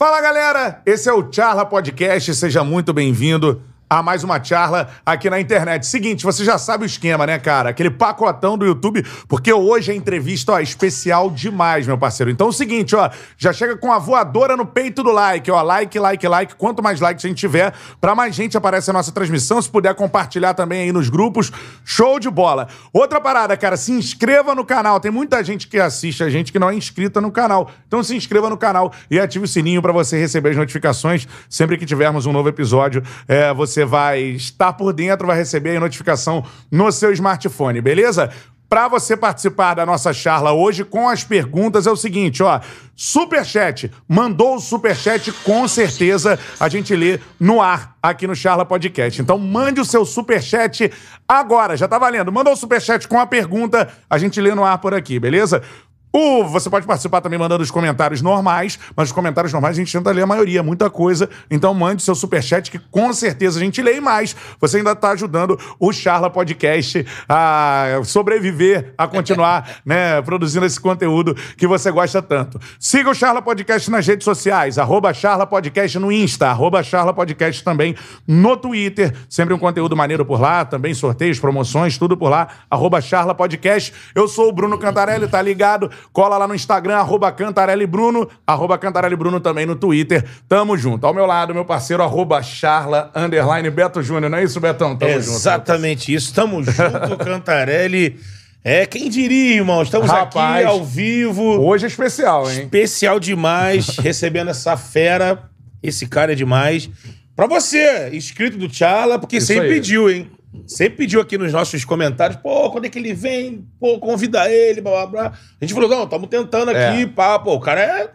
[0.00, 5.28] Fala galera, esse é o Charla Podcast, seja muito bem-vindo a mais uma charla aqui
[5.28, 5.84] na internet.
[5.84, 7.70] Seguinte, você já sabe o esquema, né, cara?
[7.70, 12.30] Aquele pacotão do YouTube, porque hoje a entrevista, ó, é especial demais, meu parceiro.
[12.30, 15.60] Então é o seguinte, ó, já chega com a voadora no peito do like, ó,
[15.60, 16.54] like, like, like.
[16.54, 19.60] Quanto mais likes a gente tiver, pra mais gente aparece a nossa transmissão.
[19.60, 21.50] Se puder compartilhar também aí nos grupos,
[21.84, 22.68] show de bola.
[22.92, 25.00] Outra parada, cara, se inscreva no canal.
[25.00, 27.68] Tem muita gente que assiste a gente que não é inscrita no canal.
[27.88, 31.76] Então se inscreva no canal e ative o sininho pra você receber as notificações sempre
[31.76, 33.02] que tivermos um novo episódio.
[33.26, 38.30] É, você vai estar por dentro, vai receber a notificação no seu smartphone, beleza?
[38.70, 42.60] Para você participar da nossa charla hoje com as perguntas é o seguinte, ó,
[42.94, 49.20] superchat, mandou o superchat, com certeza a gente lê no ar aqui no Charla Podcast.
[49.20, 50.88] Então mande o seu superchat
[51.26, 52.30] agora, já tá valendo.
[52.30, 55.64] Mandou o superchat com a pergunta, a gente lê no ar por aqui, beleza?
[56.12, 59.92] O, você pode participar também mandando os comentários normais, mas os comentários normais a gente
[59.92, 61.30] tenta ler a maioria, muita coisa.
[61.48, 64.34] Então mande seu superchat que com certeza a gente lê e mais.
[64.60, 71.34] Você ainda está ajudando o Charla Podcast a sobreviver, a continuar né, produzindo esse conteúdo
[71.56, 72.60] que você gosta tanto.
[72.78, 77.62] Siga o Charla Podcast nas redes sociais, arroba Charla Podcast no Insta, arroba Charla Podcast
[77.62, 77.94] também
[78.26, 79.14] no Twitter.
[79.28, 83.92] Sempre um conteúdo maneiro por lá, também sorteios, promoções, tudo por lá, arroba Charla Podcast.
[84.12, 85.88] Eu sou o Bruno Cantarelli, tá ligado?
[86.12, 90.24] Cola lá no Instagram, arroba Cantarelli Bruno, arroba Cantarelli Bruno também no Twitter.
[90.48, 91.06] Tamo junto.
[91.06, 94.30] Ao meu lado, meu parceiro, arroba Charla, underline Beto Júnior.
[94.30, 94.96] Não é isso, Betão?
[94.96, 96.34] Tamo Exatamente isso.
[96.34, 98.18] Tamo junto, Cantarelli.
[98.62, 99.82] É, quem diria, irmão?
[99.82, 101.42] Estamos Rapaz, aqui ao vivo.
[101.42, 102.64] Hoje é especial, hein?
[102.64, 105.44] Especial demais, recebendo essa fera.
[105.82, 106.90] Esse cara é demais.
[107.34, 109.74] Pra você, inscrito do Tchala, porque Isso sempre aí.
[109.74, 110.30] pediu, hein?
[110.66, 113.64] Sempre pediu aqui nos nossos comentários, pô, quando é que ele vem?
[113.78, 115.38] Pô, convida ele, blá blá blá.
[115.60, 117.06] A gente falou, não, estamos tentando aqui, É.
[117.06, 118.10] pá, pô, o cara é.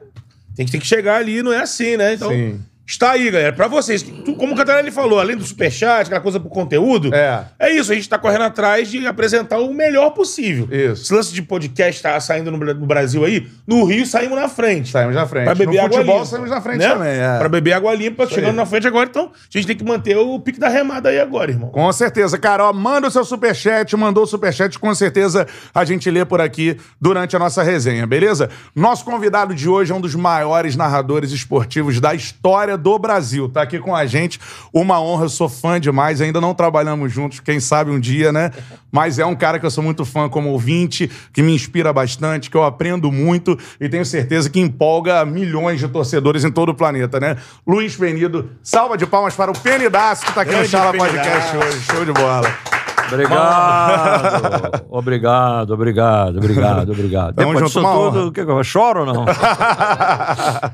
[0.55, 2.13] Tem que, tem que chegar ali, não é assim, né?
[2.13, 2.61] Então, Sim.
[2.85, 3.53] Está aí, galera.
[3.53, 7.45] Pra vocês, tu- como o Catarelli falou, além do superchat, aquela coisa pro conteúdo, É.
[7.59, 10.67] é isso, a gente tá correndo atrás de apresentar o melhor possível.
[10.71, 11.03] Isso.
[11.03, 14.47] Esse lance de podcast tá saindo no, Bra- no Brasil aí, no Rio saímos na
[14.47, 14.91] frente.
[14.91, 15.45] Saímos na frente.
[15.45, 16.25] Pra beber no água futebol limpa.
[16.29, 16.89] saímos na frente né?
[16.89, 17.11] também.
[17.19, 17.37] É.
[17.39, 18.55] Pra beber água limpa, chegando aí.
[18.55, 21.49] na frente agora, então a gente tem que manter o pique da remada aí agora,
[21.51, 21.69] irmão.
[21.69, 22.65] Com certeza, cara.
[22.69, 26.77] Ó, manda o seu superchat, mandou o superchat, com certeza a gente lê por aqui
[27.01, 28.49] durante a nossa resenha, beleza?
[28.75, 33.49] Nosso convidado de hoje é um dos maiores narradores esportivos da história do Brasil.
[33.49, 34.39] Tá aqui com a gente.
[34.73, 36.21] Uma honra, eu sou fã demais.
[36.21, 38.51] Ainda não trabalhamos juntos, quem sabe um dia, né?
[38.91, 42.49] Mas é um cara que eu sou muito fã como ouvinte, que me inspira bastante,
[42.49, 46.73] que eu aprendo muito e tenho certeza que empolga milhões de torcedores em todo o
[46.75, 47.35] planeta, né?
[47.67, 51.13] Luiz Penido, salva de palmas para o Penidaço que tá aqui no Grande Chala Penidaço.
[51.13, 51.81] Podcast hoje.
[51.81, 52.74] Show de bola.
[53.11, 57.33] Obrigado, obrigado, obrigado, obrigado, obrigado.
[57.35, 59.25] Depois disso tudo, o que eu choro ou não?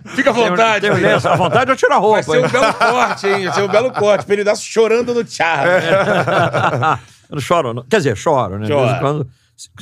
[0.08, 0.82] Fica à vontade.
[0.88, 1.32] Tem, tem, filho.
[1.32, 2.24] a vontade eu tiro a Vai roupa.
[2.24, 3.46] ser um belo corte, hein?
[3.46, 4.26] Vai ser um belo corte.
[4.26, 7.00] Peridaço chorando no tchá.
[7.30, 7.84] eu não choro, não.
[7.84, 8.66] Quer dizer, choro, né?
[8.66, 9.00] De vez em Chora.
[9.00, 9.28] quando,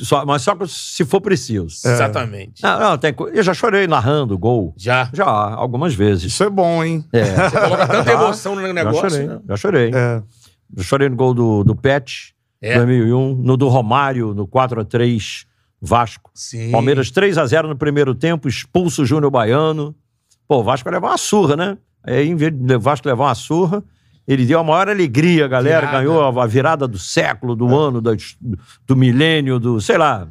[0.00, 1.66] só- mas só se for preciso.
[1.86, 2.62] Exatamente.
[2.62, 4.74] Não, não, tem, eu já chorei narrando gol.
[4.76, 5.08] Já.
[5.12, 6.24] Já, algumas vezes.
[6.32, 7.04] Isso é bom, hein?
[7.12, 9.10] É, Coloca tanta emoção no já negócio.
[9.10, 9.38] chorei, né?
[9.48, 9.90] já chorei.
[9.94, 10.22] É.
[10.76, 12.76] Já chorei no gol do, do Pet, É.
[12.76, 15.46] 2001, no do Romário, no 4x3
[15.80, 16.30] Vasco.
[16.34, 16.70] Sim.
[16.70, 19.94] Palmeiras 3 a 0 no primeiro tempo, expulso o Júnior Baiano.
[20.46, 21.78] Pô, o Vasco vai levar uma surra, né?
[22.04, 23.82] Aí, em vez de o Vasco levar uma surra,
[24.28, 25.86] ele deu a maior alegria, galera.
[25.86, 25.98] Virada.
[26.04, 28.14] Ganhou a, a virada do século, do ano, da-
[28.86, 30.28] do milênio, do, sei lá,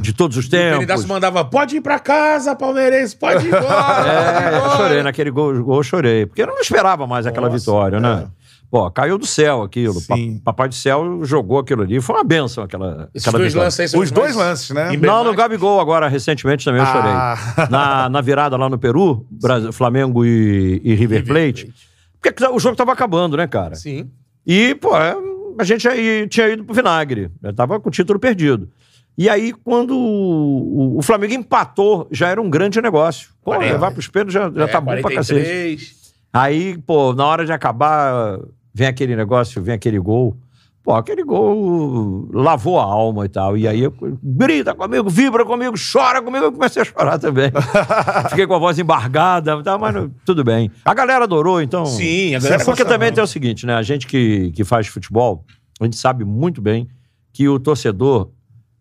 [0.00, 0.74] de todos os O tempos.
[0.78, 3.64] Peridaço mandava, pode ir pra casa, palmeirense, pode ir embora.
[4.46, 6.26] É, eu embora." chorei naquele gol, gol, eu chorei.
[6.26, 8.28] Porque eu não esperava mais aquela Nossa, vitória, né?
[8.74, 10.00] Pô, caiu do céu aquilo.
[10.00, 10.40] Sim.
[10.44, 12.00] Papai do céu jogou aquilo ali.
[12.00, 14.96] Foi uma benção aquela, Esses aquela dois lances aí são Os dois lances, né?
[14.96, 15.32] Não, no.
[15.32, 17.12] Gabigol agora, recentemente também eu chorei.
[17.12, 17.68] Ah.
[17.70, 21.72] Na, na virada lá no Peru, Brasil- Flamengo e, e River Plate.
[22.20, 23.76] Porque o jogo tava acabando, né, cara?
[23.76, 24.10] Sim.
[24.44, 25.16] E, pô, é,
[25.56, 27.30] a gente aí tinha ido pro vinagre.
[27.44, 28.68] Já tava com o título perdido.
[29.16, 33.28] E aí, quando o, o Flamengo empatou, já era um grande negócio.
[33.40, 33.72] Pô, 40.
[33.72, 35.44] levar pros pênaltis já, já É, tá bom pra cacete.
[35.44, 36.04] 43.
[36.36, 38.40] Aí, pô, na hora de acabar,
[38.74, 40.36] vem aquele negócio, vem aquele gol.
[40.82, 43.56] Pô, aquele gol lavou a alma e tal.
[43.56, 46.44] E aí, eu, grita comigo, vibra comigo, chora comigo.
[46.44, 47.50] Eu comecei a chorar também.
[48.28, 50.70] Fiquei com a voz embargada, mas não- tudo bem.
[50.84, 51.86] A galera adorou, então.
[51.86, 53.74] Sim, a galera É porque também tem o seguinte, né?
[53.74, 55.46] A gente que, que faz futebol,
[55.80, 56.86] a gente sabe muito bem
[57.32, 58.28] que o torcedor,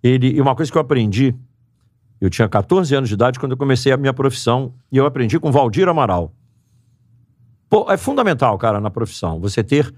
[0.04, 0.28] ele.
[0.36, 1.34] E uma coisa que eu aprendi,
[2.20, 5.40] eu tinha 14 anos de idade quando eu comecei a minha profissão, e eu aprendi
[5.40, 6.34] com Valdir Amaral.
[7.74, 9.92] Pô, é fundamental, cara, na profissão, você ter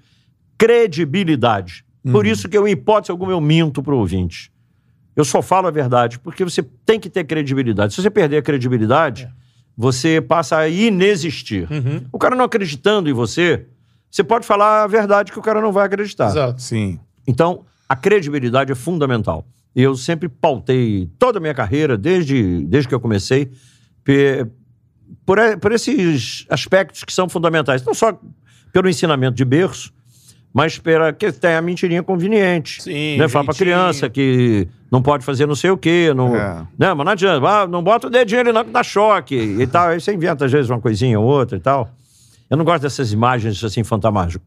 [0.57, 1.83] credibilidade.
[2.09, 4.49] Por isso que eu, em hipótese alguma, eu minto pro ouvinte.
[5.13, 7.93] Eu só falo a verdade, porque você tem que ter credibilidade.
[7.93, 9.27] Se você perder a credibilidade,
[9.75, 11.67] você passa a inexistir.
[12.13, 13.65] O cara não acreditando em você,
[14.09, 16.27] você pode falar a verdade que o cara não vai acreditar.
[16.27, 16.61] Exato.
[16.61, 16.97] Sim.
[17.27, 19.45] Então, a credibilidade é fundamental.
[19.75, 23.51] E eu sempre pautei toda a minha carreira, desde, desde que eu comecei,
[25.25, 27.83] por, e- por esses aspectos que são fundamentais.
[27.83, 28.17] Não só
[28.73, 29.91] pelo ensinamento de berço,
[30.53, 32.81] mas pela que tem a mentirinha conveniente.
[32.83, 33.27] Sim, né?
[33.27, 36.13] Falar pra criança que não pode fazer não sei o quê.
[36.15, 36.65] Não, É.
[36.77, 36.93] né?
[36.93, 37.47] Mas não adianta.
[37.47, 39.89] Ah, não bota o dedinho ali não que dá choque e tal.
[39.89, 41.89] Aí você inventa às vezes uma coisinha ou outra e tal.
[42.49, 43.83] Eu não gosto dessas imagens assim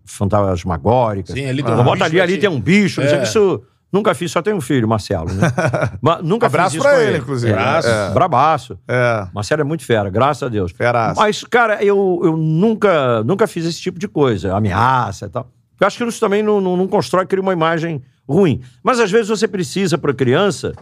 [0.06, 1.34] fantasmagóricas.
[1.34, 2.40] Sim, ali tem Não, um bota bicho, ali, ali assim.
[2.40, 3.00] tem um bicho.
[3.00, 3.22] Não sei o É.
[3.22, 3.62] que isso...
[3.90, 5.32] Nunca fiz, só tenho um filho, Marcelo.
[5.32, 5.50] Né?
[6.00, 7.52] Mas nunca Abraço fiz isso pra com ele, inclusive.
[7.52, 7.88] Abraço.
[7.88, 8.10] É.
[8.10, 8.78] Brabaço.
[8.86, 9.26] É.
[9.32, 10.72] Marcelo é muito fera, graças a Deus.
[10.72, 11.18] Feraço.
[11.18, 15.50] Mas, cara, eu, eu nunca, nunca fiz esse tipo de coisa, ameaça e tal.
[15.80, 18.60] Eu acho que isso também não, não, não constrói, cria uma imagem ruim.
[18.82, 20.74] Mas às vezes você precisa, para criança,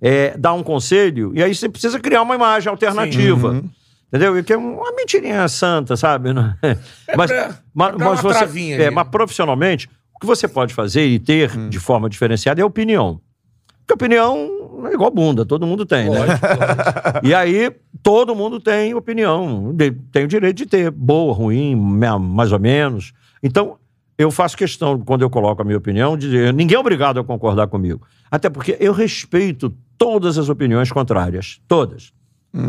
[0.00, 3.48] é, dar um conselho, e aí você precisa criar uma imagem alternativa.
[3.50, 3.68] Uhum.
[4.08, 4.44] Entendeu?
[4.44, 6.32] Que é uma mentirinha santa, sabe?
[6.32, 6.54] Não-
[7.16, 9.90] mas, pra- mas, pra uma você, é, mas profissionalmente,
[10.24, 11.68] que você pode fazer e ter Hum.
[11.68, 13.20] de forma diferenciada é opinião.
[13.86, 16.18] Porque opinião é igual bunda, todo mundo tem, né?
[16.18, 17.26] Lógico, lógico.
[17.26, 17.70] E aí,
[18.02, 19.74] todo mundo tem opinião,
[20.10, 23.12] tem o direito de ter, boa, ruim, mais ou menos.
[23.42, 23.76] Então,
[24.16, 27.24] eu faço questão, quando eu coloco a minha opinião, de dizer, ninguém é obrigado a
[27.24, 28.06] concordar comigo.
[28.30, 32.12] Até porque eu respeito todas as opiniões contrárias, todas.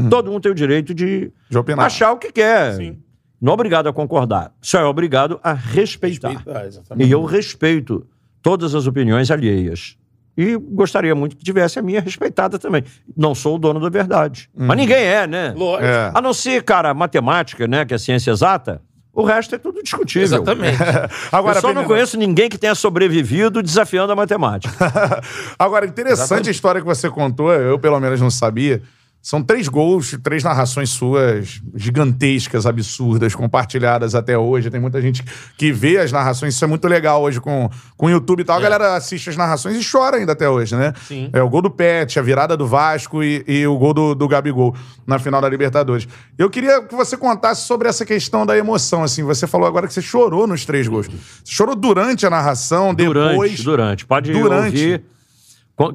[0.10, 1.86] Todo mundo tem o direito de, De opinar.
[1.86, 2.74] achar o que quer.
[2.76, 2.98] Sim.
[3.46, 6.30] Não é obrigado a concordar, só é obrigado a respeitar.
[6.30, 7.08] Respeitar, exatamente.
[7.08, 8.04] E eu respeito
[8.42, 9.96] todas as opiniões alheias.
[10.36, 12.84] E gostaria muito que tivesse a minha respeitada também.
[13.16, 14.50] Não sou o dono da verdade.
[14.58, 15.54] Mas ninguém é, né?
[15.56, 15.86] Lógico.
[15.86, 16.12] É.
[16.12, 17.86] A não ser, cara, matemática, né?
[17.86, 18.82] Que é ciência exata.
[19.14, 20.24] O resto é tudo discutível.
[20.24, 20.80] Exatamente.
[21.32, 24.74] Agora, eu só não conheço ninguém que tenha sobrevivido desafiando a matemática.
[25.60, 28.82] Agora, interessante a história que você contou, eu pelo menos não sabia.
[29.26, 34.70] São três gols, três narrações suas gigantescas, absurdas, compartilhadas até hoje.
[34.70, 35.26] Tem muita gente
[35.58, 37.68] que vê as narrações, isso é muito legal hoje com,
[37.98, 38.56] com o YouTube e tal.
[38.56, 40.94] A galera assiste as narrações e chora ainda até hoje, né?
[41.08, 41.32] Sim.
[41.34, 44.28] É o gol do Pet, a virada do Vasco e, e o gol do, do
[44.28, 44.76] Gabigol
[45.08, 46.08] na final da Libertadores.
[46.38, 49.24] Eu queria que você contasse sobre essa questão da emoção, assim.
[49.24, 51.08] Você falou agora que você chorou nos três gols.
[51.08, 53.64] Você chorou durante a narração, Durante, depois...
[53.64, 54.06] durante.
[54.06, 54.68] Pode Durante.
[54.68, 55.15] ouvir.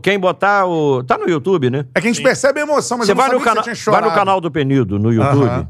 [0.03, 1.03] Quem botar o...
[1.03, 1.87] Tá no YouTube, né?
[1.94, 3.62] É que a gente percebe a emoção, mas Você eu vai no, cana...
[3.62, 5.69] que você tinha vai no canal do Penido, no YouTube, Aham.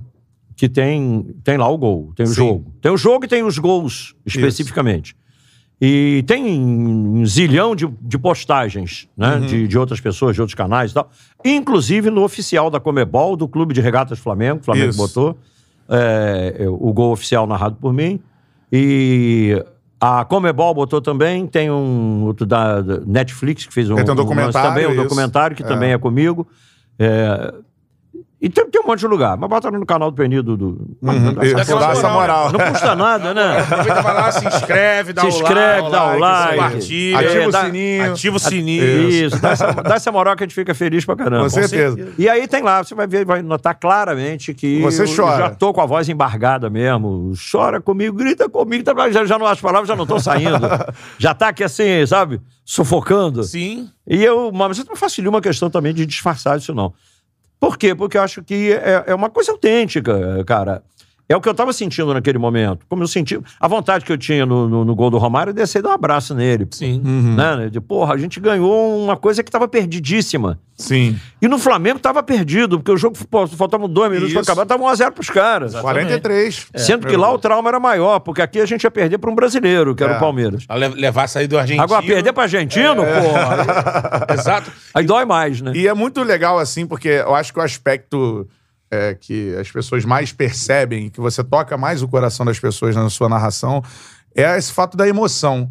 [0.57, 2.35] que tem, tem lá o gol, tem o Sim.
[2.35, 2.75] jogo.
[2.81, 5.15] Tem o jogo e tem os gols, especificamente.
[5.81, 9.37] E tem um zilhão de, de postagens, né?
[9.37, 9.47] Uhum.
[9.47, 11.11] De, de outras pessoas, de outros canais e tal.
[11.43, 14.99] Inclusive no oficial da Comebol, do Clube de Regatas Flamengo, o Flamengo Isso.
[14.99, 15.39] botou
[15.89, 18.21] é, o gol oficial narrado por mim.
[18.71, 19.65] E
[20.01, 24.71] a Comebol botou também, tem um outro da Netflix que fez um, Tem um documentário,
[24.71, 25.67] também, um documentário que É.
[25.67, 26.49] também é comigo.
[26.99, 27.53] É,
[28.43, 30.57] e tem, tem um monte de lugar, mas bota no canal do Penido.
[30.57, 31.35] Do, Uhum.
[31.93, 32.51] Essa moral.
[32.53, 33.61] Não custa nada, né?
[33.61, 36.55] Aproveita, vai lá, se inscreve, dá Se o inscreve, like, dá o like.
[36.57, 37.19] compartilha.
[37.19, 38.13] Ativa É, o dá- sininho.
[38.13, 39.09] Ativa o sininho.
[39.11, 41.43] Isso, dá essa, dá essa moral que a gente fica feliz pra caramba.
[41.45, 42.09] Com certeza.
[42.19, 45.39] E aí tem lá, você vai ver, vai notar claramente que Você eu chora.
[45.39, 47.33] já tô com a voz embargada mesmo.
[47.51, 50.67] Chora comigo, grita comigo, tá- já, já não, as palavras já não estão saindo.
[51.19, 52.41] já tá aqui assim, sabe?
[52.65, 53.43] Sufocando.
[53.43, 53.89] Sim.
[54.09, 56.93] E eu, mas não faço nenhuma questão também de disfarçar isso, não.
[57.61, 57.95] Por quê?
[57.95, 60.83] Porque eu acho que é, é uma coisa autêntica, cara.
[61.31, 62.85] É o que eu tava sentindo naquele momento.
[62.89, 63.39] Como eu senti.
[63.61, 65.91] A vontade que eu tinha no, no, no gol do Romário é descer e dar
[65.91, 66.67] um abraço nele.
[66.73, 67.01] Sim.
[67.05, 67.69] Né?
[67.71, 70.59] De, porra, a gente ganhou uma coisa que tava perdidíssima.
[70.77, 71.17] Sim.
[71.41, 74.51] E no Flamengo tava perdido, porque o jogo pô, faltavam dois minutos pra Isso.
[74.51, 75.75] acabar, tava 1x0 pros caras.
[75.77, 76.67] 43.
[76.75, 79.35] Sendo que lá o trauma era maior, porque aqui a gente ia perder pra um
[79.35, 80.17] brasileiro, que era É.
[80.17, 80.65] o Palmeiras.
[80.69, 81.85] A le- levar a sair do Argentino.
[81.85, 84.27] Agora, perder pra argentino, porra.
[84.35, 84.73] Exato.
[84.95, 85.73] Aí dói mais, né?
[85.77, 88.49] E é muito legal, assim, porque eu acho que o aspecto
[88.91, 93.09] é, que as pessoas mais percebem, que você toca mais o coração das pessoas na
[93.09, 93.83] sua narração,
[94.35, 95.71] é esse fato da emoção.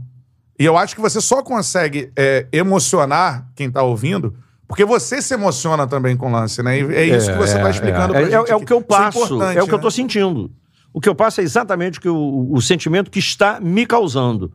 [0.58, 4.36] E eu acho que você só consegue é, emocionar quem tá ouvindo,
[4.68, 6.80] porque você se emociona também com o lance, né?
[6.80, 8.52] E é isso que você tá explicando é, pra é, gente.
[8.52, 9.82] é o que eu passo, é, o que eu né?
[9.82, 10.52] tô sentindo.
[10.94, 14.52] O que eu passo é exatamente o, que o, o sentimento que está me causando.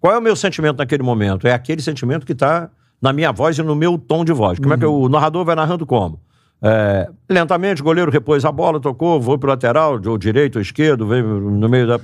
[0.00, 1.46] Qual é o meu sentimento naquele momento?
[1.46, 2.70] É aquele sentimento que está
[3.00, 4.58] na minha voz e no meu tom de voz.
[4.58, 6.20] Como é que o narrador vai narrando como?
[6.66, 11.06] É, lentamente, o goleiro repôs a bola, tocou, vou pro lateral, ou direito ou esquerdo,
[11.06, 11.98] veio no meio da.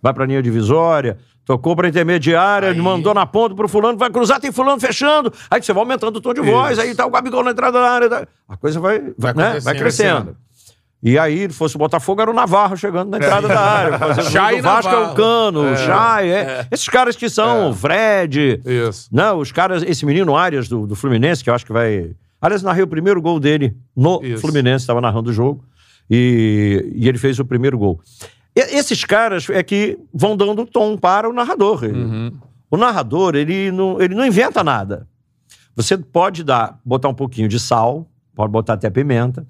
[0.00, 2.78] vai pra linha divisória, tocou pra intermediária, Aí.
[2.78, 5.30] mandou na ponta pro fulano, vai cruzar, tem fulano fechando.
[5.50, 7.90] Aí você vai aumentando o tom de voz, aí tá o Gabigol na entrada da
[7.90, 8.08] área.
[8.08, 9.60] tá- A coisa vai, Vai né?
[9.60, 10.36] vai crescendo.
[11.04, 14.22] E aí, se fosse o Botafogo, era o Navarro chegando na entrada da área.
[14.30, 15.16] Chay o Vasco é o Navarro.
[15.16, 16.66] Cano, o Chay, é.
[16.70, 19.08] Esses caras que são, o Fred, Isso.
[19.12, 22.12] não, os caras, esse menino Arias do, do Fluminense, que eu acho que vai.
[22.42, 24.40] Aliás, narrei o primeiro gol dele no Isso.
[24.42, 25.64] Fluminense, estava narrando o jogo.
[26.10, 28.00] E, e ele fez o primeiro gol.
[28.54, 31.84] E- esses caras é que vão dando tom para o narrador.
[31.84, 32.32] Ele-
[32.70, 35.06] O narrador, ele não, ele não inventa nada.
[35.76, 39.46] Você pode dar, botar um pouquinho de sal, pode botar até pimenta.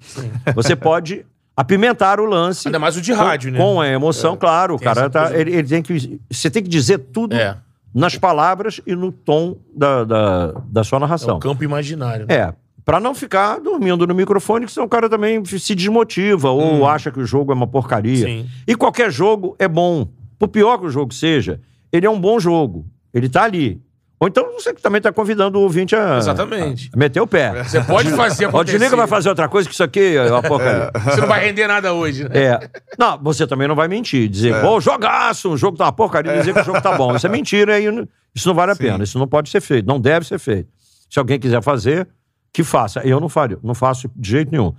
[0.53, 2.67] Você pode apimentar o lance.
[2.67, 3.57] Ainda mais o de com- rádio, né?
[3.59, 4.75] Com a emoção, claro.
[4.75, 5.37] O cara tá.
[5.37, 6.19] Ele, ele tem que.
[6.29, 7.57] Você tem que dizer tudo É.
[7.93, 11.37] nas palavras e no tom da, da, da sua É narração.
[11.37, 12.25] o campo imaginário.
[12.27, 12.35] né?
[12.35, 12.53] É.
[12.85, 17.11] Pra não ficar dormindo no microfone, que senão o cara também se desmotiva ou acha
[17.11, 18.25] que o jogo é uma porcaria.
[18.25, 18.45] Sim.
[18.67, 20.07] E qualquer jogo é bom.
[20.37, 21.61] Por pior que o jogo seja,
[21.91, 22.85] ele é um bom jogo.
[23.13, 23.81] Ele tá ali.
[24.19, 26.89] Ou então você também tá convidando o ouvinte a, Exatamente.
[26.93, 27.63] a meter o pé.
[27.63, 28.77] Você pode fazer acontecer.
[28.77, 30.91] desliga, vai fazer outra coisa que isso aqui é uma porcaria.
[31.05, 32.29] Você não vai render nada hoje, né?
[32.33, 32.69] É.
[32.97, 34.27] Não, você também não vai mentir.
[34.29, 37.15] Dizer, pô, jogaço, o jogo tá uma porcaria, dizer que o jogo tá bom.
[37.15, 39.03] Isso é mentira não- isso não vale a pena.
[39.03, 40.69] Isso não pode ser feito, não deve ser feito.
[41.09, 42.07] Se alguém quiser fazer,
[42.53, 42.99] que faça.
[43.01, 44.73] Eu não faria, não faço de jeito nenhum.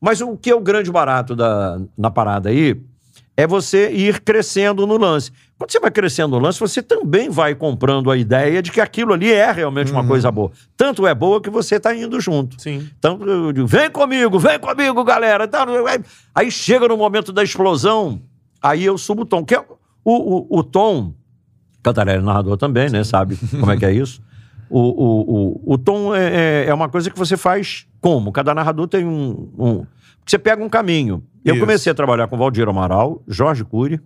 [0.00, 2.78] Mas o que é o grande barato da, na parada aí
[3.36, 5.30] é você ir crescendo no lance.
[5.58, 9.12] Quando você vai crescendo no lance, você também vai comprando a ideia de que aquilo
[9.12, 10.50] ali é realmente uma coisa boa.
[10.76, 12.60] Tanto é boa que você está indo junto.
[12.60, 12.88] Sim.
[12.98, 15.48] Então, eu digo, vem comigo, vem comigo, galera.
[15.88, 16.00] Aí-
[16.34, 18.20] Aí chega no momento da explosão,
[18.60, 19.44] aí eu subo o tom.
[19.44, 19.66] Que é o,
[20.56, 21.14] o, o tom,
[21.82, 23.04] Cantarelli é narrador também, né?
[23.04, 24.20] Sabe como é que é isso?
[24.68, 28.32] O, o, o, o tom é, é- é uma coisa que você faz como?
[28.32, 29.48] Cada narrador tem um.
[29.58, 29.86] um-
[30.26, 31.22] você pega um caminho.
[31.44, 31.60] Eu Isso.
[31.64, 34.00] comecei a trabalhar com Valdir Amaral, Jorge Cury,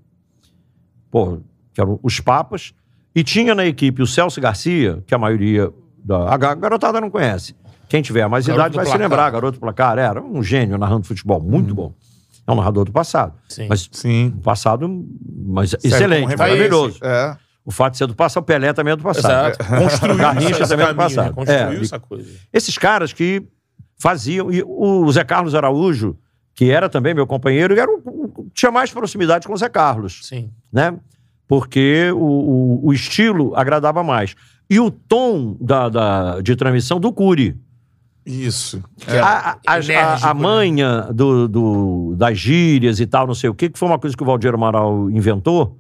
[1.11, 1.39] pô,
[1.73, 2.75] que eram os papas,
[3.15, 5.73] e tinha na equipe o Celso Garcia, que a maioria
[6.05, 7.55] da a ga- garotada não conhece.
[7.89, 9.09] Quem tiver mais Garoto idade vai se placar.
[9.11, 11.93] lembrar, garoto placar, era um gênio narrando futebol, muito bom.
[12.47, 13.35] É um narrador do passado.
[13.49, 13.67] Sim.
[13.69, 14.31] Mas Sim.
[14.43, 14.89] passado,
[15.47, 16.99] mas Serve excelente, maravilhoso.
[17.03, 17.37] É.
[17.65, 19.51] O fato de ser do passado, o Pelé também é do passado.
[19.61, 19.65] Exato.
[19.83, 21.27] Construiu Garrincha esse também é do passado.
[21.27, 21.33] né?
[21.33, 22.31] Construiu É, essa coisa.
[22.53, 23.43] Esses caras que
[23.99, 24.51] faziam.
[24.51, 26.17] E o Zé Carlos Araújo,
[26.55, 30.21] que era também meu companheiro, era o, o- tinha mais proximidade com o Zé Carlos,
[30.23, 30.51] Sim.
[30.73, 30.97] né?
[31.47, 34.35] Porque o, o- o estilo agradava mais.
[34.69, 37.59] E o tom da, da- de transmissão do Cury.
[38.25, 38.83] Isso.
[39.07, 39.19] É.
[39.19, 40.41] A, a- a- a né?
[40.41, 44.17] manha do, do- das gírias e tal, não sei o quê, que foi uma coisa
[44.17, 45.79] que o Valdir Amaral inventou,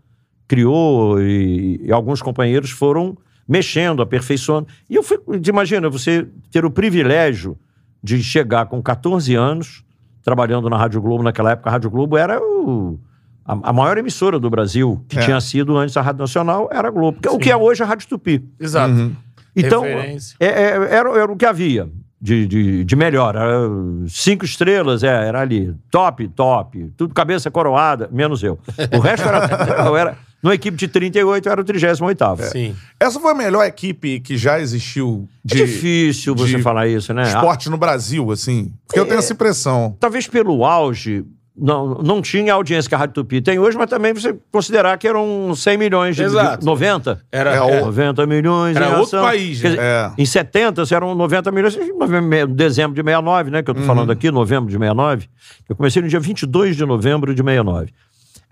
[0.50, 3.16] criou, e, e alguns companheiros foram
[3.48, 4.66] mexendo, aperfeiçoando.
[4.88, 5.16] E eu fui,
[5.48, 7.56] imagina, você ter o privilégio
[8.02, 9.84] de chegar com 14 anos,
[10.24, 12.98] trabalhando na Rádio Globo, naquela época a Rádio Globo era o-
[13.44, 15.22] a, a maior emissora do Brasil, que É.
[15.22, 17.80] tinha sido antes a Rádio Nacional, era a Globo, que é o que é hoje
[17.82, 18.44] a Rádio Tupi.
[18.58, 18.92] Exato.
[18.92, 19.12] Uhum.
[19.54, 21.88] Então, é- é- era, era o que havia
[22.20, 23.34] de, de, de melhor.
[23.36, 23.68] Era
[24.08, 25.74] cinco estrelas, é, era ali.
[25.90, 26.92] Top, top.
[26.96, 28.58] Tudo cabeça coroada, menos eu.
[28.96, 29.86] O resto era.
[29.86, 32.42] eu era numa equipe de 38, eu era o 38.
[32.50, 32.74] Sim.
[32.98, 37.12] Essa foi a melhor equipe que já existiu É de difícil você de falar isso,
[37.12, 37.22] né?
[37.24, 38.72] esporte no Brasil, assim.
[38.86, 39.96] Porque eu tenho essa impressão.
[40.00, 41.24] Talvez pelo auge.
[41.62, 44.96] Não, não tinha a audiência que a Rádio Tupi tem hoje, mas também você considerar
[44.96, 46.60] que eram 100 milhões de, Exato.
[46.60, 47.20] de 90.
[47.30, 49.22] Era, É, o- é, 90 milhões Era em outro ação.
[49.22, 49.70] país, né?
[49.70, 50.10] dizer, É.
[50.16, 53.62] Em 70, se eram 90 milhões, em dezembro de 69, né?
[53.62, 55.28] Que eu tô falando aqui, novembro de 69.
[55.68, 57.92] Eu comecei no dia 22 de novembro de 69.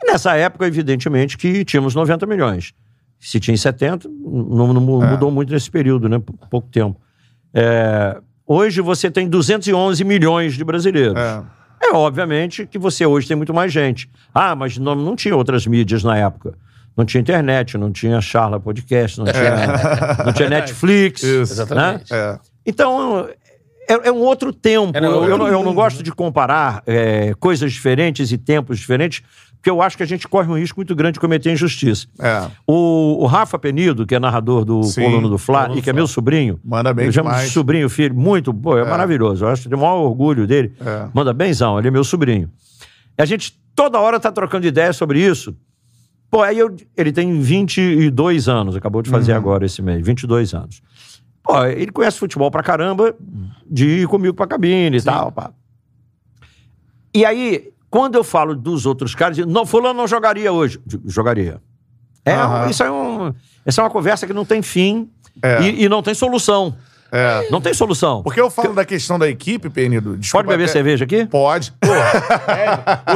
[0.02, 2.72] E nessa época, evidentemente, que tínhamos 90 milhões.
[3.20, 6.18] Se tinha em 70, não, não mu- mudou muito nesse período, né?
[6.20, 7.00] Pou- Pouco tempo.
[7.52, 11.18] É, hoje você tem 211 milhões de brasileiros.
[11.18, 11.42] É.
[11.80, 14.08] É, obviamente que você hoje tem muito mais gente.
[14.34, 16.54] Ah, mas não, não tinha outras mídias na época.
[16.96, 21.22] Não tinha internet, não tinha Charla Podcast, não tinha, não tinha Netflix.
[21.24, 21.52] Isso.
[21.52, 22.12] Exatamente.
[22.12, 22.18] Né?
[22.18, 22.38] É.
[22.66, 23.28] Então,
[23.88, 24.96] é, é um outro tempo.
[24.98, 26.02] Eu, outro eu não- eu não gosto né?
[26.02, 29.22] de comparar é, coisas diferentes e tempos diferentes,
[29.58, 32.06] porque eu acho que a gente corre um risco muito grande de cometer injustiça.
[32.20, 32.48] É.
[32.66, 35.92] O, o Rafa Penido, que é narrador do Sim, Coluna do Fla e que é
[35.92, 37.52] meu sobrinho, Manda bem eu chamo de demais.
[37.52, 39.44] sobrinho, filho, muito, pô, é, maravilhoso.
[39.44, 40.72] Eu acho que tem o maior orgulho dele.
[40.80, 41.08] É.
[41.12, 42.48] Manda benzão, ele é meu sobrinho.
[43.18, 45.56] E a gente toda hora tá trocando ideia sobre isso.
[46.30, 49.16] Pô, aí eu, ele tem 22 anos, acabou de Uhum.
[49.16, 50.80] fazer agora esse mês, 22 anos.
[51.42, 53.14] Pô, ele conhece futebol pra caramba,
[53.68, 55.50] de ir comigo pra cabine e tal, pá.
[57.14, 60.80] E aí, quando eu falo dos outros caras, não, fulano não jogaria hoje.
[61.06, 61.60] Jogaria.
[62.24, 62.68] É, Aham.
[62.70, 63.32] isso é um,
[63.64, 65.08] essa é uma conversa que não tem fim
[65.42, 65.62] É.
[65.62, 66.74] e, e não tem solução.
[67.10, 67.48] É.
[67.50, 68.22] Não tem solução.
[68.22, 70.18] Porque eu falo da questão da equipe, Penido.
[70.30, 71.24] Pode beber até- cerveja aqui?
[71.24, 71.72] Pode.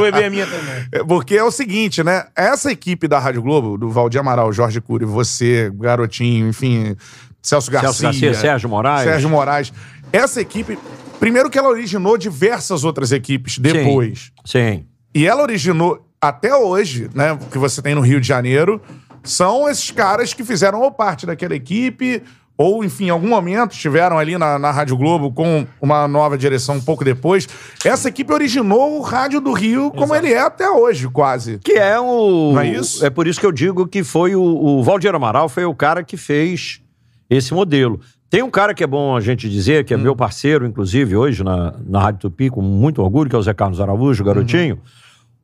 [0.01, 0.87] Bebê é minha também.
[0.91, 2.25] É, Porque é o seguinte, né?
[2.35, 6.95] Essa equipe da Rádio Globo, do Valdir Amaral, Jorge Cury, você, Garotinho, enfim,
[7.43, 9.03] Celso Garcia, Celso Garcia, Sérgio Moraes.
[9.03, 9.73] Sérgio Moraes.
[10.13, 10.79] Essa equipe,
[11.19, 14.31] primeiro que ela originou diversas outras equipes depois.
[14.45, 14.85] Sim.
[15.13, 17.37] E ela originou até hoje, né?
[17.51, 18.81] Que você tem no Rio de Janeiro,
[19.23, 22.23] são esses caras que fizeram ou parte daquela equipe,
[22.57, 26.75] ou, enfim, em algum momento estiveram ali na, na Rádio Globo com uma nova direção
[26.75, 27.47] um pouco depois.
[27.83, 31.57] Essa equipe originou o Rádio do Rio como ele é até hoje, quase.
[31.59, 32.51] Que é o.
[32.53, 33.05] Não é isso?
[33.05, 36.03] É por isso que eu digo que foi o, o Valdir Amaral foi o cara
[36.03, 36.82] que fez
[37.35, 37.99] esse modelo.
[38.29, 41.43] Tem um cara que é bom a gente dizer, que é meu parceiro, inclusive, hoje
[41.43, 44.79] na, na Rádio Tupi, com muito orgulho, que é o Zé Carlos Araújo, o garotinho.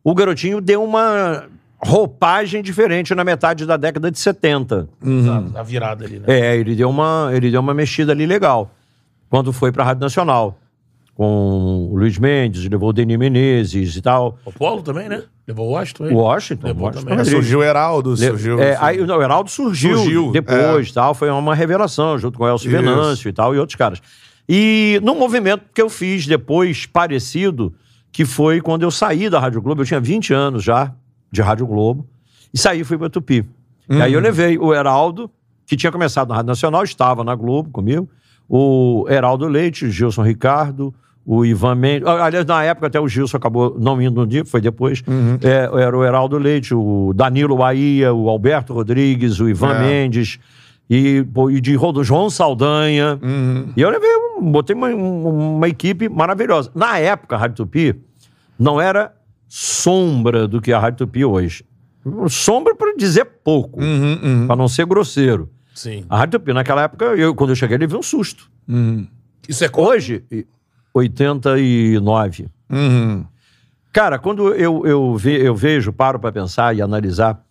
[0.03, 1.43] O garotinho deu uma
[1.77, 4.89] roupagem diferente na metade da década de 70.
[5.05, 6.25] Exato, a virada ali, né?
[6.27, 8.71] É, ele deu uma, ele deu uma mexida ali legal.
[9.29, 10.57] Quando foi pra Rádio Nacional.
[11.13, 14.39] Com o Luiz Mendes, levou o Denis Menezes e tal.
[14.45, 15.23] O Polo também, né?
[15.49, 16.13] Levou o Washington, hein?
[16.15, 16.67] Washington.
[16.67, 17.19] Levou Washington também.
[17.21, 18.59] É, surgiu o Heraldo, Le- surgiu.
[18.59, 22.47] É, aí, não, o Heraldo surgiu, Surgiu, depois, tal, foi uma revelação, junto com o
[22.47, 22.77] Elcio Isso.
[22.79, 23.99] Venâncio e tal, e outros caras.
[24.47, 27.73] E num movimento que eu fiz depois, parecido,
[28.11, 30.93] que foi quando eu saí da Rádio Globo, eu tinha 20 anos já
[31.31, 32.07] de Rádio Globo,
[32.53, 33.43] e saí e fui pra Tupi.
[33.89, 35.31] E aí eu levei o Heraldo,
[35.65, 38.07] que tinha começado na Rádio Nacional, estava na Globo comigo,
[38.47, 40.93] o Heraldo Leite, o Gilson Ricardo,
[41.25, 42.07] o Ivan Mendes.
[42.07, 45.03] ah, Aliás, na época até o Gilson acabou não indo no dia, foi depois.
[45.43, 49.79] É, era o Heraldo Leite, o Danilo Bahia, o Alberto Rodrigues, o Ivan É.
[49.79, 50.39] Mendes.
[50.89, 53.19] E, e de Rodo João Saldanha.
[53.21, 53.71] Uhum.
[53.77, 54.09] E eu levei,
[54.41, 56.71] botei uma, um- uma equipe maravilhosa.
[56.73, 57.95] Na época, a Rádio Tupi
[58.57, 59.13] não era
[59.47, 61.63] sombra do que a Rádio Tupi hoje.
[62.27, 65.49] Sombra para dizer pouco, Uhum, uhum, para não ser grosseiro.
[65.75, 66.05] Sim.
[66.09, 68.49] A Rádio Tupi, naquela época, eu, quando eu cheguei, ele viu um susto.
[68.67, 69.05] uhum,
[69.47, 70.47] Isso é Hoje, e-
[70.93, 72.47] 89.
[72.69, 73.25] uhum.
[73.91, 77.43] Cara, quando eu, eu, ve- eu vejo, paro para pensar e analisar,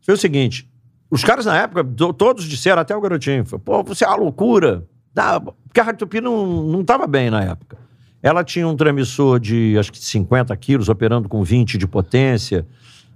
[0.00, 0.68] foi o seguinte:
[1.10, 4.84] os caras na época, do- todos disseram, até o garotinho, pô, você é uma loucura.
[5.14, 7.76] Dá- porque a Rádio Tupi não, não tava bem na época.
[8.22, 12.66] Ela tinha um transmissor de, acho que 50 quilos, operando com 20 de potência.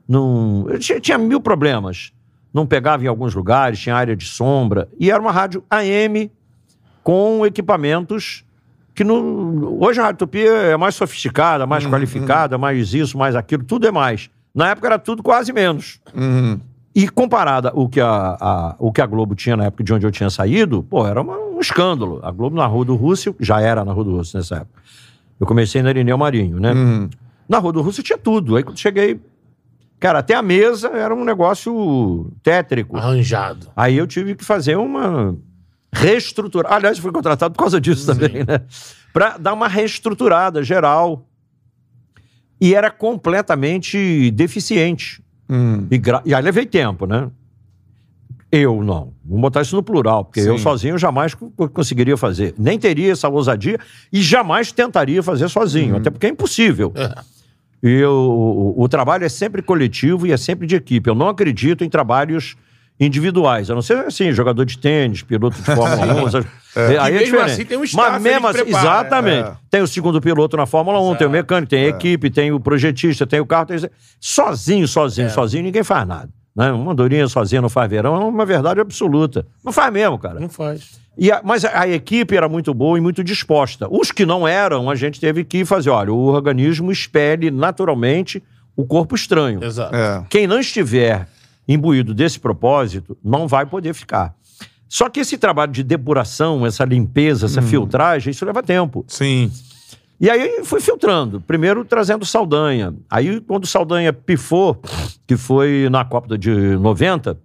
[0.06, 2.12] Não, tinha, tinha mil problemas.
[2.52, 4.86] Não pegava em alguns lugares, tinha área de sombra.
[4.98, 6.30] E era uma rádio AM
[7.02, 8.44] com equipamentos
[9.00, 9.78] que não.
[9.80, 13.90] Hoje a Rádio Tupi é mais sofisticada, mais qualificada, mais isso, mais aquilo, tudo é
[13.90, 14.28] mais.
[14.54, 15.98] Na época era tudo quase menos.
[16.14, 16.60] Uhum.
[16.94, 20.04] E comparada o que a, a- o que a Globo tinha na época de onde
[20.06, 22.20] eu tinha saído, pô, era uma- um escândalo.
[22.22, 24.82] A Globo na Rua do Rússio, já era na Rua do Rússio nessa época.
[25.38, 26.72] Eu comecei na Irineu Marinho, né?
[26.72, 27.08] Uhum.
[27.48, 28.56] Na Rua do Rússio tinha tudo.
[28.56, 29.18] Aí quando cheguei,
[29.98, 32.98] cara, até a mesa era um negócio tétrico.
[32.98, 33.68] Arranjado.
[33.74, 35.34] Aí eu tive que fazer uma
[35.92, 36.68] reestrutura.
[36.70, 38.60] Aliás, fui contratado por causa disso também, né?
[39.12, 41.26] Para dar uma reestruturada geral.
[42.60, 45.22] E era completamente deficiente.
[45.48, 45.86] Uhum.
[45.90, 47.30] E, gra- e aí levei tempo, né?
[48.52, 49.14] Eu não.
[49.24, 50.48] Vamos botar isso no plural, porque Sim.
[50.48, 52.54] eu sozinho jamais co- co- conseguiria fazer.
[52.58, 53.78] Nem teria essa ousadia
[54.12, 56.92] e jamais tentaria fazer sozinho, até porque é impossível.
[56.96, 57.14] É.
[57.82, 61.08] E eu- o, o trabalho é sempre coletivo e é sempre de equipe.
[61.08, 62.56] Eu não acredito em trabalhos
[63.00, 63.70] individuais.
[63.70, 66.28] A não ser assim, jogador de tênis, piloto de Fórmula 1.
[66.28, 67.50] essas- Aí E é mesmo diferente.
[67.50, 69.48] assim tem um staff Mas mesmo assim, prepara, exatamente.
[69.48, 69.52] é.
[69.70, 71.30] Tem o segundo piloto na Fórmula 1, tem o Exato.
[71.30, 73.66] mecânico, tem a equipe, tem o projetista, tem o carro.
[73.66, 73.78] Tem...
[74.20, 75.30] Sozinho, sozinho, É.
[75.30, 76.28] sozinho, ninguém faz nada.
[76.54, 76.70] Né?
[76.70, 79.46] Uma andorinha sozinha não faz verão é uma verdade absoluta.
[79.64, 80.38] Não faz mesmo, cara.
[80.38, 81.00] Não faz.
[81.18, 83.88] E a- mas a, a equipe era muito boa e muito disposta.
[83.90, 88.42] Os que não eram, a gente teve que fazer, olha, o organismo espelhe naturalmente
[88.76, 89.62] o corpo estranho.
[89.64, 89.94] Exato.
[89.94, 90.24] É.
[90.30, 91.26] Quem não estiver
[91.74, 94.34] imbuído desse propósito não vai poder ficar.
[94.88, 99.04] Só que esse trabalho de depuração, essa limpeza, essa filtragem, isso leva tempo.
[99.06, 99.50] Sim.
[100.20, 101.40] E aí fui filtrando.
[101.40, 102.92] Primeiro trazendo Saldanha.
[103.08, 104.82] Aí, quando Saldanha pifou,
[105.26, 107.38] que foi na Copa de 90,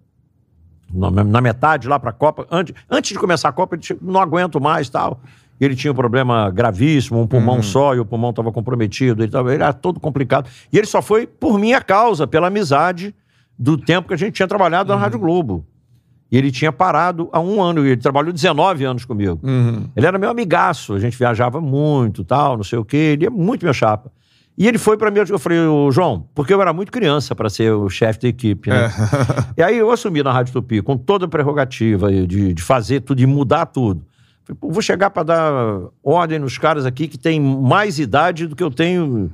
[0.91, 4.59] na, metade lá pra Copa, antes, antes de começar a Copa, ele disse, não aguento
[4.59, 5.21] mais tal.
[5.61, 9.53] Ele tinha um problema gravíssimo, um pulmão só, e o pulmão estava comprometido, ele, tava,
[9.53, 10.49] ele era todo complicado.
[10.73, 13.15] E ele só foi por minha causa, pela amizade
[13.58, 15.65] do tempo que a gente tinha trabalhado na Rádio Globo.
[16.32, 19.39] E ele tinha parado há um ano, ele trabalhou 19 anos comigo.
[19.44, 19.88] Uhum.
[19.96, 23.30] Ele era meu amigaço, a gente viajava muito, tal, não sei o quê, ele é
[23.30, 24.12] muito meu chapa.
[24.58, 27.50] E ele foi pra mim, eu falei, "Ô, João, porque eu era muito criança para
[27.50, 28.89] ser o chefe da equipe, né?
[29.58, 33.22] E aí eu assumi na Rádio Tupi com toda a prerrogativa de, de fazer tudo
[33.22, 34.02] e mudar tudo.
[34.46, 35.52] Falei, "Pô, vou chegar para dar
[36.02, 39.30] ordem nos caras aqui que têm mais idade do que eu tenho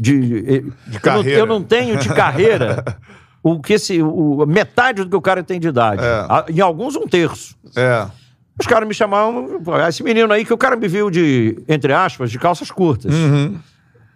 [0.00, 1.38] de eu, não, carreira.
[1.38, 2.82] eu não tenho de carreira
[3.42, 6.02] o que esse, o, metade do que o cara tem de idade.
[6.02, 6.52] É.
[6.52, 7.56] Em alguns, um terço.
[7.76, 8.06] É.
[8.58, 12.30] Os caras me chamavam, esse menino aí que o cara me viu de, entre aspas,
[12.30, 13.12] de calças curtas.
[13.12, 13.58] Uhum.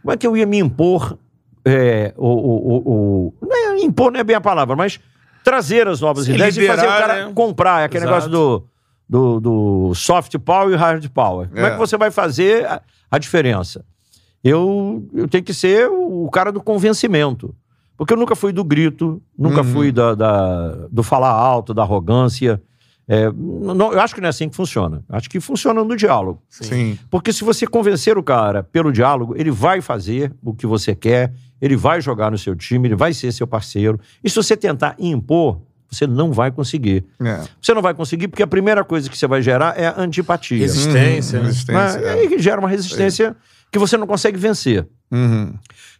[0.02, 1.18] Como é que eu ia me impor?
[1.64, 5.00] É, o, o, é impor não é bem a palavra, mas
[5.42, 7.32] trazer as novas Sim, ideias e fazer o cara né?
[7.34, 7.80] comprar.
[7.82, 8.28] É aquele Exato.
[8.28, 8.68] negócio do,
[9.08, 11.48] do, do soft power e hard power.
[11.48, 11.70] Como é, É.
[11.72, 13.84] que você vai fazer a, a diferença?
[14.44, 17.52] Eu, eu tenho que ser o cara do convencimento.
[17.96, 19.72] Porque eu nunca fui do grito, nunca Uhum.
[19.72, 22.60] fui da, da- do falar alto, da arrogância.
[23.08, 25.04] É, não, eu acho que não é assim que funciona.
[25.08, 26.42] Acho que funciona no diálogo.
[26.50, 26.98] Sim.
[27.08, 31.32] Porque se você convencer o cara pelo diálogo, ele vai fazer o que você quer,
[31.62, 33.98] ele vai jogar no seu time, ele vai ser seu parceiro.
[34.24, 37.04] E se você tentar impor, você não vai conseguir.
[37.20, 37.44] É.
[37.62, 40.58] Você não vai conseguir porque a primeira coisa que você vai gerar é a antipatia.
[40.58, 41.38] Resistência.
[41.38, 41.48] Uhum, né?
[41.50, 42.08] resistência, Né?
[42.08, 42.12] é.
[42.12, 43.36] Aí gera uma resistência
[43.70, 44.84] que você não consegue vencer.
[45.12, 45.54] Uhum.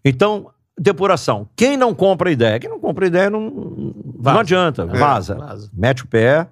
[0.05, 1.49] Então, depuração.
[1.57, 2.59] Quem não compra ideia?
[2.59, 4.41] Quem não compra ideia não, não Vaza.
[4.41, 5.35] adianta, vaza.
[5.37, 5.71] vaza.
[5.73, 6.47] Mete o pé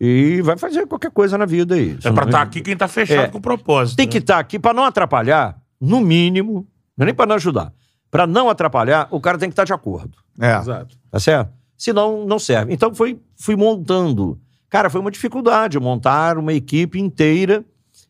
[0.00, 1.96] e vai fazer qualquer coisa na vida aí.
[2.04, 3.28] É pra estar aqui quem tá fechado É.
[3.28, 3.96] com o propósito.
[3.96, 4.22] Tem que né?
[4.22, 7.72] estar aqui para não atrapalhar, no mínimo, não é nem para não ajudar.
[8.10, 10.16] Para não atrapalhar, o cara tem que estar de acordo.
[10.40, 10.56] É.
[10.56, 10.96] Exato.
[11.10, 11.50] Tá certo?
[11.76, 12.72] Senão, não serve.
[12.72, 14.38] Então, fui, fui montando.
[14.70, 17.64] Cara, foi uma dificuldade montar uma equipe inteira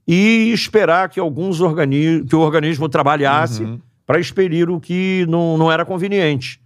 [0.07, 3.81] e esperar que alguns organismos, que o organismo trabalhasse Uhum.
[4.07, 6.61] Para expelir o que não, não era conveniente.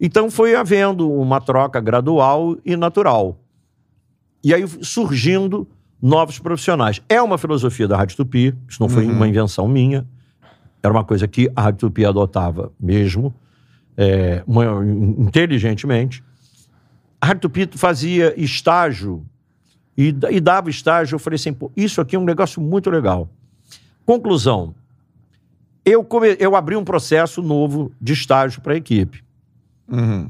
[0.00, 3.38] Então, foi havendo uma troca gradual e natural.
[4.42, 5.66] E aí surgindo
[6.00, 7.02] novos profissionais.
[7.08, 9.12] É uma filosofia da Rádio Tupi, isso não foi Uhum.
[9.12, 10.06] uma invenção minha,
[10.82, 13.34] era uma coisa que a Rádio Tupi adotava mesmo,
[13.96, 14.82] é, uma-
[15.18, 16.24] inteligentemente.
[17.20, 19.22] A Rádio Tupi fazia estágio
[19.96, 21.16] e, e dava estágio.
[21.16, 23.28] Eu falei assim, pô, isso aqui é um negócio muito legal.
[24.06, 24.74] Conclusão,
[25.84, 29.22] eu, come- eu abri um processo novo de estágio para a equipe.
[29.88, 30.28] Uhum.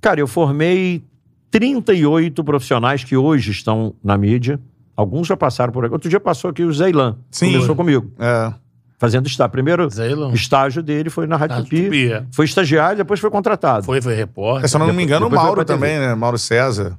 [0.00, 1.02] Cara, eu formei
[1.50, 4.60] 38 profissionais que hoje estão na mídia.
[4.96, 5.94] Alguns já passaram por aqui.
[5.94, 7.16] Outro dia passou aqui o Zeilan.
[7.30, 7.52] Sim.
[7.52, 8.52] Começou comigo, É.
[8.98, 9.50] fazendo estágio.
[9.52, 10.32] Primeiro Zeilão.
[10.32, 12.12] estágio dele foi na Rádio Tupi.
[12.12, 12.24] É.
[12.32, 13.84] Foi estagiário, depois foi contratado.
[13.86, 14.64] Foi, foi repórter.
[14.64, 16.14] É, se eu não me engano, o depois Mauro também, né?
[16.14, 16.98] Mauro César.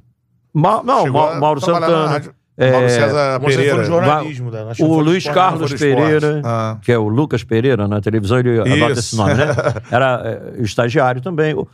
[0.52, 2.06] Ma- não, Chegou Mauro Santana.
[2.08, 2.34] rádio.
[2.58, 3.84] É, Mauro César Você foi Pereira.
[3.84, 4.50] jornalismo.
[4.74, 5.74] que O Luiz esporte, Carlos.
[5.74, 6.78] Pereira, Ah.
[6.82, 9.00] que é o Lucas Pereira na televisão, ele adota Isso.
[9.00, 9.46] esse nome, né?
[9.90, 10.22] Era
[10.56, 11.54] é, estagiário também.
[11.54, 11.66] O-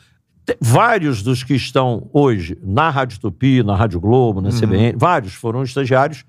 [0.45, 4.47] te- Vários dos que estão hoje na Rádio Tupi, na Rádio Globo, Uhum.
[4.47, 6.25] na CBN, vários foram estagiários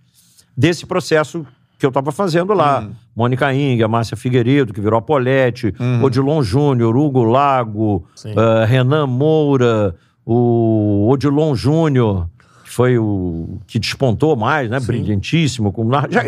[0.55, 1.45] desse processo
[1.79, 2.81] que eu estava fazendo lá.
[2.81, 2.91] Uhum.
[3.15, 6.03] Mônica Inga, Márcia Figueiredo, que virou a Polete, Uhum.
[6.03, 12.29] Odilon Júnior, Hugo Lago, eh, Renan Moura, o Odilon Júnior,
[12.73, 14.79] foi o que despontou mais, né?
[14.79, 15.71] Brilhantíssimo.
[15.71, 16.23] Como nar- já-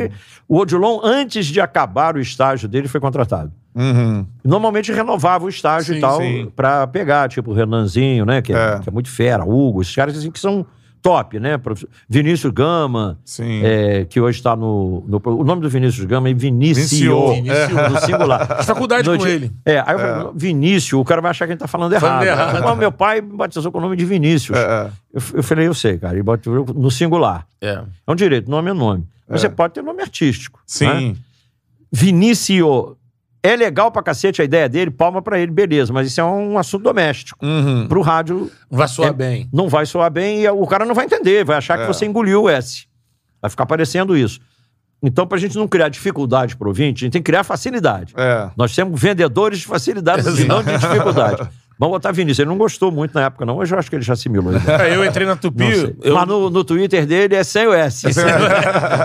[0.47, 3.51] o Odilon, antes de acabar o estágio dele, foi contratado.
[3.75, 4.25] Uhum.
[4.43, 6.51] Normalmente renovava o estágio Sim, e tal sim.
[6.55, 8.41] pra pegar, tipo o Renanzinho, né?
[8.41, 8.79] Que é, É.
[8.79, 10.65] que é muito fera, Hugo, esses caras assim, que são
[11.05, 11.61] top, né?
[12.09, 13.19] Vinícius Gama,
[13.63, 16.89] é, que hoje está no, no- O nome do Vinícius Gama é Vinícius.
[16.89, 17.35] Vinícius.
[17.35, 17.91] Vinícius.
[17.91, 18.47] No singular.
[18.65, 19.51] Faculdade No com ele.
[19.63, 22.25] É, aí eu falei, Vinícius, o cara vai achar que a gente tá falando errado.
[22.25, 22.63] Falando errado.
[22.63, 24.57] Pô, meu pai me batizou com o nome de Vinícius.
[24.57, 24.91] É, é.
[25.13, 27.45] Eu, eu falei, eu sei, cara, ele batizou no singular.
[27.61, 27.83] É.
[28.07, 29.07] É um direito, nome é nome.
[29.29, 30.57] Você pode ter nome artístico.
[30.59, 30.63] né?
[30.65, 31.17] Sim.
[33.45, 36.58] É legal pra cacete a ideia dele, palma pra ele, beleza, mas isso é um
[36.58, 37.45] assunto doméstico.
[37.45, 37.88] Uhum.
[37.88, 39.13] Pro rádio Vai soar É.
[39.13, 39.49] bem.
[39.53, 41.81] não vai soar bem e o cara não vai entender, vai achar É.
[41.81, 42.86] que você engoliu o S.
[43.41, 44.39] Vai ficar parecendo isso.
[45.03, 48.13] Então, pra gente não criar dificuldade pro ouvinte, a gente tem que criar facilidade.
[48.17, 48.49] É.
[48.58, 51.47] Nós temos vendedores de facilidade e não de dificuldade.
[51.77, 52.39] Vamos botar Vinícius.
[52.39, 53.57] Ele não gostou muito na época, não.
[53.57, 54.53] Hoje eu acho que ele já assimilou.
[54.55, 55.95] É, eu entrei na Tupi.
[56.01, 58.07] Eu, Mas no, no Twitter dele é sem o S.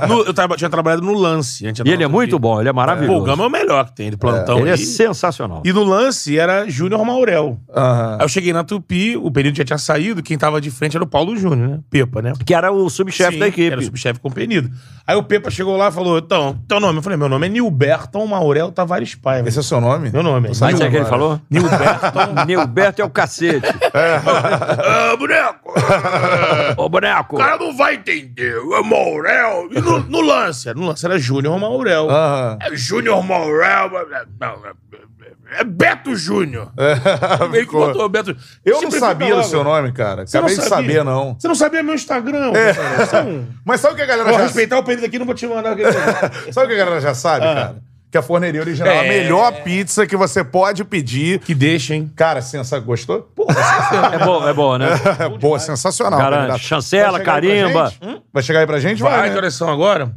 [0.09, 1.66] no- eu traba- tinha trabalhado no lance.
[1.66, 3.18] antes E ele é muito bom, ele é Pô, maravilhoso.
[3.20, 4.61] o Gama é o melhor que tem de plantão.
[4.61, 4.78] ele é aí.
[4.78, 5.62] sensacional.
[5.64, 7.59] E no lance era Júnior Maurel.
[7.74, 11.04] Aí eu cheguei na Tupi, o período já tinha saído, quem tava de frente era
[11.04, 11.78] o Paulo Júnior, né?
[11.90, 12.33] Pepa, né?
[12.44, 13.70] Que era o subchefe da equipe.
[13.72, 14.70] Era o subchefe com penido.
[15.06, 16.98] Aí o Pepa chegou lá e falou: então, teu nome?
[16.98, 19.48] Eu falei: meu nome é Nilberton Maurel Tavares Paiva.
[19.48, 20.11] Esse é o seu nome?
[20.11, 20.54] Meu nome.
[20.54, 21.40] Sabe o que ele falou?
[21.50, 22.46] Nilberton.
[22.61, 23.66] Nilberto é o cacete.
[23.94, 25.75] ah, boneco!
[26.77, 27.37] Ô, boneco!
[27.37, 28.55] O cara não vai entender.
[28.57, 29.68] É Maurel.
[29.70, 30.73] E no, no lance?
[30.75, 32.09] No lance era Júnior Maurel.
[32.11, 32.59] Aham.
[32.61, 33.90] É Júnior Maurel.
[34.40, 35.01] Não, é-
[35.53, 36.70] é Beto Júnior.
[36.79, 37.87] Ele que Ficou.
[37.88, 38.31] botou Beto.
[38.64, 39.49] Eu não Simplifica sabia do logo.
[39.49, 40.25] seu nome, cara.
[40.25, 40.94] Você não Acabei de sabia?
[40.94, 41.35] saber, não.
[41.35, 42.53] Você não sabia meu Instagram.
[42.53, 43.07] cara.
[43.07, 45.27] Você não- Mas sabe o que a galera Vou já respeitar o período aqui, não
[45.27, 45.77] vou te mandar.
[46.53, 47.77] Sabe o que a galera já sabe, cara?
[48.11, 49.09] Que a forneria original é a É.
[49.09, 51.38] melhor pizza que você pode pedir.
[51.38, 52.11] que deixa, hein?
[52.16, 52.79] Cara, sensa...
[52.81, 53.31] gostou?
[53.37, 53.46] Pô,
[54.12, 54.18] É
[54.49, 54.88] é né?
[55.20, 56.18] é boa, sensacional.
[56.18, 56.38] Garante.
[56.40, 56.61] candidato.
[56.62, 57.92] Chancela, Vai chegar aí pra carimba.
[58.33, 59.01] Vai chegar aí pra gente?
[59.01, 59.37] Vai, Vai, que né?
[59.37, 60.11] horas são agora?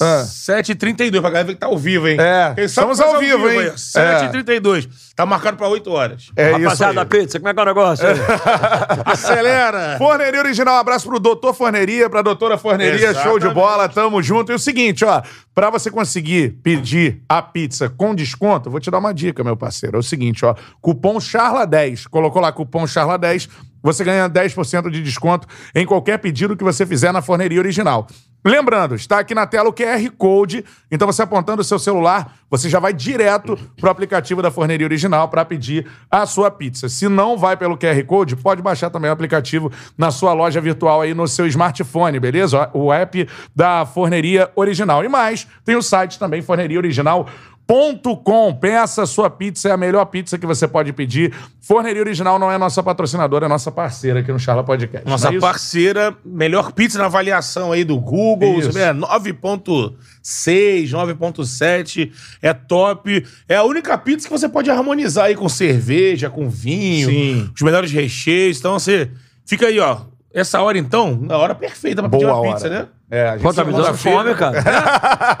[0.00, 0.24] Ah.
[0.26, 2.16] 7h32, pra galera que tá ao vivo, hein?
[2.20, 3.60] É, Quem sabe estamos ao vivo, hein?
[3.60, 4.88] aí, 7h32.
[5.16, 6.30] Tá marcado pra 8 horas.
[6.36, 7.06] É isso Rapaziada da aí.
[7.08, 8.06] pizza, como é que é o negócio?
[9.04, 9.96] Acelera!
[9.98, 13.54] Forneria Original, um abraço pro Doutor Forneria, pra Doutora Forneria, show de Exatamente.
[13.54, 14.52] bola, tamo junto.
[14.52, 15.22] E o seguinte, ó,
[15.54, 19.96] pra você conseguir pedir a pizza com desconto, vou te dar uma dica, meu parceiro.
[19.96, 23.48] É o seguinte, ó, cupom CHARLA10, colocou lá cupom CHARLA10,
[23.82, 28.06] você ganha 10% de desconto em qualquer pedido que você fizer na Forneria Original.
[28.44, 32.68] Lembrando, está aqui na tela o QR Code, então você apontando o seu celular, você
[32.68, 36.88] já vai direto pro aplicativo da Forneria Original para pedir a sua pizza.
[36.88, 41.02] Se não vai pelo QR Code, pode baixar também o aplicativo na sua loja virtual
[41.02, 42.70] aí no seu smartphone, beleza?
[42.72, 45.04] O app da Forneria Original.
[45.04, 47.28] E mais, tem o site também, Forneria Original.
[47.68, 48.54] Com.
[48.54, 51.34] Peça sua pizza, é a melhor pizza que você pode pedir.
[51.60, 55.06] Forneria Original não é nossa patrocinadora, é nossa parceira aqui no Charla Podcast.
[55.06, 58.58] Nossa não é parceira, melhor pizza na avaliação aí do Google.
[58.58, 58.72] Isso.
[58.72, 62.10] Você vê, é 9.6, 9.7.
[62.40, 63.26] É top.
[63.46, 67.10] É a única pizza que você pode harmonizar aí com cerveja, com vinho.
[67.10, 67.50] Sim.
[67.54, 68.58] Os melhores recheios.
[68.58, 69.10] Então você
[69.44, 70.00] fica aí, ó.
[70.32, 72.52] Essa hora, então, a hora perfeita pra pedir Boa uma hora.
[72.52, 72.86] pizza, né?
[73.10, 74.58] É, a gente Pô, tá me dando fome, cara.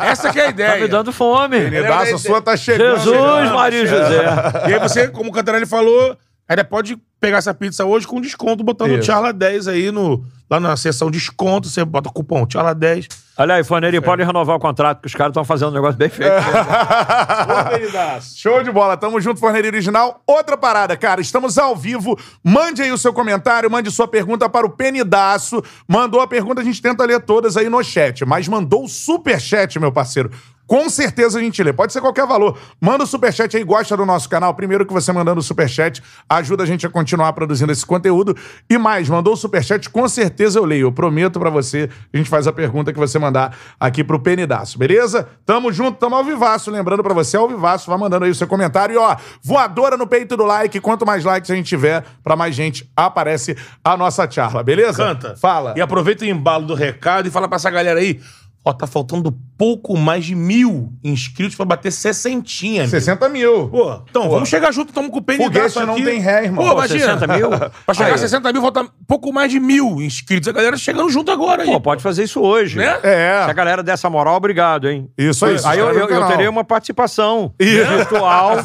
[0.00, 0.72] Essa que é a ideia.
[0.72, 1.70] Tá me dando fome.
[1.70, 2.96] Pedaço sua tá chegando.
[2.96, 3.54] Jesus, chegando.
[3.54, 4.24] Maria José.
[4.68, 6.16] E aí você, como o Cantarelli falou,
[6.48, 9.04] ainda pode pegar essa pizza hoje com desconto, botando o Isso.
[9.04, 11.68] Charla 10 aí no, lá na seção desconto.
[11.68, 13.06] Você bota o cupom Charla 10.
[13.40, 16.08] Olha aí, Forneri, pode renovar o contrato, que os caras estão fazendo um negócio bem
[16.08, 16.32] feito.
[18.34, 20.20] Show de bola, tamo junto, Forneria Original.
[20.26, 22.18] Outra parada, cara, estamos ao vivo.
[22.42, 25.62] Mande aí o seu comentário, mande sua pergunta para o Penidaço.
[25.86, 29.40] Mandou a pergunta, a gente tenta ler todas aí no chat, mas mandou o super
[29.40, 30.32] chat, meu parceiro.
[30.68, 31.72] Com certeza a gente lê.
[31.72, 32.58] Pode ser qualquer valor.
[32.78, 34.52] Manda o superchat aí, gosta do nosso canal.
[34.52, 38.36] Primeiro que você mandando o superchat ajuda a gente a continuar produzindo esse conteúdo.
[38.68, 40.88] E mais, mandou o superchat, com certeza eu leio.
[40.88, 44.78] Eu prometo pra você, a gente faz a pergunta que você mandar aqui pro Penidaço,
[44.78, 45.26] beleza?
[45.46, 46.70] Tamo junto, tamo ao vivaço.
[46.70, 48.92] Lembrando pra você, ao vivaço, vai mandando aí o seu comentário.
[48.92, 50.78] E ó, voadora no peito do like.
[50.80, 55.02] Quanto mais likes a gente tiver, pra mais gente aparece a nossa charla, beleza?
[55.02, 55.34] Canta.
[55.34, 55.72] Fala.
[55.78, 58.20] E aproveita o embalo do recado e fala pra essa galera aí.
[58.64, 62.82] Ó, tá faltando pouco mais de mil inscritos pra bater sessentinha.
[62.82, 62.90] amigo.
[62.90, 63.68] 60 mil.
[63.68, 66.64] Pô, então vamos chegar junto, tamo com o PND Foguete não tem ré, irmão.
[66.64, 67.18] Pô, Pô, imagina.
[67.18, 67.50] 60 mil?
[67.86, 68.14] Pra chegar Aí.
[68.14, 70.48] a 60 mil, falta pouco mais de mil inscritos.
[70.48, 71.68] A galera chegando junto agora aí.
[71.68, 72.76] Pô, pode fazer isso hoje.
[72.78, 72.98] Né?
[73.02, 73.42] É.
[73.44, 75.08] Se a galera dessa moral, obrigado, hein?
[75.16, 75.56] Isso aí.
[75.64, 77.86] Aí eu, eu, eu terei uma participação Isso.
[77.90, 78.56] virtual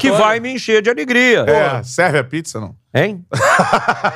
[0.00, 1.40] que vai me encher de alegria.
[1.40, 2.74] É, serve a pizza, não?
[2.92, 3.24] Hein?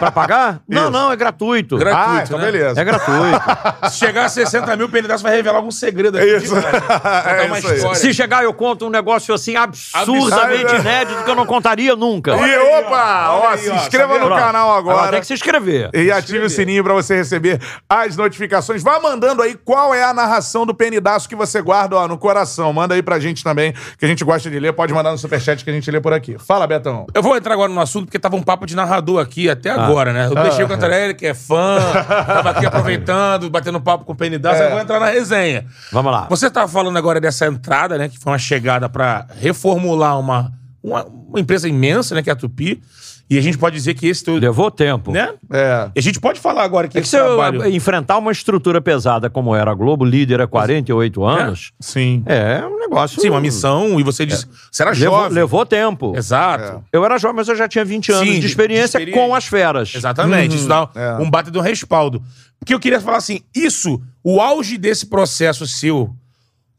[0.01, 0.61] pra pagar?
[0.69, 0.91] Não, Isso.
[0.91, 1.77] não, é gratuito.
[1.77, 2.45] Gra- Gratuito, ah, então né?
[2.51, 2.81] beleza.
[2.81, 3.41] É gratuito.
[3.89, 6.27] Se chegar a 60 mil, o PND vai revelar algum segredo aqui.
[6.37, 6.55] Isso.
[6.55, 6.81] de verdade.
[6.87, 7.95] Contar É uma isso história.
[7.97, 12.33] Se chegar, eu conto um negócio assim absurdamente inédito que eu não contaria nunca.
[12.37, 13.53] E aí, opa, ó.
[13.53, 15.11] ó, se ó, inscreva no canal agora.
[15.11, 15.91] tem que se inscrever.
[15.93, 18.83] E ative o sininho pra você receber as notificações.
[18.83, 22.73] Vá mandando aí qual é a narração do penidaço que você guarda ó, no coração.
[22.73, 24.73] Manda aí pra gente também, que a gente gosta de ler.
[24.73, 26.37] Pode mandar no superchat que a gente lê por aqui.
[26.39, 27.07] Fala, Betão.
[27.15, 29.85] Eu vou entrar agora no assunto, porque tava um papo de narrador aqui até Ah.
[29.85, 30.27] agora, né?
[30.27, 31.79] Eu deixei o Cantarelli, que é fã,
[32.27, 34.67] tava aqui aproveitando, batendo papo com o PNDAS, É.
[34.67, 35.67] eu vou entrar na resenha.
[35.91, 36.27] Vamos lá.
[36.29, 38.09] Você tava falando agora dessa entrada, né?
[38.09, 42.23] Que foi uma chegada pra reformular uma, uma, uma empresa imensa, né?
[42.23, 42.83] Que é a Tupi.
[43.29, 44.35] E a gente pode dizer que esse teu...
[44.37, 45.11] Levou tempo.
[45.11, 45.33] Né?
[45.51, 45.91] É.
[45.95, 47.67] E a gente pode falar agora que É que se eu trabalho...
[47.69, 52.23] enfrentar uma estrutura pesada como era a Globo, líder há 48 anos, Sim.
[52.27, 53.19] é, um negócio.
[53.21, 54.47] Sim, uma missão, e você disse...
[54.71, 55.33] Você era Levou, jovem.
[55.33, 56.13] levou tempo.
[56.15, 56.85] Exato.
[56.93, 59.27] Eu era jovem, mas eu já tinha 20 anos Sim, de, experiência de experiência.
[59.29, 59.95] com as feras.
[59.95, 60.55] Exatamente.
[60.57, 61.15] Isso dá É.
[61.23, 62.23] um bate de um respaldo.
[62.59, 66.15] Porque eu queria falar assim, isso, o auge desse processo seu,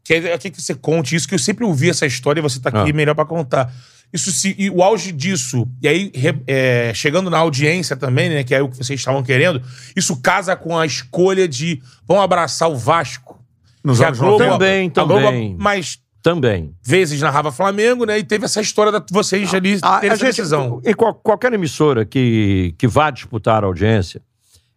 [0.04, 2.68] que é que você conte isso, que eu sempre ouvi essa história e você tá
[2.68, 2.94] aqui Ah.
[2.94, 3.72] melhor pra contar.
[4.12, 8.44] Isso se, e o auge disso, e aí re- é, chegando na audiência também, né,
[8.44, 9.60] que é o que vocês estavam querendo,
[9.94, 13.38] isso casa com a escolha de vamos abraçar o Vasco.
[13.84, 15.00] Nos que a anos Globo, 90.
[15.00, 15.56] Também, a também.
[15.58, 16.74] mais Também.
[16.82, 20.26] vezes narrava Flamengo, né, e teve essa história de vocês ali A, terem a gente,
[20.26, 20.80] decisão.
[20.84, 24.22] em qual- qualquer emissora que, que vá disputar a audiência,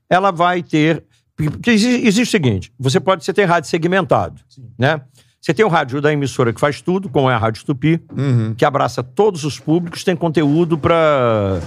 [0.09, 1.03] ela vai ter.
[1.35, 4.41] Porque exi- existe o seguinte: você pode você tem rádio segmentado,
[4.77, 4.99] né?
[5.41, 8.53] Você tem o rádio da emissora que faz tudo, como é a Rádio Tupi, Uhum.
[8.57, 11.59] que abraça todos os públicos, tem conteúdo para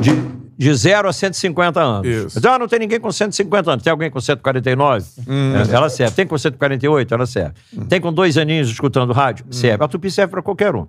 [0.00, 0.10] de,
[0.56, 2.06] de 0 a 150 anos.
[2.08, 2.40] Isso.
[2.42, 3.82] Mas, ah, não tem ninguém com 150 anos.
[3.84, 5.04] Tem alguém com 149?
[5.26, 5.54] Uhum.
[5.56, 6.14] É, ela serve.
[6.16, 7.12] Tem com 148?
[7.14, 7.52] Ela serve.
[7.88, 9.44] Tem com dois aninhos escutando rádio?
[9.44, 9.52] Uhum.
[9.52, 9.84] Serve.
[9.84, 10.86] A Tupi serve para qualquer um.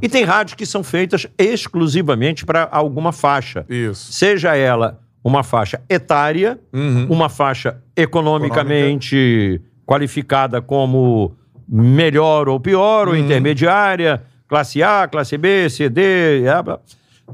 [0.00, 3.66] E tem rádios que são feitas exclusivamente para alguma faixa.
[3.68, 4.10] Isso.
[4.14, 7.06] Seja ela uma faixa etária, Uhum.
[7.10, 11.36] uma faixa economicamente qualificada como
[11.74, 13.14] melhor ou pior, Uhum.
[13.14, 16.78] ou intermediária, classe A, classe B, C, D, é, blá,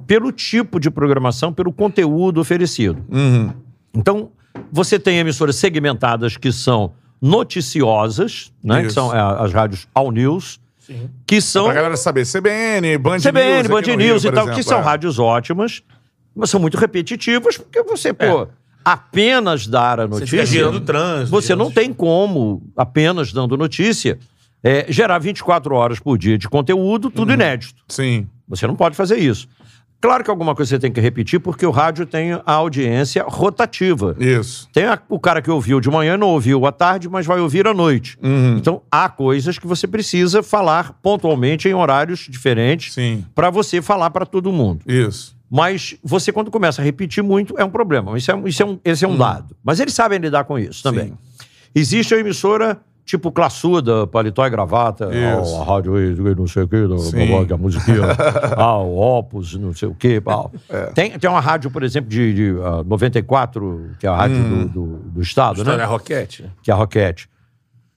[0.07, 3.05] pelo tipo de programação, pelo conteúdo oferecido.
[3.11, 3.53] Uhum.
[3.93, 4.31] Então,
[4.71, 10.61] você tem emissoras segmentadas que são noticiosas, né, que são é, as rádios All News,
[11.27, 13.67] que são Pra galera saber, CBN, Band CBN, News.
[13.67, 14.83] Band aqui no News Rio, e tal, exemplo, que são é.
[14.83, 15.83] rádios ótimas,
[16.35, 18.47] mas são muito repetitivas, porque você, pô,
[18.85, 20.39] apenas dar a Você notícia.
[20.39, 21.31] fica girando trânsito.
[21.31, 24.19] Você não tem como, apenas dando notícia,
[24.63, 27.11] é, gerar 24 horas por dia de conteúdo, Uhum.
[27.11, 27.83] tudo inédito.
[27.89, 28.27] Sim.
[28.49, 29.49] Você não pode fazer isso.
[30.01, 34.15] Claro que alguma coisa você tem que repetir, porque o rádio tem a audiência rotativa.
[34.21, 34.69] Isso.
[34.73, 37.67] Tem a- o cara que ouviu de manhã, não ouviu à tarde, mas vai ouvir
[37.67, 38.17] à noite.
[38.23, 38.57] Uhum.
[38.59, 43.25] Então, há coisas que você precisa falar pontualmente em horários diferentes Sim.
[43.35, 44.83] para você falar para todo mundo.
[44.87, 45.37] Isso.
[45.51, 48.17] Mas você, quando começa a repetir muito, é um problema.
[48.17, 49.57] Isso é, isso é um, esse é um dado.
[49.65, 51.07] Mas eles sabem lidar com isso também.
[51.07, 51.17] Sim.
[51.75, 55.95] Existe a emissora tipo classuda, paletó e gravata, ah, a rádio
[56.37, 57.47] não sei o quê, Sim.
[57.47, 58.03] da musiquinha,
[58.55, 60.23] ah, o Opus, não sei o quê.
[60.69, 60.87] É.
[60.93, 64.67] Tem, tem uma rádio, por exemplo, de, de ah, 94, que é a rádio Hum.
[64.67, 65.85] do, do, do Estado, História né?
[65.85, 66.43] Roquete.
[66.43, 66.51] né?
[66.63, 67.31] Que é a Roquete.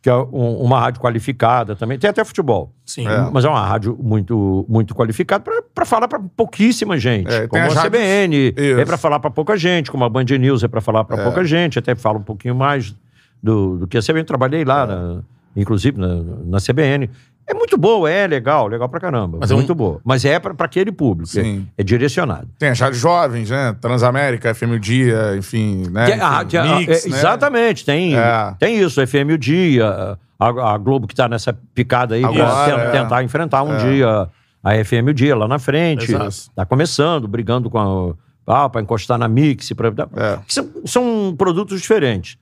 [0.01, 1.99] Que é um- uma rádio qualificada também.
[1.99, 2.71] Tem até futebol.
[2.85, 3.05] Sim.
[3.07, 3.29] É.
[3.31, 5.43] Mas é uma rádio muito, muito qualificada
[5.75, 7.31] para falar para pouquíssima gente.
[7.31, 10.63] É, como a rádios- CBN, é para falar para pouca gente, como a Band News
[10.63, 12.95] é para falar para pouca gente, até fala um pouquinho mais
[13.41, 14.23] do, do que a CBN.
[14.25, 14.65] Trabalhei É.
[14.65, 15.19] lá, na-
[15.55, 16.07] inclusive na,
[16.45, 17.09] na CBN.
[17.47, 19.39] É muito boa, é legal, legal pra caramba.
[19.41, 19.99] Mas é um- muito boa.
[20.05, 21.27] Mas é para aquele público.
[21.29, 21.67] Sim.
[21.77, 22.47] É, é direcionado.
[22.57, 23.75] Tem as rádios jovens, né?
[23.81, 26.05] Transamérica, FM o Dia, enfim, né?
[26.05, 27.17] Que é- a- Enfim, que é- Mix, é, né?
[27.17, 28.55] Exatamente, tem, É.
[28.59, 32.65] tem isso, FM o Dia, a, a Globo que está nessa picada aí, Agora, pra
[32.65, 32.89] ten- é.
[32.91, 33.77] tentar enfrentar um É.
[33.77, 34.29] dia
[34.63, 36.05] a FM o Dia lá na frente.
[36.11, 36.27] Exato.
[36.29, 38.15] Está começando, brigando com
[38.47, 38.69] a.
[38.69, 39.73] para encostar na Mix.
[39.73, 40.39] Pra, É.
[40.47, 42.37] são, são produtos diferentes.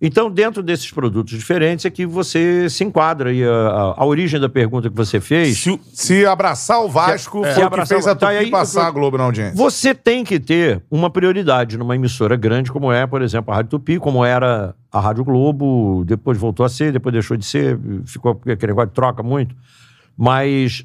[0.00, 3.32] Então, dentro desses produtos diferentes é que você se enquadra.
[3.32, 5.58] E a, a- a origem da pergunta que você fez.
[5.58, 8.86] Se Se abraçar o Vasco Se foi o que abraçar fez a tá, aí- passar
[8.86, 9.56] a Globo na audiência.
[9.56, 13.70] Você tem que ter uma prioridade numa emissora grande, como é, por exemplo, a Rádio
[13.70, 18.40] Tupi, como era a Rádio Globo, depois voltou a ser, depois deixou de ser, ficou
[18.42, 19.54] aquele negócio de troca muito.
[20.16, 20.84] Mas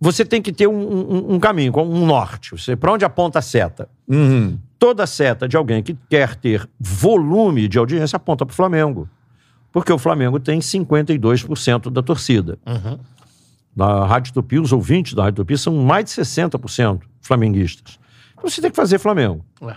[0.00, 2.50] você tem que ter um, um- um caminho, um norte.
[2.76, 3.88] Para onde aponta a seta?
[4.08, 4.58] Uhum.
[4.82, 9.08] Toda seta de alguém que quer ter volume de audiência aponta para o Flamengo.
[9.70, 12.58] Porque o Flamengo tem 52% da torcida.
[12.66, 12.98] Uhum.
[13.76, 17.96] Na Rádio Tupi, os ouvintes da Rádio Tupi são mais de 60% flamenguistas.
[18.32, 19.44] Então você tem que fazer Flamengo.
[19.60, 19.76] Ué.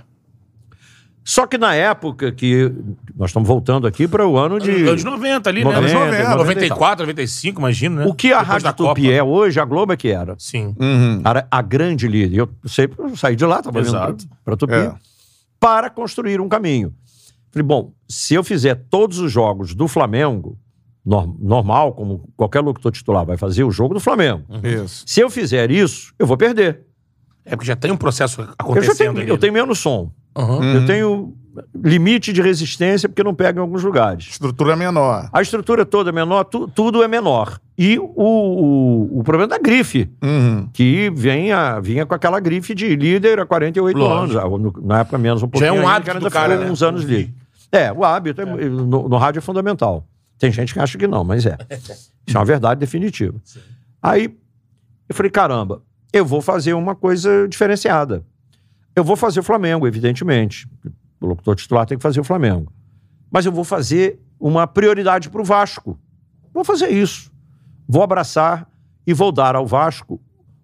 [1.28, 2.72] Só que na época que.
[3.16, 4.88] Nós estamos voltando aqui para o ano de.
[4.88, 5.72] Anos 90 ali, né?
[5.72, 8.06] 90, Anos 90, 90 94, 95, imagino, né?
[8.06, 9.14] O que a Depois Rádio da Tupi Copa.
[9.14, 10.36] é hoje, a Globo é que era.
[10.38, 10.76] Sim.
[10.80, 11.22] Uhum.
[11.26, 12.38] Era a grande líder.
[12.42, 14.18] Eu sei, eu saí de lá, estava Exato.
[14.24, 14.94] vindo para Tupi, É.
[15.60, 16.94] para construir um caminho.
[17.52, 20.56] Falei, bom, se eu fizer todos os jogos do Flamengo,
[21.04, 24.44] nor- normal, como qualquer locutor titular vai fazer o jogo do Flamengo.
[24.64, 25.04] Isso.
[25.08, 26.82] Se eu fizer isso, eu vou perder.
[27.44, 29.30] É porque já tem um processo Eu, já acontecendo tenho, ali.
[29.30, 30.12] eu tenho menos som.
[30.38, 30.64] Uhum.
[30.74, 31.34] Eu tenho
[31.74, 34.26] limite de resistência porque não pega em alguns lugares.
[34.32, 35.30] Estrutura menor.
[35.32, 37.60] A estrutura toda é menor, tu- tudo é menor.
[37.78, 40.68] E o, o, o problema da grife, Uhum.
[40.74, 44.38] que vem a- vinha com aquela grife de líder há 48 Lógico.
[44.46, 44.62] anos.
[44.76, 45.70] No- Na época menos um Já pouquinho.
[45.76, 46.70] é um hábito que ainda do cara, né?
[46.70, 47.34] uns anos líder.
[47.72, 50.06] É, o hábito é- no, no rádio é fundamental.
[50.38, 51.58] Tem gente que acha que não, mas é.
[52.28, 53.36] Isso é uma verdade definitiva.
[54.04, 54.26] Aí
[55.08, 58.24] eu falei, caramba, eu vou fazer uma coisa diferenciada.
[58.96, 60.68] Eu vou fazer o Flamengo, evidentemente.
[61.20, 62.72] O locutor titular tem que fazer o Flamengo.
[63.32, 66.00] Mas eu vou fazer uma prioridade para o Vasco.
[66.54, 67.32] Vou fazer isso.
[67.88, 68.68] Vou abraçar
[69.06, 70.20] e vou dar ao Vasco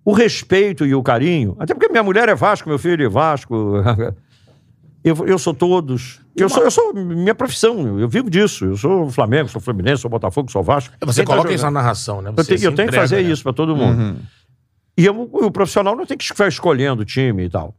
[0.06, 1.56] o respeito e o carinho.
[1.60, 3.56] Até porque minha mulher é Vasco, meu filho é Vasco.
[5.04, 6.22] Eu, eu sou todos.
[6.36, 8.66] Eu sou, eu sou minha profissão, eu vivo disso.
[8.66, 10.94] Eu sou Flamengo, sou Fluminense, sou Botafogo, sou Vasco.
[11.04, 12.30] Você Quem tá coloca isso na narração, né?
[12.30, 13.32] Eu, Você tenho- se eu tenho que entrega, fazer né?
[13.32, 14.00] isso para todo mundo.
[14.00, 14.16] Uhum.
[14.96, 17.74] E eu- o profissional não tem que ficar escolhendo o time e tal.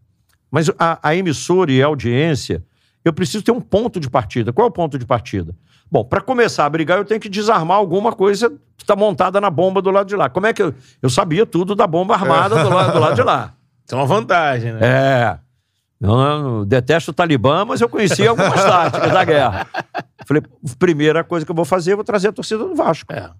[0.53, 2.63] Mas a, a emissora e a audiência,
[3.03, 4.53] eu preciso ter um ponto de partida.
[4.53, 5.57] Qual é o ponto de partida?
[5.91, 9.49] Bom, para começar a brigar, eu tenho que desarmar alguma coisa que está montada na
[9.49, 10.29] bomba do lado de lá.
[10.29, 10.75] Como é que eu.
[11.01, 13.55] Eu sabia tudo da bomba armada do, lado, do lado de lá.
[13.85, 14.81] Isso é uma vantagem, né?
[14.83, 15.39] É.
[16.01, 19.67] Eu detesto o Talibã, mas eu conhecia algumas táticas da guerra.
[20.27, 20.43] Falei,
[20.79, 23.13] primeira coisa que eu vou fazer, eu vou trazer a torcida do Vasco.
[23.13, 23.31] É.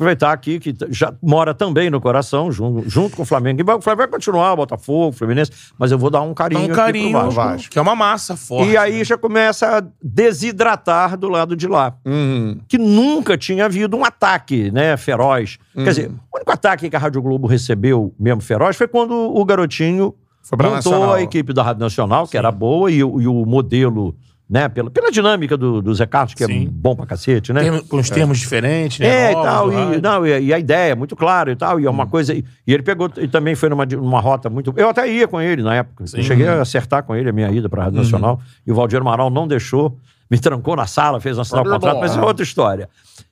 [0.00, 3.60] Aproveitar aqui, que já mora também no coração, junto, junto com o Flamengo.
[3.60, 6.74] E O Flamengo vai continuar, Botafogo, Fluminense, mas eu vou dar um Dá carinho, um
[6.74, 7.68] carinho, pro Vasco.
[7.70, 8.70] Que é uma massa forte.
[8.70, 9.04] E aí né?
[9.04, 11.94] já começa a desidratar do lado de lá.
[12.06, 12.58] Uhum.
[12.66, 15.58] Que nunca tinha havido um ataque, né, feroz.
[15.76, 15.84] Uhum.
[15.84, 19.44] Quer dizer, o único ataque que a Rádio Globo recebeu mesmo feroz foi quando o
[19.44, 21.12] garotinho Foi montou Nacional.
[21.12, 24.14] a equipe da Rádio Nacional, que era boa, e, o- e o modelo,
[24.50, 26.64] né, pela, pela dinâmica do, do Zé Carlos, que Sim.
[26.66, 27.62] é bom pra cacete, né?
[27.62, 29.06] Termo- com os termos diferentes, né?
[29.06, 31.78] É, e Novos tal, e, não, e, e a ideia é muito clara e tal,
[31.78, 31.92] e é Hum.
[31.92, 32.34] uma coisa.
[32.34, 34.74] E, e ele pegou, e também foi numa, numa rota muito.
[34.76, 36.04] Eu até ia com ele na época.
[36.12, 38.02] Eu cheguei a acertar com ele a minha ida para a Rádio Uhum.
[38.04, 39.96] Nacional, e o Valdir Amaral não deixou,
[40.28, 42.22] me trancou na sala, fez assinar o contrato, bom, mas é é.
[42.22, 42.88] outra história.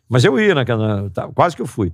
[0.09, 1.93] Mas eu ia, naquela, tá, quase que eu fui.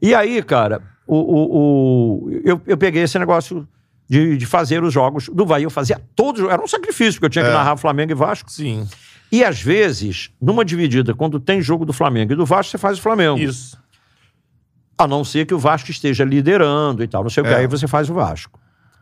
[0.00, 3.68] E aí, cara, o, o, o- eu, eu peguei esse negócio
[4.12, 5.64] de, de fazer os jogos do Bahia.
[5.64, 7.54] Eu fazia todos, era um sacrifício, porque eu tinha que É.
[7.54, 8.52] narrar Flamengo e Vasco.
[8.52, 8.86] Sim.
[9.32, 12.98] E às vezes, numa dividida, quando tem jogo do Flamengo e do Vasco, você faz
[12.98, 13.38] o Flamengo.
[13.38, 13.80] Isso.
[14.98, 17.52] A não ser que o Vasco esteja liderando e tal, não sei o que.
[17.54, 17.56] É.
[17.56, 18.60] Aí você faz o Vasco.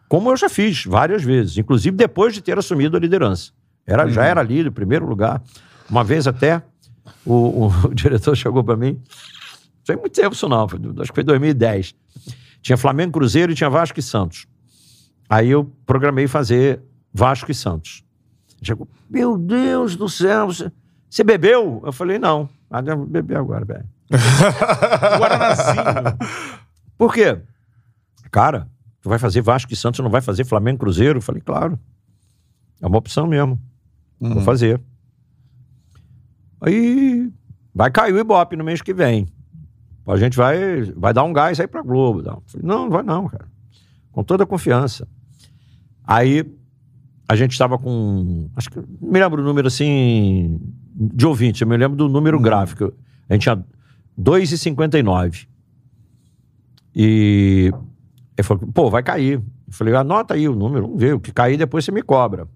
[0.08, 3.50] Como eu já fiz várias vezes, inclusive depois de ter assumido a liderança.
[3.84, 5.42] Era, Já era líder, primeiro lugar.
[5.90, 6.62] Uma vez até,
[7.26, 11.14] o, o diretor chegou para mim, não foi muito tempo isso não, foi, acho que
[11.16, 11.96] foi 2010.
[12.62, 14.46] Tinha Flamengo, Cruzeiro e tinha Vasco e Santos.
[15.30, 16.82] Aí eu programei fazer
[17.14, 18.02] Vasco e Santos.
[18.60, 20.72] Chegou, meu Deus do céu, você,
[21.08, 21.80] você bebeu?
[21.84, 22.48] Eu falei, não.
[22.68, 23.88] Ah, devo beber agora, velho.
[25.18, 25.84] Guaranazinho.
[26.98, 27.40] Por quê?
[28.32, 28.68] Cara,
[29.00, 31.18] tu vai fazer Vasco e Santos, não vai fazer Flamengo e Cruzeiro?
[31.18, 31.78] Eu falei, claro.
[32.80, 33.58] É uma opção mesmo.
[34.20, 34.80] Vou fazer.
[36.60, 37.32] Aí
[37.72, 39.28] vai cair o Ibope no mês que vem.
[40.06, 42.20] A gente vai, vai dar um gás aí pra Globo.
[42.20, 43.46] Não, falei, não, não vai não, cara.
[44.10, 45.06] Com toda a confiança.
[46.06, 46.44] Aí
[47.28, 48.48] a gente estava com.
[48.56, 48.78] Acho que.
[48.78, 50.60] Não me lembro o número assim.
[50.94, 52.92] De ouvinte, eu me lembro do número gráfico.
[53.28, 53.56] A gente tinha
[54.20, 55.46] 2,59.
[56.94, 57.72] E.
[58.36, 59.34] Ele falou, pô, vai cair.
[59.34, 59.42] Eu
[59.72, 61.14] falei, anota aí o número, vamos ver.
[61.14, 62.48] O que cair, depois você me cobra.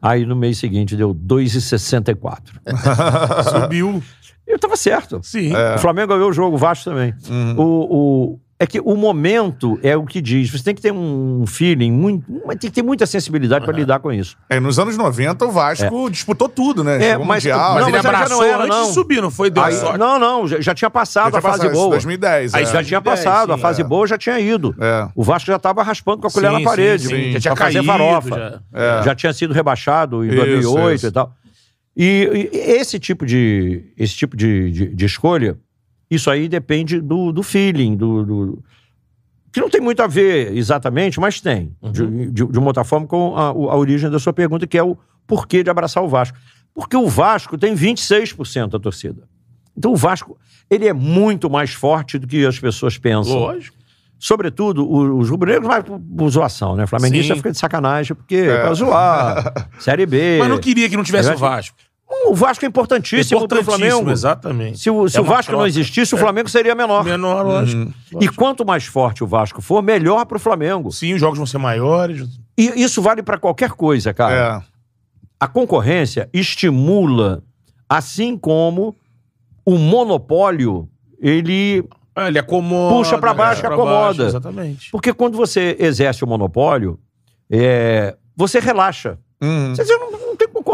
[0.00, 2.40] Aí no mês seguinte deu 2,64.
[3.62, 4.02] Subiu.
[4.46, 5.20] Eu tava certo.
[5.22, 5.52] Sim.
[5.74, 7.12] O Flamengo ganhou o jogo, o Vasco também.
[7.58, 7.62] O,
[8.34, 10.50] o- é que o momento é o que diz.
[10.50, 12.24] Você tem que ter um feeling, muito,
[12.58, 14.34] tem que ter muita sensibilidade para lidar com isso.
[14.48, 17.08] É, nos anos 90, o Vasco disputou tudo, né?
[17.08, 17.58] É, mas- Mundial.
[17.58, 18.86] não, Mas ele mas já abraçou não era, antes não.
[18.88, 19.50] de subir, não foi?
[19.50, 19.98] Deu Aí- sorte.
[19.98, 21.90] não, não, já, já tinha passado Já a fase tinha passado, boa.
[21.90, 22.64] 2010, Aí é.
[22.66, 23.84] já tinha 2010, passado, a sim, fase é.
[23.84, 24.74] boa já tinha ido.
[24.80, 25.08] É.
[25.14, 27.08] O Vasco já estava raspando com a colher Sim, na parede.
[27.08, 27.40] sim, sim.
[27.40, 27.86] Já pra tinha fazer caído,
[28.30, 28.62] farofa.
[28.72, 29.02] já.
[29.02, 31.06] Já tinha sido rebaixado em Isso, 2008 isso.
[31.08, 31.32] e tal.
[31.98, 35.58] E, e esse tipo de, esse tipo de, de, de escolha,
[36.10, 38.64] isso aí depende do, do feeling, do, do-
[39.52, 43.06] que não tem muito a ver exatamente, mas tem, de, de- de uma outra forma,
[43.06, 44.96] com a, a origem da sua pergunta, que é o
[45.26, 46.36] porquê de abraçar o Vasco.
[46.74, 49.22] Porque o Vasco tem 26% da torcida.
[49.76, 50.36] Então o Vasco,
[50.70, 53.34] ele é muito mais forte do que as pessoas pensam.
[53.38, 53.76] Lógico.
[54.18, 56.86] Sobretudo, os rubro-negros vai por, zoação, né?
[56.86, 57.38] Flamenguista Sim.
[57.38, 59.68] fica de sacanagem, porque é pra zoar.
[59.78, 60.38] Série B.
[60.38, 61.76] Mas não queria que não tivesse o Vasco.
[62.08, 64.10] O Vasco é importantíssimo, para o Flamengo.
[64.10, 64.78] Exatamente.
[64.78, 65.68] Se o, se É o Vasco não troca.
[65.68, 67.04] existisse, o Flamengo seria menor.
[67.04, 67.92] Menor, lógico.
[68.20, 70.90] E quanto mais forte o Vasco for, melhor para o Flamengo.
[70.92, 72.26] Sim, os jogos vão ser maiores.
[72.56, 74.62] E isso vale para qualquer coisa, cara.
[74.62, 74.76] É.
[75.38, 77.42] A concorrência estimula,
[77.88, 78.94] assim como
[79.64, 80.88] o monopólio,
[81.20, 81.84] ele
[82.14, 82.94] Ah, Ele acomoda.
[82.94, 84.00] Puxa pra baixo, puxa pra acomoda.
[84.06, 84.90] baixo, exatamente.
[84.90, 86.98] Porque quando você exerce o monopólio,
[87.50, 89.18] é, você relaxa.
[89.42, 89.74] Uhum.
[89.74, 90.25] Você diz, não, não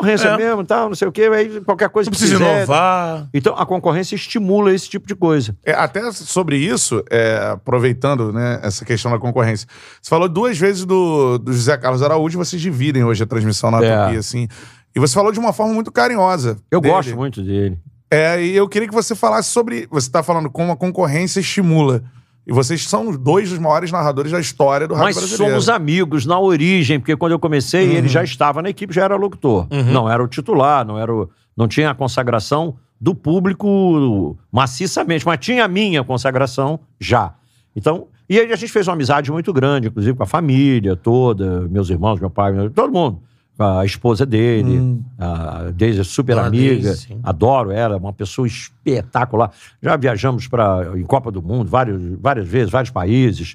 [0.02, 0.36] concorrência É.
[0.36, 2.56] mesmo, tal, não sei o quê, aí qualquer coisa Não que precisa quiser.
[2.58, 3.28] inovar.
[3.32, 5.56] Então, a concorrência estimula esse tipo de coisa.
[5.64, 9.66] É, até sobre isso, é, aproveitando né, essa questão da concorrência.
[10.00, 13.82] Você falou duas vezes do, do José Carlos Araújo, vocês dividem hoje a transmissão na
[13.82, 14.06] É.
[14.06, 14.48] Tupi, assim.
[14.94, 16.58] E você falou de uma forma muito carinhosa.
[16.70, 16.94] Eu dele.
[16.94, 17.78] gosto muito dele.
[18.10, 19.86] É, e eu queria que você falasse sobre.
[19.90, 22.02] Você está falando como a concorrência estimula.
[22.46, 25.52] E vocês são dois dos maiores narradores da história do rádio Mas brasileiro.
[25.52, 28.08] somos amigos na origem, porque quando eu comecei, ele Uhum.
[28.08, 29.66] já estava na equipe, já era locutor.
[29.70, 35.38] Não era o titular, não era o, não tinha a consagração do público maciçamente, mas
[35.38, 37.34] tinha a minha consagração já.
[37.76, 41.68] Então, e aí a gente fez uma amizade muito grande, inclusive com a família toda,
[41.68, 43.20] meus irmãos, meu pai, todo mundo.
[43.58, 45.02] A esposa dele, Hum.
[45.18, 49.50] a Deise é super Ah, amiga, adoro ela, é uma pessoa espetacular.
[49.80, 53.54] Já viajamos para em Copa do Mundo vários, várias vezes, vários países,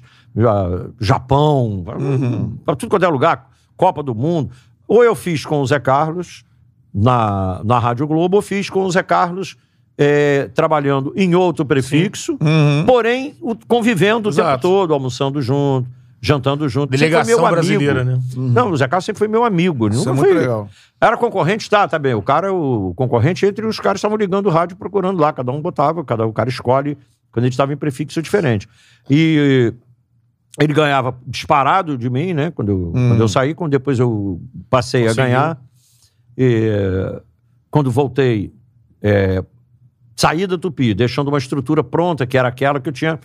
[1.00, 1.84] Japão,
[2.64, 4.50] para tudo quanto é lugar, Copa do Mundo.
[4.86, 6.44] Ou eu fiz com o Zé Carlos
[6.94, 9.56] na, na Rádio Globo, ou fiz com o Zé Carlos
[9.98, 12.84] eh, trabalhando em outro prefixo, Uhum.
[12.86, 14.62] porém o- convivendo o tempo Exato.
[14.62, 15.88] todo, almoçando junto,
[16.20, 16.90] jantando junto.
[16.90, 17.52] Delegação meu amigo.
[17.54, 18.18] brasileira, né?
[18.36, 19.88] Não, o Zé Carlos sempre foi meu amigo.
[19.88, 20.68] Isso é nunca muito foi- legal.
[21.00, 22.14] era concorrente, tá, tá bem.
[22.14, 25.60] O cara, o concorrente entre os caras estavam ligando o rádio procurando lá, cada um
[25.60, 26.96] botava, cada o cara escolhe
[27.30, 28.68] quando a gente estava em prefixo diferente.
[29.08, 29.72] E
[30.60, 32.50] ele ganhava disparado de mim, né?
[32.50, 35.22] Quando eu, quando eu saí, quando depois eu passei Conseguiu.
[35.22, 35.58] a ganhar.
[36.36, 37.22] E,
[37.70, 38.52] quando voltei,
[39.02, 39.44] é,
[40.16, 43.20] saí da Tupi, deixando uma estrutura pronta, que era aquela que eu tinha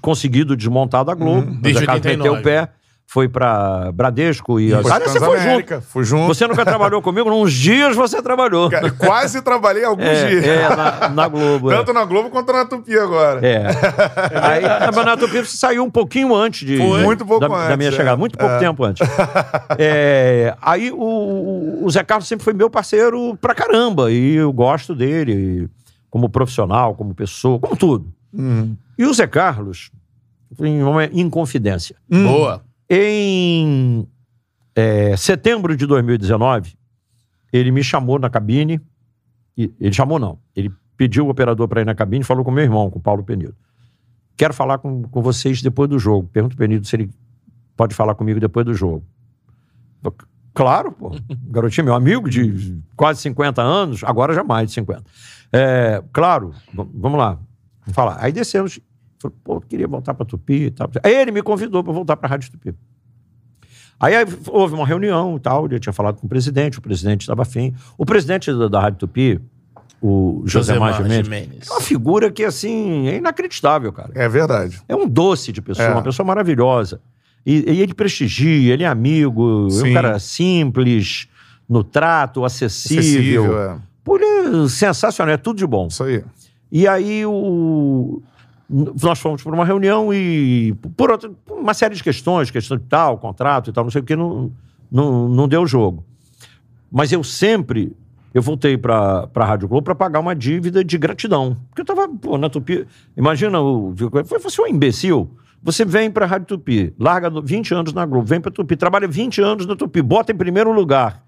[0.00, 1.48] conseguido desmontar da Globo.
[1.50, 1.60] Uhum.
[1.60, 2.18] Desde Mas casa 89.
[2.18, 2.68] meteu o pé,
[3.06, 4.70] foi para Bradesco e...
[4.70, 5.80] Foi Aliás, você foi junto.
[5.82, 6.26] Fui junto.
[6.26, 7.30] Você nunca trabalhou comigo?
[7.30, 8.70] Uns dias você trabalhou.
[8.70, 10.44] Cara, Quase trabalhei alguns É, dias.
[10.46, 11.70] é, na, na Globo.
[11.70, 11.76] é.
[11.76, 13.46] Tanto na Globo quanto na Tupi agora.
[13.46, 13.66] É.
[14.40, 16.78] Aí, a Banato Pipo saiu um pouquinho antes de.
[16.78, 17.02] Foi.
[17.02, 17.92] Muito pouco da, da antes, minha é.
[17.92, 18.58] chegada, muito pouco É.
[18.58, 19.06] tempo antes.
[19.78, 24.10] É, aí o, o- o Zé Carlos sempre foi meu parceiro pra caramba.
[24.10, 25.68] E eu gosto dele
[26.08, 28.06] como profissional, como pessoa, como tudo.
[28.36, 28.76] Uhum.
[28.98, 29.90] E o Zé Carlos,
[30.60, 31.96] em uma inconfidência.
[32.08, 32.62] Boa.
[32.88, 34.06] Em
[34.74, 36.74] é, setembro de 2019,
[37.52, 38.80] ele me chamou na cabine.
[39.56, 40.38] e- ele chamou, não.
[40.54, 43.02] Ele pediu o operador para ir na cabine e falou com meu irmão, com o
[43.02, 43.54] Paulo Penido.
[44.36, 46.28] Quero falar com, com vocês depois do jogo.
[46.32, 47.10] Pergunta o Penido se ele
[47.76, 49.04] pode falar comigo depois do jogo.
[50.02, 50.14] Eu,
[50.52, 51.08] Claro, pô.
[51.08, 51.20] O
[51.50, 55.02] garotinho é meu amigo de quase 50 anos, agora já mais de 50.
[55.52, 57.38] É, claro, vamos lá.
[57.92, 58.16] Falar.
[58.20, 58.80] Aí descemos.
[59.18, 60.90] Falei, pô, eu queria voltar para Tupi e tal.
[61.02, 62.74] Aí ele me convidou para voltar para a Rádio Tupi.
[64.00, 67.22] Aí aí houve uma reunião e tal, eu tinha falado com o presidente, o presidente
[67.22, 67.74] estava afim.
[67.96, 69.40] O presidente da, da Rádio Tupi,
[70.02, 71.68] o José Mar Josemar Gimenez, Gimenez.
[71.68, 74.10] é uma figura que, assim, é inacreditável, cara.
[74.14, 74.82] É verdade.
[74.88, 75.92] É um doce de pessoa, É.
[75.92, 77.00] uma pessoa maravilhosa.
[77.46, 79.90] E, e ele prestigia, ele é amigo, é Sim.
[79.90, 81.28] um cara simples,
[81.68, 83.44] no trato, acessível.
[83.44, 83.78] Acessível, é.
[84.02, 85.86] Pô, ele é sensacional, é tudo de bom.
[85.86, 86.22] Isso aí.
[86.76, 88.20] E aí o...
[88.68, 93.16] nós fomos para uma reunião e, por outra, uma série de questões, questão de tal,
[93.16, 94.50] contrato e tal, não sei o que, não,
[94.90, 96.04] não, não deu jogo.
[96.90, 97.92] Mas eu sempre,
[98.34, 101.56] eu voltei para a Rádio Globo para pagar uma dívida de gratidão.
[101.68, 102.84] Porque eu estava, pô, na Tupi.
[103.16, 103.94] Imagina, o,
[104.26, 105.30] foi- você é um imbecil.
[105.62, 108.76] Você vem para a Rádio Tupi, larga no- 20 anos na Globo, vem para Tupi,
[108.76, 111.23] trabalha 20 anos na Tupi, bota em primeiro lugar.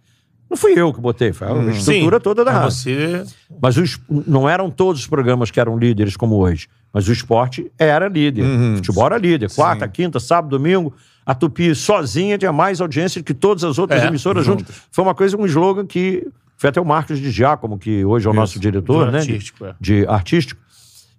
[0.49, 2.71] Não fui eu que botei, foi a estrutura toda da rádio.
[2.71, 3.25] Você.
[3.61, 6.69] Mas o es- não eram todos os programas que eram líderes como hoje.
[6.93, 8.43] Mas o esporte era líder.
[8.45, 9.51] O futebol era líder.
[9.51, 10.95] Quarta, quinta, sábado, domingo.
[11.27, 14.67] A Tupi sozinha tinha mais audiência que todas as outras É, emissoras juntas.
[14.93, 16.27] Foi uma coisa, um slogan que.
[16.59, 19.19] Foi até o Marcos de Giacomo, que hoje é o nosso diretor, do né?
[19.19, 19.75] artístico, é.
[19.79, 20.59] De artístico.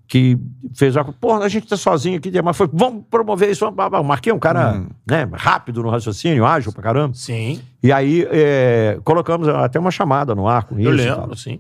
[0.08, 0.38] Que
[0.74, 1.04] fez a.
[1.04, 2.70] Porra, a gente tá sozinho aqui, mas foi.
[2.72, 3.68] Vamos promover isso.
[3.68, 7.14] O Marquinhos é um cara né, rápido no raciocínio, ágil pra caramba.
[7.14, 7.62] Sim.
[7.84, 11.04] E aí é, colocamos até uma chamada no ar com Eu isso.
[11.04, 11.20] e tal.
[11.22, 11.60] lembro, sim.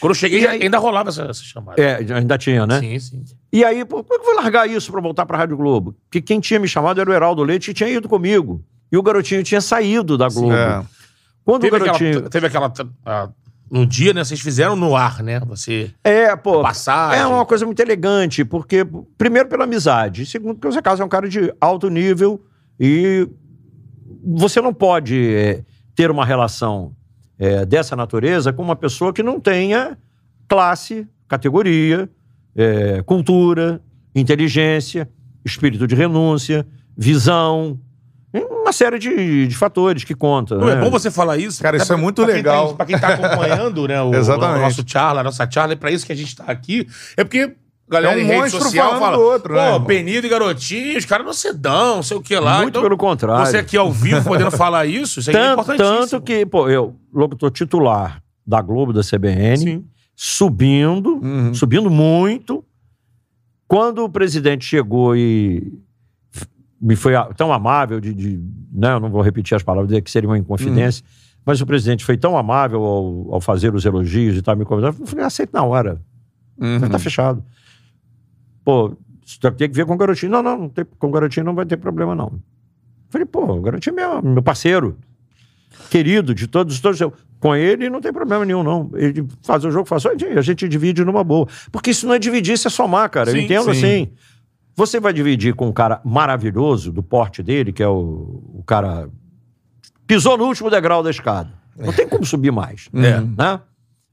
[0.00, 1.80] Quando eu cheguei, E aí- ainda rolava essa, essa chamada.
[1.80, 2.78] É, ainda tinha, né?
[2.80, 3.24] Sim, sim.
[3.52, 5.94] E aí, pô, como é que eu vou largar isso pra voltar pra Rádio Globo?
[6.04, 8.62] Porque quem tinha me chamado era o Heraldo Leite e tinha ido comigo.
[8.92, 10.52] E o garotinho tinha saído da Globo.
[10.52, 10.84] É.
[11.44, 12.10] Quando Teve o garotinho.
[12.10, 12.72] aquela, teve aquela.
[13.06, 13.28] ah,
[13.70, 14.24] no dia, né?
[14.24, 15.40] Vocês fizeram no ar, né?
[15.40, 15.90] Você.
[16.04, 16.62] É, pô.
[16.62, 17.20] Passagem.
[17.20, 18.86] É uma coisa muito elegante, porque,
[19.18, 22.44] primeiro, pela amizade, segundo, porque o Zé Carlos é um cara de alto nível
[22.78, 23.28] e
[24.24, 25.64] você não pode é,
[25.94, 26.94] ter uma relação
[27.38, 29.98] é, dessa natureza com uma pessoa que não tenha
[30.48, 32.08] classe, categoria,
[32.54, 33.82] é, cultura,
[34.14, 35.08] inteligência,
[35.44, 37.78] espírito de renúncia, visão,
[38.34, 40.58] uma série de, de fatores que contam.
[40.58, 40.80] Não, é né?
[40.80, 41.62] bom você falar isso.
[41.62, 42.74] Cara, isso é pra- muito pra tá- legal.
[42.74, 44.00] pra quem tá acompanhando, né?
[44.02, 44.58] O, Exatamente.
[44.58, 46.86] o nosso charla, a nossa charla, é pra isso que a gente tá aqui.
[47.16, 47.54] É porque.
[47.88, 49.84] Galera É um em rede monstro social falando fala, do outro, né, pô, irmão?
[49.84, 52.62] Penido e Garotinho, os caras não se dão, não sei o que lá.
[52.62, 53.46] Muito pelo contrário.
[53.46, 55.98] Você aqui ao vivo podendo falar isso, isso aí é Tanto, importantíssimo.
[56.10, 59.84] tanto que, pô, eu, locutor titular da Globo, da CBN, Sim.
[60.16, 61.54] subindo, Uhum.
[61.54, 62.64] subindo muito.
[63.68, 65.72] Quando o presidente chegou e
[66.86, 68.40] me foi tão amável de, de-
[68.72, 71.04] né, eu não vou repetir as palavras, que seria uma inconfidência,
[71.44, 74.94] mas o presidente foi tão amável ao, ao fazer os elogios e tal, me convidar,
[74.98, 76.00] eu falei, aceito na hora,
[76.58, 76.88] Uhum.
[76.88, 77.42] tá fechado.
[78.64, 80.32] Pô, você tem que ver com o garotinho.
[80.32, 82.32] Não, não, não tem, com o garotinho não vai ter problema, não.
[83.10, 84.96] Falei, pô, o garotinho é meu, meu parceiro,
[85.90, 87.00] querido de todos, todos.
[87.00, 88.90] eu- Com ele não tem problema nenhum, não.
[88.94, 91.46] Ele faz o jogo, faz a gente divide numa boa.
[91.70, 93.28] Porque isso não é dividir, isso é somar, cara.
[93.30, 93.70] eu Sim, entendo sim.
[93.70, 94.08] assim.
[94.76, 99.08] Você vai dividir com um cara maravilhoso, do porte dele, que é o, o cara.
[100.06, 101.50] Pisou no último degrau da escada.
[101.76, 102.88] Não tem como subir mais.
[102.94, 103.20] É.
[103.20, 103.60] Né?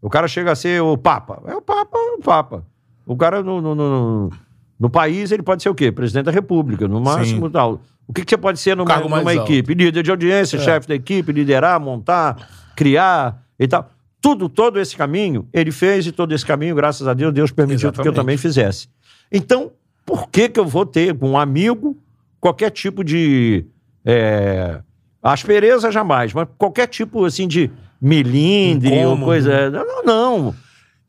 [0.02, 1.42] O cara chega a ser o Papa.
[1.46, 2.66] É o Papa, é o Papa.
[3.06, 4.30] O cara no, no, no,
[4.80, 5.92] no país, ele pode ser o quê?
[5.92, 7.82] Presidente da República, no máximo tal.
[8.08, 9.74] O que, que você pode ser numa, numa equipe?
[9.74, 13.90] Líder de audiência, chefe da equipe, liderar, montar, criar e tal.
[14.22, 17.92] Tudo, todo esse caminho, ele fez e todo esse caminho, graças a Deus, Deus permitiu
[17.92, 18.16] que eu Exatamente.
[18.16, 18.88] também fizesse.
[19.32, 19.72] Então,
[20.06, 21.98] por que que eu vou ter com um amigo
[22.40, 23.66] qualquer tipo de...
[24.06, 24.82] É,
[25.22, 29.70] aspereza jamais, mas qualquer tipo, assim, de melindre ou coisa...
[29.70, 30.56] Não, não.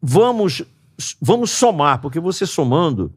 [0.01, 0.63] Vamos,
[1.21, 3.13] vamos somar, porque você somando,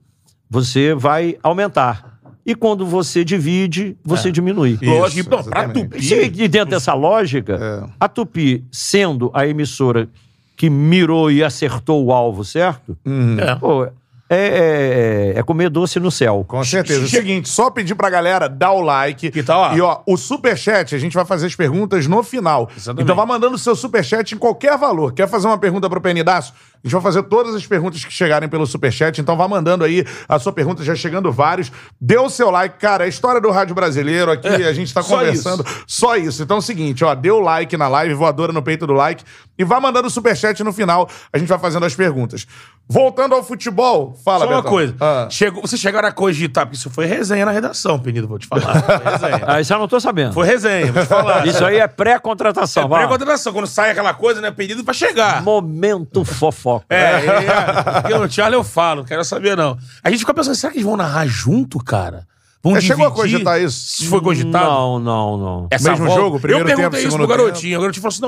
[0.49, 2.17] você vai aumentar.
[2.45, 4.80] E quando você divide, você diminui.
[4.82, 5.82] Isso, Lógico, então, exatamente.
[5.84, 6.43] Tupi.
[6.43, 7.89] E dentro dessa lógica, É.
[7.99, 10.07] a Tupi, sendo a emissora
[10.55, 13.38] que mirou e acertou o alvo certo, Uhum.
[13.38, 13.53] É.
[13.55, 13.88] pô,
[14.30, 16.43] é, é, é comer doce no céu.
[16.47, 17.01] Com certeza.
[17.01, 19.32] É o seguinte, só pedir pra galera dar o like.
[19.32, 19.75] Que tal, ó?
[19.75, 22.69] E ó, o superchat, a gente vai fazer as perguntas no final.
[22.75, 23.03] Exatamente.
[23.03, 25.13] Então vai mandando o seu superchat em qualquer valor.
[25.13, 26.53] Quer fazer uma pergunta pro Penidaço?
[26.84, 29.19] A gente vai fazer todas as perguntas que chegarem pelo superchat.
[29.19, 31.71] Então vai mandando aí a sua pergunta, já chegando vários.
[31.99, 32.78] Dê o seu like.
[32.78, 35.65] Cara, a história do rádio brasileiro aqui, a gente tá É, só conversando.
[35.88, 36.43] Só isso.
[36.43, 39.23] Então é o seguinte, ó, dê o like na live, voadora no peito do like.
[39.57, 41.09] E vai mandando o superchat no final.
[41.33, 42.45] A gente vai fazendo as perguntas.
[42.87, 44.71] Voltando ao futebol, fala, Só uma Betão.
[44.71, 44.95] coisa.
[44.99, 45.27] Ah.
[45.29, 48.81] Chegou, vocês chegaram a cogitar, porque isso foi resenha na redação, Penido, vou te falar.
[48.81, 49.43] Foi resenha.
[49.45, 50.33] Ah, isso eu não tô sabendo.
[50.33, 51.45] Foi resenha, vou te falar.
[51.47, 52.83] Isso aí é pré-contratação.
[52.83, 52.97] é vá.
[52.99, 53.51] pré-contratação.
[53.51, 54.51] Quando sai aquela coisa, né?
[54.51, 55.41] Pedido pra chegar.
[55.43, 56.85] Momento fofoca.
[56.89, 59.77] É, é, porque no Charlie eu falo, não quero saber não.
[60.03, 62.25] A gente fica pensando, será que eles vão narrar junto, cara?
[62.63, 63.97] Vamos É, chegou a cogitar isso?
[63.97, 64.65] Se foi cogitado?
[64.65, 65.67] Não, não, não.
[65.71, 67.47] Essa Mesmo volta- jogo, primeiro Eu tempo, perguntei isso segundo pro tempo.
[67.47, 67.77] garotinho.
[67.77, 68.21] O garotinho falou assim: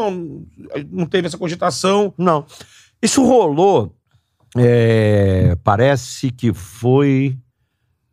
[0.73, 2.13] não, não teve essa cogitação.
[2.17, 2.45] Não.
[3.01, 3.95] Isso rolou.
[4.57, 7.37] é, parece que foi.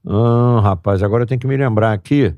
[0.07, 2.35] Ah, rapaz, agora eu tenho que me lembrar aqui.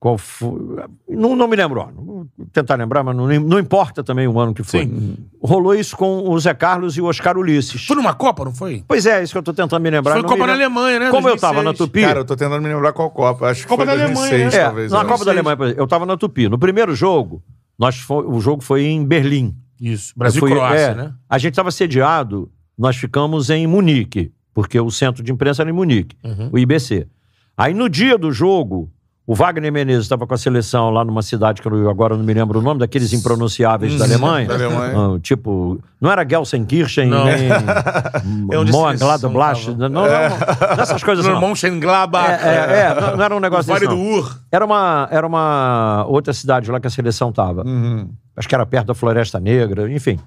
[0.00, 0.58] Qual foi.
[1.06, 1.80] Não, não me lembro.
[1.80, 1.88] ó.
[1.94, 4.86] Vou tentar lembrar, mas não, não importa também o ano que foi.
[4.86, 5.14] Sim.
[5.42, 7.84] Rolou isso com o Zé Carlos e o Oscar Ulisses.
[7.86, 8.82] Foi numa Copa, não foi?
[8.88, 10.14] Pois é, isso que eu tô tentando me lembrar.
[10.14, 10.78] Foi Copa na lembro.
[10.80, 11.10] Alemanha, né?
[11.10, 11.40] Como eu 2006.
[11.42, 12.00] tava na Tupi.
[12.00, 13.50] Cara, eu tô tentando me lembrar qual Copa.
[13.50, 14.60] Acho que Copa foi da Alemanha, 2006, né?
[14.60, 14.90] É, talvez.
[14.90, 15.08] na né?
[15.10, 16.48] Copa da Alemanha, por exemplo, eu tava na Tupi.
[16.48, 17.42] No primeiro jogo,
[17.78, 19.54] nós fo- o jogo foi em Berlim.
[19.78, 20.14] Isso.
[20.16, 21.12] Brasil e Fui- Croácia, é, né?
[21.28, 25.74] A gente estava sediado, nós ficamos em Munique, porque o centro de imprensa era em
[25.74, 26.48] Munique, Uhum.
[26.52, 27.06] o IBC.
[27.54, 28.90] Aí no dia do jogo,
[29.30, 32.34] o Wagner Menezes estava com a seleção lá numa cidade que eu agora não me
[32.34, 34.48] lembro o nome, daqueles impronunciáveis da Alemanha.
[34.48, 34.92] da Alemanha.
[34.92, 37.26] Ah, tipo, não era Gelsenkirchen, Não.
[37.26, 37.46] nem
[38.50, 39.30] É seleção
[39.78, 41.34] não, não, não, nessas coisas não.
[41.34, 42.28] Norman Schengladbach.
[42.28, 44.14] É, é, é, não, não era um negócio desse, do não.
[44.14, 44.36] Ur.
[44.50, 47.62] Era uma, era uma outra cidade lá que a seleção tava.
[47.64, 48.08] Uhum.
[48.36, 50.18] Acho que era perto da Floresta Negra, enfim.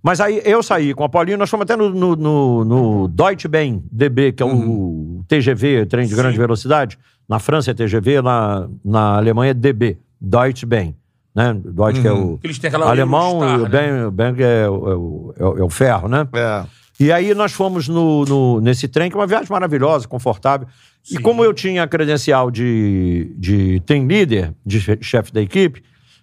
[0.00, 3.48] Mas aí eu saí com a Paulinho, nós fomos até no, no, no, no Deutsche
[3.48, 6.96] Bahn DB, que é o TGV, trem de grande velocidade.
[7.28, 10.92] Na França é TGV, na, na Alemanha é DB, Deutsche Bahn.
[11.34, 11.52] Né?
[11.64, 14.10] Deutsche que é o Eles têm aquela alemão Eurostar, e o né?
[14.10, 16.28] Bahn, é, o, é, o, é o- é o ferro, né?
[16.34, 16.64] É.
[17.00, 20.68] E aí nós fomos no, no- nesse trem, que é uma viagem maravilhosa, confortável.
[21.10, 21.20] E Sim.
[21.22, 25.82] como eu tinha credencial de, de team leader, de che- chefe da equipe,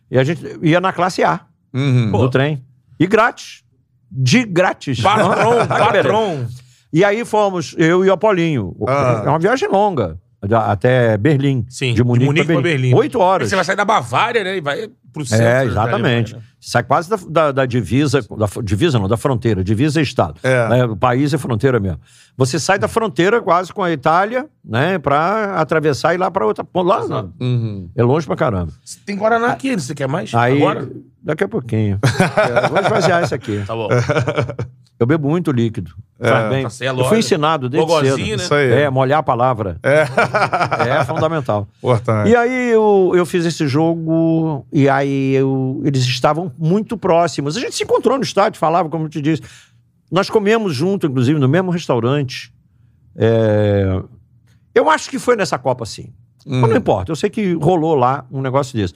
[0.09, 1.41] e a gente ia na classe A
[1.73, 2.11] Uhum.
[2.11, 2.63] do trem.
[2.99, 3.63] E grátis.
[4.09, 5.01] De grátis.
[5.01, 6.47] Patrão, patrão.
[6.93, 8.75] E aí fomos, eu e o Apolinho.
[8.87, 9.23] Ah.
[9.25, 10.17] É uma viagem longa.
[10.41, 11.65] Até Berlim.
[11.69, 12.93] Sim, De Munique, pra Berlim.
[12.95, 13.49] Oito Aí horas.
[13.49, 14.57] você vai sair da Bavária, né?
[14.57, 15.45] E vai pro centro.
[15.45, 16.34] É, exatamente.
[16.34, 16.41] Alemanha, né?
[16.64, 20.36] Sai quase da, da- da divisa, da divisa não, da fronteira, divisa é estado.
[20.43, 20.70] É.
[20.70, 21.99] Né, O país é fronteira mesmo.
[22.38, 26.45] Você sai da fronteira quase com a Itália, né, pra atravessar e ir lá pra
[26.45, 26.66] outra.
[26.76, 27.89] Lá não, Uhum.
[27.95, 28.72] é longe pra caramba.
[29.05, 30.34] Tem Guaraná aqui, você quer mais?
[30.36, 30.88] Aí, Agora?
[31.24, 31.99] daqui a pouquinho.
[32.38, 33.64] É, vou esvaziar isso aqui.
[33.66, 33.88] Tá bom.
[34.99, 35.89] Eu bebo muito líquido.
[36.20, 36.62] Faz bem.
[36.64, 38.38] Tá certo, Eu fui ensinado desde Gogozinho, cedo.
[38.38, 38.43] né?
[38.43, 38.72] Isso aí.
[38.84, 39.78] É, molhar a palavra.
[39.82, 40.05] É.
[40.99, 41.68] É fundamental.
[41.82, 42.30] Importante.
[42.30, 47.55] E aí eu, eu fiz esse jogo e aí eu- eles estavam muito próximos.
[47.57, 49.41] A gente se encontrou no estádio, falava, como eu te disse.
[50.11, 52.53] Nós comemos junto, inclusive, no mesmo restaurante.
[53.15, 54.01] É,
[54.73, 56.13] Eu acho que foi nessa Copa, sim.
[56.45, 58.93] Mas não importa, eu sei que rolou lá um negócio desse.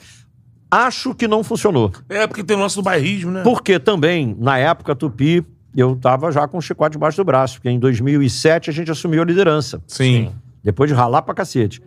[0.71, 1.91] Acho que não funcionou.
[2.09, 3.43] É, porque tem o lance do bairrismo, né?
[3.43, 5.45] Porque também, na época, Tupi,
[5.75, 7.55] eu tava já com o chicote debaixo do braço.
[7.55, 9.81] Porque em 2007 a gente assumiu a liderança.
[9.85, 10.31] Sim.
[10.63, 11.81] Depois de ralar pra cacete.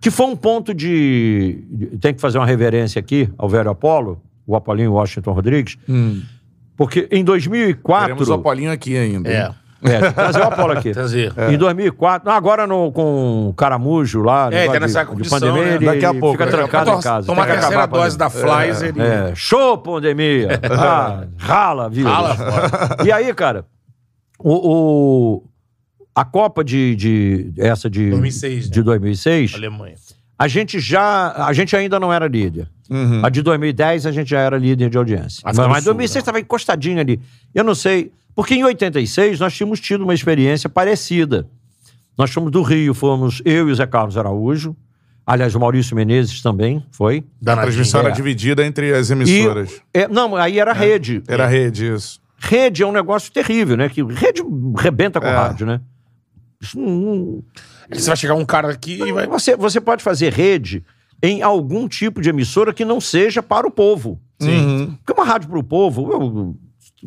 [0.00, 1.64] Que foi um ponto de.
[2.00, 6.22] Tem que fazer uma reverência aqui ao velho Apolo, o Apolinho Washington Rodrigues, Hum.
[6.76, 8.06] porque em 2004.
[8.08, 9.28] Teremos o Apolinho aqui ainda.
[9.30, 9.46] É.
[9.46, 9.54] hein?
[9.82, 10.90] É, trazer o Apolo aqui.
[10.94, 11.32] Trazer.
[11.50, 15.38] Em 2004, não, agora no, com o Caramujo lá, É, tá nessa de, de condição,
[15.38, 15.74] pandemia, né?
[15.76, 17.26] ele Daqui a pouco, fica a trancado em casa.
[17.26, 18.56] Tomar a terceira dose da pandemia.
[18.74, 19.00] Flies, ele...
[19.02, 20.48] É, show pandemia.
[20.70, 22.06] Ah, rala, viu?
[22.06, 23.04] Rala fora.
[23.04, 23.64] E aí, cara,
[24.38, 25.42] o, o-
[26.16, 28.72] a Copa de, de essa de 2006, né?
[28.72, 29.94] de 2006, Alemanha.
[30.38, 32.66] a gente já, a gente ainda não era líder.
[32.88, 33.20] Uhum.
[33.24, 35.42] A de 2010 a gente já era líder de audiência.
[35.44, 36.18] Mas, mas Sul, 2006 né?
[36.20, 37.20] estava encostadinho ali.
[37.54, 41.46] Eu não sei, porque em 86 nós tínhamos tido uma experiência parecida.
[42.16, 44.74] Nós fomos do Rio, fomos eu e o Zé Carlos Araújo.
[45.26, 47.24] Aliás, o Maurício Menezes também foi.
[47.44, 48.12] A transmissão era É.
[48.12, 49.82] dividida entre as E, emissoras.
[49.92, 51.22] é, não, aí era rede.
[51.28, 52.20] Era rede, isso.
[52.38, 53.88] Rede é um negócio terrível, né?
[53.88, 54.40] Que rede
[54.78, 55.34] rebenta com É.
[55.34, 55.80] rádio, né?
[56.60, 57.44] Isso não- não,
[57.92, 59.26] Você vai chegar um cara aqui e vai...
[59.26, 60.84] Você, você pode fazer rede
[61.22, 64.20] em algum tipo de emissora que não seja para o povo.
[64.40, 64.96] Sim.
[65.04, 66.56] Porque uma rádio para o povo, eu,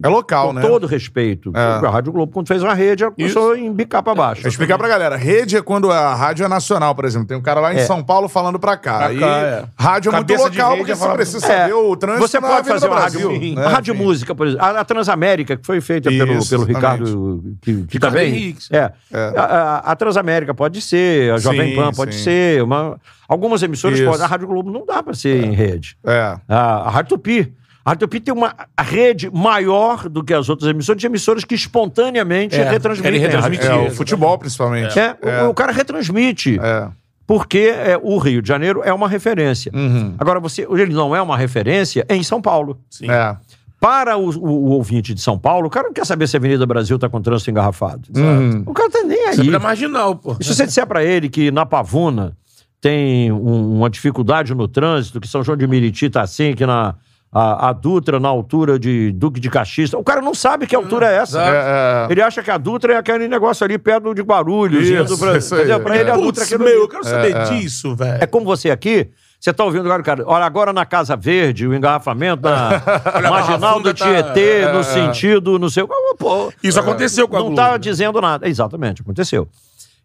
[0.01, 0.61] É local, com né?
[0.61, 1.59] todo respeito, É.
[1.59, 4.41] a Rádio Globo, quando fez uma rede, ela começou a embicar para baixo.
[4.43, 5.17] Vou explicar pra galera.
[5.17, 7.27] Rede é quando a rádio é nacional, por exemplo.
[7.27, 7.87] Tem um cara lá em É.
[7.89, 8.97] Muito falando falando pra cá.
[8.99, 9.65] Pra Aí, cá, é.
[9.77, 11.57] rádio é muito local, porque é você precisa É.
[11.61, 13.65] saber o trânsito Você pode fazer uma Brasil, rádio, né?
[13.67, 14.03] rádio Enfim.
[14.03, 14.65] música, por exemplo.
[14.65, 16.75] A, a Transamérica, que foi feita pelo, Isso, pelo exatamente.
[16.75, 18.55] Ricardo, que, que Ricardo também.
[18.71, 18.91] É.
[19.35, 22.23] A, a- a Transamérica pode ser, a Jovem Sim, Pan pode sim.
[22.23, 22.63] ser.
[22.63, 24.07] Uma, algumas emissoras Isso.
[24.09, 24.23] podem.
[24.23, 25.97] A Rádio Globo não dá para ser em rede.
[26.05, 26.37] É.
[26.47, 27.53] A, a Rádio Tupi.
[27.89, 31.55] A Rádio Tupi tem uma rede maior do que as outras emissoras, de emissoras que
[31.55, 33.19] espontaneamente É, retransmitem.
[33.19, 33.65] retransmitir.
[33.65, 34.99] É, o futebol, principalmente.
[34.99, 36.59] É, o- O, cara retransmite.
[36.61, 36.87] É.
[37.25, 39.71] Porque é, o Rio de Janeiro é uma referência.
[39.73, 40.13] Uhum.
[40.19, 42.77] Agora, você, ele não é uma referência em São Paulo.
[42.91, 43.09] Sim.
[43.09, 43.35] É.
[43.79, 46.39] Para o, o- o ouvinte de São Paulo, o cara não quer saber se a
[46.39, 48.03] Avenida Brasil está com trânsito engarrafado.
[48.15, 48.61] Uhum.
[48.67, 49.35] O cara tá nem aí.
[49.35, 50.35] Sempre é marginal, pô.
[50.39, 52.33] E se você disser para ele que na Pavuna
[52.79, 56.93] tem um- uma dificuldade no trânsito, que São João de Meriti tá assim, que na,
[57.31, 59.93] a, a Dutra na altura de Duque de Caxias.
[59.93, 61.41] O cara não sabe que altura é essa.
[61.41, 62.11] É, é.
[62.11, 64.87] Ele acha que a Dutra é aquele negócio ali perto de Guarulhos.
[64.87, 65.79] Isso, pra, isso entendeu?
[65.79, 68.17] Pra ele, a Dutra Putz, meu, eu quero saber disso, velho.
[68.23, 69.09] É como você aqui,
[69.39, 72.81] você tá ouvindo agora, cara, olha, agora na Casa Verde, o engarrafamento na
[73.29, 75.85] Marginal do tá- Tietê, no sentido, não sei...
[76.17, 77.77] Pô, Isso aconteceu com a não tá né?
[77.77, 78.49] dizendo nada.
[78.49, 79.47] Exatamente, aconteceu.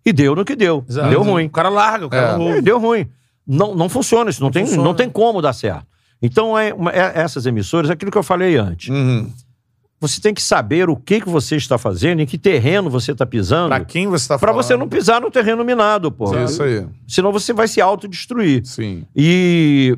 [0.06, 0.84] E deu no que deu.
[0.88, 1.08] Exato.
[1.08, 1.46] Deu ruim.
[1.46, 2.38] O cara larga, o cara É.
[2.38, 3.08] não É, deu ruim.
[3.46, 4.84] Não, não funciona isso, não, tem, funciona.
[4.84, 5.86] não tem como dar certo.
[6.24, 9.30] Então, é, uma- é- essas emissoras, aquilo que eu falei antes, Uhum.
[10.00, 13.26] você tem que saber o que, que você está fazendo, em que terreno você está
[13.26, 16.34] pisando, Pra quem você tá para você não pisar no terreno minado, pô.
[16.44, 16.86] Isso aí.
[17.06, 18.62] Senão você vai se autodestruir.
[18.64, 19.04] Sim.
[19.14, 19.96] E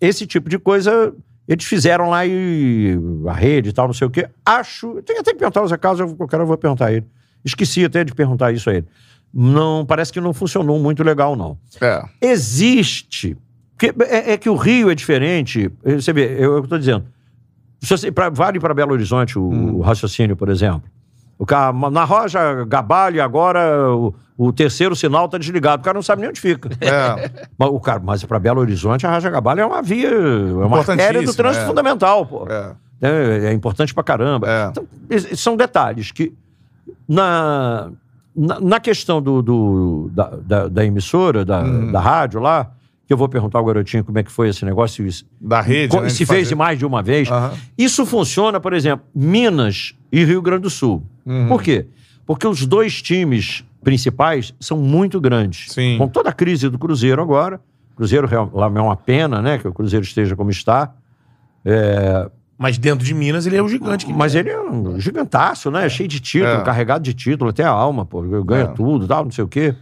[0.00, 1.14] esse tipo de coisa
[1.48, 2.96] eles fizeram lá e
[3.26, 4.28] a rede e tal, não sei o quê.
[4.46, 5.02] Acho.
[5.02, 7.06] Tem até que perguntar o Zé Carlos, eu, hora eu vou perguntar a ele.
[7.44, 8.86] Esqueci até de perguntar isso a ele.
[9.34, 11.58] Não, parece que não funcionou muito legal, não.
[11.80, 12.02] É.
[12.22, 13.36] Existe.
[13.80, 15.70] Porque é, é que o Rio é diferente.
[15.82, 17.04] Você vê, eu estou dizendo.
[17.80, 19.42] Você, pra, vale para Belo Horizonte o,
[19.78, 20.82] o raciocínio, por exemplo.
[21.38, 25.80] O cara, na Roja Gabalho, agora o, o terceiro sinal está desligado.
[25.80, 26.68] O cara não sabe nem onde fica.
[26.78, 27.30] É.
[27.56, 30.80] Mas, o cara, mas para Belo Horizonte, a Raja Gabalho é uma via, é uma
[30.80, 31.66] artéria do trânsito é.
[31.66, 32.46] fundamental, pô.
[32.50, 32.72] É.
[33.00, 34.46] É, é importante pra caramba.
[34.46, 34.68] É.
[34.68, 34.86] Então,
[35.34, 36.34] são detalhes que,
[37.08, 37.90] na,
[38.36, 41.90] na, na questão do, do- da, da, da emissora, da, Uhum.
[41.90, 42.70] da rádio lá,
[43.10, 45.88] que eu vou perguntar ao garotinho como é que foi esse negócio, se, Da rede,
[45.88, 46.54] co- né, de se fez fazer.
[46.54, 47.28] mais de uma vez.
[47.28, 47.54] Aham.
[47.76, 51.02] Isso funciona, por exemplo, Minas e Rio Grande do Sul.
[51.26, 51.48] Uhum.
[51.48, 51.86] Por quê?
[52.24, 55.72] Porque os dois times principais são muito grandes.
[55.72, 55.96] Sim.
[55.98, 57.60] Com toda a crise do Cruzeiro agora,
[57.94, 60.92] o Cruzeiro lá é uma pena, né, que o Cruzeiro esteja como está.
[61.64, 64.06] É, Mas dentro de Minas ele é o gigante.
[64.06, 65.88] que mas ele é um gigantaço, né?
[65.88, 66.62] Cheio de título, É.
[66.62, 68.22] carregado de título, até a alma, pô.
[68.44, 68.66] Ganha É.
[68.68, 69.74] tudo, tal, não sei o quê.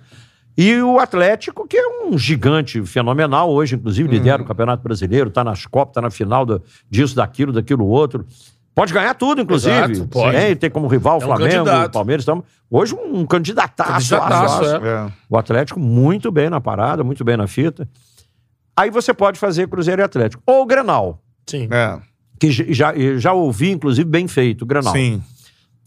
[0.61, 4.15] E o Atlético, que é um gigante fenomenal hoje, inclusive, Uhum.
[4.15, 8.27] lidera o Campeonato Brasileiro, tá nas Copas, tá na final do- disso, daquilo, daquilo, outro.
[8.75, 9.73] Pode ganhar tudo, inclusive.
[9.93, 10.37] Exato, pode.
[10.37, 11.91] E tem como rival o É um Flamengo, o.
[11.91, 12.25] Palmeiras.
[12.25, 13.93] Então, hoje um candidataço.
[14.11, 14.85] Candidataço, aço, aço.
[14.87, 15.13] é.
[15.31, 17.89] O Atlético muito bem na parada, muito bem na fita.
[18.77, 20.43] Aí você pode fazer Cruzeiro e Atlético.
[20.47, 21.69] Ou o Grenal, Sim.
[21.71, 21.99] É.
[22.39, 24.93] que já, já ouvi, inclusive, bem feito, o Grenal.
[24.93, 25.23] Sim.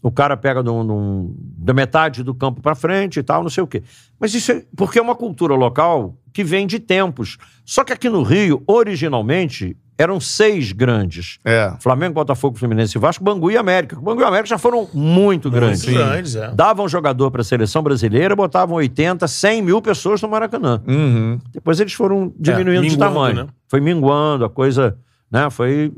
[0.02, 3.66] O cara pega num- da metade do campo pra frente e tal, não sei o
[3.66, 3.82] quê.
[4.18, 7.38] Mas isso é porque é uma cultura local que vem de tempos.
[7.64, 11.38] Só que aqui no Rio, originalmente, eram seis grandes.
[11.44, 11.72] É.
[11.78, 13.94] Flamengo, Botafogo, Fluminense e Vasco, Bangu e América.
[14.00, 15.84] Bangu e América já foram muito grandes.
[15.84, 16.50] Muito grandes, é.
[16.52, 20.82] Davam jogador para a seleção brasileira, botavam 80, 100 mil pessoas no Maracanã.
[20.88, 21.38] Uhum.
[21.52, 23.34] Depois eles foram diminuindo de minguando, tamanho.
[23.36, 23.46] né?
[23.68, 24.96] Foi minguando, a coisa
[25.30, 25.92] né, foi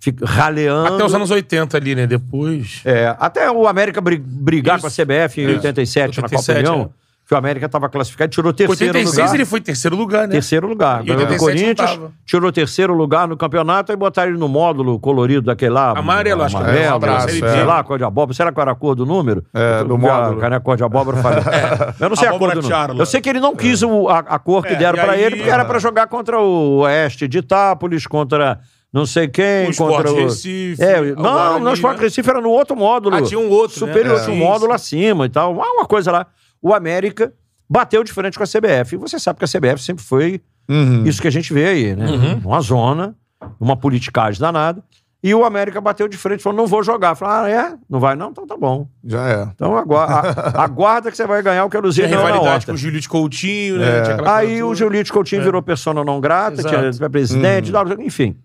[0.00, 0.94] fi- raleando.
[0.94, 2.06] Até os anos 80 ali, né?
[2.06, 2.80] Depois.
[2.84, 4.82] É, até o América bri- brigar Isso.
[4.82, 5.48] com a CBF em É.
[5.54, 6.90] 87, na Copa 87, União,
[7.28, 9.34] que o América estava classificado, tirou terceiro 86 lugar.
[9.34, 10.32] ele foi terceiro lugar, né?
[10.34, 11.02] Terceiro lugar.
[11.02, 14.96] E Ganhou do 87 Corinthians, tirou terceiro lugar no campeonato e botaram ele no módulo
[15.00, 15.90] colorido daquele lá.
[15.98, 17.64] Amarelo, acho que é, amarelo, um abraço, sei é.
[17.64, 18.32] lá, cor de abóbora.
[18.32, 19.44] Será que era a cor do número?
[19.52, 20.38] É, do módulo.
[20.38, 21.42] A caneca cor de abóbora falhou.
[21.98, 22.96] Eu não sei a cor do número.
[23.00, 25.24] Eu sei que ele não quis o- a, a cor que É, deram pra aí-
[25.24, 28.60] ele, porque era pra jogar contra o Oeste de Itápolis, contra
[28.96, 30.16] não sei quem, O Sport contra o...
[30.24, 32.02] Recife, É, não, Guarani, não, o Sport né?
[32.04, 33.14] Recife era no outro módulo.
[33.14, 33.92] Ah, tinha um outro, né?
[33.92, 34.24] Superior, É.
[34.24, 35.52] tinha um Sim, módulo acima e tal.
[35.52, 36.26] Uma, coisa lá.
[36.62, 37.32] O América
[37.68, 38.94] bateu de frente com a CBF.
[38.94, 41.04] E você sabe que a CBF sempre foi Uhum.
[41.04, 42.06] isso que a gente vê aí, né?
[42.44, 43.14] Uma zona,
[43.60, 44.82] uma politicagem danada.
[45.22, 47.14] E o América bateu de frente falou: não vou jogar.
[47.16, 47.74] Falou: ah, é?
[47.90, 48.14] Não vai?
[48.14, 48.86] Não, então tá bom.
[49.04, 49.48] Já é.
[49.54, 52.66] Então aguarda, aguarda que você vai ganhar o que a Luzia ganhou na rivalidade outra.
[52.72, 54.02] com o Julito Coutinho, né?
[54.02, 54.74] Aquela Aí o.
[54.74, 55.44] Giulito Coutinho É.
[55.44, 56.76] virou persona não grata, Exato.
[56.76, 56.90] Uhum.
[56.92, 58.36] tinha presidente, tal, enfim.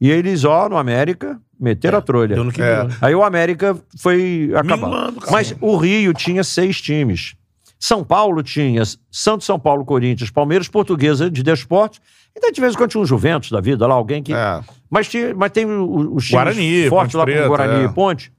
[0.00, 2.34] E eles, ó, no América, meteram a trolha.
[2.34, 2.86] Deu no que É.
[3.00, 5.12] Aí o América foi acabar.
[5.30, 7.34] Mas o Rio tinha seis times.
[7.78, 12.00] São Paulo tinha Santos, São Paulo, Corinthians, Palmeiras, Portuguesa de Desportos.
[12.36, 14.32] Então, de vez em quando tinha um Juventus da vida lá, alguém que.
[14.34, 14.60] É.
[14.90, 17.82] Mas, tinha, mas tem o- os times Guarani, fortes Ponte lá Preta, com o Guarani
[17.82, 17.84] é.
[17.84, 18.32] e Ponte.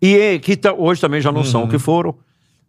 [0.00, 2.14] E que tá- hoje também já não são o que foram.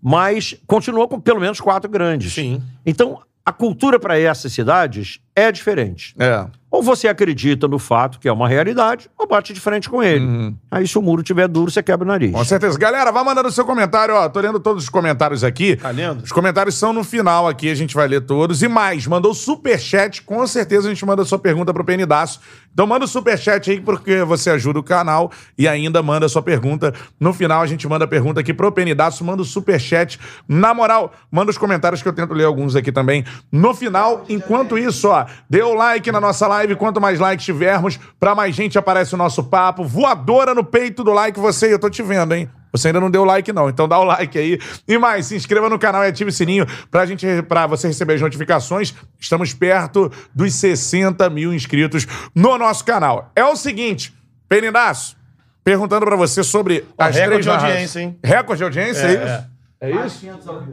[0.01, 2.33] Mas continuou com pelo menos quatro grandes.
[2.33, 2.61] Sim.
[2.85, 6.15] Então, a cultura para essas cidades é diferente.
[6.19, 6.45] É.
[6.73, 10.55] Ou você acredita no fato que é uma realidade, ou bate de frente com ele.
[10.71, 12.31] Aí, se o muro tiver duro, você quebra o nariz.
[12.31, 12.79] Com certeza.
[12.79, 14.27] Galera, vai mandando seu comentário, ó.
[14.27, 15.75] Tô lendo todos os comentários aqui.
[15.75, 16.23] Tá lendo?
[16.23, 18.63] Os comentários são no final aqui, a gente vai ler todos.
[18.63, 22.39] E mais, mandou superchat, com certeza a gente manda sua pergunta pro Penidaço.
[22.73, 26.91] Então manda o superchat aí, porque você ajuda o canal e ainda manda sua pergunta.
[27.19, 30.19] No final a gente manda a pergunta aqui pro Penidaço, manda o superchat.
[30.47, 33.23] Na moral, manda os comentários que eu tento ler alguns aqui também.
[33.51, 36.75] No final, enquanto isso, ó, dê o like na nossa live.
[36.75, 39.83] Quanto mais likes tivermos, pra mais gente aparece o nosso papo.
[39.83, 42.49] Voadora no peito do like, você, eu tô te vendo, hein?
[42.71, 43.69] Você ainda não deu like, não.
[43.69, 44.59] Então dá o like aí.
[44.87, 48.15] E mais, se inscreva no canal e ative o sininho pra, gente, pra você receber
[48.15, 48.95] as notificações.
[49.19, 53.31] Estamos perto dos 60 mil inscritos no nosso canal.
[53.35, 54.13] É o seguinte,
[54.49, 55.15] Penindaço,
[55.63, 58.19] perguntando pra você sobre as recorde três de audiência, hein?
[58.23, 59.47] Recorde de audiência, é, É, isso?
[59.49, 59.52] É
[59.91, 60.25] isso?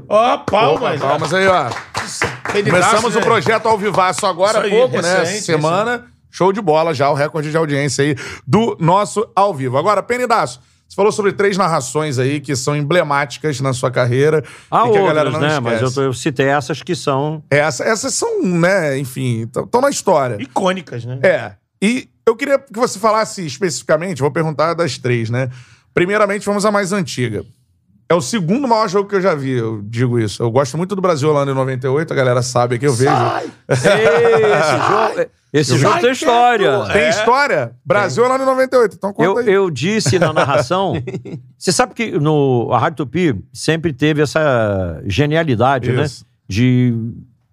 [0.09, 1.01] Ó, palmas.
[1.01, 1.71] Palmas aí, ó.
[2.53, 5.19] Começamos o projeto ao vivaço agora há pouco, né?
[5.21, 9.79] recente, Semana, show de bola já, o recorde de audiência aí do nosso ao vivo.
[9.79, 14.79] Agora, Penidaço, você falou sobre três narrações aí que são emblemáticas na sua carreira Há
[14.89, 15.47] e que a outras, galera não né?
[15.49, 15.61] esquece.
[15.63, 17.43] Mas eu, tô- eu citei essas que são.
[17.51, 20.37] Essa- essas são, né, enfim, estão na história.
[20.41, 21.19] Icônicas, né?
[21.23, 21.53] É.
[21.81, 25.49] E eu queria que você falasse especificamente, vou perguntar das três, né?
[25.95, 27.45] Primeiramente, vamos à mais antiga.
[28.11, 30.43] É o segundo maior jogo que eu já vi, eu digo isso.
[30.43, 33.13] Eu gosto muito do Brasil Holanda em 98, a galera sabe que eu vejo.
[33.69, 36.85] Ei, esse jogo, esse jogo tem história.
[36.93, 37.73] Tem história?
[37.85, 39.49] Brasil Holanda em 98, então conta Eu, aí.
[39.53, 40.95] eu disse na narração.
[41.57, 46.03] Você sabe que no, a Rádio Tupi sempre teve essa genialidade, né?
[46.03, 46.25] Isso.
[46.49, 46.93] De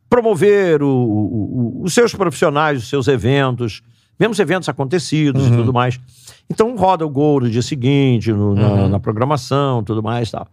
[0.10, 3.84] promover o- o- o- os seus profissionais, os seus eventos,
[4.20, 5.54] mesmo os eventos acontecidos Uhum.
[5.54, 6.00] e tudo mais.
[6.50, 10.48] Então roda o gol no dia seguinte, no- na, na programação, tudo mais tal.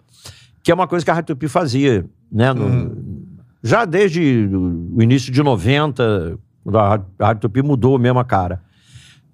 [0.62, 2.52] Que é uma coisa que a Rádio Tupi fazia, né?
[2.52, 2.96] no-
[3.62, 8.60] Já desde o início de 90, quando a Rádio- Tupi mudou mesmo a cara.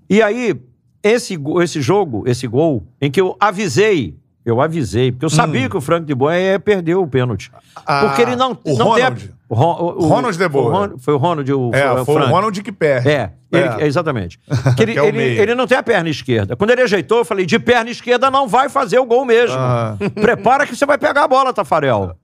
[0.09, 0.55] E aí,
[1.03, 5.76] esse, esse jogo, esse gol, em que eu avisei, eu avisei, porque eu sabia que
[5.76, 7.51] o Frank de Boa ia perder o pênalti.
[7.55, 7.59] Hum.
[7.86, 9.34] Ah, porque ele não, o não Ronald.
[9.49, 10.64] o, o- Ronald de Boa.
[10.64, 12.26] Foi o Ron- Foi o Ronald, o, É, o foi o.
[12.26, 13.09] Ronald que perde.
[13.09, 13.76] É, ele- É.
[13.82, 14.38] é, exatamente.
[14.78, 16.57] Ele, é ele, ele não tem a perna esquerda.
[16.57, 19.57] Quando ele ajeitou, eu falei: de perna esquerda não vai fazer o gol mesmo.
[19.59, 19.97] Ah.
[20.20, 22.16] Prepara que você vai pegar a bola, Tafarel.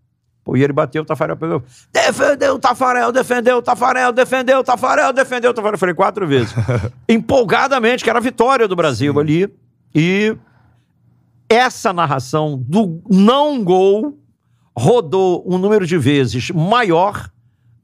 [0.45, 1.61] Pô, e ele bateu, o Tafarel pegou.
[1.93, 5.75] Defendeu o Tafarel, defendeu o Tafarel, defendeu o Tafarel, defendeu o Tafarel.
[5.75, 6.55] Eu falei quatro vezes.
[7.09, 9.49] Empolgadamente, que era a vitória do Brasil ali.
[9.95, 10.37] E
[11.49, 14.19] essa narração do não gol
[14.77, 17.31] rodou um número de vezes maior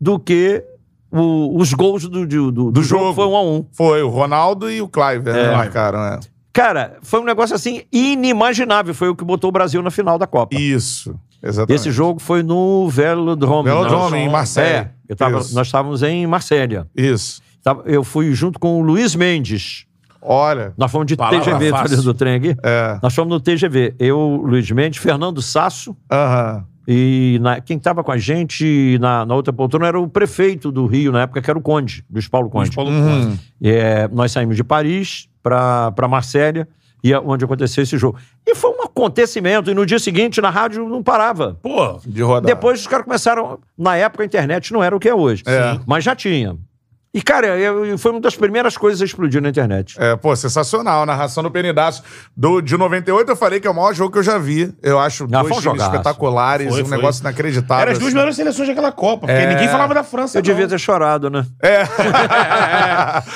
[0.01, 0.63] do que
[1.11, 3.05] o- os gols do, do, do, do jogo.
[3.05, 3.15] jogo.
[3.15, 3.67] Foi um a um.
[3.73, 5.45] Foi o Ronaldo e o Clive, né?
[5.53, 5.57] É.
[5.57, 6.21] Marcaram, né?
[6.53, 8.95] Cara, foi um negócio assim inimaginável.
[8.95, 10.55] Foi o que botou o Brasil na final da Copa.
[10.57, 11.15] Isso.
[11.43, 11.81] Exatamente.
[11.81, 13.69] Esse jogo foi no Velodrome.
[13.69, 14.95] Velodrome, em Marselha.
[15.09, 16.87] É, tava- nós estávamos em Marselha.
[16.95, 17.41] Isso.
[17.87, 19.87] Eu fui junto com o Luiz Mendes.
[20.23, 20.73] Olha.
[20.79, 22.03] Nós fomos de TGV, fácil.
[22.03, 22.57] do trem aqui.
[22.63, 22.99] É.
[23.03, 23.95] Nós fomos no TGV.
[23.99, 25.97] Eu, Luiz Mendes, Fernando Sasso.
[26.11, 26.65] Aham.
[26.87, 30.85] E na- quem estava com a gente na, na outra poltrona era o prefeito do
[30.87, 32.67] Rio, na época, que era o Conde, Luiz Paulo Conde.
[32.71, 33.25] Luiz Paulo Uhum.
[33.27, 33.41] Conde.
[33.63, 36.67] É, nós saímos de Paris para Marsella,
[37.05, 38.19] e é onde aconteceu esse jogo.
[38.47, 41.57] E foi um acontecimento, e no dia seguinte, na rádio, não parava.
[41.63, 42.47] Pô, De rodar.
[42.47, 43.59] Depois os caras começaram.
[43.79, 45.43] Na época a internet não era o que é hoje.
[45.47, 45.79] É.
[45.87, 46.57] Mas já tinha.
[47.15, 49.97] E, cara, eu- foi uma das primeiras coisas a explodir na internet.
[50.01, 51.03] É, pô, sensacional.
[51.03, 52.03] A narração do Penidaço
[52.35, 54.73] do, de 98, eu falei que é o maior jogo que eu já vi.
[54.83, 55.91] Eu acho Ah, dois um times jogaço.
[55.91, 56.97] espetaculares, Foi, um foi.
[56.97, 57.83] negócio inacreditável.
[57.83, 58.17] eram as duas assim.
[58.17, 59.47] melhores seleções daquela Copa, porque É.
[59.47, 60.39] ninguém falava da França.
[60.39, 60.71] Eu devia não.
[60.71, 61.45] ter chorado, né?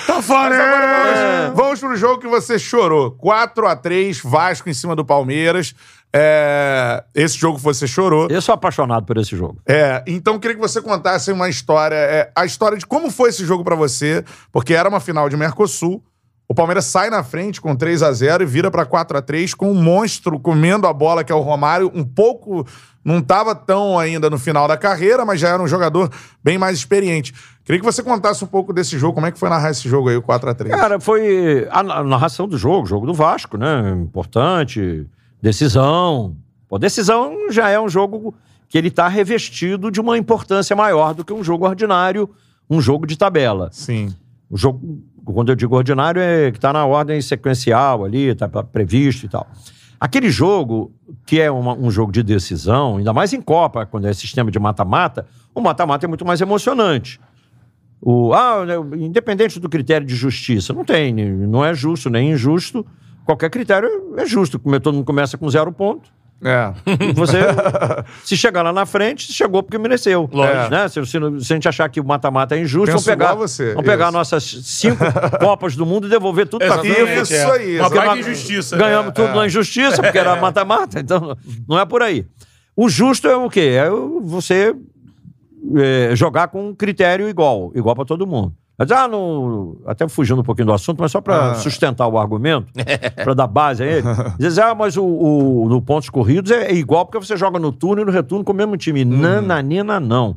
[0.07, 0.55] Tá fora!
[0.57, 3.11] Agora vamos, vamos pro jogo que você chorou.
[3.13, 5.75] 4x3, Vasco em cima do Palmeiras.
[6.13, 8.29] É, esse jogo você chorou.
[8.31, 9.59] Eu sou apaixonado por esse jogo.
[9.67, 13.31] É, então eu queria que você contasse uma história, é, a história de como foi
[13.31, 16.03] esse jogo pra você, porque era uma final de Mercosul.
[16.49, 19.53] O Palmeiras sai na frente com 3 a 0 e vira pra 4 a 3
[19.53, 22.65] com um monstro comendo a bola que é o Romário, um pouco
[23.05, 26.11] não estava tão ainda no final da carreira, mas já era um jogador
[26.43, 27.33] bem mais experiente.
[27.65, 30.09] Queria que você contasse um pouco desse jogo, como é que foi narrar esse jogo
[30.09, 33.57] aí, o 4 a 3 Cara, foi a, a narração do jogo, jogo do Vasco,
[33.57, 33.91] né?
[33.91, 35.07] Importante,
[35.51, 36.37] decisão.
[36.69, 38.35] Pô, decisão já é um jogo
[38.69, 42.29] que ele tá revestido de uma importância maior do que um jogo ordinário,
[42.69, 43.69] um jogo de tabela.
[43.73, 44.13] Sim.
[44.51, 48.65] O jogo, quando eu digo ordinário, é que tá na ordem sequencial ali, tá pra-
[48.65, 49.47] previsto e tal.
[50.01, 50.93] Aquele jogo,
[51.25, 54.59] que é uma- um jogo de decisão, ainda mais em Copa, quando é sistema de
[54.59, 57.21] mata-mata, o mata-mata é muito mais emocionante.
[58.03, 58.65] O, ah,
[58.99, 62.85] independente do critério de justiça, não tem, não é justo nem injusto.
[63.27, 64.59] Qualquer critério é justo.
[64.59, 66.09] Como todo mundo começa com zero ponto.
[66.45, 66.71] É.
[67.15, 67.39] Você,
[68.23, 70.29] se chegar lá na frente, chegou porque mereceu.
[70.31, 70.71] Lógico.
[70.71, 70.87] Né?
[70.89, 73.71] Se, se, se a gente achar que o mata-mata é injusto, Penso vamos pegar, você,
[73.73, 74.13] vamos pegar isso.
[74.13, 75.03] nossas cinco
[75.41, 77.51] Copas do Mundo e devolver tudo para Exatamente, Isso é.
[77.53, 78.77] aí, Uma baita injustiça.
[78.77, 79.13] Ganhamos É.
[79.13, 81.01] tudo na injustiça, porque era mata-mata.
[81.01, 82.27] Então, não é por aí.
[82.77, 83.73] O justo é o quê?
[83.79, 83.89] É
[84.23, 84.75] você
[85.79, 88.55] é, jogar com um critério igual, igual para todo mundo.
[88.79, 91.55] Mas, ah, no, até fugindo um pouquinho do assunto, mas só para Ah.
[91.55, 92.67] sustentar o argumento,
[93.25, 94.03] para dar base a ele.
[94.39, 97.73] Dizer, ah, mas o, o- no pontos corridos é, é igual porque você joga no
[97.73, 99.05] turno e no retorno com o mesmo time.
[99.05, 100.37] Nananina, não.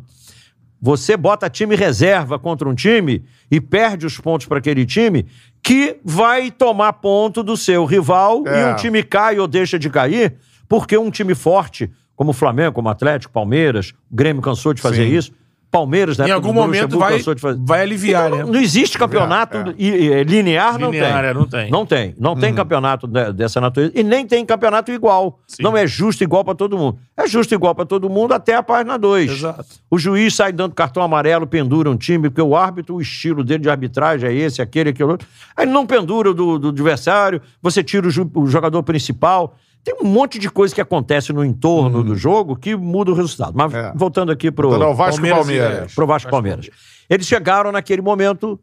[0.81, 5.25] Você bota time reserva contra um time e perde os pontos para aquele time
[5.61, 8.61] que vai tomar ponto do seu rival É.
[8.61, 10.35] e um time cai ou deixa de cair
[10.69, 14.81] Porque um time forte, como o Flamengo, como o Atlético, Palmeiras, o Grêmio cansou de
[14.81, 15.15] fazer Sim.
[15.17, 15.31] isso.
[15.71, 16.27] Palmeiras, né?
[16.27, 17.19] Em algum momento vai,
[17.59, 18.43] vai aliviar, né?
[18.43, 20.23] Não existe campeonato É, é.
[20.23, 21.29] linear, não Linear, tem.
[21.29, 21.69] é, não tem.
[21.69, 22.15] Não tem.
[22.17, 23.93] Não tem campeonato de- dessa natureza.
[23.95, 25.39] E nem tem campeonato igual.
[25.45, 25.61] Sim.
[25.61, 26.97] Não é justo igual pra todo mundo.
[27.15, 29.29] É justo igual pra todo mundo até a página 2.
[29.31, 29.63] Exato.
[29.91, 33.61] O juiz sai dando cartão amarelo, pendura um time, porque o árbitro, o estilo dele
[33.61, 35.27] de arbitragem é esse, aquele, aquele outro.
[35.55, 39.55] Aí não pendura do, do adversário, você tira o, o jogador principal.
[39.83, 43.53] Tem um monte de coisa que acontece no entorno do jogo que muda o resultado.
[43.55, 43.91] Mas É.
[43.95, 45.95] voltando aqui pro Então, é o Vasco Palmeiras e- Palmeiras.
[45.95, 46.69] pro Vasco e Palmeiras.
[47.09, 48.59] Eles chegaram naquele momento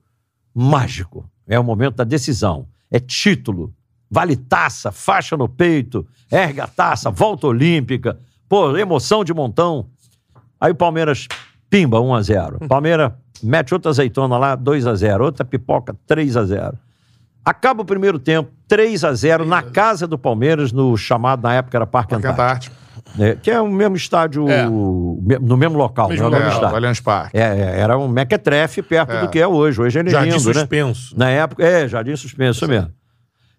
[0.55, 1.29] mágico.
[1.49, 2.67] É o momento da decisão.
[2.91, 3.73] É título.
[4.11, 8.19] Vale taça, faixa no peito, ergue a taça, volta olímpica.
[8.49, 9.87] Pô, emoção de montão.
[10.61, 11.27] Aí o Palmeiras,
[11.69, 13.12] pimba, 1 a 0 Palmeiras
[13.43, 16.79] mete outra azeitona lá, 2 a 0 Outra pipoca, 3 a 0
[17.47, 21.78] Acaba o primeiro tempo, 3 a 0 na casa do Palmeiras, no chamado, na época
[21.78, 22.74] era Parque Parque Antártico.
[23.14, 24.66] Né, que é o mesmo estádio, É.
[24.66, 26.72] no mesmo local, Mesmo é o É, estádio.
[26.72, 27.38] o Allianz Parque.
[27.38, 29.20] É, é, era um mequetrefe perto É.
[29.20, 29.80] do que é hoje.
[29.80, 30.55] Hoje ele é Jardim lindo, né?
[30.55, 31.16] suspenso.
[31.16, 32.90] Na época, é, Jardim Suspenso, isso mesmo.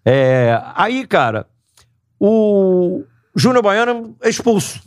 [0.04, 1.46] É, aí, cara,
[2.20, 3.02] o
[3.34, 4.80] Júnior Baiano é expulso.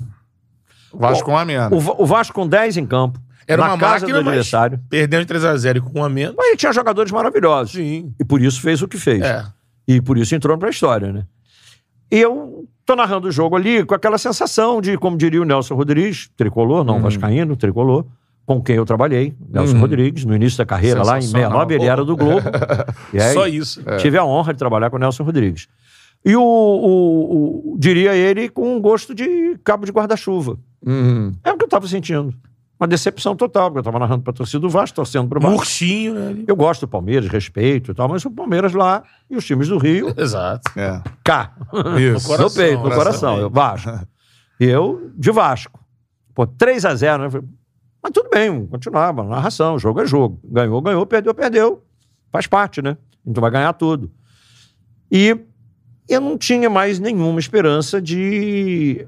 [0.94, 1.72] Vasco com a menos.
[1.88, 4.80] O, o Vasco com 10 em campo, Era na uma casa máquina, do adversário.
[4.90, 6.36] perdendo de 3x0 e com um a menos.
[6.38, 7.72] Mas ele tinha jogadores maravilhosos.
[7.74, 8.14] Sim.
[8.20, 9.22] E por isso fez o que fez.
[9.22, 9.46] É.
[9.88, 11.24] E por isso entrou pra história, né?
[12.12, 15.76] E eu tô narrando o jogo ali com aquela sensação de, como diria o Nelson
[15.76, 18.06] Rodrigues, tricolor, não vascaíno, tricolor,
[18.46, 21.52] com quem eu trabalhei, Nelson Rodrigues, no início da carreira lá em Sensacional.
[21.68, 22.42] 69, ele era do Globo.
[23.14, 23.82] Aí, Só isso.
[24.00, 25.68] Tive a honra de trabalhar com o Nelson Rodrigues.
[26.24, 30.58] E o, o- o- diria ele, com um gosto de cabo de guarda-chuva.
[30.86, 31.34] Uhum.
[31.44, 32.34] É o que eu estava sentindo.
[32.82, 35.42] Uma decepção total, porque eu estava narrando para a torcida do Vasco, torcendo para o
[35.42, 35.56] Vasco.
[35.56, 36.44] Murchinho, né?
[36.48, 39.78] Eu gosto do Palmeiras, respeito e tal, mas o Palmeiras lá e os times do
[39.78, 40.68] Rio, Exato.
[40.76, 41.00] É.
[41.24, 41.54] cá.
[42.00, 42.26] Isso.
[42.26, 42.96] coração, no peito, no coração.
[42.96, 43.38] coração.
[43.38, 44.08] Eu, Vasco.
[44.60, 45.80] E eu, de Vasco.
[46.36, 47.42] Pô, 3 a 0 né?
[48.02, 50.40] Mas tudo bem, mano, narração, jogo é jogo.
[50.44, 51.84] Ganhou, ganhou, perdeu, perdeu.
[52.32, 52.98] Faz parte, né?
[53.26, 54.12] A gente vai ganhar tudo.
[55.12, 55.38] E
[56.10, 59.08] eu não tinha mais nenhuma esperança de,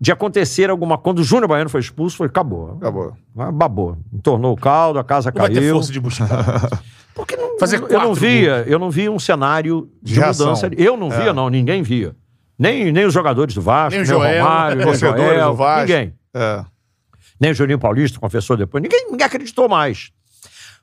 [0.00, 2.72] de acontecer alguma Quando o Júnior Baiano foi expulso, foi acabou.
[2.76, 3.16] Acabou.
[3.36, 3.96] Ah, Babou.
[4.12, 5.74] Entornou o caldo, a casa Não vai ter caiu.
[5.74, 6.82] força de buscar.
[7.14, 10.68] Porque não, Fazer eu não via, eu não via um cenário de, De mudança.
[10.76, 12.14] Eu não via, não, ninguém via.
[12.58, 15.54] Nem, nem os jogadores do Vasco, Nem nem, o Joel, Romário, nem o Joel, do
[15.56, 15.80] Vasco.
[15.80, 16.14] ninguém.
[16.34, 16.64] É.
[17.38, 18.82] Nem o Juninho Paulista confessou depois.
[18.82, 20.10] Ninguém, ninguém acreditou mais.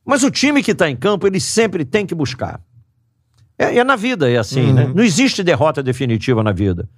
[0.06, 2.62] Mas o time que está em campo, ele sempre tem que buscar.
[3.60, 4.74] É, é na vida, é assim, Uhum.
[4.74, 4.92] né?
[4.96, 6.90] Não existe derrota definitiva na vida.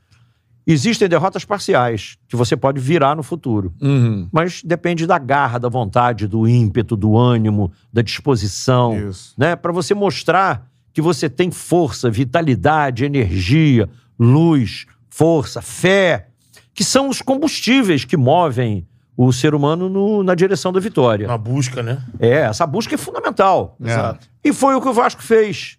[0.66, 3.74] Existem derrotas parciais, que você pode virar no futuro.
[3.82, 4.28] Uhum.
[4.32, 9.34] Mas depende da garra, da vontade, do ímpeto, do ânimo, da disposição Isso.
[9.38, 9.56] né?
[9.56, 16.28] Para você mostrar que você tem força, vitalidade, energia, luz, força, fé,
[16.74, 18.88] que são os combustíveis que movem
[19.18, 21.28] o ser humano no- na direção da vitória.
[21.28, 22.02] Uma busca, né?
[22.20, 23.76] É, essa busca é fundamental.
[23.84, 23.90] É.
[23.90, 24.28] Exato.
[24.44, 25.78] E foi o que o Vasco fez.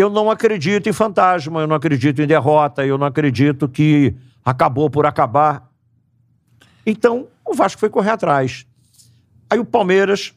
[0.00, 4.88] Eu não acredito em fantasma, eu não acredito em derrota, eu não acredito que acabou
[4.88, 5.68] por acabar.
[6.86, 8.64] Então, o Vasco foi correr atrás.
[9.50, 10.32] Aí o Palmeiras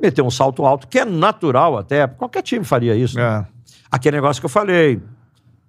[0.00, 3.18] meteu um salto alto, que é natural até, qualquer time faria isso.
[3.20, 3.46] É.
[3.90, 5.00] Aquele negócio que eu falei,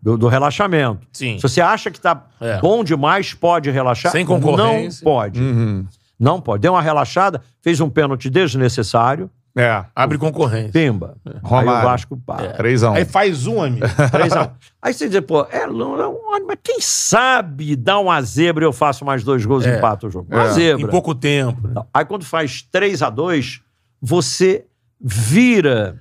[0.02, 1.06] do, do relaxamento.
[1.12, 1.36] Sim.
[1.38, 2.60] Se você acha que tá É.
[2.60, 4.12] bom demais, pode relaxar.
[4.12, 5.04] Sem concorrência.
[5.06, 5.40] Não pode.
[5.40, 5.86] Uhum.
[6.20, 6.62] Não pode.
[6.62, 9.30] Deu uma relaxada, fez um pênalti desnessacário,
[9.62, 9.86] É.
[9.96, 10.72] Abre concorrência.
[10.72, 11.18] pimba.
[11.26, 11.72] Aí Romário.
[11.88, 12.54] o Vasco para.
[12.54, 12.94] Trêsão.
[12.94, 13.86] Aí faz um, amigo.
[14.12, 14.50] 3 a 1.
[14.82, 16.00] Aí você diz, pô, é, não,
[16.36, 19.78] é mas quem sabe dá uma zebra e eu faço mais dois gols e É.
[19.78, 20.28] empato o jogo.
[20.32, 20.50] Uma É.
[20.50, 20.88] em zebra.
[20.88, 21.68] pouco tempo.
[21.68, 21.82] né?
[21.94, 23.62] Aí quando faz 3 a 2
[24.02, 24.66] você
[25.00, 25.98] vira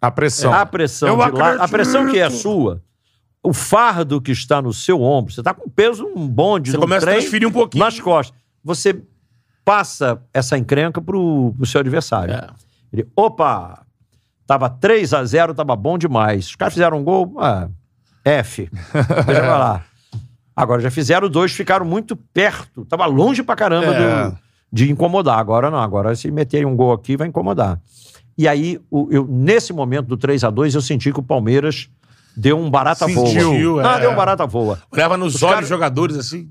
[0.00, 0.52] A pressão.
[0.52, 2.82] a pressão lá, a pressão que é sua,
[3.42, 7.04] o fardo que está no seu ombro, você está com peso um bonde Você começa
[7.04, 7.84] a trem transferir um pouquinho.
[7.84, 8.36] nas costas.
[8.64, 9.02] Você
[9.64, 12.34] passa essa encrenca pro, pro seu adversário.
[12.34, 12.46] É.
[12.92, 13.84] Ele, opa,
[14.46, 16.46] tava 3 a 0 tava bom demais.
[16.48, 17.68] Os caras fizeram um gol, ah,
[18.24, 18.68] F.
[19.26, 19.84] Deixa pra lá.
[20.54, 22.84] Agora já fizeram dois, ficaram muito perto.
[22.84, 24.28] Tava longe pra caramba É.
[24.30, 24.38] do-
[24.70, 25.38] de incomodar.
[25.38, 27.80] Agora não, agora se meter um gol aqui vai incomodar.
[28.36, 28.80] E aí,
[29.10, 31.88] eu, nesse momento do 3 a 2 eu senti que o Palmeiras
[32.36, 33.82] deu um barata Sentiu, voa.
[33.82, 33.86] é.
[33.86, 34.78] Ah, deu um barata voa.
[34.90, 36.50] Olhava nos Os olhos caras- dos jogadores assim.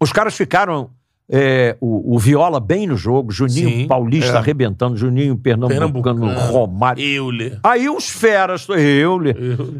[0.00, 0.90] Os caras ficaram.
[1.30, 4.36] É, o, o Viola bem no jogo, Juninho Sim, Paulista é.
[4.38, 6.50] arrebentando, Juninho Pernambucano, Pernambucano.
[6.50, 7.02] Romário.
[7.04, 7.58] Euler.
[7.62, 9.36] Aí os feras, eu, Euler.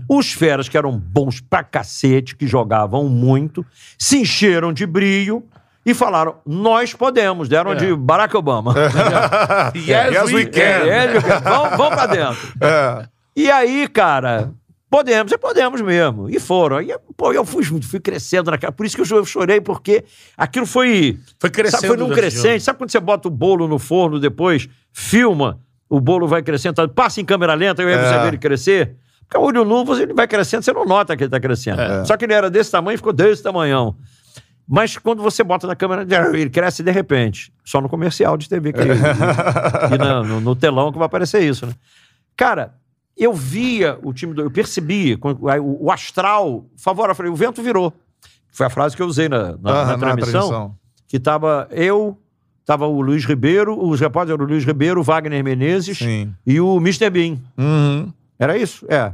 [0.09, 3.64] os feras que eram bons pra cacete, que jogavam muito,
[3.99, 5.42] se encheram de brilho
[5.86, 7.76] e falaram: nós podemos, deram É.
[7.76, 8.74] de Barack Obama.
[9.74, 10.51] Yes, Yes, we we can.
[10.53, 10.59] can.
[10.86, 12.36] É, ele- vamos, vamos pra dentro.
[12.61, 13.07] É.
[13.36, 14.51] E aí, cara,
[14.91, 16.30] Podemos, e podemos mesmo.
[16.30, 16.80] E foram.
[16.80, 18.72] E, pô, eu fui, fui crescendo naquela.
[18.72, 20.05] Por isso que eu chorei, porque
[20.36, 21.18] aquilo foi.
[21.39, 21.80] Foi crescendo.
[21.82, 22.62] Sabe, foi num o crescente.
[22.64, 25.61] Sabe quando você bota o bolo no forno depois, filma,
[25.91, 28.22] o bolo vai crescendo, tá, passa em câmera lenta e aí você É.
[28.22, 28.97] vê ele crescer?
[29.20, 31.80] Porque a olho nu, você- ele vai crescendo, você não nota que ele tá crescendo.
[31.82, 32.05] É.
[32.07, 33.95] Só que ele era desse tamanho e ficou desse tamanhão.
[34.66, 37.53] Mas quando você bota na câmera, ele cresce de repente.
[37.64, 38.93] Só no comercial de TV que ele,
[39.95, 41.72] e no, no telão que vai aparecer isso, né?
[42.36, 42.74] Cara,
[43.19, 44.43] eu via o time do.
[44.43, 47.12] Eu percebi quando- aí o, o astral favorável.
[47.12, 47.93] Eu falei, o vento virou.
[48.51, 50.75] Foi a frase que eu usei na, na- Ah, na transmissão.
[51.07, 52.19] Que tava eu,
[52.64, 56.35] tava o Luiz Ribeiro, os repórteres eram o Luiz Ribeiro, o Wagner Menezes Sim.
[56.47, 57.09] e o Mr.
[57.11, 57.39] Bean.
[57.57, 58.12] Uhum.
[58.39, 58.87] Era isso?
[58.89, 59.12] É.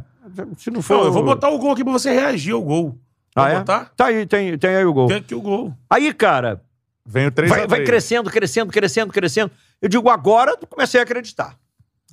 [0.59, 0.99] Se não for.
[0.99, 2.99] Não, eu vou botar o gol aqui pra você reagir ao gol.
[3.37, 3.59] Ah, é?
[3.59, 3.91] botar?
[3.97, 5.09] Tá aí, tem, tem aí o gol.
[5.09, 5.73] Tem aqui o gol.
[5.91, 6.61] Aí, cara,
[7.07, 9.51] Vem o 3 vai, vai crescendo, crescendo, crescendo, crescendo.
[9.83, 11.55] Eu digo, agora comecei a acreditar.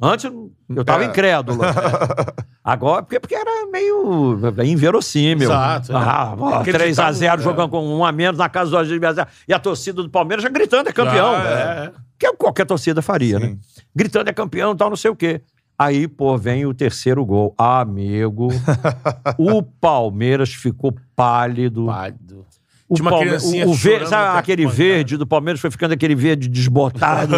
[0.01, 1.07] Antes eu- eu tava É.
[1.07, 1.59] incrédulo.
[2.63, 5.49] Agora, porque, porque era meio inverossímil.
[5.49, 5.95] Exato, é.
[5.95, 7.43] Ah, Acreditava, 3x0 é.
[7.43, 9.31] jogando com um a menos na casa do adversário.
[9.47, 11.31] E a torcida do Palmeiras já gritando, é campeão.
[11.35, 11.91] Ah, é, é.
[12.19, 13.43] Que qualquer torcida faria, Sim.
[13.45, 13.57] né?
[13.95, 15.41] Gritando, é campeão, tal, não sei o quê.
[15.77, 17.55] Aí, pô, vem o terceiro gol.
[17.57, 18.49] Amigo,
[19.37, 21.87] o Palmeiras ficou pálido.
[21.87, 22.45] Pálido.
[22.93, 26.49] O, uma Palme- o, o chorando sabe aquele verde do Palmeiras foi ficando aquele verde
[26.49, 27.35] desbotado.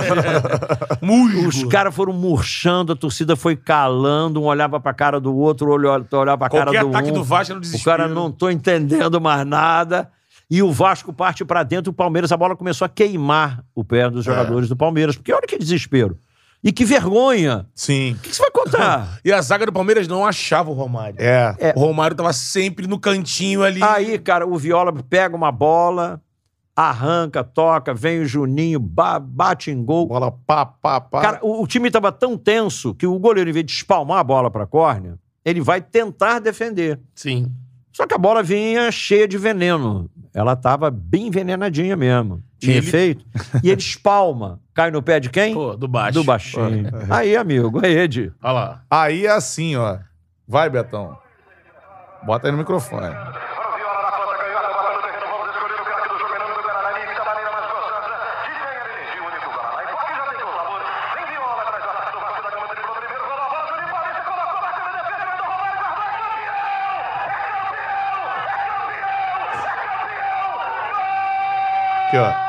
[1.01, 1.47] Musgo.
[1.47, 6.17] Os caras foram murchando, a torcida foi calando, um olhava pra cara do outro, outro
[6.17, 7.13] olhava pra cara Qualquer do ataque um.
[7.13, 7.97] do Vasco no O desespero.
[7.97, 10.09] cara não tô entendendo mais nada.
[10.49, 14.01] E o Vasco parte pra dentro, o Palmeiras, a bola começou a queimar o pé
[14.01, 14.09] É.
[14.09, 15.15] dos jogadores do Palmeiras.
[15.15, 16.17] Porque olha que desespero.
[16.63, 17.65] E que vergonha.
[17.75, 18.13] Sim.
[18.13, 19.19] O que que você vai contar?
[19.25, 21.17] E a zaga do Palmeiras não achava o Romário.
[21.19, 21.55] É.
[21.59, 21.73] É.
[21.75, 23.83] O Romário tava sempre no cantinho ali.
[23.83, 26.21] Aí, cara, o Viola pega uma bola,
[26.75, 30.07] arranca, toca, vem o Juninho, ba- bate em gol.
[30.07, 31.21] Bola pá, pá, pá.
[31.21, 34.23] Cara, o, o time estava tão tenso que o goleiro, em vez de espalmar a
[34.23, 36.99] bola para a córnea, ele vai tentar defender.
[37.13, 37.51] Sim.
[37.91, 40.09] Só que a bola vinha cheia de veneno.
[40.33, 42.41] Ela estava bem envenenadinha mesmo.
[42.65, 43.25] Tinha ele- efeito.
[43.63, 44.59] E ele espalma.
[44.73, 45.53] Cai no pé de quem?
[45.53, 46.13] Pô, do baixo.
[46.13, 46.89] Do baixinho.
[47.09, 48.31] Aí, amigo, aí, Ed.
[48.41, 48.81] Olha lá.
[48.89, 49.97] Aí é assim, ó.
[50.47, 51.17] Vai, Betão.
[52.25, 53.13] Bota aí no microfone.
[72.11, 72.42] Viola na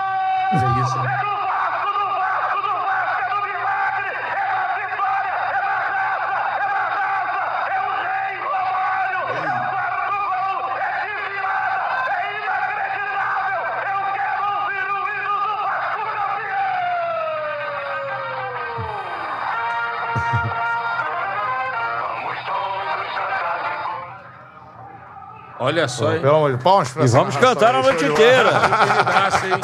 [25.74, 26.20] Olha só, hein?
[26.20, 28.48] Pelo amor de Palmas pra E essa vamos narração cantar a noite show de inteira.
[28.56, 29.60] Aquele braço, hein?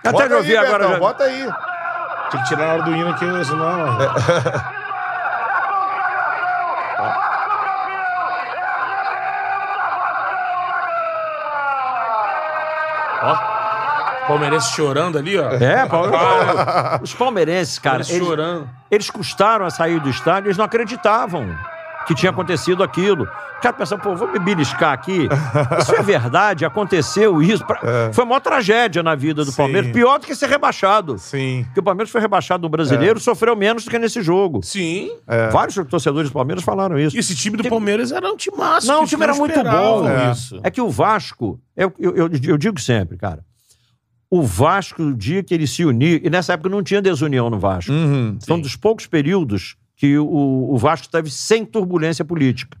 [0.00, 0.78] Até Bota que eu aí, vi agora.
[0.78, 1.52] Betão, já- Bota aí.
[2.30, 3.98] Tinha que tirar na hora do hino aqui, senão...
[13.22, 13.36] Ó.
[14.26, 15.50] Palmeirense chorando ali, ó.
[15.52, 16.10] É, Paulo.
[17.02, 18.68] Os palmeirenses, cara, Eles eles, chorando.
[18.90, 21.54] eles custaram a sair do estádio, eles não acreditavam
[22.06, 23.24] que tinha acontecido aquilo.
[23.24, 25.26] O cara pensava, pô, vou me beliscar aqui.
[25.80, 27.64] Isso é verdade, aconteceu isso.
[27.64, 29.56] Pra- Foi a maior tragédia na vida do Sim.
[29.56, 31.18] Palmeiras, pior do que ser rebaixado.
[31.18, 31.62] Sim.
[31.64, 34.60] Porque o Palmeiras foi rebaixado no brasileiro, sofreu menos do que nesse jogo.
[34.62, 35.10] Sim.
[35.50, 37.16] Vários torcedores do Palmeiras falaram isso.
[37.16, 38.86] E esse time do Palmeiras era um time massa.
[38.86, 40.08] Não, o time era muito bom.
[40.08, 40.32] É.
[40.32, 40.60] Isso.
[40.62, 43.42] É que o Vasco, eu, eu, eu, eu digo sempre, cara,
[44.30, 47.58] o Vasco, o dia que ele se unir, e nessa época não tinha desunião no
[47.58, 47.92] Vasco.
[47.92, 48.36] Uhum.
[48.44, 52.76] Foi um dos poucos períodos que o, o Vasco esteve sem turbulência política.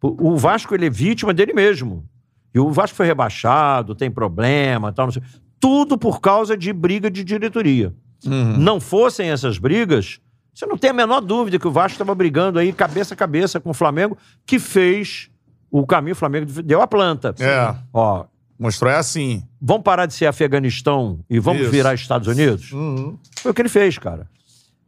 [0.00, 2.08] O, Vasco ele é vítima dele mesmo.
[2.54, 5.22] E o Vasco foi rebaixado, tem problema, tal, não sei.
[5.60, 7.92] Tudo por causa de briga de diretoria.
[8.24, 8.56] Uhum.
[8.56, 10.18] Não fossem essas brigas,
[10.54, 13.60] você não tem a menor dúvida que o Vasco estava brigando aí cabeça a cabeça
[13.60, 14.16] com o Flamengo,
[14.46, 15.28] que fez
[15.70, 17.34] o caminho, o Flamengo deu a planta.
[17.38, 17.74] É.
[17.92, 18.24] Ó,
[18.58, 19.42] Mostrou é assim.
[19.60, 21.70] vamos parar de ser Afeganistão e vamos Isso.
[21.70, 22.72] virar Estados Unidos?
[22.72, 23.18] Uhum.
[23.42, 24.26] Foi o que ele fez, cara.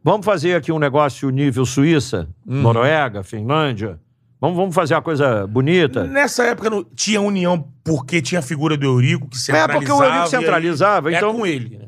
[0.03, 2.61] Vamos fazer aqui um negócio nível Suíça, Uhum.
[2.61, 3.99] Noruega, Finlândia.
[4.39, 6.05] Vamos, vamos fazer uma coisa bonita.
[6.05, 9.73] Nessa época não tinha união porque tinha a figura do Eurico que É, centralizava.
[9.79, 11.87] porque o Eurico e aí centralizava, É então, com ele, né?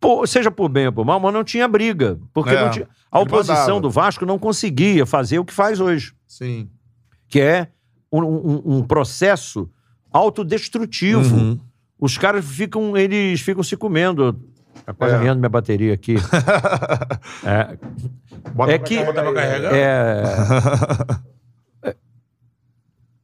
[0.00, 2.18] pô, seja por bem ou por mal, mas não tinha briga.
[2.34, 3.80] Porque É, tinha- a oposição mandava.
[3.80, 6.68] do Vasco não conseguia fazer o que faz hoje, Sim.
[7.28, 7.68] que é
[8.12, 9.70] um, um- um processo
[10.12, 11.36] autodestrutivo.
[11.36, 11.60] Uhum.
[12.00, 14.38] Os caras ficam, eles ficam se comendo.
[14.86, 15.18] Tá quase É.
[15.18, 16.14] minha bateria aqui.
[17.44, 17.76] é,
[18.54, 19.04] Bota é pra que.
[19.04, 19.74] Bota pra carregar?
[19.74, 20.22] É,
[21.90, 21.96] é-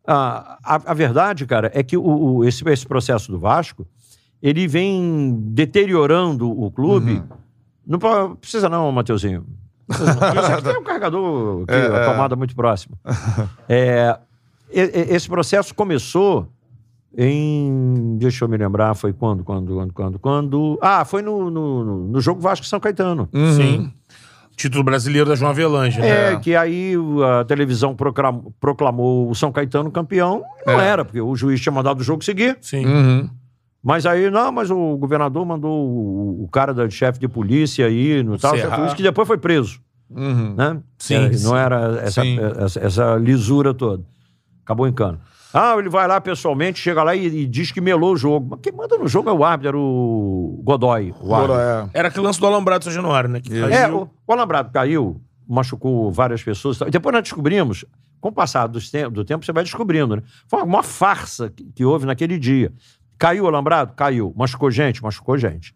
[0.05, 3.87] a, a, a verdade, cara, é que o, o- esse, esse processo do Vasco
[4.43, 7.13] ele vem deteriorando o clube.
[7.13, 7.29] Uhum.
[7.87, 9.47] Não precisa, não, Mateuzinho.
[9.89, 12.97] Isso aqui tem um carregador aqui, a tomada muito próxima.
[13.69, 14.19] É,
[14.69, 16.49] esse processo começou
[17.17, 18.17] em.
[18.19, 20.79] Deixa eu me lembrar, foi quando, quando, quando, quando, quando.
[20.83, 23.29] Ah, foi no, no, no jogo Vasco e São Caetano.
[23.33, 23.53] Uhum.
[23.53, 23.93] Sim.
[24.55, 26.33] Título brasileiro da João Avelange, né?
[26.35, 26.95] É, que aí
[27.41, 30.43] a televisão proclam- proclamou o São Caetano campeão.
[30.67, 30.87] Não É.
[30.89, 32.59] era, porque o juiz tinha mandado o jogo seguir.
[32.61, 32.85] Sim.
[32.85, 33.31] Uhum.
[33.83, 38.23] Mas aí, não, mas o governador mandou o, o cara da chefe de polícia aí
[38.23, 39.81] no tal, isso que depois foi preso.
[40.09, 40.55] Uhum.
[40.55, 40.79] Né?
[40.99, 41.45] Sim, É, sim.
[41.49, 44.05] Não era essa, essa, essa lisura toda.
[44.65, 45.19] Acabou em cano.
[45.55, 48.49] Ah, ele vai lá pessoalmente, chega lá e, e diz que melou o jogo.
[48.51, 51.15] Mas quem manda no jogo é o árbitro, era o Godoy.
[51.21, 51.57] O árbitro.
[51.61, 51.91] É.
[51.95, 53.41] Era aquele lance do Alambrado São Januário, né?
[53.41, 56.79] Que É, o, o Alambrado caiu, machucou várias pessoas.
[56.91, 57.85] depois nós descobrimos,
[58.21, 60.23] com o passar dos tem- do tempo, você vai descobrindo, né?
[60.49, 62.73] Foi uma, uma farsa que, que houve naquele dia.
[63.19, 63.93] Caiu o Alambrado?
[63.95, 64.33] Caiu.
[64.37, 65.03] Machucou gente?
[65.03, 65.75] Machucou gente.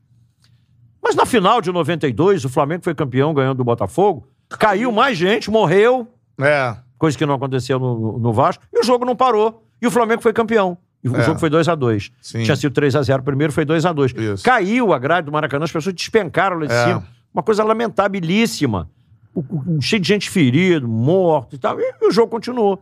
[1.02, 4.26] Mas na final de 92, o Flamengo foi campeão ganhando do Botafogo.
[4.48, 6.08] Caiu mais gente, morreu,
[6.40, 6.76] É.
[6.98, 9.62] coisa que não aconteceu no, no- no Vasco, e o jogo não parou.
[9.80, 10.76] E o Flamengo foi campeão.
[11.04, 11.22] E o É.
[11.22, 12.42] jogo foi 2 a 2 Sim.
[12.42, 14.42] Tinha sido 3 a 0 primeiro, foi 2 a 2 Isso.
[14.44, 16.84] Caiu a grade do Maracanã, as pessoas despencaram lá de É.
[16.84, 17.06] cima.
[17.32, 18.88] Uma coisa lamentabilíssima.
[19.34, 19.40] O-
[19.76, 21.78] o- cheio de gente ferido, morto e tal.
[21.78, 22.80] E, e o jogo continuou.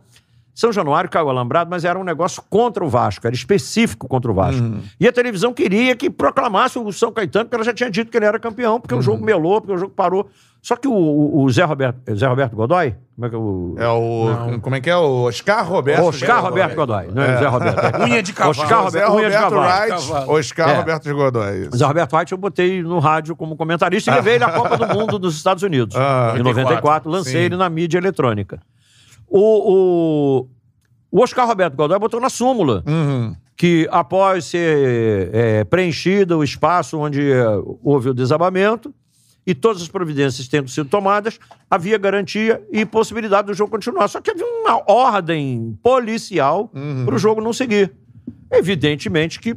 [0.55, 4.33] São Januário caiu alambrado, mas era um negócio contra o Vasco, era específico contra o
[4.33, 4.63] Vasco.
[4.63, 4.79] Uhum.
[4.97, 8.15] E a televisão queria que proclamasse o São Caetano, porque ela já tinha dito que
[8.17, 9.25] ele era campeão, porque o jogo Uhum.
[9.25, 10.29] melou, porque o jogo parou.
[10.61, 13.75] Só que o, o- o Zé, Roberto, Zé Roberto Godoy, como é que é o.
[13.77, 13.87] É
[14.55, 14.59] o.
[14.61, 14.95] Como é que é?
[14.97, 16.03] O Oscar Roberto.
[16.05, 17.79] Oscar Roberto Godoy, não é, o Zé Roberto.
[17.85, 17.99] é.
[18.07, 18.51] Unha de cavalo.
[18.63, 19.61] Oscar Roberto, Roberto cavalo.
[19.61, 19.89] Wright.
[20.07, 20.31] Cavalo.
[20.31, 20.77] Oscar É.
[20.77, 21.61] Roberto de Godoy.
[21.67, 21.77] isso.
[21.77, 24.87] Zé Roberto White eu botei no rádio como comentarista e levei ele à Copa do
[24.87, 25.95] Mundo dos Estados Unidos.
[25.95, 27.37] Ah, em 94, lancei sim.
[27.39, 28.59] ele na mídia eletrônica.
[29.27, 30.47] O, o,
[31.11, 33.35] o Oscar Roberto Godoy botou na súmula Uhum.
[33.57, 37.43] que após ser é, preenchido o espaço onde é,
[37.83, 38.93] houve o desabamento
[39.47, 41.39] e todas as providências tendo sido tomadas,
[41.69, 44.07] havia garantia e possibilidade do jogo continuar.
[44.07, 47.05] Só que havia uma ordem policial Uhum.
[47.05, 47.91] para o jogo não seguir.
[48.51, 49.55] Evidentemente que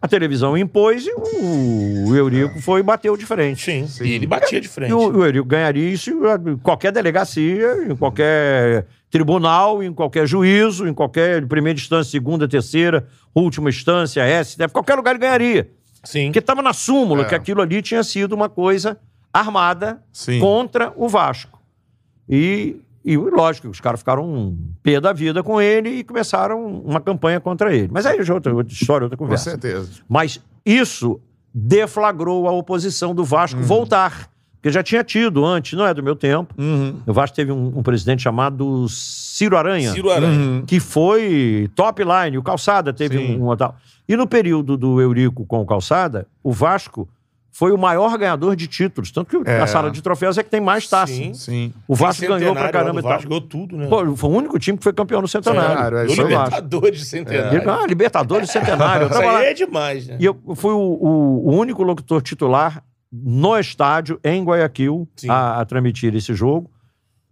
[0.00, 3.64] a televisão impôs e o, Eurico foi e bateu de frente.
[3.86, 4.04] Sim.
[4.04, 4.90] E ele batia de frente.
[4.90, 6.10] E o, o Eurico ganharia isso
[6.48, 13.06] em qualquer delegacia, em qualquer tribunal, em qualquer juízo, em qualquer primeira instância, segunda, terceira,
[13.34, 15.70] última instância, STF, qualquer lugar ele ganharia.
[16.04, 16.26] Sim.
[16.26, 17.24] Porque estava na súmula É.
[17.24, 18.98] que aquilo ali tinha sido uma coisa
[19.32, 20.38] armada Sim.
[20.40, 21.60] contra o Vasco.
[22.28, 27.00] E, e lógico, os caras ficaram um pé da vida com ele e começaram uma
[27.00, 27.88] campanha contra ele.
[27.92, 29.50] Mas aí já é outra, outra história, outra Com conversa.
[29.50, 29.90] certeza.
[30.08, 31.20] Mas isso
[31.54, 34.30] deflagrou a oposição do Vasco voltar.
[34.66, 36.52] Porque já tinha tido antes, não é do meu tempo.
[36.58, 36.96] Uhum.
[37.06, 40.64] O Vasco teve um, um presidente chamado Ciro Aranha, Ciro Aranha.
[40.66, 42.36] que foi top line.
[42.36, 43.38] O Calçada teve Sim.
[43.40, 43.76] um, um tal.
[44.08, 47.08] E no período do Eurico com o Calçada, o Vasco
[47.52, 49.12] foi o maior ganhador de títulos.
[49.12, 49.60] Tanto que É.
[49.60, 51.12] a sala de troféus é que tem mais taça.
[51.12, 51.32] Sim.
[51.32, 51.72] Sim.
[51.86, 53.12] O Vasco ganhou pra caramba tal.
[53.12, 53.86] Vasco, ganhou tudo, né?
[53.86, 55.68] Pô, foi o único time que foi campeão no centenário.
[55.68, 56.06] Centenário, é.
[56.06, 57.70] Libertadores de centenário.
[57.70, 59.04] Ah, Libertadores centenário.
[59.06, 60.16] Eu Isso aí é demais, né?
[60.18, 62.82] E eu fui o, o- o único locutor titular
[63.24, 66.70] no estádio, em Guayaquil, a, a transmitir esse jogo.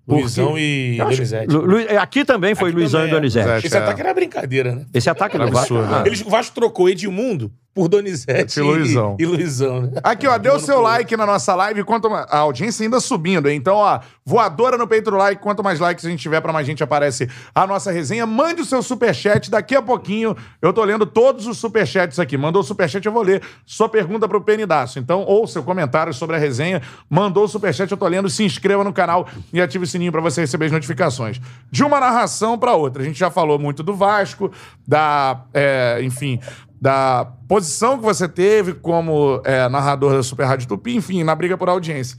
[0.07, 0.61] Luizão Porque-
[0.97, 1.47] e acho- Donizete.
[1.55, 3.21] Lu- aqui também foi Aqui Luizão também e é.
[3.21, 3.45] Donizete.
[3.47, 3.67] Donizete.
[3.67, 3.81] Esse É.
[3.81, 4.85] ataque era brincadeira, né?
[4.93, 5.77] Esse ataque do Vasco.
[5.79, 5.95] Absurdo.
[5.95, 9.17] ah, Eles, o Vasco trocou Edmundo por Donizete E Luizão.
[9.19, 9.91] E, Luizão, né?
[10.05, 13.57] Aqui, ó, dê o seu like na nossa live, quanto a audiência ainda subindo, hein?
[13.57, 16.67] Então, ó, voadora no peito do like, quanto mais likes a gente tiver, pra mais
[16.67, 18.27] gente aparece a nossa resenha.
[18.27, 22.37] Mande o seu superchat, daqui a pouquinho eu tô lendo todos os superchats aqui.
[22.37, 25.01] Mandou o superchat, eu vou ler sua pergunta pro Penidaço.
[25.01, 28.85] Então, ou seu comentário sobre a resenha, mandou o superchat, eu tô lendo, se inscreva
[28.85, 31.41] no canal e ative o sininho pra você receber as notificações.
[31.71, 34.51] De uma narração pra outra, a gente já falou muito do Vasco,
[34.87, 36.41] da, é, enfim,
[36.81, 41.57] da posição que você teve como é, narrador da Super Rádio Tupi, enfim, na briga
[41.57, 42.19] por audiência.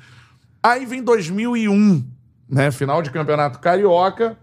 [0.64, 2.04] Aí vem 2001,
[2.50, 2.72] né?
[2.72, 4.38] Final de Campeonato Carioca.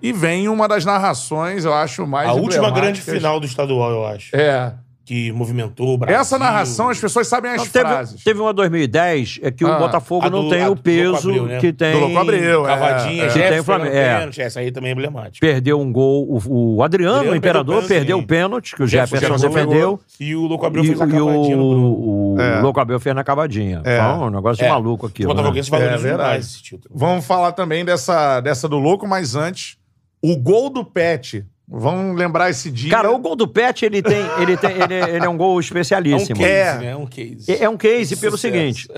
[0.00, 4.06] E vem uma das narrações, eu acho, mais A última grande final do estadual, eu
[4.06, 4.36] acho.
[4.36, 4.72] É.
[5.08, 6.20] Que movimentou o Brasil.
[6.20, 8.22] Essa narração, as pessoas sabem as Não, teve, frases.
[8.22, 10.82] teve uma 2010 é que Ah, o Botafogo a não do- tem a o do
[10.82, 11.58] peso Abreu, né?
[11.60, 11.92] que tem.
[11.94, 12.68] Do Louco Abreu, é.
[12.68, 13.28] Cavadinha, é.
[13.28, 14.18] Que tem o Flamengo, é.
[14.18, 14.42] pênalti.
[14.42, 15.38] Essa aí também é emblemática.
[15.46, 16.26] Perdeu um gol.
[16.28, 19.98] O, o Adriano, Adriano o imperador, perdeu o o pênalti, que o Jefferson defendeu.
[20.20, 21.86] E o Louco Abreu E, fez a e cavadinha Bruno.
[21.88, 22.60] o, o É.
[22.60, 23.80] Louco Abreu fez na cavadinha.
[23.86, 23.98] É.
[24.02, 24.68] Foi um negócio de É.
[24.68, 25.30] maluco Os aquilo.
[25.30, 25.34] Né?
[25.36, 26.94] botafoguenses É demais esse título.
[26.94, 29.78] Vamos falar também dessa, dessa do louco, mas antes,
[30.22, 32.90] o gol do Pet Vamos lembrar esse dia.
[32.90, 34.24] Cara, o gol do Pet, ele tem.
[34.40, 36.38] Ele, tem, ele, ele é um gol É um especialíssimo.
[36.38, 36.78] case, É.
[36.78, 36.86] né?
[36.92, 37.52] É um case.
[37.52, 38.54] É é um case pelo Sucesso.
[38.54, 38.88] seguinte.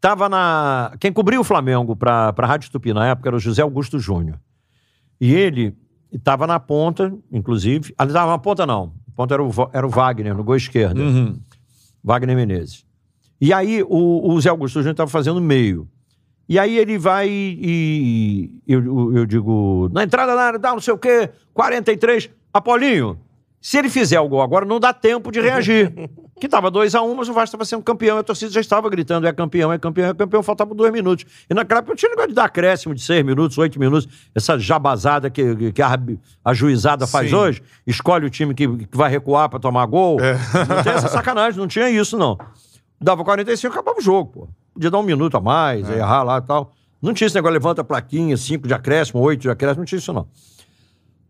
[0.00, 0.92] Tava na.
[0.98, 4.38] Quem cobriu o Flamengo pra, pra Rádio Tupi na época era o José Augusto Júnior.
[5.20, 5.76] E ele
[6.12, 7.92] estava na ponta, inclusive.
[7.98, 8.92] Ali estava na ponta, não.
[9.08, 10.98] A ponta era o, era o Wagner, no gol esquerdo.
[11.00, 11.38] Uhum.
[12.02, 12.84] Wagner Menezes.
[13.40, 15.86] E aí o, o Zé Augusto Júnior estava fazendo meio.
[16.48, 18.50] E aí ele vai e.
[18.66, 22.30] Eu, eu- eu digo, na entrada da área, dá não sei o quê, 43.
[22.54, 23.18] Apolinho,
[23.60, 25.92] se ele fizer o gol agora, não dá tempo de reagir.
[26.38, 28.18] que tava 2 a 1 mas o Vasco estava sendo campeão.
[28.18, 30.42] A torcida já estava gritando: é campeão, é campeão, é campeão.
[30.42, 31.24] Faltavam dois minutos.
[31.50, 34.06] E naquela época tinha negócio de dar acréscimo de seis minutos, oito minutos.
[34.34, 35.98] Essa jabazada que, que a,
[36.44, 37.36] a juizada faz Sim.
[37.36, 37.62] hoje.
[37.86, 40.18] Escolhe o time que, que vai recuar para tomar gol.
[40.20, 42.38] Não tem essa sacanagem, não tinha isso, não.
[43.00, 44.48] Dava 45, acabava o jogo, pô.
[44.76, 46.72] Podia dar um minuto a mais, errar lá e tal.
[47.00, 49.98] Não tinha esse negócio, levanta a plaquinha, 5 de acréscimo, 8 de acréscimo, não tinha
[49.98, 50.26] isso, não.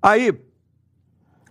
[0.02, 0.32] Aí,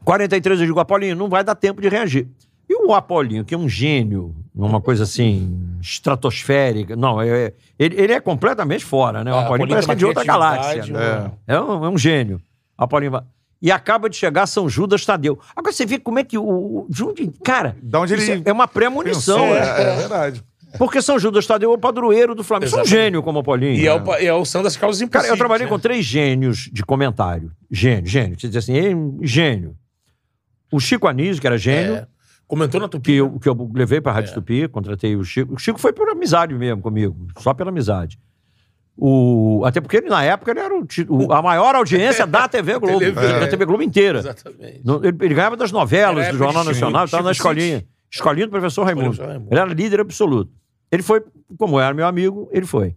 [0.03, 2.27] 43 eu digo, Apolinho, não vai dar tempo de reagir.
[2.67, 6.95] E o Apolinho, que é um gênio, numa coisa assim, estratosférica.
[6.95, 9.31] Não, é, ele, ele é completamente fora, né?
[9.31, 10.83] O Ah, Apolinho parece que é de outra galáxia.
[10.85, 10.91] né?
[11.15, 11.37] mano.
[11.47, 12.41] É um, é um gênio.
[12.77, 13.23] Apolinho vai-
[13.61, 15.39] E acaba de chegar São Judas Tadeu.
[15.55, 16.43] Agora você vê como é que o.
[16.43, 19.37] o de onde, cara, Da onde ele é uma pré-munição.
[19.39, 19.59] pensou, né?
[19.59, 20.43] é, é verdade.
[20.77, 22.67] Porque São Judas Tadeu é o padroeiro do Flamengo.
[22.67, 23.03] Isso é um Exatamente.
[23.05, 23.73] gênio como Apolinho.
[23.75, 25.29] E é o, e é o das causas Cara, impossíveis.
[25.29, 25.69] eu trabalhei né?
[25.69, 27.51] com três gênios de comentário.
[27.71, 28.39] Gênio, gênio.
[28.39, 29.75] Você diz assim, "Ei, gênio.
[30.71, 32.07] O Chico Anísio, que era gênio, É.
[32.47, 33.05] Comentou na Tupi.
[33.11, 34.15] que, eu, que eu levei pra É.
[34.15, 35.55] Rádio Tupi, contratei o Chico.
[35.55, 38.19] O Chico foi por amizade mesmo comigo, só pela amizade.
[38.97, 42.79] O, até porque ele, na época, ele era o, o- a maior audiência da TV
[42.79, 44.19] Globo, TV, da TV Globo inteira.
[44.19, 44.81] Exatamente.
[44.85, 47.83] No- Ele, ele ganhava das novelas do Jornal Nacional, estava na escolinha.
[48.11, 48.51] Escolinha do.
[48.51, 49.21] Professor Raimundo.
[49.21, 50.51] Ele era líder absoluto.
[50.91, 51.21] Ele foi,
[51.57, 52.95] como era meu amigo, ele foi.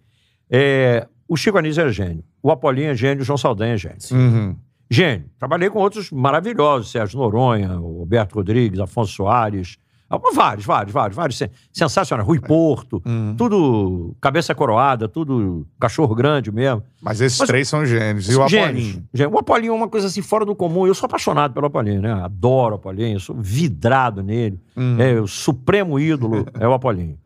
[0.51, 2.25] É, o Chico Anísio era gênio.
[2.43, 3.99] O Apolinho é gênio, o João Saldanha é gênio.
[4.13, 4.57] Uhum.
[4.91, 5.27] Gênio.
[5.39, 9.77] Trabalhei com outros maravilhosos, Sérgio Noronha, Roberto Rodrigues, Afonso Soares.
[10.09, 11.37] ah, Vários, vários, vários, vários.
[11.37, 12.25] sen- Sensacional.
[12.25, 13.03] Rui Porto,
[13.37, 16.83] tudo cabeça coroada, tudo cachorro grande mesmo.
[17.03, 18.31] Mas esses Mas- três são gênios.
[18.31, 18.43] E o.
[18.43, 19.05] Apolinho?
[19.13, 19.35] Gênio.
[19.35, 20.87] O Apolinho é uma coisa assim fora do comum.
[20.87, 22.11] Eu sou apaixonado pelo Apolinho, né?
[22.13, 24.59] Adoro o Apolinho, eu sou vidrado nele.
[24.99, 27.19] É, o supremo ídolo é o Apolinho.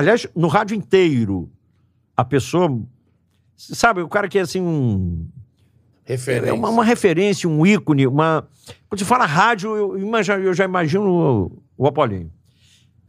[0.00, 1.50] Aliás, no rádio inteiro,
[2.16, 2.80] a pessoa.
[3.54, 5.28] Sabe, o cara que é assim um.
[6.02, 6.48] Referência.
[6.48, 8.48] É uma, uma referência, um ícone, uma.
[8.88, 12.32] Quando você fala rádio, eu, imagino- eu já imagino o, o Apolinho.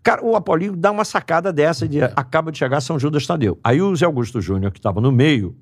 [0.04, 3.58] Cara, o Apolinho dá uma sacada dessa de acaba de chegar São Judas Tadeu.
[3.64, 5.56] Aí o Zé Augusto Júnior, que estava no meio,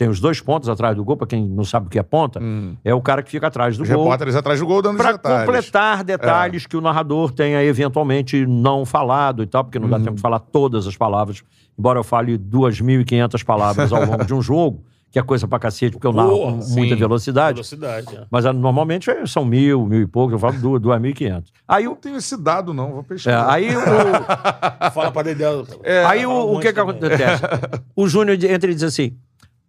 [0.00, 2.40] tem os dois pontos atrás do gol, para quem não sabe o que é ponta,
[2.82, 3.98] é o cara que fica atrás do Os gol.
[4.04, 9.42] repórteres atrás do gol dando Para completar detalhes que o narrador tenha eventualmente não falado
[9.42, 11.42] e tal, porque não dá tempo de falar todas as palavras,
[11.78, 15.92] embora eu fale 2.500 palavras ao longo de um jogo, que é coisa pra cacete,
[15.92, 16.76] porque eu narro Porra, com sim.
[16.78, 17.54] muita velocidade.
[17.56, 18.16] Velocidade.
[18.16, 18.24] é.
[18.30, 21.14] Mas ah, normalmente é- são mil, mil e pouco, eu falo duas, duas mil e
[21.14, 21.52] quinhentos.
[21.68, 22.90] Aí, Não o- tenho esse dado, não.
[22.92, 23.52] Vou é, pesquisar.
[23.52, 25.44] aí, o, Fala pra Dedé.
[26.08, 27.42] aí o, o que, que acontece?
[27.94, 29.14] O Júnior entra e diz assim,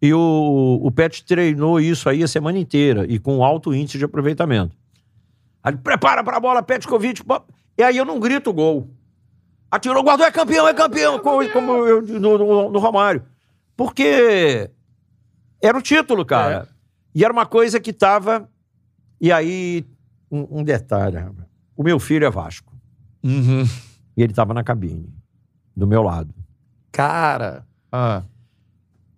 [0.01, 4.05] e o, o Pet treinou isso aí a semana inteira, e com alto índice de
[4.05, 4.75] aproveitamento.
[5.63, 7.21] Aí, prepara pra bola, Petkovic,
[7.77, 8.89] e aí eu não grito gol.
[9.69, 13.23] Atirou, guardou, é campeão, é campeão, como, como eu, no, no, no Romário.
[13.77, 14.69] Porque
[15.61, 16.67] era o título, cara.
[17.13, 18.49] E era uma coisa que tava.
[19.19, 19.85] E aí,
[20.29, 21.47] um, um detalhe, rapaz.
[21.75, 22.73] o meu filho é Vasco.
[23.23, 23.63] Uhum.
[24.17, 25.13] E ele tava na cabine,
[25.75, 26.33] do meu lado.
[26.91, 27.65] Cara.
[27.91, 28.23] Ah.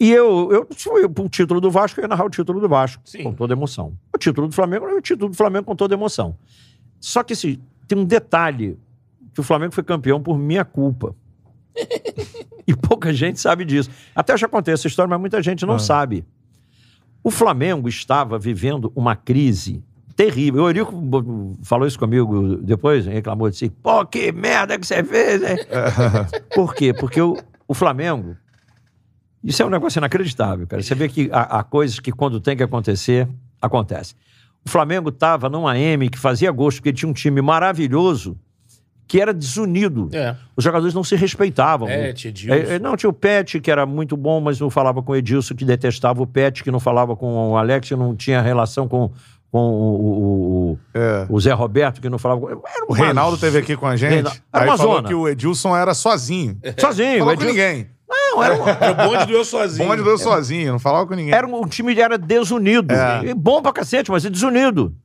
[0.04, 3.02] E eu, eu fui pro título do Vasco, eu ia narrar o título do Vasco,
[3.06, 3.24] Sim.
[3.24, 3.98] com toda emoção.
[4.14, 6.36] O título do Flamengo o título do Flamengo com toda emoção.
[7.00, 7.58] Só que esse,
[7.88, 8.78] tem um detalhe,
[9.34, 11.16] que o Flamengo foi campeão por minha culpa.
[12.68, 13.90] e pouca gente sabe disso.
[14.14, 16.26] Até eu já contei essa história, mas muita gente não sabe.
[17.24, 19.82] O Flamengo estava vivendo uma crise
[20.18, 20.64] terrível.
[20.64, 23.70] O Eurico falou isso comigo depois, reclamou si.
[23.70, 25.60] Pô, que merda que você fez, hein?
[26.54, 26.94] Por quê?
[26.94, 28.36] Porque o, o Flamengo.
[29.44, 30.82] Isso é um negócio inacreditável, cara.
[30.82, 33.28] Você vê que há, há coisas que, quando tem que acontecer,
[33.62, 34.16] acontece.
[34.66, 38.38] O Flamengo estava numa M que fazia gosto, porque tinha um time maravilhoso
[39.06, 40.10] que era desunido.
[40.14, 40.36] É.
[40.56, 41.88] Os jogadores não se respeitavam.
[41.90, 42.54] Pet, Edilson.
[42.56, 45.16] É, é, não, tinha o Pet, que era muito bom, mas não falava com o
[45.16, 48.88] Edilson, que detestava o Pet, que não falava com o Alex, que não tinha relação
[48.88, 49.12] com,
[49.52, 51.28] com o, o- o- É.
[51.30, 52.48] o Zé Roberto, que não falava com...
[52.50, 54.20] Era O Reinaldo teve aqui com a gente.
[54.26, 55.08] Era Aí falou zona.
[55.10, 56.58] que o Edilson era sozinho.
[56.80, 57.20] Sozinho.
[57.20, 57.88] Falou o com Edilson- ninguém.
[58.14, 59.88] Não, era um, Era o bonde do eu sozinho.
[59.88, 61.34] Bom de Deus sozinho, não falava com ninguém.
[61.34, 62.94] Era um, o time era desunido.
[62.94, 63.26] É.
[63.26, 64.96] E Bom pra cacete, mas desunido.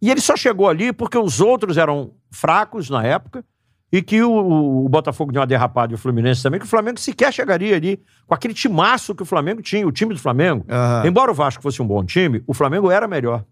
[0.00, 3.44] E ele só chegou ali porque os outros eram fracos na época
[3.90, 7.00] e que o, o Botafogo deu uma derrapada e o Fluminense também, que o Flamengo
[7.00, 10.64] sequer chegaria ali com aquele timaço que o Flamengo tinha, o time do Flamengo.
[10.68, 11.06] Aham.
[11.06, 13.44] Embora o Vasco fosse um bom time, o Flamengo era melhor.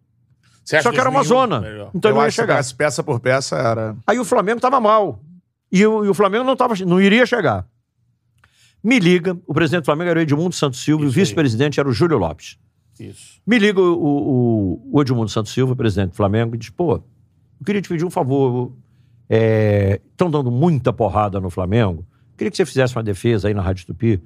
[0.65, 1.61] Só que era uma 2001 zona.
[1.61, 1.91] melhor?
[1.95, 2.63] Então eu não ia que chegar.
[2.63, 3.97] se peça por peça era.
[4.07, 5.21] Aí o Flamengo tava mal.
[5.71, 7.65] E o, e o Flamengo não, tava, não iria chegar.
[8.83, 11.89] Me liga, o presidente do Flamengo era o Edmundo Santos Silva e o vice-presidente era
[11.89, 12.57] o Júlio Lopes.
[13.01, 13.41] Isso.
[13.47, 17.03] Me liga o, o, o Edmundo Santos Silva, presidente do Flamengo, e diz: pô, eu
[17.65, 18.73] queria te pedir um favor.
[19.29, 22.05] Estão dando muita porrada no Flamengo.
[22.37, 24.23] Queria que você fizesse uma defesa aí na Rádio Tupi.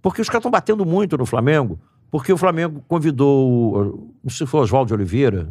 [0.00, 1.78] Porque os caras estão batendo muito no Flamengo.
[2.10, 5.48] Porque o Flamengo convidou, o- não sei se foi Oswaldo de Oliveira,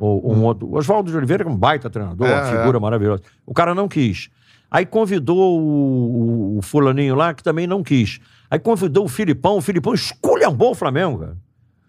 [0.00, 0.66] ou um outro.
[0.66, 3.22] O Oswaldo de Oliveira, que é um baita treinador, É, uma figura maravilhosa.
[3.44, 4.30] O cara não quis.
[4.70, 8.20] Aí convidou o, o, fulaninho lá, que também não quis.
[8.50, 11.36] Aí convidou o Filipão, o Filipão esculhambou o Flamengo, cara.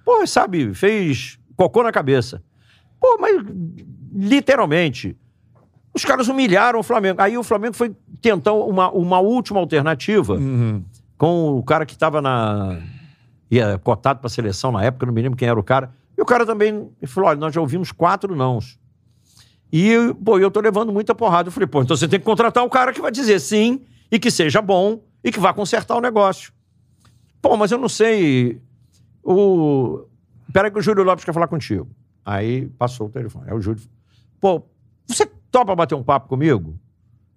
[0.06, 2.42] Pô, sabe, fez cocô na cabeça.
[3.00, 3.36] Pô, mas
[4.14, 5.16] literalmente,
[5.94, 7.22] os caras humilharam o Flamengo.
[7.22, 10.84] Aí o Flamengo foi tentar uma, uma última alternativa Uhum.
[11.18, 12.80] com o cara que estava na.
[13.52, 15.92] ia cotado para a seleção na época, não me lembro quem era o cara.
[16.18, 18.79] E o cara também falou: olha, nós já ouvimos quatro nãos.
[19.72, 21.50] E, pô, eu tô levando muita porrada.
[21.50, 23.82] Eu falei, pô, então você tem que contratar um cara que vai dizer sim
[24.12, 26.52] e que seja bom e que vá consertar o negócio.
[27.42, 28.62] Pô, mas eu não sei.
[29.24, 30.06] O.
[30.52, 31.88] Peraí que o Júlio Lopes quer falar contigo.
[32.26, 33.46] Aí passou o telefone.
[33.50, 33.82] Aí o Júlio.
[34.40, 34.64] Pô,
[35.08, 36.78] você topa bater um papo comigo?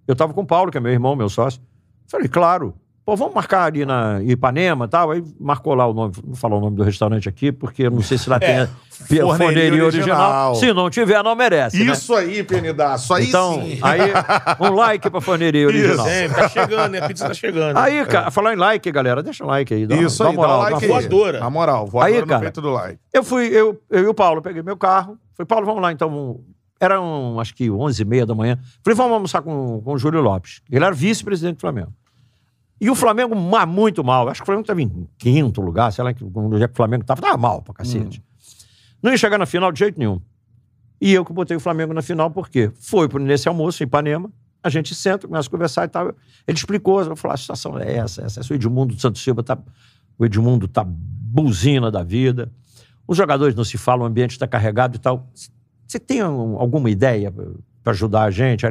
[0.06, 1.60] Eu tava com o Paulo, que é meu irmão, meu sócio.
[2.06, 2.74] Falei, claro.
[3.04, 5.10] Pô, vamos marcar ali na Ipanema e tal.
[5.10, 7.90] Aí marcou lá o nome, não vou falar o nome do restaurante aqui, porque eu
[7.90, 10.50] não sei se lá tem a forneria forneria original.
[10.50, 10.54] original.
[10.54, 11.82] Se não tiver, não merece.
[11.82, 11.92] né?
[11.92, 13.12] Isso aí, Penidaço.
[13.12, 13.80] Aí Então, sim.
[13.82, 14.00] aí,
[14.60, 16.06] um like pra forneria original.
[16.06, 17.00] É, tá chegando, né?
[17.00, 17.76] A pizza tá chegando.
[17.76, 19.84] Aí, cara, falar em like, galera, deixa um like aí.
[19.84, 20.90] Dá, Isso dá aí, moral, dá dá um uma like aí.
[20.92, 21.08] força.
[21.08, 21.40] Voadora.
[21.40, 22.40] Na moral, voadora Aí, no cara.
[22.42, 22.98] peito do like.
[23.12, 25.18] Eu fui, eu, eu e o Paulo, peguei meu carro.
[25.36, 26.38] Falei, Paulo, vamos lá, então.
[26.80, 28.58] Eram, acho que 11h30 da manhã.
[28.84, 30.60] Falei, vamos almoçar com, com o Júlio Lopes.
[30.70, 31.92] Ele era vice-presidente do Flamengo.
[32.82, 33.34] E o Flamengo
[33.66, 34.28] muito mal.
[34.28, 36.76] Acho que o Flamengo estava em quinto lugar, sei lá, que- onde é que o
[36.76, 37.20] Flamengo estava.
[37.20, 38.20] Estava mal pra cacete.
[39.00, 40.20] Não ia chegar na final de jeito nenhum.
[41.00, 42.72] E eu que botei o Flamengo na final, por quê?
[42.74, 44.30] Foi nesse almoço em Ipanema,
[44.62, 46.08] a gente senta, começa a conversar e tal.
[46.46, 48.40] Ele explicou, eu falei, a situação é essa, essa.
[48.52, 49.56] O Edmundo Santos Silva tá.
[50.18, 52.50] O Edmundo tá buzina da vida.
[53.06, 55.28] Os jogadores não se falam, o ambiente está carregado e tal.
[55.86, 57.32] Você tem um- alguma ideia
[57.82, 58.64] para ajudar a gente?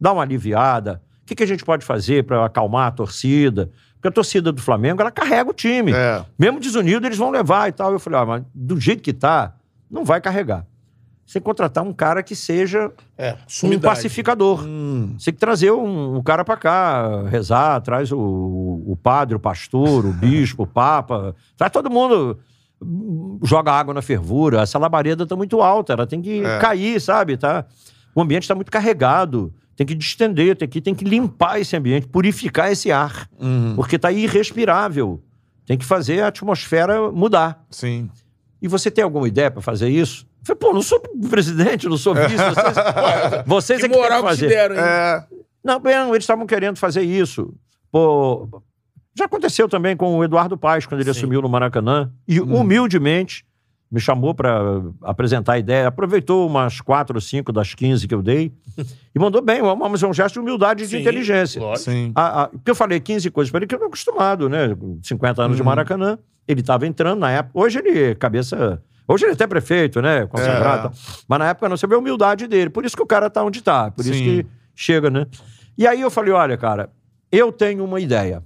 [0.00, 1.02] Dar uma aliviada?
[1.26, 3.68] O que, que a gente pode fazer para acalmar a torcida?
[3.94, 5.90] Porque a torcida do Flamengo, ela carrega o time.
[5.92, 6.24] É.
[6.38, 7.90] Mesmo desunido, eles vão levar e tal.
[7.92, 9.56] Eu falei, ah, mas do jeito que tá,
[9.90, 10.64] não vai carregar.
[11.26, 13.34] Você tem que contratar um cara que seja É,
[13.64, 14.62] um pacificador.
[14.64, 15.16] Hum.
[15.18, 18.18] Você tem que trazer um, um cara pra cá, rezar, traz o,
[18.86, 22.38] o padre, o pastor, o bispo, o papa, traz todo mundo,
[23.42, 24.60] joga água na fervura.
[24.60, 26.58] Essa labareda tá muito alta, ela tem que É.
[26.60, 27.36] cair, sabe?
[27.36, 27.64] Tá?
[28.14, 32.06] O ambiente está muito carregado, tem que distender, tem que, tem que limpar esse ambiente,
[32.08, 33.74] purificar esse ar, Uhum.
[33.76, 35.22] porque tá irrespirável.
[35.66, 37.64] Tem que fazer a atmosfera mudar.
[37.70, 38.08] Sim.
[38.62, 40.26] E você tem alguma ideia para fazer isso?
[40.40, 42.76] Eu falei, pô, não sou presidente, não sou vice, vocês,
[43.46, 44.48] vocês Que é que moral que te fazer.
[44.48, 44.80] deram, hein?
[44.82, 45.24] É.
[45.62, 47.52] Não, bem, eles estavam querendo fazer isso.
[47.90, 48.48] Pô,
[49.18, 51.18] já aconteceu também com o Eduardo Paes, quando ele Sim.
[51.18, 52.12] assumiu no Maracanã.
[52.28, 53.44] E humildemente
[53.90, 55.86] me chamou para apresentar a ideia.
[55.88, 58.52] Aproveitou umas quatro ou cinco das 15 que eu dei
[59.14, 59.60] e mandou bem.
[59.62, 61.60] Mas é um gesto de humildade e de inteligência.
[62.14, 64.74] A- a- porque eu falei 15 coisas para ele que eu não acostumado, né?
[64.74, 66.18] Com 50 anos de Maracanã.
[66.48, 67.58] Ele estava entrando na época.
[67.58, 68.82] Hoje ele, cabeça.
[69.08, 70.26] Hoje ele é até prefeito, né?
[70.26, 70.88] Consagrado.
[70.88, 70.90] É.
[71.28, 72.70] Mas na época não, você vê a humildade dele.
[72.70, 73.90] Por isso que o cara tá onde tá.
[73.90, 74.24] Por isso Sim.
[74.24, 75.26] que chega, né?
[75.78, 76.90] E aí eu falei: olha, cara,
[77.30, 78.42] eu tenho uma ideia.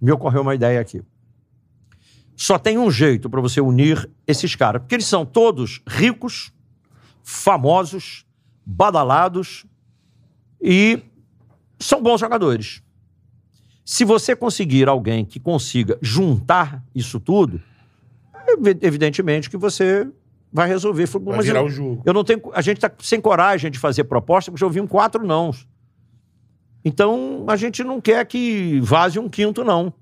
[0.00, 1.02] Me ocorreu uma ideia aqui.
[2.36, 4.82] Só tem um jeito para você unir esses caras.
[4.82, 6.52] Porque eles são todos ricos,
[7.22, 8.26] famosos,
[8.64, 9.64] badalados
[10.60, 11.00] e
[11.78, 12.82] são bons jogadores.
[13.84, 17.60] Se você conseguir alguém que consiga juntar isso tudo,
[18.48, 20.06] evi- evidentemente que você
[20.52, 21.06] vai resolver.
[21.06, 22.02] Vai "Mas virar eu- o jogo.
[22.04, 24.86] eu não tenho, a gente está sem coragem de fazer proposta, porque já ouvi um
[24.86, 25.66] quatro nãos.
[26.84, 29.92] Então, a gente não quer que vaze um quinto, não.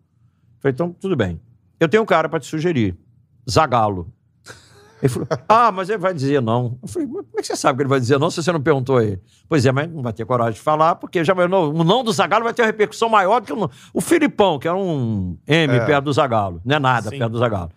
[0.65, 1.41] Então, tudo bem.
[1.79, 2.97] Eu tenho um cara para te sugerir.
[3.51, 4.13] Zagalo.
[5.03, 6.79] Ele falou, ah, mas ele vai dizer não.
[6.81, 8.51] Eu falei, mas como é que você sabe que ele vai dizer não se você
[8.51, 9.21] não perguntou a ele?
[9.47, 12.11] Pois é, mas não vai ter coragem de falar, porque já não, o não do
[12.11, 13.71] Zagalo vai ter uma repercussão maior do que o não.
[13.93, 15.85] O Filipão, que era um M É.
[15.85, 16.63] perto do Zagalo.
[16.65, 17.19] Não é nada Sim.
[17.19, 17.71] perto do Zagalo.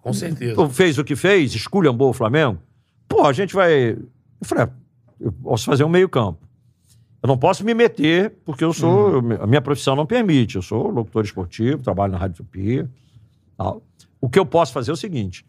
[0.00, 0.54] Com certeza.
[0.54, 2.58] Pô, fez o que fez, esculhambou o Flamengo,
[3.06, 3.90] pô, a gente vai.
[3.90, 3.98] Eu
[4.46, 4.70] falei, ah,
[5.20, 6.38] eu posso fazer um meio-campo.
[7.22, 9.18] Eu não posso me meter, porque eu sou.
[9.38, 10.56] A minha profissão não permite.
[10.56, 12.88] Eu sou locutor esportivo, trabalho na Rádio Tupi.
[14.20, 15.44] O que eu posso fazer é o seguinte: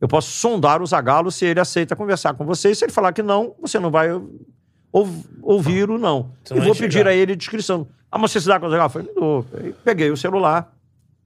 [0.00, 2.70] eu posso sondar o Zagalo se ele aceita conversar com você.
[2.70, 5.08] E se ele falar que não, você não vai ou-
[5.42, 6.30] ouvir o não.
[6.44, 7.10] Você e não vou pedir chegar.
[7.10, 7.86] a ele descrição.
[8.10, 8.86] Ah, mas você se dá com o Zagalo?
[8.86, 9.46] Eu falei, dou.
[9.54, 10.72] Aí peguei o celular,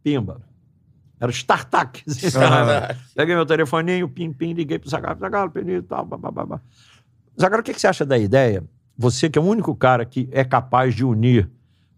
[0.03, 0.41] pimba.
[1.21, 2.03] Era StarTAC.
[2.09, 2.99] Startup.
[3.15, 6.61] Peguei meu telefoninho, pim, pim, liguei pro Zagalo, Zagalo, Penito, tal, babá.
[7.39, 8.65] Zagalo, o que, que você acha da ideia?
[8.97, 11.51] Você que é o único cara que é capaz de unir.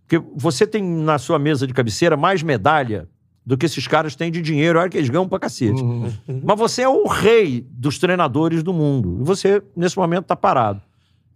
[0.07, 3.09] Porque você tem na sua mesa de cabeceira mais medalha
[3.45, 4.79] do que esses caras têm de dinheiro.
[4.79, 5.83] Olha que eles ganham pra cacete.
[6.43, 9.19] Mas você é o rei dos treinadores do mundo.
[9.21, 10.81] E você, nesse momento, tá parado.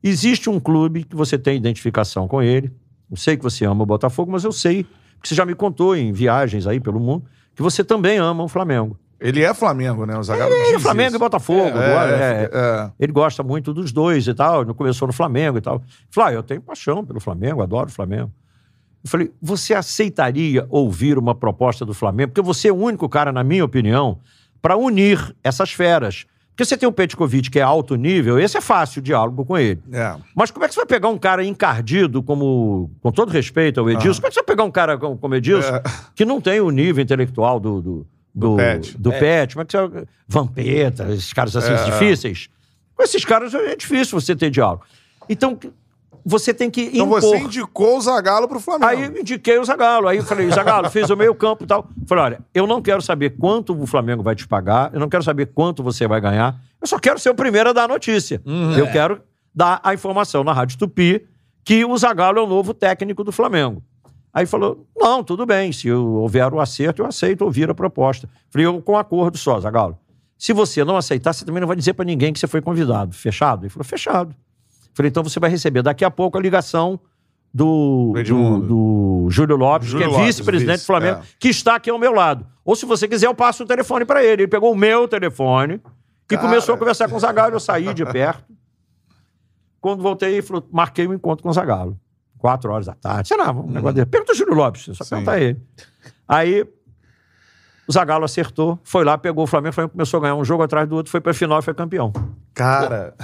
[0.02, 2.72] Existe um clube que você tem identificação com ele.
[3.10, 4.84] Eu sei que você ama o Botafogo, mas eu sei,
[5.14, 7.24] porque você já me contou em viagens aí pelo mundo,
[7.54, 8.96] que você também ama o Flamengo.
[9.18, 10.16] Ele é Flamengo, né?
[10.18, 11.16] O Zagallo Ele é Flamengo isso.
[11.16, 11.78] e Botafogo.
[11.78, 12.90] É, é, é, é.
[13.00, 14.66] Ele gosta muito dos dois e tal.
[14.74, 15.82] Começou no Flamengo e tal.
[16.18, 18.30] Ah, eu tenho paixão pelo Flamengo, adoro o Flamengo.
[19.04, 22.30] Eu falei, você aceitaria ouvir uma proposta do Flamengo?
[22.32, 24.18] Porque você é o único cara, na minha opinião,
[24.60, 26.26] para unir essas feras.
[26.50, 29.58] Porque você tem o Petkovic, que é alto nível, esse é fácil o diálogo com
[29.58, 29.80] ele.
[29.92, 30.16] É.
[30.34, 33.90] Mas como é que você vai pegar um cara encardido, como, com todo respeito ao
[33.90, 35.82] Edilson, como é que você vai pegar um cara como, como Edilson, É.
[36.14, 38.96] que não tem o nível intelectual do, do, do, Pet.
[38.98, 39.54] do Pet?
[39.54, 40.04] Como é que você vai...
[40.26, 41.84] Vampeta, esses caras assim É.
[41.84, 42.48] difíceis.
[42.96, 44.82] Com esses caras é difícil você ter diálogo.
[45.28, 45.58] Então,
[46.28, 47.20] você tem que Então impor.
[47.20, 48.90] você indicou o Zagallo pro Flamengo.
[48.90, 50.08] Aí eu indiquei o Zagalo.
[50.08, 51.86] Aí eu falei, Zagalo, fiz o meio campo e tal.
[52.04, 55.22] Falei, olha, eu não quero saber quanto o Flamengo vai te pagar, eu não quero
[55.22, 58.42] saber quanto você vai ganhar, eu só quero ser o primeiro a dar a notícia.
[58.76, 59.22] Eu quero
[59.54, 61.24] dar a informação na Rádio Tupi
[61.64, 63.80] que o Zagalo é o novo técnico do Flamengo.
[64.34, 68.28] Aí falou, não, tudo bem, se houver o acerto, eu aceito ouvir a proposta.
[68.50, 69.96] Falei, eu com acordo só, Zagalo.
[70.36, 73.14] Se você não aceitar, você também não vai dizer pra ninguém que você foi convidado.
[73.14, 73.62] Fechado?
[73.64, 74.34] Ele falou, fechado.
[74.96, 76.98] Falei, então você vai receber daqui a pouco a ligação
[77.52, 81.22] do, Do do, Júlio Lopes, Júlio que é vice-presidente vice, do Flamengo, é.
[81.38, 82.46] que está aqui ao meu lado.
[82.64, 84.44] Ou se você quiser, eu passo o telefone para ele.
[84.44, 86.40] Ele pegou o meu telefone e Cara.
[86.40, 87.54] começou a conversar com o Zagallo.
[87.54, 88.54] Eu saí de perto.
[89.82, 92.00] Quando voltei, ele falou, marquei um encontro com o Zagallo.
[92.38, 93.28] Quatro horas da tarde.
[93.28, 94.06] Sei lá, um negócio dele.
[94.06, 95.04] Pergunta o Júlio Lopes, só.
[95.04, 95.10] Sim.
[95.10, 95.60] pergunta ele.
[96.26, 96.66] Aí
[97.88, 100.62] o Zagallo acertou, foi lá, pegou o Flamengo, o Flamengo começou a ganhar um jogo
[100.62, 102.12] atrás do outro, foi pra final e foi campeão.
[102.54, 103.14] Cara.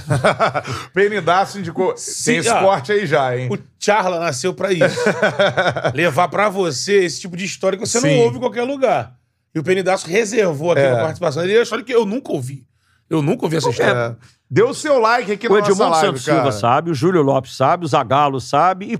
[0.94, 1.94] Penidaço indicou.
[1.96, 2.60] Sim, Tem esse ó.
[2.60, 3.48] corte aí já, hein?
[3.50, 4.98] O Charla nasceu pra isso.
[5.94, 8.16] Levar pra você esse tipo de história que você Sim.
[8.16, 9.14] não ouve em qualquer lugar.
[9.54, 10.92] E o Penidaço reservou aqui É.
[10.92, 11.42] uma participação.
[11.42, 12.64] Ele é história que eu nunca ouvi.
[13.10, 14.16] Eu nunca ouvi essa história.
[14.20, 14.26] É.
[14.50, 16.38] Dê o seu like aqui O na nossa Edmundo live, Santos cara.
[16.42, 18.98] Silva sabe, o Júlio Lopes sabe, o Zagallo sabe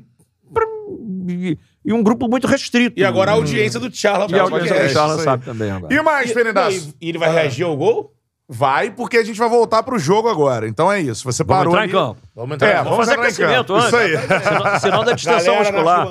[1.29, 2.99] e, e, um grupo muito restrito.
[2.99, 4.27] E agora a audiência do Charla.
[4.31, 5.25] E a audiência do aí.
[5.25, 5.93] sabe também agora.
[5.93, 6.95] E mais, Penidaço?
[7.01, 8.15] e ele vai reagir ao gol?
[8.55, 10.69] Vai, porque a gente vai voltar pro jogo agora.
[10.69, 11.25] Então é isso.
[11.25, 12.21] Você Vamos parou entrar em ali- campo.
[12.37, 12.97] Vamos entrar É, em vamos, campo.
[12.99, 13.75] fazer entrar em aquecimento campo.
[13.75, 13.87] antes.
[13.89, 14.41] Isso aí.
[14.43, 16.09] Senão, senão dá distensão muscular.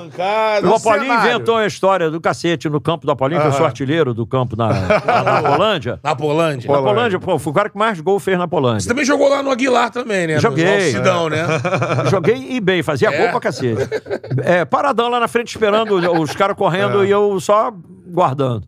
[0.64, 4.12] O Apolinho inventou a história do cacete no campo do Apolinho, que eu sou artilheiro
[4.12, 6.00] do campo na, na, na Polândia.
[6.02, 6.70] Na Polândia.
[6.72, 7.20] Na Polândia.
[7.20, 8.88] Pô, fui o cara que mais gol fez na Você Polândia.
[8.88, 10.40] também jogou lá no Aguilar também, né?
[10.40, 10.86] Joguei.
[10.86, 11.44] No Sidão, né?
[12.10, 13.16] Joguei e bem, fazia É?
[13.18, 13.88] gol pra cacete.
[14.42, 17.06] É, paradão lá na frente esperando os caras correndo É.
[17.06, 17.72] e eu só
[18.08, 18.66] guardando.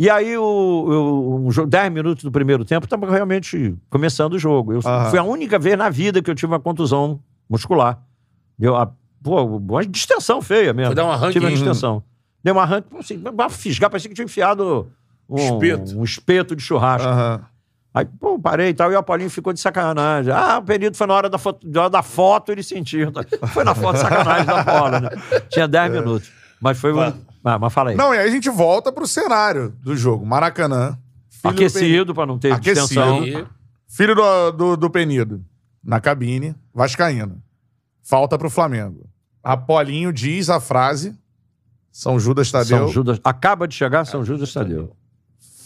[0.00, 4.38] E aí, o, o, um jogo, 10 minutos do primeiro tempo, estava realmente começando o
[4.38, 4.72] jogo.
[4.72, 4.80] Eu.
[4.80, 8.00] Foi a única vez na vida que eu tive uma contusão muscular.
[8.58, 8.90] Deu a,
[9.22, 10.86] pô, uma distensão feia mesmo.
[10.86, 11.34] Foi dar um arranque.
[11.34, 11.54] Tive uma Uhum.
[11.54, 12.02] distensão.
[12.42, 14.90] Deu um arranque, assim, uma fisgar, parecia que tinha enfiado
[15.28, 15.98] um Espeto.
[15.98, 17.06] um espeto de churrasco.
[17.06, 17.42] Aham.
[17.92, 20.32] Aí, pô, parei e tal, e o Apolinho ficou de sacanagem.
[20.32, 23.12] Ah, o período foi na hora da foto, na hora da foto ele sentiu.
[23.52, 25.08] Foi na foto de sacanagem da bola, né?
[25.50, 26.32] Tinha 10 minutos.
[26.58, 26.94] Mas foi.
[26.94, 27.12] Vai.
[27.44, 27.96] Ah, mas fala aí.
[27.96, 30.24] Não, e aí a gente volta pro cenário do jogo.
[30.26, 30.98] Maracanã.
[31.42, 32.86] Aquecido pra não ter Aquecido.
[32.86, 33.24] distensão.
[33.24, 33.46] E-
[33.88, 35.42] Filho do, do, do Penido.
[35.82, 37.42] Na cabine, Vascaíno.
[38.02, 39.08] Falta pro Flamengo.
[39.42, 41.14] Apolinho diz a frase.
[41.90, 42.78] São Judas Tadeu.
[42.78, 43.18] São Judas.
[43.24, 44.94] Acaba de chegar São Judas Tadeu.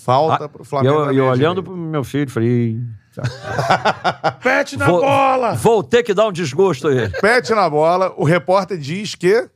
[0.04, 0.94] Falta Ah, pro Flamengo.
[0.94, 2.78] eu, e eu meia olhando pro meu filho, falei.
[4.42, 5.54] Pet na Vou- bola!
[5.54, 7.08] Vou ter que dar um desgosto a ele.
[7.20, 8.12] Pet na bola.
[8.16, 9.48] O repórter diz que.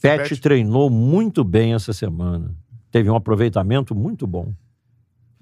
[0.00, 0.40] Pet Pet.
[0.40, 2.54] treinou muito bem essa semana.
[2.90, 4.52] Teve um aproveitamento muito bom.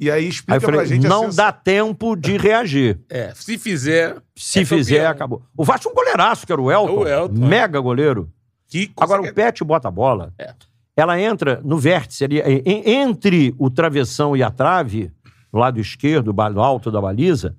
[0.00, 3.00] E aí Aí explica eu falei, pra gente não dá tempo de reagir.
[3.08, 4.16] É, se fizer.
[4.36, 5.10] Se É fizer, campeão.
[5.10, 5.42] acabou.
[5.56, 6.98] O Vasco tinha um goleiraço, que era o Elton.
[7.00, 7.48] O Elton, é.
[7.48, 8.30] mega goleiro.
[8.68, 10.32] Que Agora, o Pet bota a bola.
[10.38, 10.54] É.
[10.96, 12.62] Ela entra no vértice ali, e-
[12.92, 15.10] entre o travessão e a trave,
[15.52, 17.56] do lado esquerdo, do alto da baliza.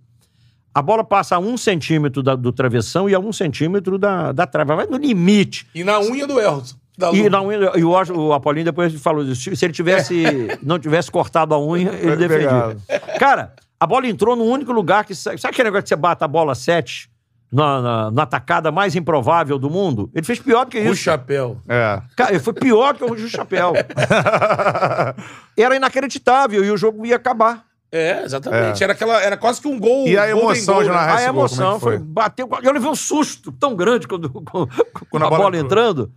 [0.73, 4.45] A bola passa a um centímetro da- do travessão e a um centímetro da, da
[4.45, 4.71] trave.
[4.71, 5.67] Ela Vai no limite.
[5.75, 6.75] E na unha do Elton.
[7.13, 9.55] E, unha- e o, o Apolinho depois falou isso.
[9.55, 10.23] Se ele tivesse,
[10.63, 12.77] não tivesse cortado a unha, ele defendia.
[13.19, 15.15] Cara, a bola entrou no único lugar que.
[15.15, 17.09] Sabe aquele negócio que você bata a bola 7
[17.51, 20.09] na, na, na tacada mais improvável do mundo?
[20.13, 21.03] Ele fez pior do que O isso.
[21.03, 21.57] chapéu.
[21.67, 22.01] É.
[22.15, 23.73] Cara, ele foi pior que o Chapéu.
[25.57, 27.63] Era inacreditável e o jogo ia acabar.
[27.91, 28.83] É, exatamente.
[28.83, 30.07] Era, aquela, era quase que um gol.
[30.07, 30.95] E a emoção de né?
[30.95, 31.97] a esse gol, como é emoção foi?
[31.97, 32.05] foi.
[32.05, 32.47] Bateu.
[32.61, 34.69] Eu levei um susto tão grande quando, quando,
[35.09, 35.65] Quando a bola bola, entrou.
[35.65, 36.11] entrando.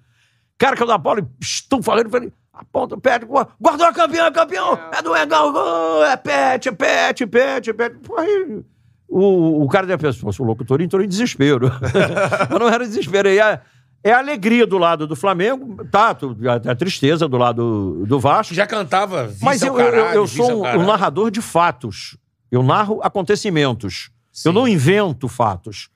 [0.62, 3.26] Cara, quando a bola estão falando, eu falei, aponta o pet,
[3.60, 7.97] guardou a campeão, é campeão, é, do Mengão, gol, é pet, é pet, pet, pet.
[7.98, 8.62] Porra, aí,
[9.09, 11.68] o, o cara deve pensar, "Nossa, o locutor entrou em desespero.
[12.48, 13.60] Mas não era desespero, aí é,
[14.05, 18.55] é a alegria do lado do Flamengo, tá, a, a tristeza do lado do Vasco.
[18.55, 22.16] Já cantava Mas eu, eu- eu- caralho, eu vice sou um, um narrador de fatos.
[22.52, 24.10] Eu narro acontecimentos.
[24.30, 24.51] Sim.
[24.51, 25.89] Eu não invento fatos.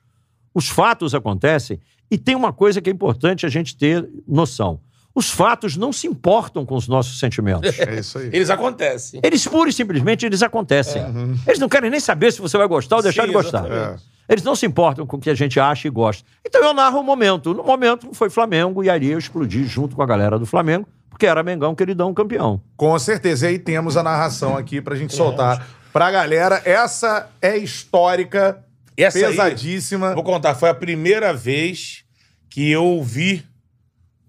[0.53, 1.79] Os fatos acontecem
[2.09, 4.79] e tem uma coisa que é importante a gente ter noção.
[5.13, 7.77] Os fatos não se importam com os nossos sentimentos.
[7.79, 8.29] É isso aí.
[8.31, 9.19] Eles acontecem.
[9.23, 11.01] Eles pura e simplesmente eles acontecem.
[11.47, 13.65] Eles não querem nem saber se você vai gostar ou deixar Sim, de gostar.
[13.65, 14.03] exatamente.
[14.29, 16.23] Eles não se importam com o que a gente acha e gosta.
[16.45, 17.53] Então eu narro o momento.
[17.53, 21.25] No momento foi Flamengo e ali eu explodi junto com a galera do Flamengo, porque
[21.25, 22.61] era Mengão, queridão, campeão.
[22.75, 23.47] Com certeza.
[23.47, 26.61] E aí temos a narração aqui pra gente soltar pra galera.
[26.63, 28.63] Essa é histórica,
[28.97, 30.13] Essa aí, pesadíssima.
[30.15, 32.03] Vou contar, foi a primeira vez
[32.49, 33.45] que eu vi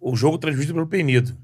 [0.00, 1.36] o jogo transmitido pelo Penido.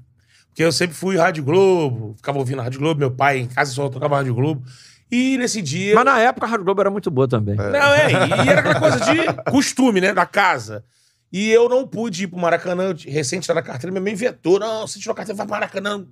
[0.49, 3.73] Porque eu sempre fui Rádio Globo, ficava ouvindo a Rádio Globo, meu pai em casa
[3.73, 4.63] só tocava Rádio Globo.
[5.11, 5.95] E nesse dia.
[5.95, 7.55] Mas na época a Rádio Globo era muito boa também.
[7.55, 10.83] Não, é, e era aquela coisa de costume, né, da casa.
[11.31, 14.87] E eu não pude ir pro Maracanã, recente estar na carteira, minha mãe vetou, não,
[14.87, 16.05] você tirou a carteira, vai pro Maracanã.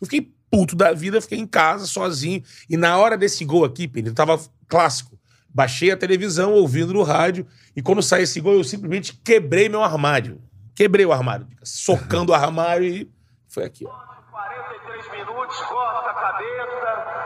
[0.00, 2.42] Eu fiquei puto da vida, fiquei em casa, sozinho.
[2.68, 4.38] E na hora desse gol aqui, Pedro, tava
[4.68, 5.13] clássico.
[5.54, 9.84] Baixei a televisão, ouvindo no rádio, e quando saiu esse gol, eu simplesmente quebrei meu
[9.84, 10.42] armário.
[10.74, 13.08] Quebrei o armário, socando o armário e
[13.48, 13.92] foi aqui, ó.
[14.32, 17.24] 43 minutos, corta a cabeça.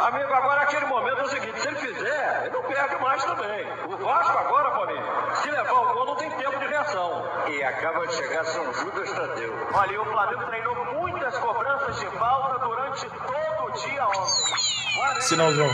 [0.00, 3.64] Amigo, agora aquele momento é o seguinte: se ele fizer, ele não perde mais também.
[3.86, 5.02] O Vasco agora, Paulinho,
[5.40, 7.22] se levar o gol, não tem tempo de reação.
[7.48, 9.54] E acaba de chegar São Judas Tadeu.
[9.72, 15.20] Olha, e o Flamengo treinou muitas cobranças de falta durante todo o dia ontem.
[15.20, 15.70] Sinalzão.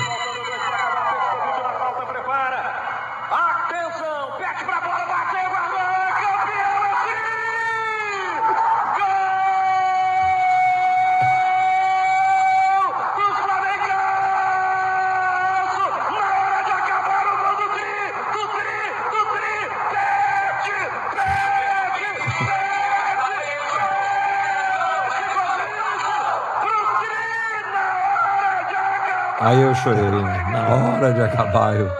[29.40, 30.46] Aí eu chorei, né?
[30.52, 31.74] na hora de acabar.
[31.74, 31.90] Eu...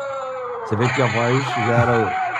[0.66, 2.20] Você vê que a voz já era.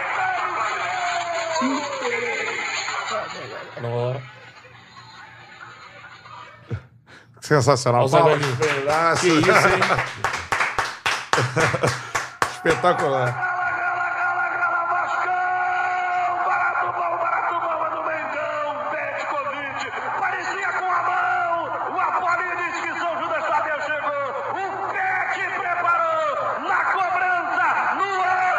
[7.40, 8.02] Sensacional.
[8.02, 8.56] Olha o Palmas, Zagallo.
[8.56, 9.22] pedaço.
[9.22, 9.80] Que isso, hein?
[12.54, 13.32] Espetacular.
[13.32, 15.32] Gala, gala, gala, Vascão!
[16.46, 19.82] Barato bom, barato bom, é do Mengão, Petkovic,
[20.20, 24.54] parecia com a mão, o Apolinho disse que São Judas Tadeu chegou, o
[24.92, 26.28] Pet preparou,
[26.68, 27.66] na cobrança,
[27.96, 28.10] no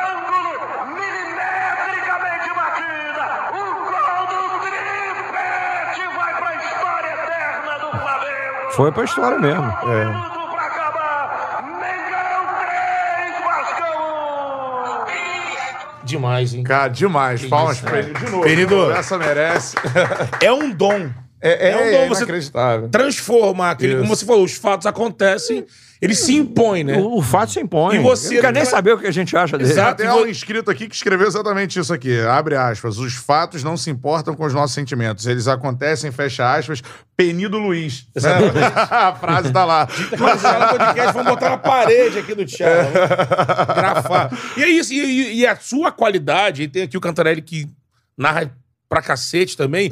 [0.09, 0.53] ângulo,
[0.87, 3.55] milimetricamente batida, o
[3.85, 4.89] gol do Tri,
[5.31, 8.60] Pet vai pra história eterna do Flamengo.
[8.75, 9.63] Foi pra história mesmo.
[9.63, 10.05] É.
[10.05, 13.97] minuto pra acabar, Mengão 3, Vascão
[16.01, 16.05] 1.
[16.05, 16.63] Demais, hein?
[16.63, 17.45] Cara, demais.
[17.45, 18.43] Palmas isso, pra ele de novo.
[18.43, 18.91] Querido.
[18.91, 19.75] Essa merece.
[20.41, 21.09] É um dom.
[21.41, 22.89] É, é, É um é dom você- inacreditável.
[22.89, 24.01] transformar aquele, Isso.
[24.03, 25.65] como você falou, os fatos acontecem,
[26.01, 26.97] eles se impõem, né?
[26.97, 27.97] O, o fato se impõe.
[27.97, 29.69] E você- não quer nem saber o que a gente acha dele.
[29.69, 29.97] Exato.
[30.01, 32.19] Tem um inscrito aqui que escreveu exatamente isso aqui.
[32.21, 32.97] Abre aspas.
[32.97, 35.27] Os fatos não se importam com os nossos sentimentos.
[35.27, 36.81] Eles acontecem, fecha aspas.
[37.15, 38.07] Penido Luiz.
[38.89, 39.85] A frase tá lá.
[39.85, 42.91] Podcast, vamos botar na parede aqui do Thiago.
[43.75, 44.31] Grafar.
[44.57, 44.93] E é isso.
[44.93, 47.67] E, e- a sua qualidade, e tem aqui o Cantarelli que
[48.17, 48.51] narra
[48.89, 49.89] pra cacete também,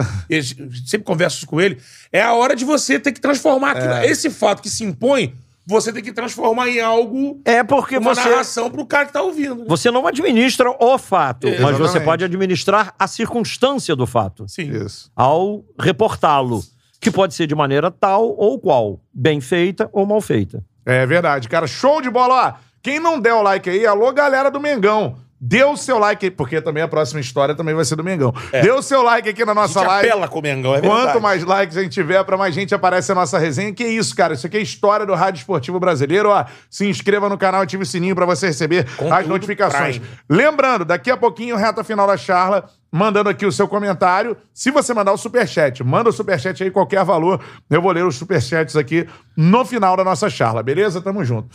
[0.86, 1.77] sempre converso com ele,
[2.11, 3.94] é a hora de você ter que transformar aquilo.
[4.03, 5.34] Esse fato que se impõe,
[5.69, 9.21] você tem que transformar em algo, É porque uma você, narração pro cara que tá
[9.21, 9.57] ouvindo.
[9.57, 9.65] né?
[9.67, 14.71] você não administra o fato, mas você pode administrar a circunstância do fato Sim.
[14.71, 15.11] Isso.
[15.15, 16.63] ao reportá-lo,
[16.99, 20.63] que pode ser de maneira tal ou qual, bem feita ou mal feita.
[20.85, 21.67] É verdade, cara.
[21.67, 22.47] Show de bola.
[22.47, 25.17] Ó, quem não der o like aí, alô, galera do Mengão.
[25.41, 28.33] Dê o seu like porque também a próxima história também vai ser do Mengão.
[28.51, 30.09] Dê o seu like aqui na A nossa gente live.
[30.09, 31.03] apela com o Mengão, é verdade.
[31.03, 33.73] Quanto mais likes a gente tiver, pra mais gente aparece a nossa resenha.
[33.73, 34.33] Que isso, cara?
[34.33, 36.29] Isso aqui é história do Rádio Esportivo Brasileiro.
[36.29, 39.97] Ó, se inscreva no canal, ative o sininho pra você receber as notificações.
[39.99, 40.11] Prime.
[40.29, 44.35] Lembrando, daqui a pouquinho, reta final da charla, mandando aqui o seu comentário.
[44.53, 47.39] Se você mandar o superchat, manda o superchat aí, qualquer valor.
[47.69, 49.07] Eu vou ler os superchats aqui
[49.37, 50.99] no final da nossa charla, beleza?
[51.01, 51.47] Tamo junto.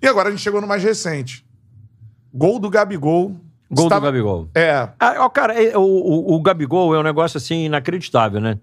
[0.00, 1.44] E agora a gente chegou no mais recente.
[2.38, 3.34] Gol do Gabigol.
[3.70, 4.48] Gol Estava- do Gabigol.
[4.54, 8.58] É, Ah, ó, cara, é, o, o- o Gabigol é um negócio assim inacreditável, né?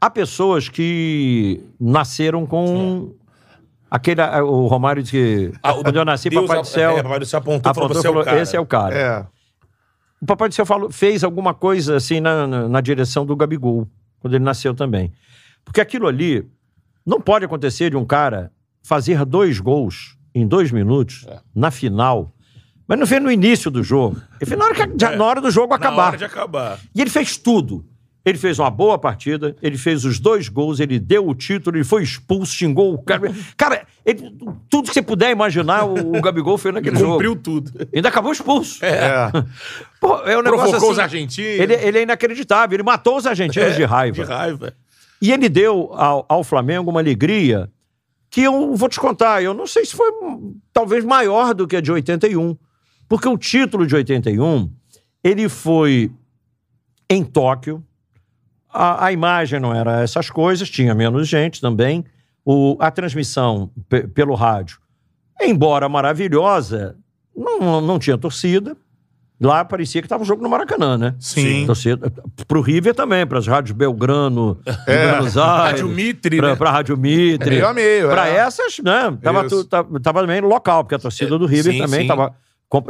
[0.00, 3.12] Há pessoas que nasceram com
[3.90, 4.20] aquele.
[4.20, 5.52] ah, O Romário disse que.
[5.62, 6.90] Ah, quando eu nasci, Deus, Papai do Céu.
[6.98, 8.40] É, Papai do Céu apontou, falou, apontou você é o falou, cara.
[8.42, 8.94] esse é o cara.
[8.94, 9.26] é.
[10.22, 13.86] O Papai do Céu falou, fez alguma coisa assim na, na, na direção do Gabigol,
[14.20, 15.12] quando ele nasceu também.
[15.64, 16.48] Porque aquilo ali
[17.04, 18.50] não pode acontecer de um cara
[18.82, 21.38] fazer dois gols em dois minutos É.
[21.54, 22.32] na final.
[22.88, 24.16] Mas não fez no início do jogo.
[24.40, 26.06] Ele fez na hora, que- já- na hora do jogo Na acabar.
[26.08, 26.78] hora de acabar.
[26.94, 27.84] E ele fez tudo.
[28.24, 31.84] Ele fez uma boa partida, ele fez os dois gols, ele deu o título, ele
[31.84, 33.32] foi expulso, xingou o cara.
[33.56, 34.32] Cara, ele-
[34.68, 37.12] tudo que você puder imaginar, o, o Gabigol fez naquele jogo.
[37.12, 37.70] Cumpriu tudo.
[37.94, 38.84] Ainda acabou expulso.
[38.84, 39.30] É.
[40.00, 41.60] Pô, é um Provocou os assim, argentinos.
[41.60, 42.74] Ele, ele é inacreditável.
[42.76, 44.24] Ele matou os argentinos de raiva.
[44.24, 44.72] De raiva.
[45.22, 47.70] E ele deu ao, ao Flamengo uma alegria
[48.28, 49.40] que eu vou te contar.
[49.42, 50.10] Eu não sei se foi
[50.72, 52.56] talvez maior do que a de 81.
[53.08, 54.70] Porque o título de 81,
[55.22, 56.10] ele foi
[57.08, 57.82] em Tóquio.
[58.72, 62.04] A, a imagem não era essas coisas, tinha menos gente também.
[62.44, 64.78] O, a transmissão pe- pelo rádio,
[65.40, 66.96] embora maravilhosa,
[67.36, 68.76] não, não tinha torcida.
[69.38, 71.14] Lá parecia que estava um jogo no Maracanã, né?
[71.20, 71.66] Sim.
[71.66, 72.10] Torcida,
[72.48, 75.80] pro River também, para as rádios Belgrano, de Buenos Aires.
[75.82, 76.56] Rádio Mitre, pra, né?
[76.56, 77.50] pra Rádio Mitre.
[77.50, 78.36] Meio a meio, Pra é.
[78.36, 79.14] essas, né?
[79.22, 79.62] Tava, Isso.
[79.62, 82.06] tu, tava, tava também local, porque a torcida do River sim, também sim.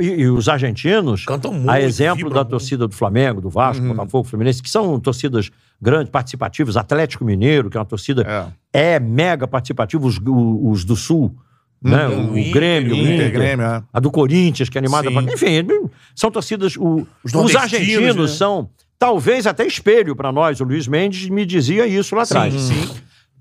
[0.01, 3.83] E, e os argentinos, Cantam muito, a exemplo vibram da torcida do Flamengo, do Vasco,
[3.85, 3.91] Uhum.
[3.95, 5.51] Botafogo, Fluminense, que são torcidas
[5.81, 8.95] grandes, participativas, Atlético Mineiro, que é uma torcida É.
[8.95, 11.35] é mega participativa, os, os do Sul,
[11.83, 12.09] né?
[12.09, 12.29] Uhum.
[12.29, 13.83] O, O Inter, Grêmio, o Inter, Inter, Grêmio, é.
[13.93, 15.09] a do Corinthians, que é animada.
[15.09, 15.15] Sim.
[15.15, 15.33] Pra...
[15.35, 15.67] Enfim,
[16.15, 16.75] são torcidas.
[16.77, 17.07] O...
[17.23, 18.37] Os Os, argentinos né?
[18.37, 20.59] são talvez até espelho para nós.
[20.59, 22.55] O Luiz Mendes me dizia isso lá atrás.
[22.55, 22.89] sim.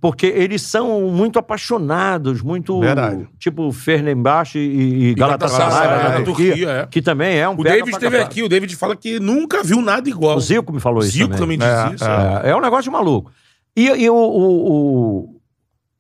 [0.02, 2.80] Porque eles são muito apaixonados, muito.
[2.80, 3.28] Verdade.
[3.40, 6.86] Tipo Fenerbahçe e, e Galatasaray, Galatasaray, da da Turquia, Turquia, é.
[6.88, 8.44] que também é um O David esteve aqui.
[8.44, 10.38] O David fala que nunca viu nada igual.
[10.38, 11.58] O Zico me falou O isso Zico também.
[11.58, 12.04] também diz É, isso.
[12.06, 12.42] é.
[12.44, 13.32] É, é um negócio de maluco.
[13.76, 15.42] E, e o, o, o,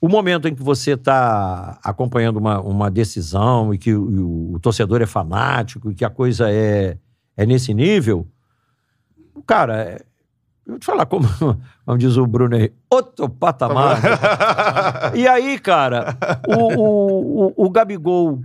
[0.01, 5.01] o momento em que você está acompanhando uma, uma decisão e que o, o torcedor
[5.01, 6.97] é fanático e que a coisa é,
[7.35, 8.27] é nesse nível,
[9.47, 10.01] cara, é-
[10.65, 11.27] eu vou te falar como,
[11.85, 13.99] como diz o Bruno aí, outro patamar.
[15.15, 16.17] e aí, cara,
[16.47, 18.39] o, o, o, o Gabigol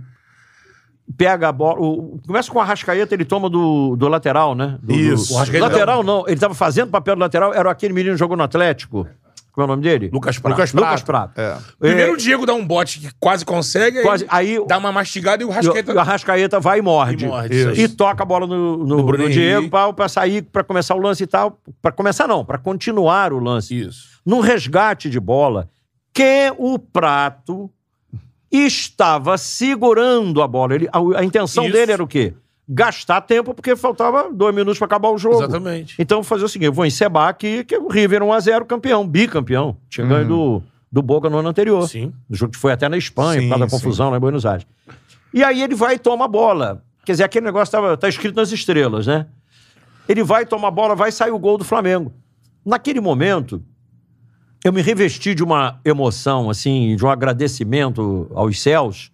[1.17, 1.79] pega a bola.
[1.81, 4.77] o- começa com a Rascaeta, ele toma do, do lateral, né?
[4.81, 5.33] Do, do- Isso.
[5.33, 8.37] O Arrascaeta lateral não, ele estava fazendo papel do lateral, era aquele menino que jogou
[8.37, 9.07] no Atlético.
[9.51, 10.09] Como é o nome dele?
[10.11, 10.53] Lucas Prato.
[10.53, 11.33] Lucas Lucas Prato.
[11.33, 11.61] Prato.
[11.61, 11.75] É.
[11.77, 14.91] Primeiro É, o Diego dá um bote que quase consegue, aí quase, aí dá uma
[14.91, 15.99] mastigada e o o Rascaeta...
[15.99, 17.25] a Rascaeta vai e morde.
[17.25, 17.81] E morde, aí.
[17.81, 20.95] E toca a bola no, no, No Bruno no Diego pra, pra sair, pra começar
[20.95, 21.59] o lance e tal.
[21.81, 23.77] Pra começar, não, pra continuar o lance.
[23.77, 24.21] Isso.
[24.25, 25.69] Num resgate de bola,
[26.13, 27.69] que o Prato
[28.51, 30.75] estava segurando a bola.
[30.75, 31.73] Ele, a, a intenção Isso.
[31.73, 32.33] dele era o quê?
[32.67, 35.37] Gastar tempo, porque faltava dois minutos pra acabar o jogo.
[35.37, 35.95] Exatamente.
[35.99, 39.75] Então, vou fazer o seguinte: eu vou encebar aqui, que o River 1x0 campeão, bicampeão.
[39.89, 41.87] Tinha ganho do, do Boca no ano anterior.
[41.87, 42.13] Sim.
[42.29, 43.75] O jogo que foi até na Espanha, Sim, por causa da sim.
[43.75, 44.65] confusão lá em Buenos Aires.
[45.33, 46.83] E aí ele vai e toma a bola.
[47.05, 49.25] Quer dizer, aquele negócio tava, tá escrito nas estrelas, né?
[50.07, 52.13] Ele vai, toma a bola, vai e sai o gol do Flamengo.
[52.65, 53.63] Naquele momento,
[54.63, 59.11] eu me revesti de uma emoção, assim, de um agradecimento aos céus.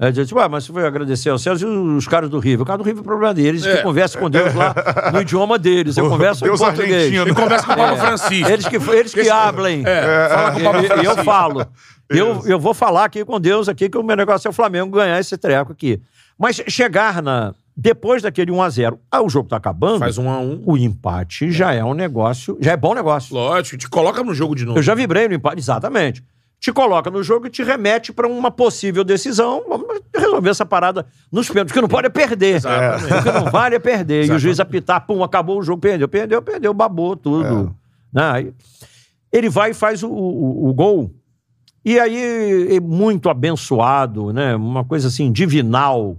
[0.00, 2.62] É, de, tipo, ah, mas você foi agradecer aos céus e os caras do River.
[2.62, 3.76] O cara do River é problema deles, É.
[3.78, 4.72] que conversa com Deus lá
[5.12, 5.96] no idioma deles.
[5.98, 6.94] Eu converso Deus em português.
[6.94, 7.22] argentino.
[7.24, 8.48] Ele conversa com o Papa Francisco.
[8.50, 9.82] Eles que, eles que hablem.
[9.84, 11.24] É, fala com o Papa E- e, eu Francisco.
[11.24, 11.66] falo.
[12.08, 14.96] Eu, eu vou falar aqui com Deus aqui que o meu negócio é o Flamengo
[14.96, 16.00] ganhar esse treco aqui.
[16.38, 17.52] Mas chegar na.
[17.76, 19.98] Depois daquele 1x0, ah, o jogo tá acabando.
[20.00, 20.62] Faz um a um.
[20.64, 22.56] O empate já é um negócio.
[22.60, 23.34] Já é bom negócio.
[23.34, 24.78] Lógico, te coloca no jogo de novo.
[24.78, 26.22] Eu já vibrei no empate, exatamente.
[26.60, 29.62] Te coloca no jogo e te remete para uma possível decisão.
[29.68, 31.70] Vamos resolver essa parada nos pênaltis.
[31.70, 32.56] O que não pode é perder.
[32.56, 33.12] Exatamente.
[33.14, 34.14] O que não vale é perder.
[34.14, 34.42] E o Exatamente.
[34.42, 37.74] juiz apitar, pum, acabou o jogo, perdeu, perdeu, perdeu, babou tudo.
[38.12, 38.22] Né?
[38.32, 38.52] Aí
[39.32, 41.12] Ele vai e faz o, o- o gol.
[41.84, 44.56] E aí, é muito abençoado, né?
[44.56, 46.16] Uma coisa assim, divinal.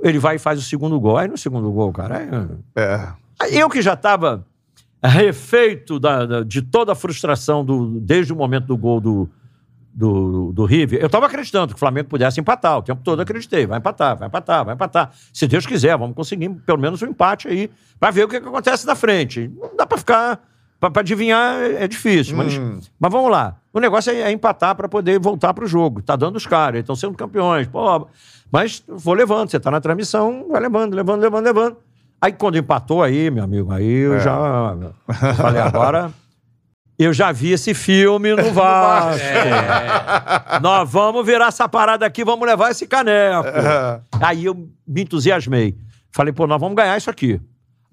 [0.00, 1.16] Ele vai e faz o segundo gol.
[1.16, 2.22] Aí no segundo gol, cara.
[2.76, 2.80] é-
[3.50, 3.60] É.
[3.62, 4.46] eu que já estava
[5.06, 9.28] refeito da- da- de toda a frustração do, desde o momento do gol do,
[9.94, 12.78] do, do River, eu estava acreditando que o Flamengo pudesse empatar.
[12.78, 13.66] O tempo todo acreditei.
[13.66, 15.10] Vai empatar, vai empatar, vai empatar.
[15.32, 17.70] Se Deus quiser, vamos conseguir pelo menos um empate aí
[18.00, 19.50] para ver o que, que acontece na frente.
[19.60, 20.40] Não dá para ficar.
[20.80, 22.56] Para adivinhar é é difícil, mas,
[23.00, 23.56] mas vamos lá.
[23.72, 26.00] O negócio é, é empatar para poder voltar para o jogo.
[26.00, 27.66] Tá dando os caras, estão sendo campeões.
[27.66, 28.06] Pô,
[28.52, 31.76] mas vou levando, você tá na transmissão, vai levando, levando, levando, levando.
[32.20, 34.76] Aí quando empatou aí, meu amigo, aí eu já
[35.36, 36.12] falei, agora
[36.98, 39.22] eu já vi esse filme no Vasco.
[40.60, 43.46] Nós vamos virar essa parada aqui, vamos levar esse caneco.
[44.20, 44.54] Aí eu
[44.86, 45.76] me entusiasmei.
[46.10, 47.40] Falei, pô, nós vamos ganhar isso aqui.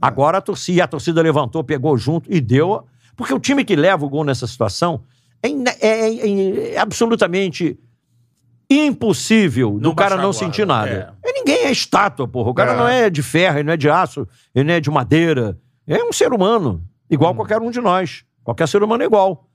[0.01, 2.83] Agora a torcida, a torcida levantou, pegou junto e deu.
[3.15, 5.01] Porque o time que leva o gol nessa situação
[5.43, 7.77] é, é- é- é absolutamente
[8.69, 11.13] impossível do Não cara baixar não sentir nada.
[11.23, 12.49] E ninguém é estátua, porra.
[12.49, 12.75] O cara É.
[12.77, 15.57] não é de ferro, ele não é de aço, ele não é de madeira.
[15.87, 17.35] É um ser humano, igual Hum.
[17.35, 18.23] qualquer um de nós.
[18.43, 19.47] Qualquer ser humano é igual.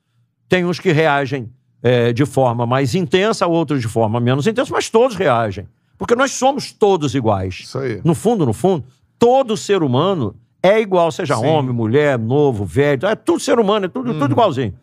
[0.49, 1.51] Tem uns que reagem
[1.83, 5.67] é, de forma mais intensa, outros de forma menos intensa, mas todos reagem.
[5.97, 7.61] Porque nós somos todos iguais.
[7.63, 8.01] Isso aí.
[8.05, 8.85] No fundo, no fundo,
[9.19, 11.47] todo ser humano é igual, seja Sim.
[11.47, 14.19] homem, mulher, novo, velho, é tudo ser humano, é tudo, Uhum.
[14.19, 14.75] tudo igualzinho.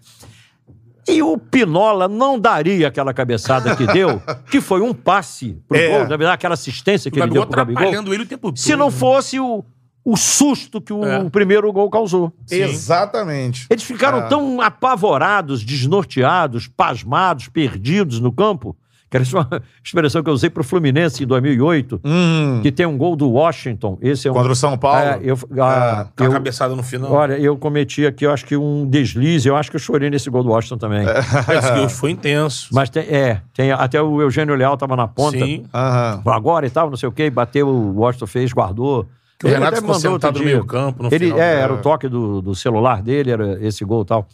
[1.07, 4.21] E o Pinola não daria aquela cabeçada que deu,
[4.51, 5.87] que foi um passe pro É.
[5.89, 7.93] gol, na verdade, aquela assistência que O ele deu Gabigol pro Gabigol.
[8.13, 8.57] ele o tempo todo.
[8.59, 8.91] Se não né?
[8.91, 9.63] fosse o,
[10.03, 11.29] o susto que o É.
[11.29, 12.33] primeiro gol causou.
[12.49, 13.67] Exatamente.
[13.69, 14.27] Eles ficaram É.
[14.27, 18.75] tão apavorados, desnorteados, pasmados, perdidos no campo,
[19.09, 22.97] que era uma expressão que eu usei pro Fluminense em 2008, Hum, que tem um
[22.97, 23.97] gol do Washington.
[24.01, 24.33] Esse é um.
[24.33, 24.99] contra o São Paulo.
[24.99, 27.11] É, eu, ah, Com a eu- cabeçada no final.
[27.11, 30.29] olha, eu cometi aqui, eu acho que um deslize, eu acho que eu chorei nesse
[30.29, 31.05] gol do Washington também.
[31.57, 32.69] Esse gol foi intenso.
[32.73, 35.37] Mas tem, é, tem, até o Eugênio Leal tava na ponta.
[35.37, 35.65] Sim.
[35.73, 36.21] Aham.
[36.27, 39.05] Agora e tal, não sei o quê, bateu, o Washington fez, guardou.
[39.39, 41.39] Que o Ele Renato ficou sentado no meio campo, no Ele, final.
[41.39, 44.27] é, era o toque do, do celular dele, era esse gol e tal.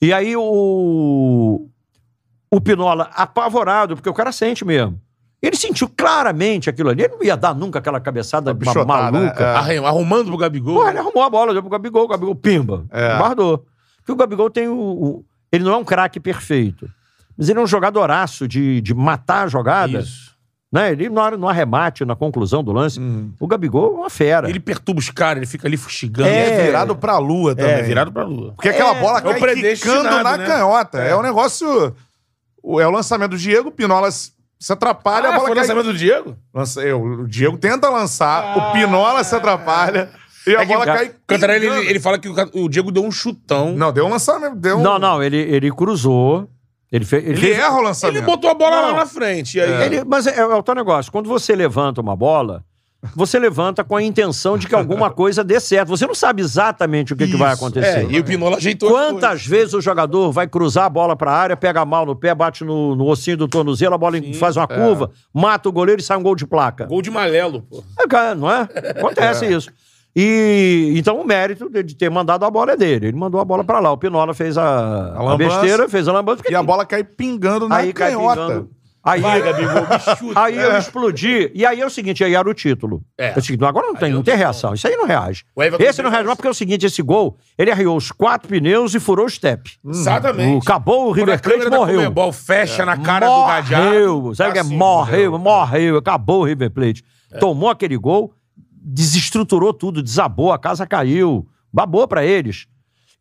[0.00, 1.66] E aí o,
[2.50, 5.00] o Pinola, apavorado, porque o cara sente mesmo.
[5.42, 7.02] Ele sentiu claramente aquilo ali.
[7.02, 9.44] Ele não ia dar nunca aquela cabeçada Uma bichotada, maluca.
[9.44, 9.52] né?
[9.52, 9.56] É.
[9.78, 10.76] Arrum- Arrumando pro Gabigol.
[10.82, 12.86] Pô, ele arrumou a bola, deu pro Gabigol, o Gabigol pimba.
[12.90, 13.18] É.
[13.18, 13.64] Guardou.
[13.98, 14.74] Porque o Gabigol tem o.
[14.78, 16.88] o- ele não é um craque perfeito.
[17.36, 19.98] Mas ele é um jogadoraço de, de matar a jogada.
[19.98, 20.32] Isso.
[20.72, 20.90] Né?
[20.92, 22.98] Ele no, no arremate, na conclusão do lance.
[23.38, 24.48] O Gabigol é uma fera.
[24.48, 26.28] Ele perturba os caras, ele fica ali fustigando.
[26.28, 26.64] É, É.
[26.66, 27.70] virado pra lua também.
[27.74, 28.52] É, virado pra lua.
[28.54, 30.46] Porque aquela É, bola é o cai quicando na né?
[30.46, 30.98] canhota.
[31.02, 31.10] É.
[31.10, 31.16] É.
[31.16, 31.94] um negócio...
[32.80, 34.32] É o lançamento do Diego, o Pinola se
[34.72, 35.62] atrapalha, a Ah, bola foi o cai...
[35.62, 36.36] lançamento do Diego?
[36.54, 40.10] Lança- é, O Diego tenta lançar, o Pinola se atrapalha
[40.46, 43.04] e a É que bola o cai Cantarelli, ele, ele fala que o, Diego deu
[43.04, 43.74] um chutão.
[43.74, 44.82] Não, deu um lançamento, deu um...
[44.82, 46.48] Não, não, ele, ele cruzou.
[46.92, 47.58] Ele, fe, ele, Ele fez.
[47.58, 48.16] erra o lançamento.
[48.16, 48.96] Ele botou a bola lá Não.
[48.98, 49.58] na frente.
[49.58, 51.10] E aí, Ele- mas é, é o teu negócio.
[51.10, 52.64] Quando você levanta uma bola,
[53.14, 55.88] você levanta com a intenção de que alguma coisa dê certo.
[55.88, 58.06] Você não sabe exatamente o que, que vai acontecer.
[58.06, 61.32] É, e o Pinola ajeitou as Quantas vezes o jogador vai cruzar a bola para
[61.32, 64.56] a área, pega mal no pé, bate no, no ossinho do tornozelo, a bola faz
[64.56, 66.86] uma curva, mata o goleiro e sai um gol de placa.
[66.86, 67.82] Gol de Malelo, pô.
[67.98, 68.68] É, não é?
[68.96, 69.70] Acontece isso.
[70.16, 73.08] E então o mérito de ter mandado a bola é dele.
[73.08, 73.90] Ele mandou a bola para lá.
[73.90, 75.60] O Pinola fez a, a, lambança.
[75.60, 76.42] besteira, fez a lambança.
[76.48, 78.46] E a bola cai pingando na aí cai canhota.
[78.46, 78.70] pingando.
[79.04, 80.40] Aí, Vai, Gabigol, me chuta.
[80.40, 81.50] aí eu explodi.
[81.54, 83.04] E aí é o seguinte, aí era o título.
[83.18, 83.34] É.
[83.34, 84.72] É o seguinte, agora não tem, não tem reação.
[84.72, 85.44] Isso aí não reage.
[85.54, 88.10] O Everton Esse não reage mais porque é o seguinte, esse gol, ele arriou os
[88.10, 89.70] quatro pneus e furou o step.
[89.86, 90.54] Exatamente.
[90.56, 91.96] O, acabou o River Plate da morreu.
[91.96, 93.86] Comebol fecha na cara do Gadiardo.
[93.88, 94.34] Morreu.
[94.34, 94.62] Sabe o que é?
[94.62, 95.96] assim, Morreu, morreu.
[95.98, 97.04] Acabou o River Plate.
[97.38, 98.32] Tomou aquele gol,
[98.82, 101.46] desestruturou tudo, desabou, a casa caiu.
[101.72, 102.66] Babou pra eles.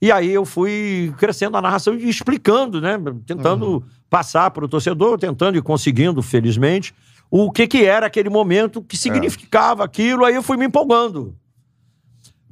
[0.02, 2.98] E aí eu fui crescendo a narração e explicando, né?
[3.26, 3.84] Tentando
[4.14, 6.94] passar para o torcedor, tentando e conseguindo, felizmente,
[7.32, 10.24] o que, que era aquele momento, que significava aquilo.
[10.24, 11.36] Aí eu fui me empolgando.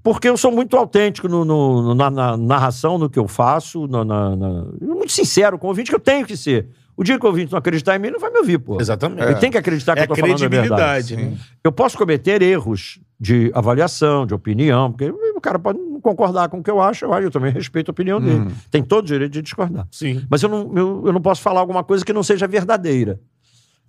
[0.02, 4.04] Porque eu sou muito autêntico no- no- na, na narração, no que eu faço, na,
[4.04, 6.68] na- na- muito sincero com o ouvinte, que eu tenho que ser.
[6.98, 8.82] O dia que o ouvinte não acreditar em mim, não vai me ouvir, pô.
[8.82, 9.22] Exatamente.
[9.22, 11.14] Ele tem que acreditar que É eu tô falando a verdade.
[11.14, 11.38] credibilidade, né?
[11.64, 16.64] Eu posso cometer erros de avaliação, de opinião, porque o cara pode concordar com o
[16.64, 18.52] que eu acho, eu, acho, eu também respeito a opinião dele.
[18.70, 19.88] Tem todo o direito de discordar.
[19.92, 20.26] Sim.
[20.30, 23.20] Mas eu não, eu, eu não posso falar alguma coisa que não seja verdadeira.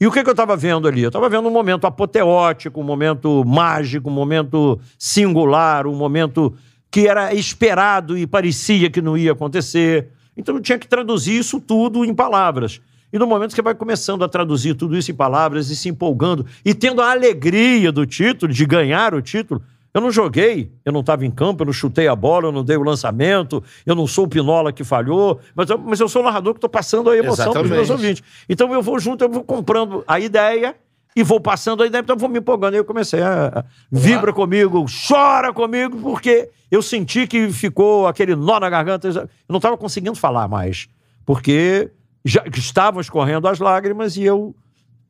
[0.01, 1.02] E o que, que eu estava vendo ali?
[1.02, 6.55] Eu estava vendo um momento apoteótico, um momento mágico, um momento singular, um momento
[6.90, 10.09] que era esperado e parecia que não ia acontecer.
[10.36, 12.80] Então eu tinha que traduzir isso tudo em palavras.
[13.12, 15.89] E no momento que você vai começando a traduzir tudo isso em palavras e se
[15.89, 19.62] empolgando e tendo a alegria do título, de ganhar o título,
[19.94, 22.64] eu não joguei, eu não estava em campo, eu não chutei a bola, eu não
[22.64, 26.23] dei o lançamento, eu não sou o Pinola que falhou, mas eu, mas eu sou
[26.23, 28.23] o narrador que estou passando a emoção para os meus ouvintes.
[28.48, 30.74] Então eu vou junto, eu vou comprando a ideia
[31.14, 32.73] e vou passando a ideia, então eu vou me empolgando.
[32.74, 33.48] Aí eu comecei a.
[33.59, 39.06] a- Vibra comigo, chora comigo, porque eu senti que ficou aquele nó na garganta.
[39.09, 40.89] Eu não estava conseguindo falar mais,
[41.27, 41.90] porque
[42.24, 44.55] já estavam escorrendo as lágrimas e eu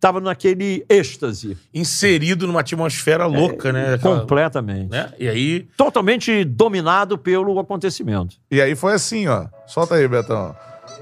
[0.02, 3.94] estava naquele êxtase Inserido numa atmosfera louca, né?
[3.94, 4.90] Aquela- completamente.
[4.90, 5.12] né?
[5.16, 8.34] E aí, Totalmente dominado pelo acontecimento.
[8.50, 9.46] E aí foi assim, ó.
[9.64, 10.56] Solta aí, Betão.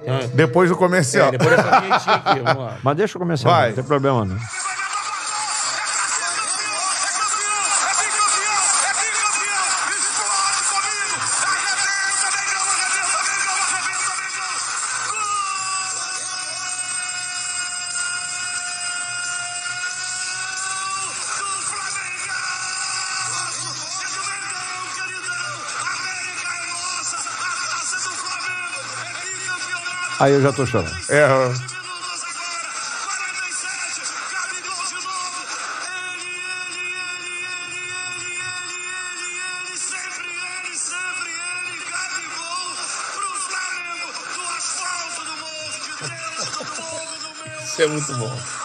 [0.06, 0.26] Ah.
[0.34, 1.28] Depois do comercial.
[1.28, 2.78] é, depois dessa aqui, vamos lá.
[2.82, 3.68] Mas deixa eu começar, Vai.
[3.68, 4.36] não tem problema não.
[30.20, 30.94] Aí eu já tô chorando.
[31.08, 31.24] É.
[47.64, 48.59] Isso é muito bom.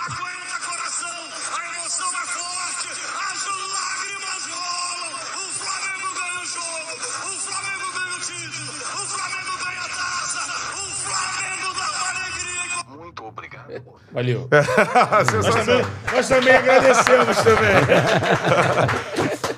[14.16, 14.48] Valeu.
[14.50, 14.64] É.
[15.30, 15.86] Sensacional.
[16.14, 17.76] Nós também agradecemos também.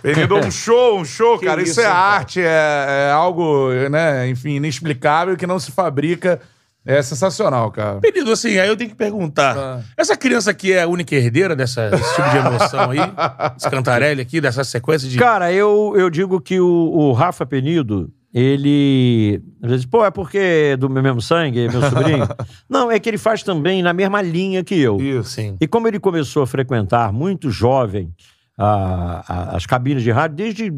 [0.01, 1.61] Penido, um show, um show, cara.
[1.61, 1.95] Isso, isso, é cara?
[1.95, 6.41] arte, é, é algo, né, enfim, inexplicável que não se fabrica.
[6.84, 7.99] É sensacional, cara.
[7.99, 9.57] Pedido assim, aí eu tenho que perguntar.
[9.57, 9.81] Ah.
[9.95, 12.99] Essa criança aqui é a única herdeira dessa, desse tipo de emoção aí?
[13.57, 15.19] Esse cantarelli aqui, dessa sequência de.
[15.19, 18.09] Cara, eu, eu digo que o, o Rafa Penido,
[18.39, 19.41] ele.
[19.61, 22.27] Às vezes, pô, é porque é do meu mesmo sangue, é meu sobrinho.
[22.69, 24.97] Não, é que ele faz também na mesma linha que eu.
[25.01, 25.31] Isso.
[25.31, 25.57] Sim.
[25.59, 28.14] E como ele começou a frequentar muito jovem
[28.57, 30.72] a- a- as cabines de rádio desde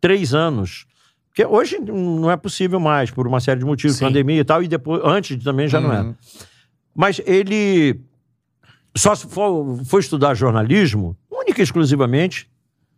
[0.00, 0.86] três anos.
[1.28, 4.04] Porque hoje não é possível mais, por uma série de motivos, Sim.
[4.06, 5.94] pandemia e tal, e depois, antes também já não Uhum.
[5.96, 6.16] era.
[6.94, 8.00] Mas ele
[8.96, 12.48] só se for, foi estudar jornalismo, única e exclusivamente,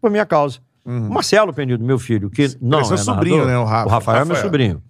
[0.00, 0.58] por minha causa.
[0.86, 1.08] Uhum.
[1.08, 3.86] O Marcelo Penido, meu filho, que não seu é sobrinho, narrador, né, o Rafa?
[3.86, 4.44] O Rafael é meu Rafael.
[4.46, 4.82] sobrinho.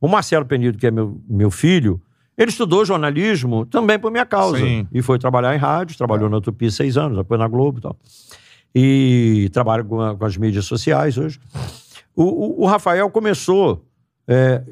[0.00, 2.00] O Marcelo Penido, que é meu, meu filho,
[2.38, 4.58] ele estudou jornalismo também por minha causa.
[4.58, 4.86] Sim.
[4.92, 7.96] E foi trabalhar em rádio, trabalhou na Utopia seis anos, depois na Globo e tal.
[8.74, 11.38] E trabalha com, a- com as mídias sociais hoje.
[12.16, 13.84] O, o- o Rafael começou
[14.26, 14.62] é,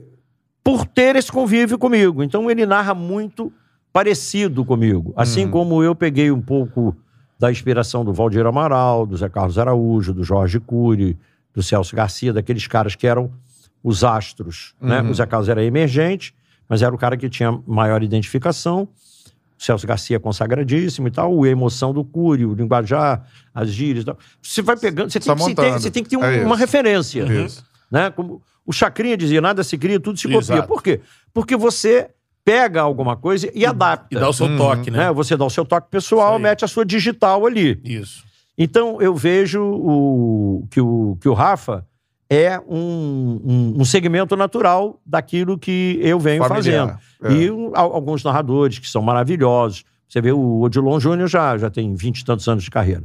[0.64, 2.22] por ter esse convívio comigo.
[2.22, 3.52] Então ele narra muito
[3.92, 5.12] parecido comigo.
[5.16, 5.50] Assim Hum.
[5.50, 6.96] como eu peguei um pouco
[7.40, 11.18] da inspiração do Valdir Amaral, do Zé Carlos Araújo, do Jorge Cury,
[11.54, 13.32] do Celso Garcia, daqueles caras que eram
[13.82, 14.74] os astros.
[14.78, 15.00] Né?
[15.00, 15.10] Uhum.
[15.10, 16.34] O Zé Carlos era emergente,
[16.68, 18.82] mas era o cara que tinha maior identificação.
[19.58, 24.06] O Celso Garcia consagradíssimo e tal, o emoção do Cury, o linguajar, as gírias e
[24.06, 24.18] tal.
[24.42, 25.80] Você vai pegando, você tem, Só que, tem- montando.
[25.82, 27.22] você tem que ter um- É uma referência.
[27.24, 27.64] Isso.
[27.90, 28.10] Né?
[28.10, 30.38] Como o Chacrinha dizia, nada se cria, tudo se copia.
[30.40, 30.68] Exato.
[30.68, 31.00] Por quê?
[31.32, 32.10] Porque você
[32.44, 34.08] pega alguma coisa e adapta.
[34.10, 34.56] E dá o seu Uhum.
[34.56, 34.98] toque, né?
[34.98, 35.12] né?
[35.12, 37.80] Você dá o seu toque pessoal, mete a sua digital ali.
[37.84, 38.24] Isso.
[38.56, 41.86] Então, eu vejo o, que, o, que o Rafa
[42.28, 46.98] é um, um, um segmento natural daquilo que eu venho Familiar.
[47.22, 47.34] fazendo.
[47.34, 47.42] É.
[47.42, 49.84] E um, al- alguns narradores que são maravilhosos.
[50.08, 53.02] Você vê o Odilon Júnior já, já tem vinte e tantos anos de carreira.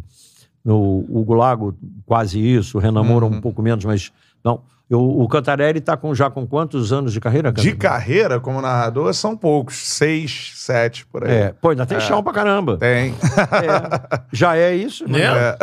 [0.63, 1.75] O Hugo Lago,
[2.05, 2.77] quase isso.
[2.77, 3.35] O Renan Moura, Uhum.
[3.37, 4.11] um pouco menos, mas...
[4.43, 4.61] Não.
[4.87, 7.77] Eu- o Cantarelli está com, já com quantos anos de carreira, De Cantarelli?
[7.79, 9.75] carreira, como narrador, são poucos.
[9.77, 11.31] Seis, sete, por aí.
[11.35, 12.77] É, pô, ainda tem chão pra caramba.
[12.77, 13.15] Tem.
[13.15, 14.19] É.
[14.31, 15.09] Já é isso?
[15.09, 15.21] Né?
[15.23, 15.57] É.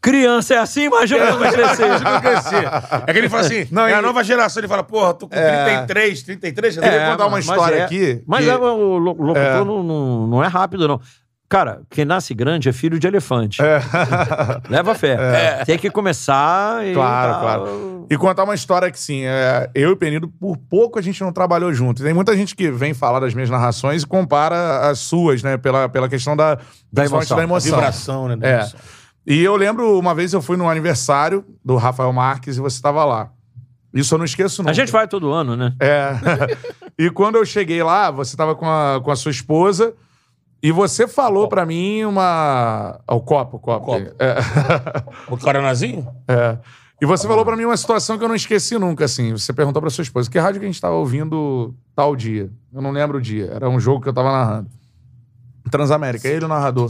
[0.00, 1.86] Criança é assim, imagina quando vai crescer.
[1.86, 2.64] Imagina crescer.
[3.06, 4.60] É que ele fala assim, Não, é e- a nova geração.
[4.60, 5.84] Ele fala, porra, tô com É.
[5.86, 6.76] 33, 33.
[6.78, 8.22] Eu É, contar uma mas história é- aqui.
[8.26, 9.64] Mas que- é, o lo- locutor É.
[9.64, 11.00] Não, não, não é rápido, não.
[11.52, 13.60] Cara, quem nasce grande é filho de elefante.
[14.70, 15.62] Leva fé.
[15.66, 16.92] Tem que começar e.
[16.92, 16.94] É.
[16.94, 17.40] Claro, tal.
[17.42, 18.06] claro.
[18.08, 21.20] E contar uma história que, sim, é, eu e o Penido, por pouco a gente
[21.20, 22.02] não trabalhou junto.
[22.02, 25.58] Tem muita gente que vem falar das minhas narrações e compara as suas, né?
[25.58, 27.36] Pela, pela questão da, principalmente emoção.
[27.36, 27.76] da emoção.
[27.76, 28.36] vibração, né?
[28.36, 28.54] da É.
[28.60, 28.80] emoção.
[29.26, 33.04] E eu lembro, uma vez eu fui no aniversário do Rafael Marques e você estava
[33.04, 33.28] lá.
[33.92, 34.70] Isso eu não esqueço, não.
[34.70, 35.74] A gente vai todo ano, né?
[35.78, 36.12] É.
[36.98, 39.92] e quando eu cheguei lá, você estava com a, com a sua esposa
[40.62, 43.00] e você falou pra mim uma.
[43.08, 43.84] O copo, o copo.
[43.84, 44.14] Copo.
[44.18, 44.36] É.
[45.28, 46.06] O Caranazinho?
[46.28, 46.56] É.
[47.00, 49.32] E você falou pra mim uma situação que eu não esqueci nunca, assim.
[49.32, 52.48] Você perguntou pra sua esposa, que rádio que a gente tava ouvindo tal dia?
[52.72, 53.50] Eu não lembro o dia.
[53.52, 54.68] Era um jogo que eu tava narrando.
[55.68, 56.88] Transamérica, ele o narrador.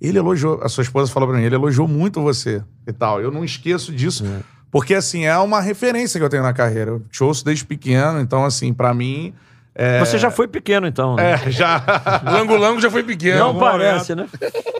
[0.00, 3.20] Ele elogiou, a sua esposa falou pra mim, ele elogiou muito você e tal.
[3.20, 4.24] Eu não esqueço disso,
[4.72, 6.90] porque, assim, é uma referência que eu tenho na carreira.
[6.90, 9.32] Eu te ouço desde pequeno, então, assim, pra mim...
[9.74, 11.16] É, Você já foi pequeno, então.
[11.16, 11.32] Né?
[11.32, 11.82] é, já...
[12.24, 13.38] Lango Lango já foi pequeno.
[13.38, 14.28] Não parece, né?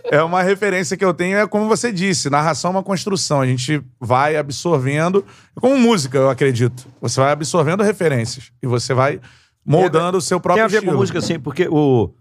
[0.05, 3.41] É uma referência que eu tenho, é como você disse, narração é uma construção.
[3.41, 5.25] A gente vai absorvendo,
[5.57, 6.87] é como música, eu acredito.
[7.01, 9.21] Você vai absorvendo referências e você vai
[9.67, 10.93] moldando o seu Tem próprio a ver estilo.
[10.93, 12.15] com música, assim, porque o.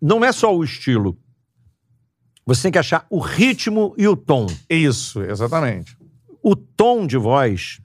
[0.00, 1.18] Não é só o estilo.
[2.46, 4.46] Você tem que achar o ritmo e o tom.
[4.68, 5.96] Isso, exatamente.
[6.42, 7.80] O tom de voz.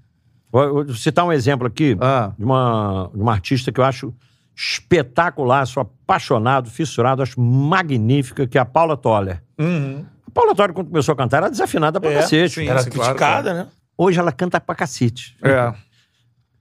[0.65, 4.13] Vou vou citar um exemplo aqui Ah, de uma, de uma artista que eu acho
[4.55, 9.41] espetacular, sou apaixonado, fissurado, acho magnífica, que é a Paula Toller.
[9.59, 10.03] uhum.
[10.27, 12.55] A Paula Toller, quando começou a cantar, era desafinada pra É, cacete.
[12.55, 12.67] sim.
[12.67, 13.67] Era Sim, claro, criticada, né?
[13.97, 15.35] Hoje ela canta pra cacete.
[15.41, 15.73] É.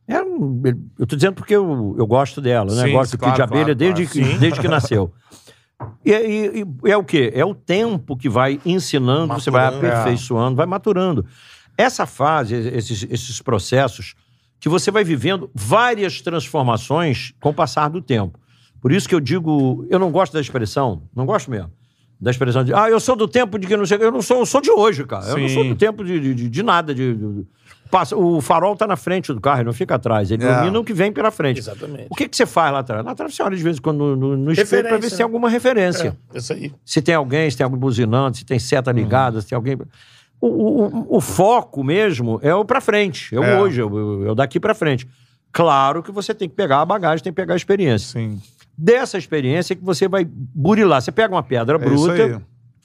[0.08, 0.62] É um-
[0.98, 2.84] eu tô dizendo porque eu, eu gosto dela, né?
[2.84, 4.32] Sim, gosto do Kid claro, de Abelha claro, desde, claro.
[4.32, 5.12] que, desde que nasceu.
[6.02, 7.30] E, e- e é o quê?
[7.34, 9.86] É o tempo que vai ensinando, você vai Maturando.
[9.94, 11.26] aperfeiçoando, vai maturando.
[11.78, 14.14] Essa fase, esses, esses processos,
[14.58, 18.38] que você vai vivendo várias transformações com o passar do tempo.
[18.80, 21.70] Por isso que eu digo, eu não gosto da expressão, não gosto mesmo.
[22.18, 23.98] Da expressão de, ah, eu sou do tempo de que não sei.
[24.00, 25.26] Eu não sou, eu sou de hoje, cara.
[25.26, 25.68] Eu não sou Sim.
[25.68, 26.94] do tempo de, de, de- de nada.
[26.94, 27.46] De, de-
[27.90, 30.30] passa, o farol tá na frente do carro, ele não fica atrás.
[30.30, 30.50] Ele É.
[30.50, 31.58] ilumina o que vem pela frente.
[31.58, 32.06] Exatamente.
[32.08, 33.04] O que, que você faz lá atrás?
[33.04, 35.10] Lá atrás você olha de vez em quando no, no, no espelho pra ver se
[35.10, 35.24] tem né?
[35.24, 36.16] alguma referência.
[36.32, 36.72] É, isso aí.
[36.86, 38.96] Se tem alguém, se tem alguém buzinando, se tem seta Uhum.
[38.96, 39.76] ligada, se tem alguém.
[40.40, 43.60] O, o, o- foco mesmo é o pra frente, é o É.
[43.60, 45.06] hoje, é o, é o daqui pra frente.
[45.52, 48.20] Claro que você tem que pegar a bagagem, tem que pegar a experiência.
[48.20, 48.40] Sim.
[48.76, 51.00] Dessa experiência é que você vai burilar.
[51.00, 52.42] Você pega uma pedra É bruta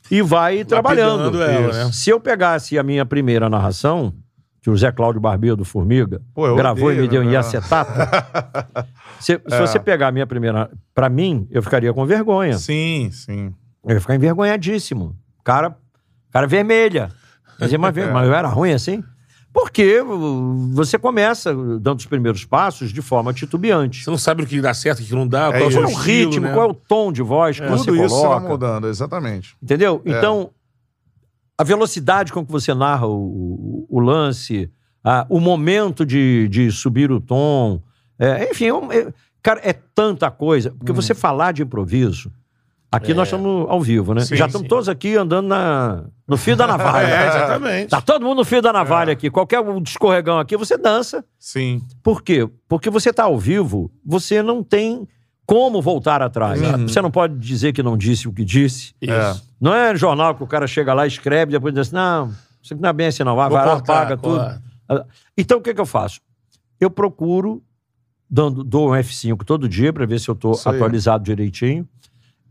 [0.10, 1.42] e vai trabalhando.
[1.44, 1.90] ela, né?
[1.92, 4.14] Se eu pegasse a minha primeira narração,
[4.62, 7.38] que o Zé Cláudio Barbeiro do Formiga Pô, gravou odeio, e me deu em né?
[7.38, 7.92] acetato.
[9.20, 9.60] se, se É.
[9.60, 10.70] você pegar a minha primeira.
[10.94, 12.58] Pra mim, eu ficaria com vergonha.
[12.58, 13.54] Sim, sim.
[13.86, 15.16] Eu ia ficar envergonhadíssimo.
[15.44, 15.76] Cara,
[16.32, 17.10] cara vermelha.
[17.62, 19.04] Quer dizer, mas, mas eu era ruim assim?
[19.54, 20.00] Porque
[20.74, 24.02] você começa dando os primeiros passos de forma titubeante.
[24.04, 25.78] Você não sabe o que dá certo, o que não dá, É qual é isso.
[25.78, 26.54] Qual é o estilo, ritmo, né?
[26.54, 28.48] qual é o tom de voz que você Tudo isso você vai coloca.
[28.48, 29.56] mudando, exatamente.
[29.62, 30.02] Entendeu?
[30.06, 30.12] É.
[30.18, 30.52] Então,
[31.58, 34.72] a velocidade com que você narra o, o- o lance,
[35.04, 37.82] a- o momento de, de subir o tom,
[38.18, 39.14] é, enfim, é é-
[39.44, 40.72] cara, é tanta coisa.
[40.72, 42.32] Porque você falar de improviso,
[42.92, 44.22] aqui nós estamos ao vivo, né?
[44.22, 44.70] Sim, Já estamos sim.
[44.70, 47.08] todos aqui andando na, no fio da navalha.
[47.12, 47.90] É, exatamente.
[47.90, 49.30] Tá todo mundo no fio da navalha aqui.
[49.30, 51.24] Qualquer um escorregão aqui, você dança.
[51.40, 51.82] Sim.
[52.04, 52.50] Por quê?
[52.68, 55.08] Porque você tá ao vivo, você não tem
[55.46, 56.62] como voltar atrás.
[56.62, 56.88] Uhum.
[56.88, 58.94] Você não pode dizer que não disse o que disse.
[59.02, 59.34] É.
[59.60, 62.90] Não é jornal que o cara chega lá, escreve, depois diz assim, não, isso não
[62.90, 64.62] é bem assim não, vai, Vou vai lá, paga corta.
[64.90, 65.12] tudo.
[65.38, 66.20] Então, o que que eu faço?
[66.80, 67.62] Eu procuro,
[68.30, 71.88] dando, dou um F5 todo dia para ver se eu estou Isso atualizado direitinho.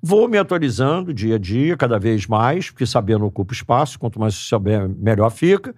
[0.02, 4.34] Vou me atualizando dia a dia, cada vez mais, porque sabendo ocupa espaço, quanto mais
[4.34, 5.74] você souber, melhor fica.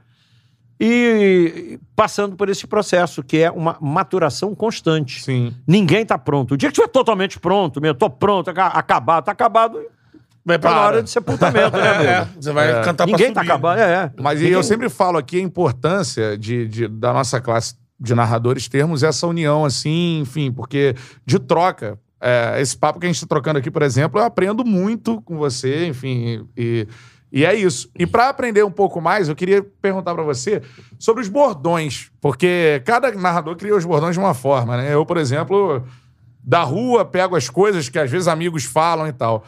[0.80, 5.22] E passando por esse processo, que é uma maturação constante.
[5.22, 5.54] Sim.
[5.66, 6.54] Ninguém está pronto.
[6.54, 9.80] O dia que estiver totalmente pronto, meu, tô pronto, aca- acabado, tá acabado,
[10.44, 10.86] Vai tá na para.
[10.88, 12.82] hora de sepultamento, né, É, você vai É.
[12.82, 13.52] cantar Ninguém tá subir.
[13.52, 14.12] acabando, é.
[14.20, 18.12] Mas e Ninguém- eu sempre falo aqui a importância de, de- da nossa classe de
[18.12, 21.96] narradores termos essa união, assim, enfim, porque de troca.
[22.22, 25.36] É, esse papo que a gente está trocando aqui, por exemplo, eu aprendo muito com
[25.36, 26.86] você, enfim, e,
[27.32, 27.90] e é isso.
[27.98, 30.62] E para aprender um pouco mais, eu queria perguntar para você
[31.00, 34.94] sobre os bordões, porque cada narrador cria os bordões de uma forma, né?
[34.94, 35.82] Eu, por exemplo,
[36.44, 39.44] da rua pego as coisas que às vezes amigos falam e tal.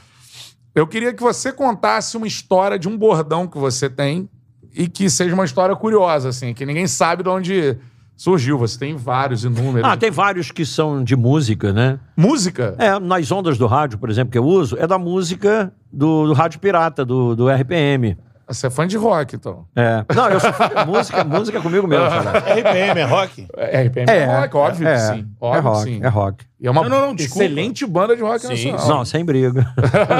[0.74, 4.28] Eu queria que você contasse uma história de um bordão que você tem
[4.74, 7.78] e que seja uma história curiosa, assim, que ninguém sabe de onde
[8.16, 8.58] surgiu.
[8.58, 9.88] Você tem vários inúmeros.
[9.90, 11.98] Ah, tem vários que são de música, né?
[12.16, 12.74] Música?
[12.78, 16.32] É, nas ondas do rádio, por exemplo, que eu uso, é da música do, do
[16.32, 18.16] Rádio Pirata, do, do RPM.
[18.46, 19.64] Você é fã de rock, então.
[19.74, 20.04] É.
[20.14, 22.06] Não, eu sou fã de música, música comigo mesmo.
[22.06, 22.40] cara.
[22.40, 23.46] RPM, é rock?
[23.56, 25.26] É, RPM é, rock, óbvio é, que sim.
[25.40, 26.00] Óbvio é rock, que sim.
[26.04, 26.44] é rock.
[26.60, 28.88] E é uma Não, não, não, excelente banda de rock Sim, nacional.
[28.88, 29.66] Não, sem briga.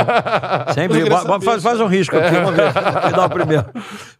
[0.75, 1.19] sem briga.
[1.41, 2.73] Faz, faz um risco aqui, vamos ver.
[3.15, 3.66] Dá o primeiro.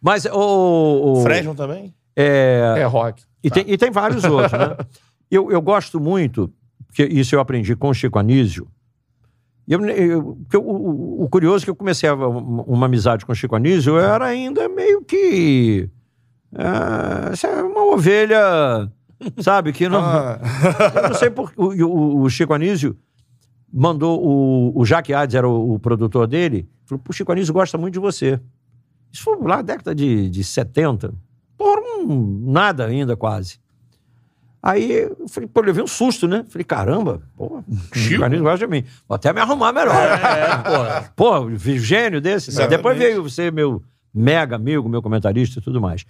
[0.01, 1.13] Mas o.
[1.19, 1.91] o Fresno também?
[2.15, 3.23] é, É rock.
[3.45, 4.75] E, tem, e tem vários outros, né?
[5.29, 6.51] Eu, eu gosto muito,
[6.87, 8.67] porque isso eu aprendi com o Chico Anísio.
[9.67, 13.31] Eu, eu- porque o, o- curioso é que eu comecei a- uma, uma amizade com
[13.31, 15.89] o Chico Anísio, eu era ainda meio que.
[16.55, 18.91] ah, assim, uma ovelha,
[19.39, 19.73] sabe?
[19.73, 19.99] Que não.
[20.05, 20.39] Ah,
[20.95, 22.95] Eu não sei por o, o, o Chico Anísio
[23.73, 27.77] mandou o, o Jaque Hades, era o, o produtor dele, falou: o Chico Anísio gosta
[27.77, 28.39] muito de você.
[29.11, 31.13] Isso foi lá na década de, de 70.
[31.57, 33.59] Por um nada ainda, quase.
[34.65, 36.43] Aí eu falei, pô, eu levei um susto, né?
[36.49, 38.83] Falei, caramba, pô, o Chico Anísio gosta de mim.
[39.07, 39.93] Vou até me arrumar melhor.
[39.95, 41.13] É, porra.
[41.15, 42.49] Pô, gênio desse.
[42.49, 42.77] Exatamente.
[42.77, 46.03] Depois veio você, meu mega amigo, meu comentarista e tudo mais.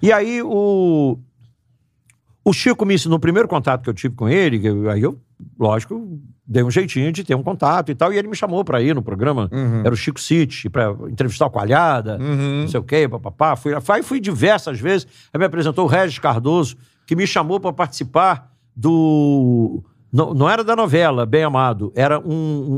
[0.00, 1.18] E aí o.
[2.44, 5.20] O Chico me ensinou, no primeiro contato que eu tive com ele, aí eu,
[5.58, 8.80] lógico, dei um jeitinho de ter um contato e tal, e ele me chamou pra
[8.82, 9.48] ir no programa,
[9.84, 12.60] era o Chico City, pra entrevistar o Coalhada, Uhum.
[12.62, 13.56] não sei o quê, papapá.
[13.56, 17.72] Fui, fui, fui diversas vezes, aí me apresentou o Regis Cardoso, que me chamou pra
[17.72, 18.50] participar
[19.06, 19.82] do...
[20.12, 22.32] Não, não era da novela, Bem Amado, era um,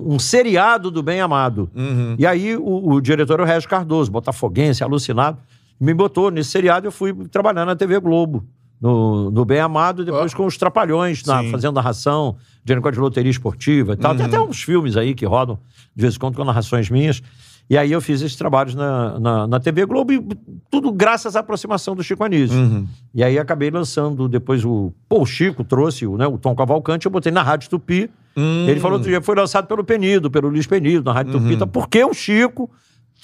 [0.09, 1.69] um- um seriado do Bem Amado.
[1.75, 2.15] Uhum.
[2.17, 5.39] E aí o, o diretor era o Regis Cardoso, botafoguense, alucinado,
[5.81, 8.45] me botou nesse seriado e eu fui trabalhar na TV Globo,
[8.85, 11.51] no, no Bem Amado, depois com os Trapalhões, na, Sim.
[11.51, 14.15] fazendo narração, de negócio de loteria esportiva e tal.
[14.15, 15.59] Tem até uns filmes aí que rodam
[15.97, 17.23] de vez em quando com narrações minhas.
[17.71, 20.23] E aí eu fiz esses trabalhos na, na, na TV Globo e
[20.71, 22.59] tudo graças à aproximação do Chico Anísio.
[22.59, 22.87] Uhum.
[23.15, 24.93] E aí acabei lançando depois o.
[25.09, 28.11] Pô, o Chico trouxe o, né, o Tom Cavalcante, eu botei na Rádio Tupi.
[28.37, 28.67] Hum.
[28.69, 31.41] Ele falou outro dia, foi lançado pelo Penido, pelo Luiz Penido, na Rádio Uhum.
[31.41, 31.57] Tupi.
[31.57, 32.71] Tá, porque o Chico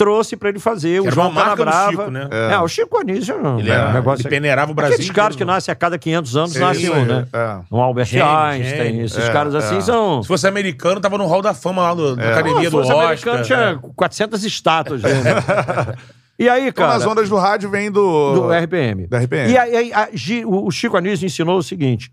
[0.01, 0.99] trouxe pra ele fazer.
[0.99, 1.91] o era João Canabrava.
[1.91, 2.27] Chico, né?
[2.31, 2.59] É.
[2.59, 4.23] o Chico Anísio é um Ele, é, era, um negócio...
[4.23, 4.95] ele peneirava o Brasil.
[4.95, 7.27] Aqueles caras que nascem a cada 500 anos, Sim, nasce um, é, né?
[7.31, 7.59] é.
[7.71, 9.05] Um Albert Gênio, Einstein, gênio.
[9.05, 9.81] esses É, caras assim é.
[9.83, 10.23] são...
[10.23, 12.91] Se fosse americano, tava no hall da fama lá do, da academia Ah, do fosse
[12.93, 13.05] Oscar.
[13.05, 15.11] americano tinha 400 estátuas né?
[16.39, 16.99] e aí, Então, cara...
[16.99, 18.33] nas ondas do rádio vem do...
[18.35, 19.07] Do RPM.
[19.07, 19.53] Do RPM.
[19.53, 20.09] E aí, aí, a
[20.47, 22.11] o o Chico Anísio ensinou o seguinte: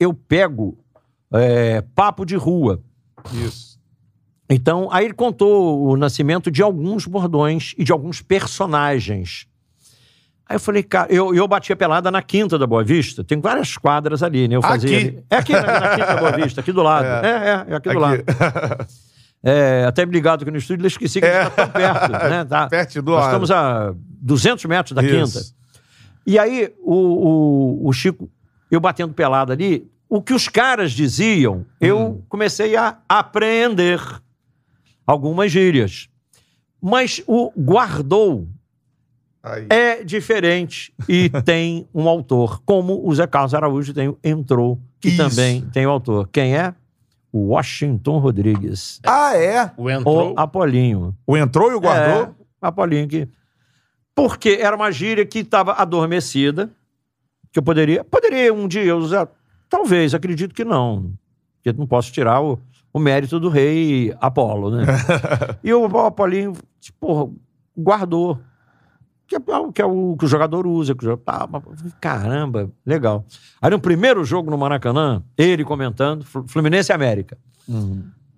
[0.00, 0.78] eu pego
[1.34, 2.80] é, papo de rua.
[3.34, 3.75] Isso.
[4.48, 9.46] Então, aí ele contou o nascimento de alguns bordões e de alguns personagens.
[10.48, 13.24] Aí eu falei, cara, eu, eu batia pelada na Quinta da Boa Vista.
[13.24, 14.54] Tem várias quadras ali, né?
[14.54, 14.96] Eu fazia.
[14.98, 15.08] Aqui?
[15.08, 17.26] ali- É aqui, na, na Quinta da Boa Vista, aqui do lado.
[17.26, 18.22] É, é, é aqui do lado.
[18.28, 18.94] Aqui.
[19.42, 22.12] É, até me ligado aqui no estúdio, eu esqueci que a gente tá tão perto,
[22.12, 22.44] né?
[22.44, 23.44] Tá, Perto do Nós lado.
[23.44, 25.38] estamos a 200 metros da Isso.
[25.38, 25.46] Quinta.
[26.26, 26.94] E aí, o,
[27.84, 28.28] o, o Chico,
[28.70, 34.00] eu batendo pelado ali, o que os caras diziam, eu comecei a apreender
[35.06, 36.08] algumas gírias.
[36.82, 38.48] Mas o guardou
[39.42, 39.66] Aí.
[39.70, 45.08] é diferente e tem um autor, como o Zé Carlos Araújo tem, o entrou, que
[45.08, 45.16] Isso.
[45.16, 46.28] também tem o autor.
[46.32, 46.74] Quem é?
[47.32, 49.00] O Washington Rodrigues.
[49.04, 49.70] Ah, é?
[49.76, 50.32] O entrou.
[50.32, 51.14] O Apolinho.
[51.26, 52.22] O entrou e o guardou?
[52.22, 52.30] É,
[52.60, 53.28] Apolinho que...
[54.14, 56.70] Porque era uma gíria que estava adormecida,
[57.52, 58.02] que eu poderia...
[58.02, 59.28] Poderia um dia eu usar...
[59.68, 61.12] Talvez, acredito que não.
[61.56, 62.58] Porque eu não posso tirar o,
[62.96, 64.84] o mérito do rei Apolo, né?
[65.62, 66.54] e o Apolinho,
[66.98, 67.30] porra,
[67.76, 68.38] guardou.
[69.28, 70.94] Que é, o- que é o que o jogador usa.
[70.94, 71.48] Que o jogador, ah,
[72.00, 73.24] caramba, legal.
[73.60, 77.36] Aí no primeiro jogo no Maracanã, ele comentando, Flu- Fluminense e América.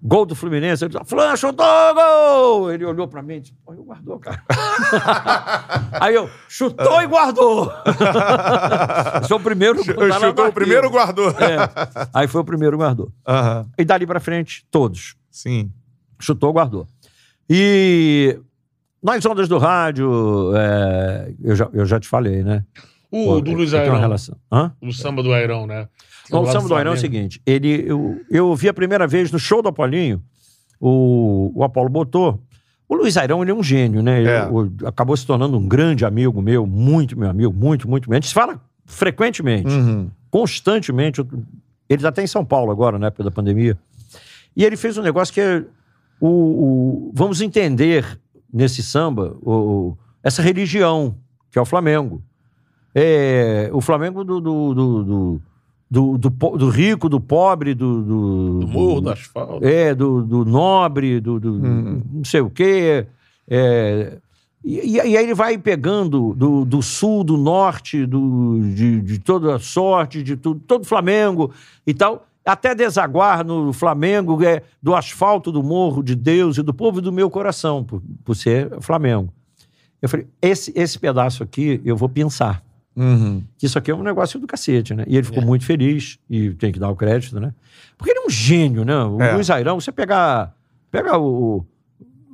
[0.00, 2.72] Gol do Fluminense, ele disse, Fulano chutou, gol!
[2.72, 4.42] Ele olhou pra mim e disse, pô, eu guardou, cara.
[6.00, 7.72] Aí eu, chutou e guardou.
[9.20, 11.30] Esse foi o primeiro chutou o primeiro guardou.
[11.30, 11.58] É.
[12.14, 13.10] Aí foi o primeiro guardou.
[13.26, 13.66] Aham.
[13.76, 15.16] E dali pra frente, todos.
[15.30, 15.72] Sim.
[16.20, 16.86] Chutou, guardou.
[17.50, 18.38] E
[19.02, 22.64] nas ondas do rádio, é, eu, já, eu já te falei, né?
[23.10, 24.00] O Pô, do Luiz tem uma Airão.
[24.00, 24.36] relação.
[24.52, 24.72] Hã?
[24.80, 25.88] O samba do Airão, né?
[26.30, 29.06] Não, o Lá samba do Airão é o seguinte: ele, eu, eu vi a primeira
[29.06, 30.22] vez no show do Apolinho,
[30.80, 32.40] o, o Apolo botou.
[32.88, 34.20] O Luiz Airão, ele é um gênio, né?
[34.20, 34.46] Ele, É.
[34.48, 38.10] o- acabou se tornando um grande amigo meu, muito meu amigo, muito, muito.
[38.10, 40.10] A gente se fala frequentemente, Uhum.
[40.30, 41.20] constantemente.
[41.20, 41.28] Ele
[41.98, 43.76] está até em São Paulo agora, na época da pandemia.
[44.56, 45.64] E ele fez um negócio que é
[46.20, 48.18] o, o- vamos entender
[48.52, 51.14] nesse samba o- essa religião
[51.50, 52.22] que é o Flamengo.
[52.94, 55.42] É, o Flamengo do, do, do, do,
[55.90, 59.65] do, do do rico, do pobre, do, do, Do morro, do asfalto.
[59.66, 63.06] é, do, do nobre, do, do não sei o quê.
[63.48, 64.19] É,
[64.65, 69.56] e, e aí ele vai pegando do, do sul, do norte, do, de, de toda
[69.56, 71.52] a sorte, de tudo, todo o Flamengo
[71.86, 76.74] e tal, até desaguar no Flamengo, é, do asfalto do morro de Deus e do
[76.74, 79.32] povo do meu coração, por, por ser Flamengo.
[80.02, 82.62] Eu falei, esse, esse pedaço aqui eu vou pensar
[82.98, 83.42] Uhum.
[83.56, 85.04] que isso aqui é um negócio do cacete, né?
[85.06, 87.54] E ele ficou muito feliz, e tem que dar o crédito, né?
[87.96, 88.96] Porque ele é um gênio, né?
[89.04, 89.32] O É.
[89.34, 90.54] Luiz Airão, você pegar,
[90.90, 91.64] pega o,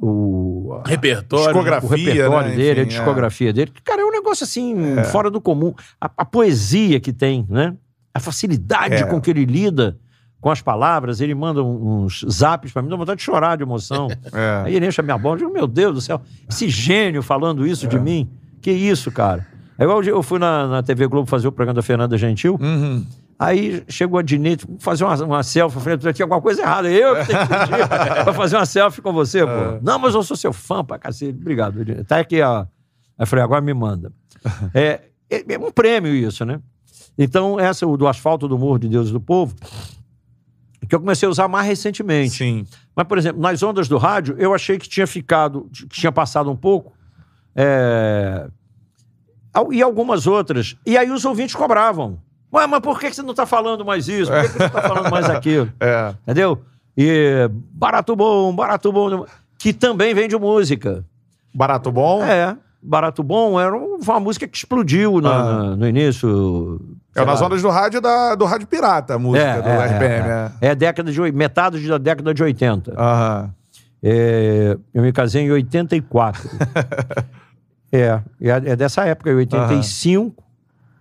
[0.01, 1.47] o, a- Repertório.
[1.47, 1.89] Discografia.
[1.89, 2.57] o repertório né?
[2.57, 2.99] dele, a Enfim, é.
[2.99, 4.75] discografia dele, que, cara, é um negócio assim,
[5.11, 5.73] fora do comum.
[6.01, 7.75] A, a poesia que tem, né?
[8.13, 9.05] A facilidade É.
[9.05, 9.99] com que ele lida
[10.41, 13.63] com as palavras, ele manda um- uns zaps pra mim, dá vontade de chorar de
[13.63, 14.09] emoção.
[14.33, 14.63] É.
[14.67, 17.67] Aí ele enche a minha bola, eu digo, meu Deus do céu, esse gênio falando
[17.67, 17.89] isso É.
[17.89, 18.29] de mim,
[18.61, 19.47] que isso, cara?
[19.79, 23.05] Aí igual eu fui na, na TV Globo fazer o programa da Fernanda Gentil, Uhum.
[23.39, 27.17] aí chegou a Dinete, fazer uma, uma selfie, eu falei, tinha alguma coisa errada, eu
[27.17, 29.47] que tenho que pedir pra fazer uma selfie com você, É.
[29.47, 29.79] pô.
[29.83, 31.85] Não, mas eu sou seu fã pra cacete, obrigado.
[32.05, 32.61] Tá aqui, ó.
[32.61, 32.67] Aí
[33.19, 34.13] eu falei, agora me manda.
[34.75, 36.61] É, é, é um prêmio isso, né?
[37.19, 39.55] Então, essa, o do asfalto do Morro de Deus e do Povo,
[40.89, 42.35] que eu comecei a usar mais recentemente.
[42.37, 42.67] Sim.
[42.95, 46.51] Mas, por exemplo, nas ondas do rádio, eu achei que tinha ficado, que tinha passado
[46.51, 46.93] um pouco.
[47.57, 48.49] é,
[49.73, 50.77] E algumas outras.
[50.87, 52.19] E aí os ouvintes cobravam.
[52.53, 54.31] Ué, mas por que você não está falando mais isso?
[54.31, 55.69] Por que, você não está falando mais aquilo?
[55.81, 56.15] É.
[56.23, 56.63] Entendeu?
[56.97, 59.27] E barato bom, barato bom,
[59.59, 61.05] que também vem de música.
[61.53, 62.23] Barato bom?
[62.25, 65.43] É, barato bom era um- uma música que explodiu na- Ah.
[65.71, 66.81] na- no início.
[67.17, 70.29] É nas ondas do rádio da, do Rádio Pirata, a música do RPM.
[70.29, 70.67] É, É.
[70.67, 70.69] é.
[70.71, 72.93] É década de, metade da década de 80.
[72.97, 73.51] Aham.
[74.03, 76.49] É, eu me casei em 84.
[77.93, 80.43] é, é, é dessa época, em 85.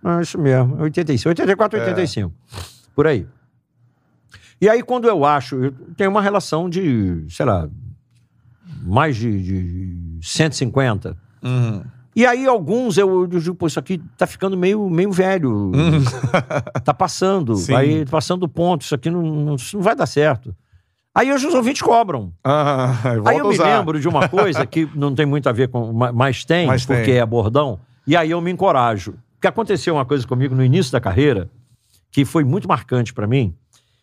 [0.02, 1.28] Ah, isso mesmo, 85.
[1.30, 2.32] 84, 85.
[2.94, 3.26] Por aí.
[4.60, 7.68] E aí, quando eu acho, eu tenho uma relação de, sei lá,
[8.82, 11.16] mais de, de 150.
[11.42, 11.82] Uhum.
[12.16, 15.72] E aí, alguns eu, eu digo, pô, isso aqui tá ficando meio, meio velho.
[16.84, 17.56] tá passando.
[17.56, 17.74] Sim.
[17.74, 18.82] Aí, passando o ponto.
[18.82, 20.54] Isso aqui não, não, não vai dar certo.
[21.14, 22.32] Aí hoje os ouvintes cobram.
[22.42, 22.92] Ah,
[23.26, 25.92] Aí eu me lembro de uma coisa que não tem muito a ver com.
[25.92, 27.18] ma- Mas tem, Mas porque tem.
[27.18, 27.78] é bordão.
[28.06, 29.14] E aí eu me encorajo.
[29.34, 31.48] Porque aconteceu uma coisa comigo no início da carreira
[32.10, 33.54] que foi muito marcante pra mim,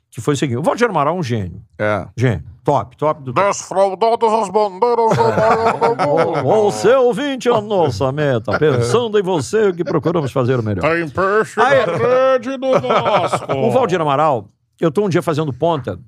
[0.10, 1.62] que foi o seguinte: o Valdir Amaral é um gênio.
[1.78, 2.08] É.
[2.16, 2.44] Gênio.
[2.64, 3.48] Top, top do top.
[3.48, 8.58] As bandeiras do O seu ouvinte é a nossa meta.
[8.58, 10.82] Pensando em você que procuramos fazer o melhor.
[10.82, 13.52] Tem peixe Aí- na rede do Vasco.
[13.54, 14.48] O Valdir Amaral,
[14.80, 16.00] eu tô um dia fazendo ponta,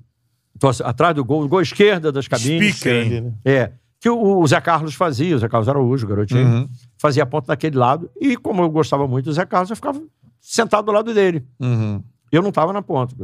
[0.84, 2.76] atrás do gol, gol esquerda das cabines.
[2.76, 3.32] Speaker né?
[3.44, 3.70] É.
[4.00, 6.68] Que o, o Zé Carlos fazia, o Zé Carlos Araújo, o garotinho, Uhum.
[7.00, 8.10] fazia a ponta daquele lado.
[8.20, 10.00] E como eu gostava muito do Zé Carlos, eu ficava
[10.40, 11.44] sentado do lado dele.
[11.58, 12.02] Uhum.
[12.30, 13.14] Eu não tava na ponta.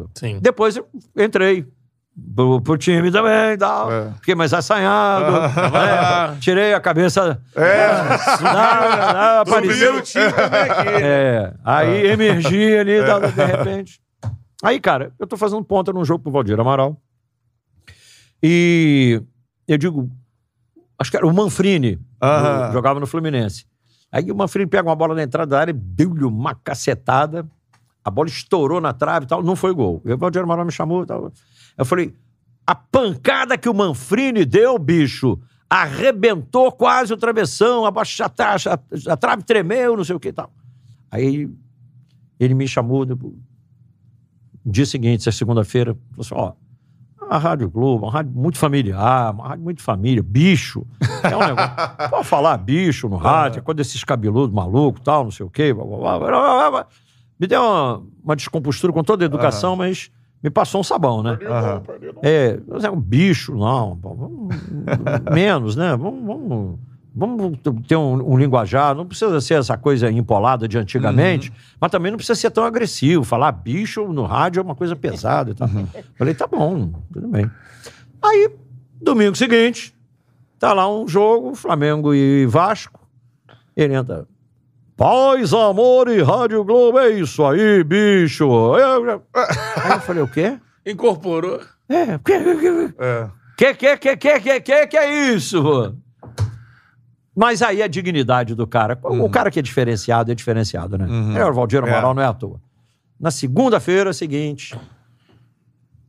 [0.40, 0.86] Depois eu
[1.16, 1.66] entrei.
[2.34, 3.90] Pro, pro time também tal.
[3.90, 4.12] É.
[4.16, 5.30] Fiquei mais assanhado.
[5.72, 6.36] né?
[6.40, 7.40] Tirei a cabeça.
[7.54, 7.86] É.
[8.42, 10.88] Da, da, Do primeiro time também aqui.
[11.02, 14.00] é, aí emergi ali, da- de repente.
[14.62, 16.96] Aí, cara, eu tô fazendo ponta num jogo pro Valdir Amaral.
[18.42, 19.22] E
[19.68, 20.10] eu digo,
[20.98, 21.96] acho que era o Manfrini,
[22.68, 23.66] do- jogava no Fluminense.
[24.12, 27.48] Aí o Manfrini pega uma bola na entrada da área, deu-lhe uma cacetada,
[28.04, 30.02] a bola estourou na trave e tal, não foi gol.
[30.04, 31.32] O Valdir Amaral me chamou e tal.
[31.78, 32.14] Eu falei,
[32.66, 35.38] a pancada que o Manfrini deu, bicho,
[35.68, 40.32] arrebentou quase o travessão, a, baixa- a, a- trave tremeu, não sei o que e
[40.32, 40.52] tal.
[41.10, 41.48] Aí
[42.38, 43.16] ele me chamou no
[44.62, 46.52] no dia seguinte, essa segunda-feira, falou assim: ó,
[47.30, 50.84] a Rádio Globo, uma rádio muito familiar, uma rádio muito família, bicho.
[51.22, 51.70] É um negócio.
[52.10, 55.72] Pode falar bicho no rádio, é quando esses cabeludos malucos, tal, não sei o quê.
[55.72, 56.86] Blá, blá, blá, blá, blá, blá.
[57.38, 60.10] Me deu uma, uma descompostura com toda a educação, mas
[60.42, 61.38] me passou um sabão, né?
[61.46, 61.82] Aham.
[62.20, 63.96] É, mas é um bicho, não.
[65.32, 65.96] menos, né?
[65.96, 66.78] Vamos, vamos,
[67.20, 68.94] vamos ter um, um linguajar.
[68.94, 73.22] Não precisa ser essa coisa empolada de antigamente, mas também não precisa ser tão agressivo.
[73.22, 75.68] Falar bicho no rádio é uma coisa pesada e tal.
[76.16, 77.48] Falei, tá bom, tudo bem.
[78.22, 78.50] Aí,
[79.00, 79.94] domingo seguinte,
[80.58, 82.98] tá lá um jogo, Flamengo e Vasco.
[83.76, 84.26] Ele entra.
[84.96, 88.74] Paz, amor e Rádio Globo, é isso aí, bicho.
[88.74, 89.22] Aí eu
[90.02, 90.58] falei, o quê?
[90.84, 91.60] Incorporou.
[91.88, 93.30] É, que, É.
[93.56, 95.96] que, que, que, que, que, que, que é isso?
[97.40, 98.98] Mas aí a dignidade do cara.
[99.02, 101.06] O cara que é diferenciado é diferenciado, né?
[101.06, 101.34] Uhum.
[101.38, 102.14] É, o Valdir Amaral É.
[102.14, 102.60] não é à toa.
[103.18, 104.78] Na segunda-feira seguinte,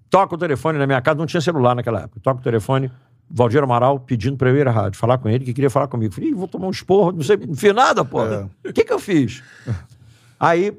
[0.09, 2.19] toca o telefone na minha casa, não tinha celular naquela época.
[2.21, 2.91] Toca o telefone,
[3.29, 6.13] Valdir Amaral pedindo pra eu ir à rádio, falar com ele, que queria falar comigo.
[6.13, 8.25] Falei, vou tomar um esporro, não sei, não fiz nada, pô.
[8.25, 8.45] É.
[8.67, 9.41] O que que eu fiz?
[10.37, 10.77] Aí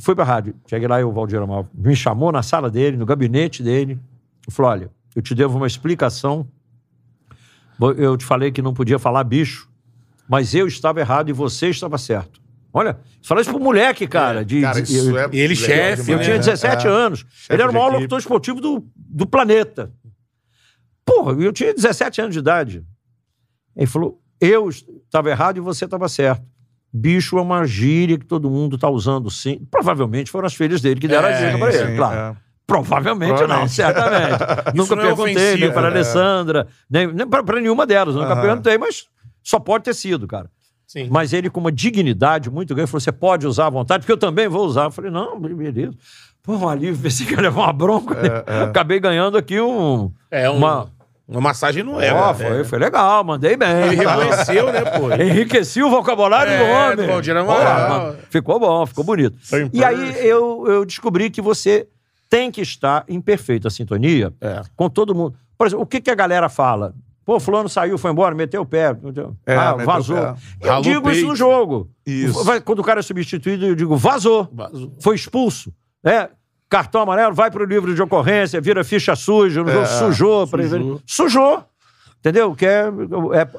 [0.00, 0.52] fui pra rádio.
[0.66, 4.00] Cheguei lá e o Valdir Amaral me chamou na sala dele, no gabinete dele.
[4.48, 6.44] Falou: olha, eu te devo uma explicação.
[7.96, 9.68] Eu te falei que não podia falar bicho,
[10.32, 12.40] mas eu estava errado e você estava certo.
[12.72, 14.42] Olha, fala isso pro moleque, cara.
[14.42, 15.28] de, Cara, de- eu, é.
[15.30, 16.38] Ele chefe, eu tinha né?
[16.38, 16.90] 17 É.
[16.90, 17.26] anos.
[17.50, 19.92] Ele era o maior locutor esportivo do, do planeta.
[21.04, 22.82] Porra, eu tinha 17 anos de idade.
[23.76, 26.42] Ele falou: eu estava errado e você estava certo.
[26.90, 29.66] Bicho é uma gíria que todo mundo está usando sim.
[29.70, 32.18] Provavelmente foram as filhas dele que deram É, a Sim, para ele, sim, claro.
[32.18, 32.36] é.
[32.66, 33.72] Provavelmente, não, Provavelmente.
[33.74, 34.38] certamente.
[34.76, 35.96] nunca não é perguntei, nem para a né?
[35.96, 38.14] Alessandra, nem, nem para nenhuma delas.
[38.14, 39.04] Nunca perguntei, mas
[39.42, 40.50] só pode ter sido, cara.
[40.86, 41.08] Sim.
[41.10, 44.18] Mas ele, com uma dignidade muito grande, falou: você pode usar à vontade, porque eu
[44.18, 44.84] também vou usar.
[44.84, 45.92] Eu falei, não, beleza.
[46.42, 48.14] Pô, um alívio, pensei que ia levar uma bronca.
[48.14, 48.28] né?
[48.68, 50.10] Acabei ganhando aqui um.
[50.30, 50.90] É um- Uma.
[51.26, 52.12] Uma massagem não é.
[52.12, 52.34] Né?
[52.34, 53.70] foi, foi legal, mandei bem.
[53.86, 55.10] Ele reconheceu, né, pô?
[55.14, 57.06] Enriqueci o vocabulário É, do homem.
[57.06, 57.12] do
[58.28, 59.38] ficou bom, ficou bonito.
[59.40, 61.86] Foi E aí eu, eu descobri que você
[62.28, 64.62] tem que estar em perfeita sintonia É.
[64.76, 65.34] com todo mundo.
[65.56, 66.92] Por exemplo, o que, que a galera fala?
[67.24, 68.96] Pô, fulano saiu, foi embora, meteu o pé,
[69.46, 70.16] É, ah, meteu o vazou.
[70.16, 70.34] pé.
[70.60, 71.90] Eu Ralou digo isso no jogo.
[72.06, 72.44] Isso.
[72.64, 74.92] Quando o cara é substituído, eu digo vazou, Vazou.
[75.00, 75.72] foi expulso.
[76.02, 76.28] né?
[76.68, 80.46] Cartão amarelo, vai pro livro de ocorrência, vira ficha suja, no jogo sujou.
[80.46, 81.00] sujou.
[81.06, 81.64] Sujou.
[82.22, 82.54] Entendeu?
[82.54, 82.84] Que é,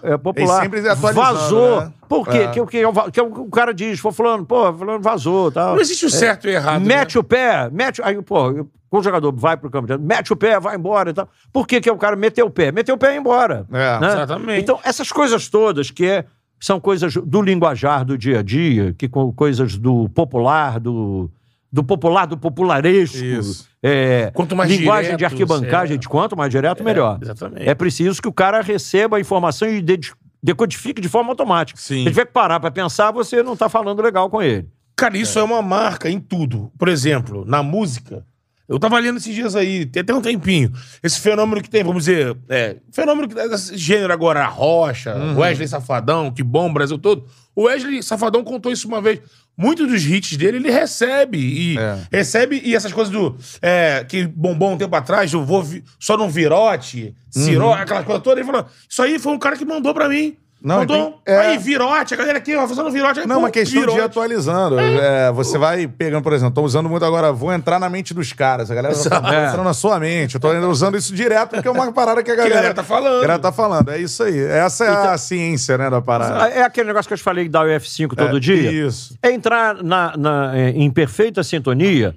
[0.06, 0.60] é, é popular.
[0.60, 1.81] E sempre atualizando, Vazou.
[1.81, 1.94] né?
[2.07, 2.38] Por quê?
[2.38, 2.48] É.
[2.48, 5.73] Que, que, que, que o cara diz, foi fulano, pô, fulano vazou tal.
[5.76, 6.81] Não existe o certo e o errado.
[6.81, 7.19] Mete né?
[7.19, 8.02] o pé, mete.
[8.02, 11.27] Aí, pô, quando o jogador vai pro campo, mete o pé, vai embora e tal.
[11.52, 12.72] Por que, que o cara meteu o pé?
[12.72, 13.65] Meteu o pé e embora.
[13.69, 14.07] É, né?
[14.07, 14.61] exatamente.
[14.61, 16.26] Então, essas coisas todas que é-
[16.57, 21.30] são coisas do linguajar do dia a dia, que coisas do popular, do,
[21.74, 23.18] do popular, do popularesco.
[23.18, 23.68] Isso.
[23.82, 25.98] É, Quanto mais linguagem direto, de arquibancagem, é.
[25.98, 27.18] de quanto mais direto, melhor.
[27.20, 27.68] exatamente.
[27.68, 31.80] É preciso que o cara receba a informação e de- decodifique de forma automática.
[31.82, 31.88] Sim.
[31.88, 34.68] Se ele tiver que parar para pensar, você não está falando legal com ele.
[34.95, 35.44] Cara, isso é.
[35.44, 36.72] uma marca em tudo.
[36.78, 38.24] Por exemplo, na música.
[38.70, 40.72] Eu tava lendo esses dias aí, tem até um tempinho.
[41.02, 45.38] Esse fenômeno que tem, vamos dizer, é, fenômeno que desse gênero agora, a Rocha, Uhum.
[45.40, 47.26] Wesley Safadão, que bom o Brasil todo.
[47.55, 49.19] O Wesley Safadão contou isso uma vez.
[49.55, 51.38] muitos dos hits dele ele recebe.
[51.38, 51.99] E É.
[52.11, 53.38] recebe, e essas coisas do.
[53.61, 58.19] É, que bombou um tempo atrás, do vou vi- só num virote, cirote, aquela coisa
[58.21, 58.39] toda.
[58.39, 60.35] Ele falou: Isso aí foi um cara que mandou pra mim.
[60.64, 61.11] Não, mandou.
[61.26, 61.38] tem- é.
[61.40, 63.19] Aí, virote, a galera aqui, ó, fazendo virote.
[63.19, 63.99] aí, Não, pô, uma questão de ir virote.
[64.02, 64.80] atualizando.
[64.80, 68.31] É, você vai pegando, por exemplo, tô usando muito agora, vou entrar na mente dos
[68.31, 68.72] caras.
[68.72, 69.48] A galera tá É.
[69.49, 70.35] entrando na sua mente.
[70.35, 73.18] Eu tô usando isso direto porque é uma parada que a galera, galera tá falando.
[73.18, 73.90] A galera tá falando.
[73.91, 74.40] É isso aí.
[74.40, 76.48] Essa é a ciência, né, da parada.
[76.48, 78.72] É aquele negócio que eu te falei da UF5 todo É, dia.
[78.72, 79.18] Isso.
[79.22, 82.15] É entrar na, na- é, em perfeita sintonia.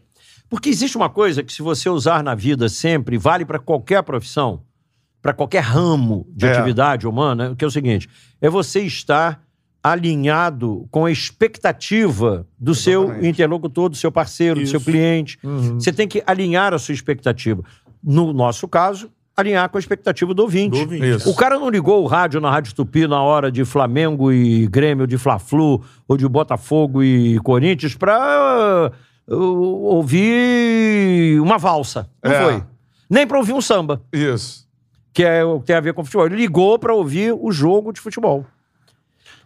[0.48, 4.60] Porque existe uma coisa que, se você usar na vida sempre, vale para qualquer profissão,
[5.27, 6.53] para qualquer ramo de É.
[6.53, 8.09] atividade humana, que é o seguinte:
[8.40, 9.43] é você estar
[9.82, 13.28] alinhado com a expectativa do seu Exatamente.
[13.28, 14.89] interlocutor, do seu parceiro, do seu Isso.
[14.89, 15.39] cliente.
[15.43, 15.81] Uhum.
[15.81, 17.61] Você tem que alinhar a sua expectativa.
[18.03, 20.70] No nosso caso, alinhar com a expectativa do ouvinte.
[20.70, 21.05] Do ouvinte.
[21.09, 21.28] Isso.
[21.28, 25.09] O cara não ligou o rádio na Rádio Tupi na hora de Flamengo e Grêmio,
[25.09, 28.93] de Fla-Flu, ou de Botafogo e Corinthians pra
[29.28, 32.09] uh, ouvir uma valsa.
[32.24, 32.43] Não É.
[32.44, 32.62] foi.
[33.09, 34.65] Nem pra ouvir um samba, Isso.
[35.16, 36.26] Que é o que tem a ver com futebol.
[36.26, 38.44] Ele ligou pra ouvir o jogo de futebol.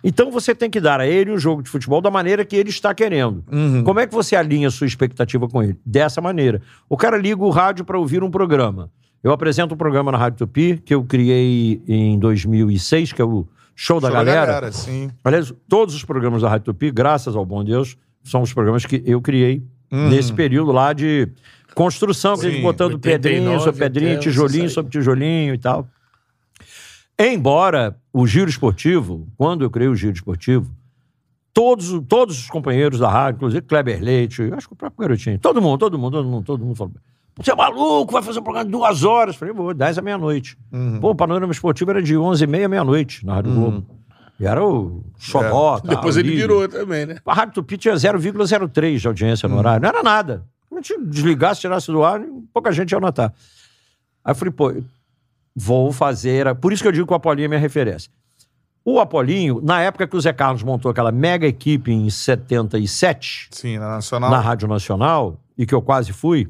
[0.03, 2.71] Então você tem que dar a ele o jogo de futebol da maneira que ele
[2.71, 3.45] está querendo.
[3.49, 3.85] Uhum.
[3.85, 5.79] Como é que você alinha a sua expectativa com ele?
[5.87, 6.61] Dessa maneira.
[6.89, 8.91] O cara liga o rádio para ouvir um programa.
[9.23, 13.47] Eu apresento um programa na Rádio Tupi, que eu criei em 2006, que é o
[13.77, 14.73] Show da Show Galera.
[14.73, 15.09] sim.
[15.23, 19.05] Aliás, todos os programas da Rádio Tupi, graças ao bom Deus, são os programas que
[19.07, 21.29] eu criei nesse período lá de
[21.75, 25.87] construção, que a gente botando 89 pedrinho sobre pedrinho, tijolinho sobre tijolinho e tal.
[27.19, 30.71] Embora o giro esportivo, quando eu criei o giro esportivo,
[31.53, 35.61] todos, todos os companheiros da rádio, inclusive Kleber Leite, acho que o próprio garotinho, todo
[35.61, 36.95] mundo, todo mundo, todo mundo, todo mundo falou.
[37.37, 39.37] Você é maluco, vai fazer um programa de duas horas.
[39.37, 40.59] Falei, vou, 10 à meia-noite.
[41.01, 43.87] Pô, o panorama esportivo era de 11 e meia à meia-noite na Rádio Globo.
[44.39, 45.79] E era o xodó.
[45.79, 47.17] tal, Depois ele virou também, né?
[47.25, 49.83] A Rádio Tupi tinha 0,03 de audiência no horário.
[49.83, 50.45] Não era nada.
[50.73, 52.21] A gente desligasse, tirasse do ar,
[52.53, 53.33] pouca gente ia notar.
[54.25, 54.73] Aí eu falei, pô,
[55.55, 56.47] vou fazer.
[56.47, 58.11] a- Por isso que eu digo que o Apolinho é minha referência.
[58.85, 63.79] O Apolinho, na época que o Zé Carlos montou aquela mega equipe em 77, Sim,
[63.79, 64.31] na Nacional.
[64.31, 66.49] na Rádio Nacional, e que eu quase fui,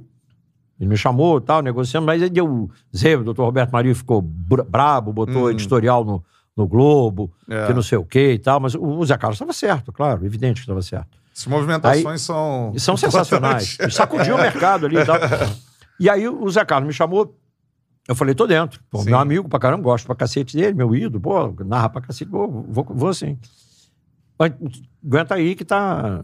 [0.78, 4.22] ele me chamou e tal, negociando, mas aí deu zero, o doutor Roberto Marinho ficou
[4.22, 6.24] bra- brabo, botou editorial no,
[6.56, 7.66] no Globo, É.
[7.66, 10.24] que não sei o quê e tal, mas o, o Zé Carlos estava certo, claro,
[10.24, 11.18] evidente que estava certo.
[11.40, 12.72] Essas movimentações são.
[12.74, 13.78] E são sensacionais.
[13.80, 15.16] E sacudiu o mercado ali e tal.
[15.98, 17.36] E aí o Zé Carlos me chamou.
[18.06, 18.80] Eu falei, tô dentro.
[18.90, 22.30] Pô, meu amigo pra caramba, gosto pra cacete dele, meu ídolo, pô, narra pra cacete,
[22.30, 23.38] pô, vou, vou sim.
[24.38, 24.52] Mas,
[25.06, 26.22] Aguenta aí que tá.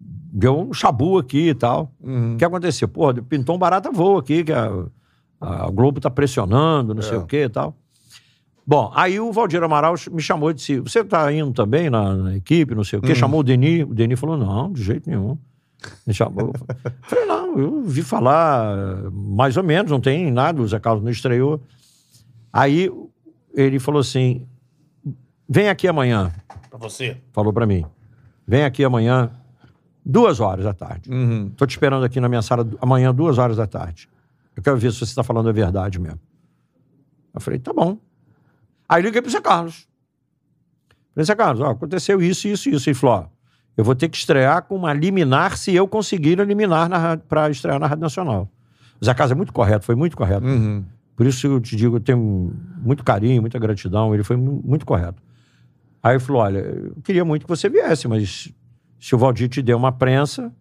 [0.00, 1.92] Deu um chabu aqui e tal.
[2.00, 2.34] Uhum.
[2.34, 2.88] O que aconteceu?
[2.88, 4.70] Pô, pintou um barata voa aqui, que a,
[5.40, 7.04] a Globo tá pressionando, não É.
[7.04, 7.76] sei o que e tal.
[8.66, 12.36] Bom, aí o Valdir Amaral me chamou e disse: Você tá indo também na, na
[12.36, 13.14] equipe, não sei o quê?
[13.14, 13.84] Chamou o Denis.
[13.84, 15.38] O Denis falou: Não, de jeito nenhum.
[16.04, 16.52] Me chamou.
[16.52, 18.76] Eu Falei: Não, eu vi falar
[19.12, 21.62] mais ou menos, não tem nada, o Zé Carlos não estreou.
[22.52, 22.90] Aí
[23.54, 24.44] ele falou assim:
[25.48, 26.32] Vem aqui amanhã.
[26.68, 27.18] Pra você.
[27.32, 27.84] Falou pra mim:
[28.48, 29.30] Vem aqui amanhã,
[30.04, 31.08] duas horas da tarde.
[31.08, 31.50] Uhum.
[31.56, 34.08] Tô te esperando aqui na minha sala amanhã, duas horas da tarde.
[34.56, 36.18] Eu quero ver se você está falando a verdade mesmo.
[37.32, 37.98] Eu falei, tá bom.
[38.88, 39.86] Aí liguei pro Zé Carlos.
[41.14, 42.88] Falei, Zé Carlos, ó, aconteceu isso, isso, isso.
[42.88, 43.26] Ele falou, ó,
[43.76, 46.88] eu vou ter que estrear com uma liminar se eu conseguir eliminar
[47.28, 48.48] para estrear na Rádio Nacional.
[49.00, 50.46] O Zé Carlos é muito correto, foi muito correto.
[50.46, 50.84] Uhum.
[51.16, 54.12] Por isso eu te digo, eu tenho muito carinho, muita gratidão.
[54.14, 55.22] Ele foi mu- muito correto.
[56.02, 58.52] Aí ele falou: olha, eu queria muito que você viesse, mas
[59.00, 60.52] se o Valdir te der uma prensa,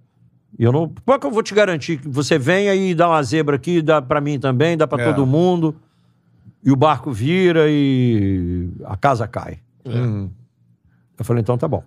[0.57, 0.87] eu não.
[1.05, 3.81] Como é que eu vou te garantir que você venha e dá uma zebra aqui,
[3.81, 5.05] dá pra mim também, dá pra É.
[5.13, 5.75] todo mundo,
[6.65, 9.59] e o barco vira e a casa cai.
[9.85, 10.29] Uhum.
[11.17, 11.83] Eu falei, então tá bom.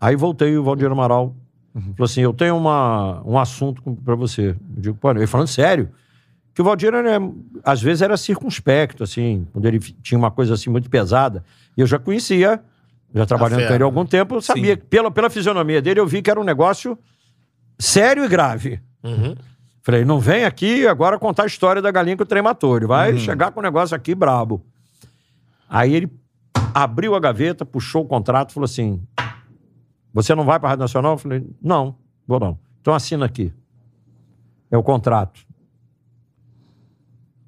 [0.00, 1.34] Aí voltei o Valdir Amaral
[1.72, 4.50] falou assim: eu tenho uma, um assunto pra você.
[4.50, 5.88] Eu digo, pô, ele falando sério.
[6.52, 7.18] Que o Valdir, era,
[7.64, 11.44] às vezes, era circunspecto, assim, quando ele tinha uma coisa assim muito pesada.
[11.76, 12.60] E eu já conhecia,
[13.14, 13.84] já trabalhando com ele há né?
[13.84, 16.98] algum tempo, eu sabia, pela, pela fisionomia dele, eu vi que era um negócio
[17.78, 18.80] sério e grave.
[19.02, 19.36] Uhum.
[19.90, 22.76] Falei, não vem aqui agora contar a história da galinha que o trem matou.
[22.76, 24.64] Ele vai chegar com um negócio aqui brabo.
[25.68, 26.08] Aí ele
[26.72, 29.02] abriu a gaveta, puxou o contrato falou assim:
[30.14, 31.14] Você não vai para a Rádio Nacional?
[31.14, 32.56] Eu falei, não, vou não.
[32.80, 33.52] Então assina aqui.
[34.70, 35.40] É o contrato.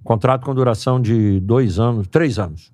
[0.02, 2.72] Contrato com duração de dois anos, três anos.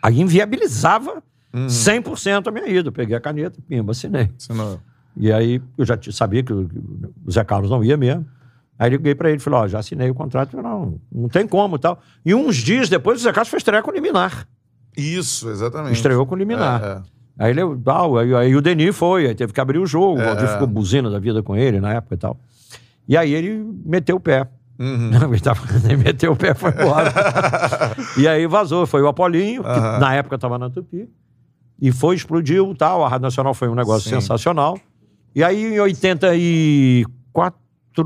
[0.00, 2.86] Aí inviabilizava 100% a minha ida.
[2.86, 4.30] Eu peguei a caneta, pimba, assinei.
[4.38, 4.80] Assinou.
[5.16, 6.80] E aí eu já sabia que o que
[7.30, 8.26] Zé Carlos não ia mesmo.
[8.78, 10.56] Aí liguei pra ele e falei, ó, já assinei o contrato.
[10.56, 12.00] Eu, não, não tem como e tal.
[12.24, 14.46] E uns dias depois o Zé Carlos foi estrear com o Liminar.
[14.96, 15.94] Isso, exatamente.
[15.94, 16.82] Estreou com o Liminar.
[16.82, 17.00] É, é.
[17.38, 20.22] Aí ele tal, aí, aí o Denis foi, aí teve que abrir o jogo, É,
[20.22, 20.52] o Valdir é.
[20.52, 22.36] ficou buzina da vida com ele na época e tal.
[23.08, 24.48] E aí ele meteu o pé.
[24.78, 25.10] Uhum.
[25.14, 27.12] Não, ele, tava, ele meteu o pé foi embora.
[28.18, 29.98] e aí vazou, foi o Apolinho, que Aham.
[29.98, 31.08] na época estava na Tupi.
[31.80, 33.04] E foi, explodiu tal.
[33.04, 34.20] A Rádio Nacional foi um negócio Sim.
[34.20, 34.78] sensacional.
[35.34, 37.56] E aí em 84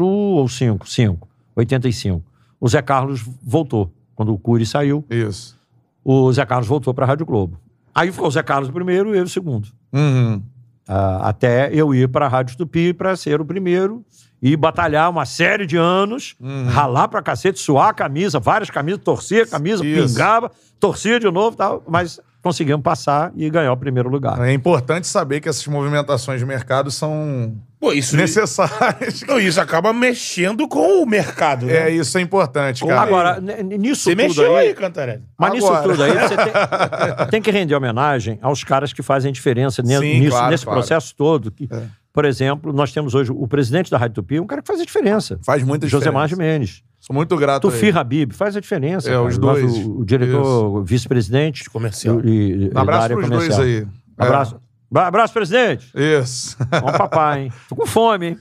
[0.04, 2.22] ou 5, 5, 85,
[2.60, 3.92] o Zé Carlos voltou.
[4.14, 5.58] Quando o Cury saiu, Isso.
[6.04, 7.58] o Zé Carlos voltou para a Rádio Globo.
[7.94, 9.68] Aí ficou o Zé Carlos primeiro e eu o segundo.
[9.92, 10.42] Uhum.
[10.88, 14.04] Ah, até eu ir para a Rádio Tupi para ser o primeiro
[14.40, 16.66] e batalhar uma série de anos, Uhum.
[16.68, 20.14] ralar pra cacete, suar a camisa, várias camisas, torcia a camisa, Isso.
[20.14, 24.40] pingava, torcia de novo e tal, mas conseguimos passar e ganhar o primeiro lugar.
[24.40, 29.22] É importante saber que essas movimentações de mercado são Pô, isso, necessárias.
[29.26, 31.88] Não, isso acaba mexendo com o mercado, né?
[31.88, 33.00] É, isso é importante, cara.
[33.00, 35.22] Agora, nisso Você tudo mexeu aí, aí, Cantarelli.
[35.36, 35.82] mas nisso Agora.
[35.82, 40.30] tudo aí, você tem, tem que render homenagem aos caras que fazem diferença Sim, nisso,
[40.30, 40.78] claro, nesse claro.
[40.80, 41.50] processo todo.
[41.50, 41.82] que, É.
[42.12, 44.84] Por exemplo, nós temos hoje o presidente da Rádio Tupi, um cara que faz a
[44.86, 45.38] diferença.
[45.44, 46.28] Faz muita diferença.
[46.28, 46.82] Gimenez.
[47.06, 47.98] Sou muito grato a Tufi ele.
[47.98, 49.08] Habib, faz a diferença.
[49.08, 49.24] É, cara.
[49.24, 49.76] os dois.
[49.78, 51.70] O, o diretor, vice-presidente.
[51.70, 52.20] Comercial.
[52.24, 52.28] E,
[52.68, 53.58] e, Um abraço área pros comercial.
[53.58, 53.82] dois aí.
[54.18, 54.22] É.
[54.24, 54.56] Abraço.
[54.90, 55.90] Bra- Abraço, presidente.
[55.94, 56.56] Isso.
[56.80, 57.52] Bom papai, hein?
[57.68, 58.38] Tô com fome, hein?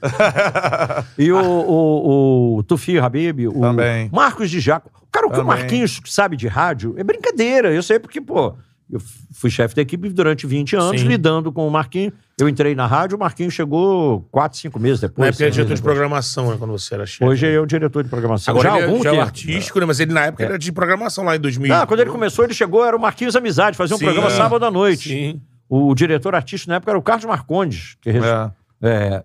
[1.18, 4.10] E o, o, o Tufi Habib, o Também.
[4.12, 4.92] Marcos de Jaco.
[5.12, 5.58] Cara, o que o Também.
[5.60, 7.72] Marquinhos sabe de rádio é brincadeira.
[7.74, 8.54] Eu sei porque, pô,
[8.91, 8.99] eu
[9.34, 11.07] fui chefe da equipe durante 20 anos, Sim.
[11.07, 12.14] lidando com o Marquinhos.
[12.40, 15.28] Eu entrei na rádio, o Marquinhos chegou 4, 5 meses Na depois.
[15.30, 16.56] época ele era diretor de programação, né?
[16.60, 17.24] Quando você era chefe.
[17.26, 18.52] Hoje é o diretor de programação.
[18.53, 19.24] Agora já ele algum é, já é tempo.
[19.24, 19.86] artístico, né?
[19.86, 20.45] Mas ele, na época, É.
[20.48, 21.74] era de programação lá em 2000.
[21.74, 24.06] Ah, quando ele começou, ele chegou, era o Marquinhos Amizade, fazia um Sim.
[24.06, 25.10] programa sábado à noite.
[25.10, 25.41] Sim.
[25.68, 27.95] O diretor artístico na época era o Carlos Marcondes.
[28.02, 28.52] Que É.
[28.82, 29.24] é.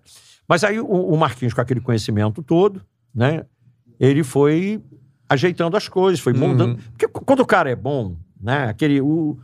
[0.48, 2.80] Mas aí o, o Marquinhos, com aquele conhecimento todo,
[3.14, 3.44] né?
[3.98, 4.80] Ele foi
[5.28, 6.76] ajeitando as coisas, foi moldando.
[6.92, 8.68] Porque c- quando o cara é bom, né?
[8.68, 9.00] Aquele.
[9.00, 9.38] O,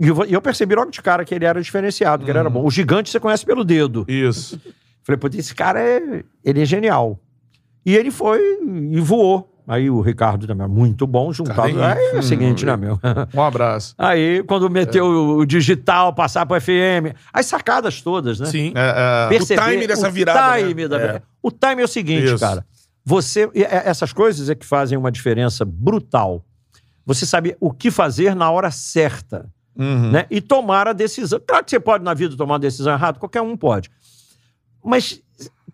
[0.00, 2.64] e eu, eu percebi logo de cara que ele era diferenciado, que ele era bom.
[2.64, 4.04] O gigante você conhece pelo dedo.
[4.08, 4.60] Isso.
[5.02, 6.22] Falei, pô, esse cara é.
[6.44, 7.18] Ele é genial.
[7.84, 8.40] E ele foi
[8.90, 9.54] e voou.
[9.66, 11.74] Aí o Ricardo também é muito bom, juntado.
[11.74, 12.98] Cara, Aí é o seguinte, né, meu?
[13.34, 13.94] Um abraço.
[13.98, 18.46] Aí, quando meteu o, o digital, passar pro FM, as sacadas todas, né?
[18.46, 18.72] Sim.
[18.74, 19.28] É, é.
[19.28, 20.88] Perceber time dessa o virada, time né?
[20.88, 21.22] da- É.
[21.42, 22.38] O time é o seguinte, Isso.
[22.38, 22.64] cara.
[23.04, 26.42] Você, essas coisas é que fazem uma diferença brutal.
[27.04, 30.10] Você sabe o que fazer na hora certa, Uhum.
[30.10, 30.26] né?
[30.30, 31.40] E tomar a decisão.
[31.46, 33.90] Claro que você pode na vida tomar uma decisão errada, qualquer um pode.
[34.84, 35.22] Mas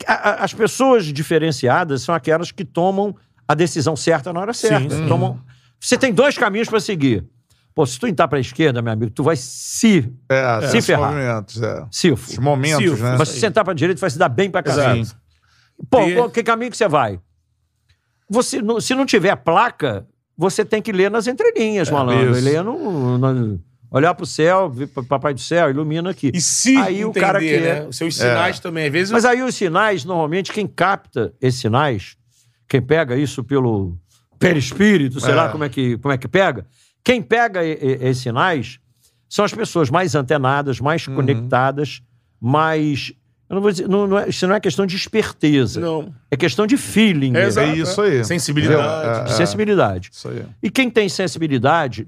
[0.06, 3.14] a- a- as pessoas diferenciadas são aquelas que tomam
[3.48, 4.94] a decisão certa na hora certa.
[4.94, 5.06] sim.
[5.09, 5.40] Tomam...
[5.81, 7.24] Você tem dois caminhos para seguir.
[7.74, 10.86] Pô, se tu entrar para a esquerda, meu amigo, tu vai se É, Se esses
[10.86, 11.10] ferrar.
[11.12, 11.86] movimentos, é.
[11.93, 13.16] Esses momentos, Sim, né?
[13.18, 14.98] Mas se você entrar para a direita, vai se dar bem para Exato.
[15.01, 15.16] cacete.
[15.90, 17.18] Pô, E- que caminho que você vai?
[18.31, 20.06] Você, se não tiver placa,
[20.36, 22.32] você tem que ler nas entrelinhas, malandro.
[22.32, 22.44] isso.
[22.44, 23.60] Ler no, no-
[23.96, 26.30] olhar pro céu, ver pro papai do céu, ilumina aqui.
[26.34, 27.78] E se Aí o entender, cara que né?
[27.78, 28.86] é- Os seus sinais também.
[28.86, 29.12] Às vezes...
[29.12, 32.16] Mas aí os sinais, normalmente, quem capta esses sinais,
[32.68, 33.96] quem pega isso pelo
[34.38, 35.34] perispírito, sei É.
[35.34, 36.66] lá como é, que, como é que pega,
[37.02, 38.78] quem pega esses sinais
[39.28, 41.14] são as pessoas mais antenadas, mais Uhum.
[41.14, 42.02] conectadas,
[42.40, 43.12] mais.
[43.48, 45.80] Eu não vou dizer, não, não é- isso não é questão de esperteza.
[45.80, 46.12] Não.
[46.30, 48.24] É questão de feeling, É, É isso aí.
[48.24, 49.26] Sensibilidade.
[49.30, 50.10] de sensibilidade.
[50.12, 50.44] Isso aí.
[50.62, 52.06] E quem tem sensibilidade,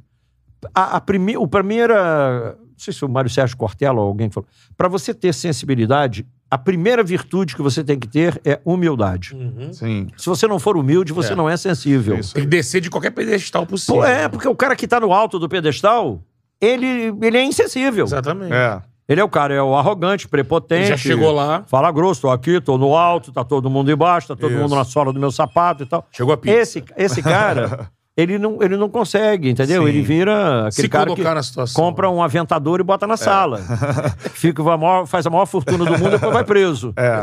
[0.74, 2.56] a, a prime, o primeira.
[2.58, 4.48] Não sei se o Mário Sérgio Cortella ou alguém que falou.
[4.76, 9.34] Para você ter sensibilidade, a primeira virtude que você tem que ter é humildade.
[9.34, 9.72] Uhum.
[9.72, 10.08] Sim.
[10.16, 11.36] Se você não for humilde, você É.
[11.36, 12.18] não é sensível.
[12.18, 14.02] Isso Tem que descer de qualquer pedestal possível.
[14.02, 16.20] Pô, é, porque o cara que tá no alto do pedestal,
[16.60, 18.04] ele, ele é insensível.
[18.04, 18.52] Exatamente.
[18.52, 18.80] É.
[19.08, 20.80] Ele é o cara, é o arrogante, prepotente.
[20.82, 21.62] Ele já chegou lá.
[21.66, 24.60] Fala grosso, tô aqui, tô no alto, tá todo mundo embaixo, tá todo Isso.
[24.60, 26.06] mundo na sola do meu sapato e tal.
[26.10, 26.58] Chegou a pizza.
[26.58, 29.82] Esse, esse cara, ele não, ele não consegue, entendeu?
[29.82, 29.88] Sim.
[29.90, 31.74] Ele vira aquele Se cara que colocar na situação.
[31.84, 33.08] compra um aventador e bota É.
[33.08, 33.60] na sala.
[34.32, 36.94] Fica, a maior- faz a maior fortuna do mundo e depois vai preso.
[36.96, 37.20] É.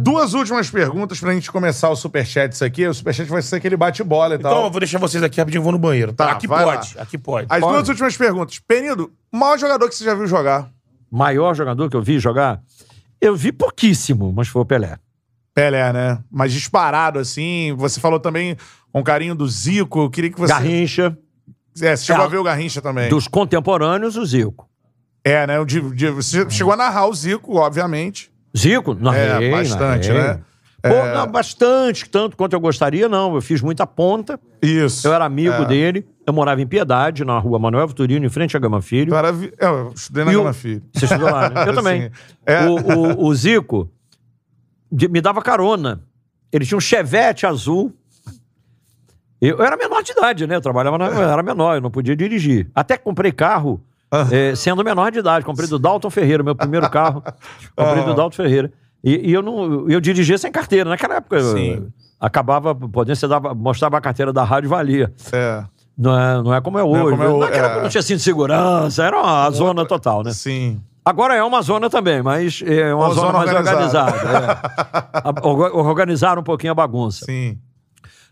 [0.00, 2.86] Duas últimas perguntas pra gente começar o superchat aqui.
[2.86, 4.64] O superchat vai ser aquele bate-bola e Então, tal.
[4.64, 6.12] eu vou deixar vocês aqui rapidinho, vou no banheiro.
[6.12, 7.46] Tá, aqui vai pode, aqui pode.
[7.50, 7.72] As Pode.
[7.74, 8.58] duas últimas perguntas.
[8.58, 10.68] Penido, o maior jogador que você já viu jogar?
[11.10, 12.60] Maior jogador que eu vi jogar,
[13.20, 14.96] eu vi pouquíssimo, mas foi o Pelé.
[15.52, 16.18] Pelé, né?
[16.30, 17.74] Mas disparado, assim.
[17.76, 18.56] Você falou também
[18.92, 20.00] com carinho do Zico.
[20.04, 20.52] Eu queria que você.
[20.52, 21.16] Garrincha,
[21.80, 22.26] É, você chegou É.
[22.26, 23.08] a ver o Garrincha também.
[23.08, 24.68] dos contemporâneos, o Zico.
[25.24, 25.64] É, né?
[25.64, 28.30] De, de- você chegou a narrar o Zico, obviamente.
[28.56, 28.94] Zico?
[28.94, 30.28] Narrei, É, bastante, narrei.
[30.28, 30.40] né?
[30.82, 33.34] Pô, não, bastante, tanto quanto eu gostaria, não.
[33.34, 35.06] Eu fiz muita ponta, Isso.
[35.06, 35.64] eu era amigo É.
[35.66, 39.12] dele, eu morava em Piedade, na rua Manuel Vitorino, em frente a Gama Filho.
[39.34, 40.82] Vi- é, eu estudei na E o- Gama Filho.
[40.94, 41.64] Você estudou lá, né?
[41.68, 42.10] Eu também.
[42.46, 42.64] É.
[42.64, 43.90] O, o- o Zico
[44.90, 46.00] de- me dava carona.
[46.50, 47.92] Ele tinha um chevette azul.
[49.40, 50.56] Eu, eu era menor de idade, né?
[50.56, 52.68] Eu trabalhava na, eu era menor, eu não podia dirigir.
[52.74, 53.80] Até comprei carro
[54.30, 55.44] é, sendo menor de idade.
[55.44, 57.22] Comprei do Dalton Ferreira, meu primeiro carro.
[57.76, 58.72] Comprei do Dalton Ferreira.
[59.02, 60.90] E, e eu não, eu dirigia sem carteira.
[60.90, 61.88] Naquela época, eu- Sim.
[62.20, 65.12] acabava, podendo você dava, mostrava a carteira da rádio valia.
[65.32, 65.64] É.
[65.96, 67.10] Não é, não é como é hoje.
[67.10, 67.32] como é né?
[67.32, 67.66] ho- Naquela é.
[67.66, 70.32] época não tinha cinto de segurança, era uma zona total, né?
[70.32, 70.80] Sim.
[71.04, 74.12] Agora é uma zona também, mas é uma Uma zona, zona mais organizada.
[74.12, 74.60] organizada.
[75.14, 75.18] é.
[75.24, 77.24] A- orga- Organizaram um pouquinho a bagunça.
[77.24, 77.58] Sim.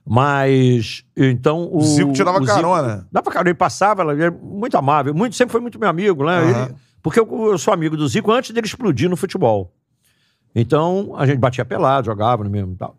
[0.09, 1.69] Mas, então...
[1.73, 3.07] O, Zico te dava o Zico- carona.
[3.13, 3.51] Dava carona.
[3.51, 5.15] Ele passava, ele era muito amável.
[5.15, 6.39] Muito, sempre foi muito meu amigo, né?
[6.39, 6.65] Aham.
[6.67, 9.73] Ele- porque eu, eu sou amigo do Zico antes dele explodir no futebol.
[10.55, 12.97] Então, a gente batia pelado, jogava no mesmo e tal.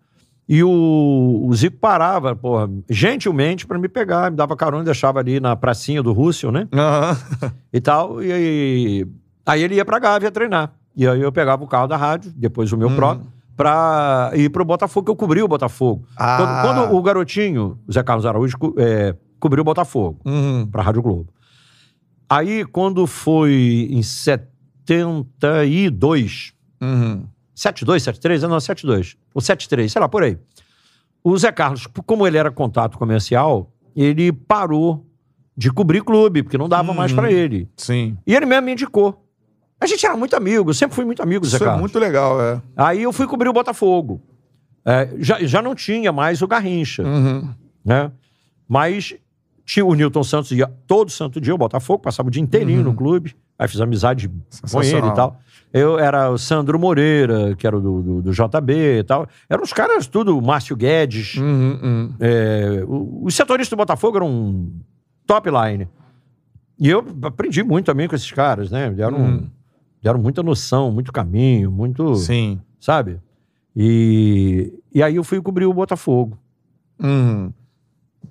[0.48, 5.40] E o, o Zico parava, porra, gentilmente pra me pegar, me dava carona, deixava ali
[5.40, 6.68] na pracinha do Russell, né?
[6.74, 7.18] Aham.
[7.74, 8.24] e tal.
[8.24, 9.08] E aí,
[9.46, 10.72] aí ele ia pra Gávea treinar.
[10.96, 13.28] E aí eu pegava o carro da rádio, depois o meu próprio,
[13.60, 16.06] pra ir pro Botafogo, que eu cobri o Botafogo.
[16.16, 16.38] Ah.
[16.38, 20.66] Quando, quando o garotinho, o Zé Carlos Araújo, é, cobriu o Botafogo Uhum.
[20.66, 21.28] pra Rádio Globo.
[22.30, 27.26] Aí, quando foi em 72, Uhum.
[27.54, 30.38] 72, 73, não, 72, ou 73, sei lá, por aí.
[31.22, 35.06] O Zé Carlos, como ele era contato comercial, ele parou
[35.58, 37.68] de cobrir clube, porque não dava mais pra ele.
[37.76, 38.18] Sim.
[38.26, 39.26] E ele mesmo me indicou.
[39.82, 41.82] A gente era muito amigo, eu sempre fui muito amigo Zé Isso é Carlos.
[41.82, 42.62] muito legal, é.
[42.76, 44.22] Aí eu fui cobrir o Botafogo.
[44.86, 47.50] É, já, já não tinha mais o Garrincha, Uhum.
[47.86, 48.12] né?
[48.68, 49.16] Mas
[49.66, 52.94] tinha o Newton Santos, ia todo santo dia o Botafogo, passava o dia inteirinho no
[52.94, 53.36] clube.
[53.58, 54.46] Aí fiz amizade com ele Uhum.
[54.50, 55.12] Sensacional.
[55.12, 55.40] e tal.
[55.72, 59.28] Eu era o Sandro Moreira, que era do, do, do JB e tal.
[59.48, 61.36] Eram os caras tudo, o Márcio Guedes.
[61.38, 62.14] Uhum, uhum.
[62.20, 64.74] É, o- os setoristas do Botafogo eram um
[65.28, 65.88] top line.
[66.80, 68.90] E eu aprendi muito também com esses caras, né?
[68.90, 69.50] Deram, Uhum.
[70.02, 72.16] Deram muita noção, muito caminho, muito.
[72.16, 72.60] Sim.
[72.80, 73.20] Sabe?
[73.76, 76.38] E, e aí eu fui cobrir o Botafogo.
[77.02, 77.54] Uhum.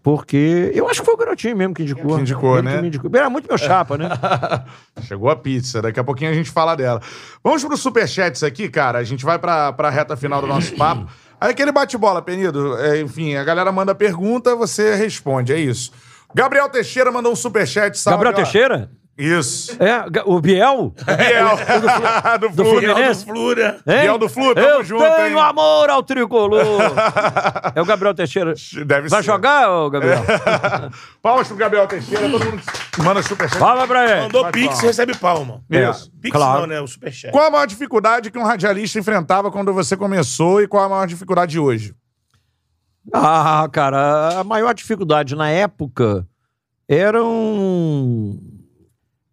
[0.03, 2.15] Porque eu acho que foi o garotinho mesmo que indicou.
[2.17, 2.81] Que indicou, Ele né?
[2.81, 3.11] que indicou.
[3.15, 4.09] Era muito meu chapa, né?
[5.03, 7.01] Chegou a pizza, daqui a pouquinho a gente fala dela.
[7.43, 8.99] Vamos pro superchats aqui, cara.
[8.99, 11.11] A gente vai pra, pra reta final do nosso papo.
[11.41, 12.77] Aí aquele bate-bola, Penido.
[12.79, 15.93] é, enfim, a galera manda pergunta, você responde, é isso.
[16.35, 17.97] Gabriel Teixeira mandou um superchat.
[17.97, 18.45] salve, Gabriel.
[18.45, 18.91] Teixeira?
[19.19, 19.77] Isso.
[19.83, 20.95] É, o Biel?
[20.95, 22.39] Biel.
[22.39, 23.25] do, do Fluminense.
[23.25, 23.25] Fluminense?
[23.25, 23.81] Flura.
[23.85, 24.01] Hein?
[24.03, 25.45] Biel do Flu, tamo Eu junto, tenho hein?
[25.45, 26.63] amor ao tricolor.
[27.75, 28.55] é o Gabriel Teixeira.
[28.87, 29.27] Deve Vai ser.
[29.27, 30.23] jogar, ô Gabriel?
[31.21, 32.63] Palmas pro Gabriel Teixeira, todo mundo
[33.03, 33.59] manda superchat.
[33.59, 34.21] Fala pra ele.
[34.23, 34.83] Mandou Vai, Pix, palma.
[34.83, 35.65] recebe palma.
[35.69, 36.13] Isso.
[36.21, 36.61] Pix claro.
[36.61, 36.81] não, né?
[36.81, 37.33] O Superchat.
[37.33, 41.07] Qual a maior dificuldade que um radialista enfrentava quando você começou e qual a maior
[41.09, 41.93] dificuldade de hoje?
[43.13, 46.25] Ah, cara, a maior dificuldade na época
[46.89, 48.39] eram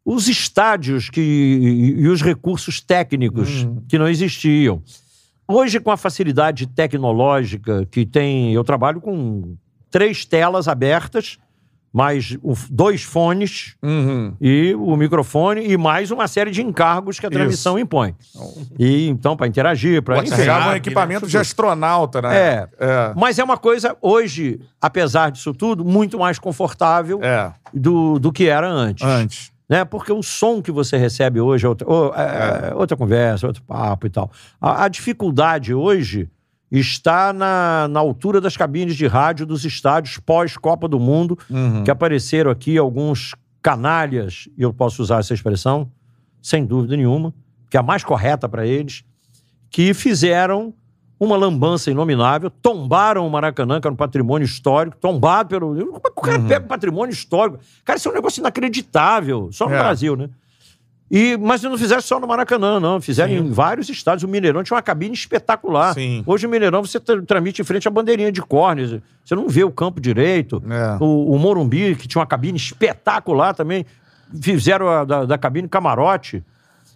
[0.06, 4.84] os estádios que, e, os recursos técnicos que não existiam.
[5.48, 9.56] Hoje, com a facilidade tecnológica que tem, eu trabalho com
[9.90, 11.38] três telas abertas,
[11.94, 12.38] mais
[12.70, 14.34] dois fones Uhum.
[14.42, 18.14] e o microfone e mais uma série de encargos que a transmissão impõe.
[18.78, 20.78] E então, para interagir, para Pegava um né?
[20.78, 22.36] equipamento de astronauta, né?
[22.38, 22.68] É.
[22.80, 23.14] É.
[23.16, 27.54] Mas é uma coisa, hoje, apesar disso tudo, muito mais confortável É.
[27.74, 29.06] do, do que era antes.
[29.08, 29.55] Antes.
[29.68, 29.84] Né?
[29.84, 33.64] Porque o som que você recebe hoje é outra, ô, é- é outra conversa, outro
[33.64, 34.32] papo e tal.
[34.62, 36.30] A, a dificuldade hoje
[36.72, 41.84] está na, na altura das cabines de rádio dos estádios pós-Copa do Mundo, Uhum.
[41.84, 45.90] que apareceram aqui alguns canalhas, e eu posso usar essa expressão,
[46.42, 47.34] sem dúvida nenhuma,
[47.70, 49.04] que é a mais correta para eles,
[49.72, 50.74] que fizeram
[51.20, 55.74] uma lambança inominável, tombaram o Maracanã, que era um patrimônio histórico, tombado pelo.
[55.76, 57.60] Como é que o cara pega um patrimônio histórico?
[57.84, 59.80] Cara, isso é um negócio inacreditável, só no É.
[59.80, 60.30] Brasil, né?
[61.10, 63.00] E, mas não fizeram só no Maracanã, não.
[63.00, 63.38] Fizeram Sim.
[63.38, 64.24] em vários estádios.
[64.24, 65.94] O Mineirão tinha uma cabine espetacular.
[65.94, 66.24] Sim.
[66.26, 69.00] Hoje o Mineirão você tra- transmite em frente à bandeirinha de córneas.
[69.24, 70.62] Você não vê o campo direito.
[70.68, 70.98] É.
[71.02, 73.86] O, o Morumbi, que tinha uma cabine espetacular também.
[74.42, 76.44] Fizeram a da, da cabine camarote.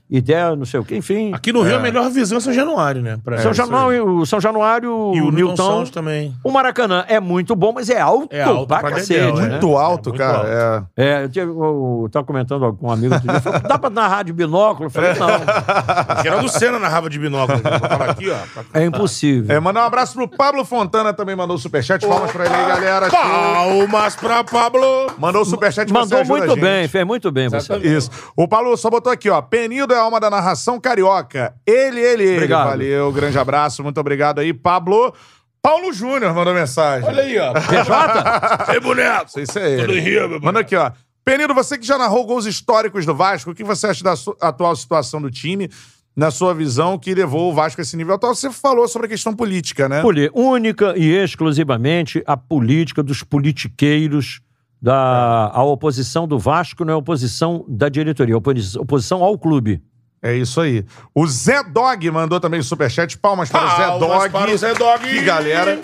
[0.10, 1.32] Ideia, não sei o quê, enfim.
[1.34, 3.20] Aqui no Rio, a melhor visão é São Januário, né?
[3.24, 3.54] Pra- São.
[3.54, 5.64] Januário, o São Januário, E o Newton Newton.
[5.78, 6.34] Santos também.
[6.44, 9.46] O Maracanã é muito bom, mas é alto, É alto pra pra cacete, dedéu, né?
[9.46, 9.50] é.
[9.52, 10.88] Muito alto, muito cara.
[10.98, 14.24] É, eu, eu, eu tava comentando com um amigo outro dia, falou, dá pra narrar
[14.24, 14.88] de binóculo?
[14.88, 15.28] Eu falei, não,
[16.24, 17.60] Geraldo Senna narrava de binóculo.
[17.62, 18.36] Botava aqui, ó.
[18.74, 19.54] é impossível.
[19.54, 19.58] É.
[19.58, 22.06] É, mandar um abraço pro Pablo Fontana, também mandou o superchat.
[22.08, 23.10] Palmas pra ele aí, galera.
[23.10, 24.82] Palmas pra Pablo.
[25.18, 26.62] Mandou o superchat, você Mandou ajuda a muito gente.
[26.64, 27.76] bem, fez muito bem você.
[27.78, 28.10] Isso.
[28.36, 29.42] O Paulo só botou aqui, ó.
[29.42, 31.54] Penido é a alma da narração carioca.
[31.66, 32.34] Ele, ele, ele.
[32.38, 32.70] Obrigado.
[32.70, 34.54] Valeu, grande abraço, muito obrigado aí.
[34.54, 35.14] Pablo.
[35.62, 37.08] Paulo Júnior mandou mensagem.
[37.08, 37.52] Olha aí, ó.
[37.54, 38.74] PJ?
[38.74, 39.30] Ei, boneco.
[39.30, 40.00] Se é Tudo ele.
[40.00, 40.90] Rio, meu Manda aqui, ó.
[41.26, 44.74] Penido, você que já narrou gols históricos do Vasco, o que você acha da atual
[44.76, 45.70] situação do time,
[46.16, 48.34] na sua visão, que levou o Vasco a esse nível atual?
[48.34, 50.02] Você falou sobre a questão política, né?
[50.02, 54.40] Poli- única e exclusivamente a política dos politiqueiros
[54.82, 59.82] da a oposição do Vasco não é oposição da diretoria, é opos- oposição ao clube.
[60.22, 60.86] É isso aí.
[61.16, 63.18] O Zé Dog mandou também superchat.
[63.18, 64.32] Palmas para o Zé Palmas Dog.
[64.32, 65.04] para o Zé Dog.
[65.08, 65.80] Que galera.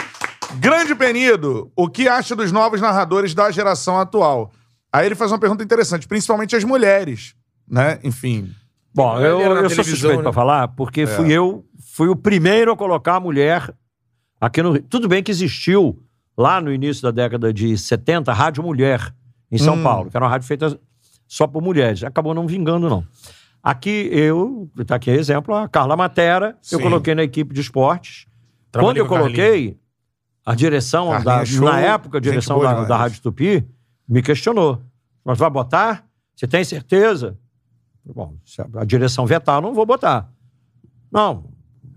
[0.56, 4.52] Grande Penido, o que acha dos novos narradores da geração atual?
[4.92, 7.36] Aí ele faz uma pergunta interessante, principalmente as mulheres,
[7.70, 8.00] né?
[8.04, 8.52] Enfim.
[8.94, 10.24] Bom, eu, eu sou suspeito né?
[10.24, 13.74] para falar, porque fui eu, fui o primeiro a colocar a mulher
[14.40, 14.84] aqui no Rio.
[14.84, 16.02] Tudo bem que existiu
[16.38, 19.14] lá no início da década de 70 a Rádio Mulher
[19.52, 19.84] em São Hum.
[19.84, 20.80] Paulo, que era uma rádio feita
[21.28, 22.04] só por mulheres.
[22.04, 23.06] Acabou não vingando, não.
[23.66, 26.84] Aqui eu, tá aqui exemplo, a Carla Matera, eu Sim.
[26.84, 28.27] coloquei na equipe de esportes.
[28.72, 29.80] Trabalhei Quando eu coloquei,
[30.45, 32.88] a direção, da, show, na época, a direção da, demais.
[32.88, 33.68] da Rádio Tupi
[34.08, 34.84] me questionou.
[35.24, 36.06] Mas vai botar?
[36.35, 37.40] Você tem certeza?
[38.06, 40.30] Bom, se a direção vetar, eu não vou botar.
[41.11, 41.45] Não,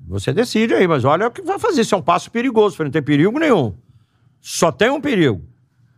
[0.06, 1.82] você decide aí, mas olha o que vai fazer.
[1.82, 3.74] Isso é um passo perigoso, não tem perigo nenhum.
[4.40, 5.42] Só tem um perigo.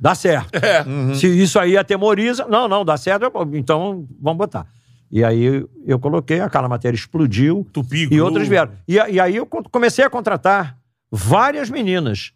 [0.01, 0.51] Dá certo.
[0.61, 0.83] É.
[1.15, 4.67] Se isso aí atemoriza, não, não, dá certo, eu- então vamos botar.
[5.11, 8.71] E aí eu coloquei, aquela matéria explodiu Tupi, e outras vieram.
[8.87, 10.77] E, e aí eu co- comecei a contratar
[11.11, 12.33] várias meninas.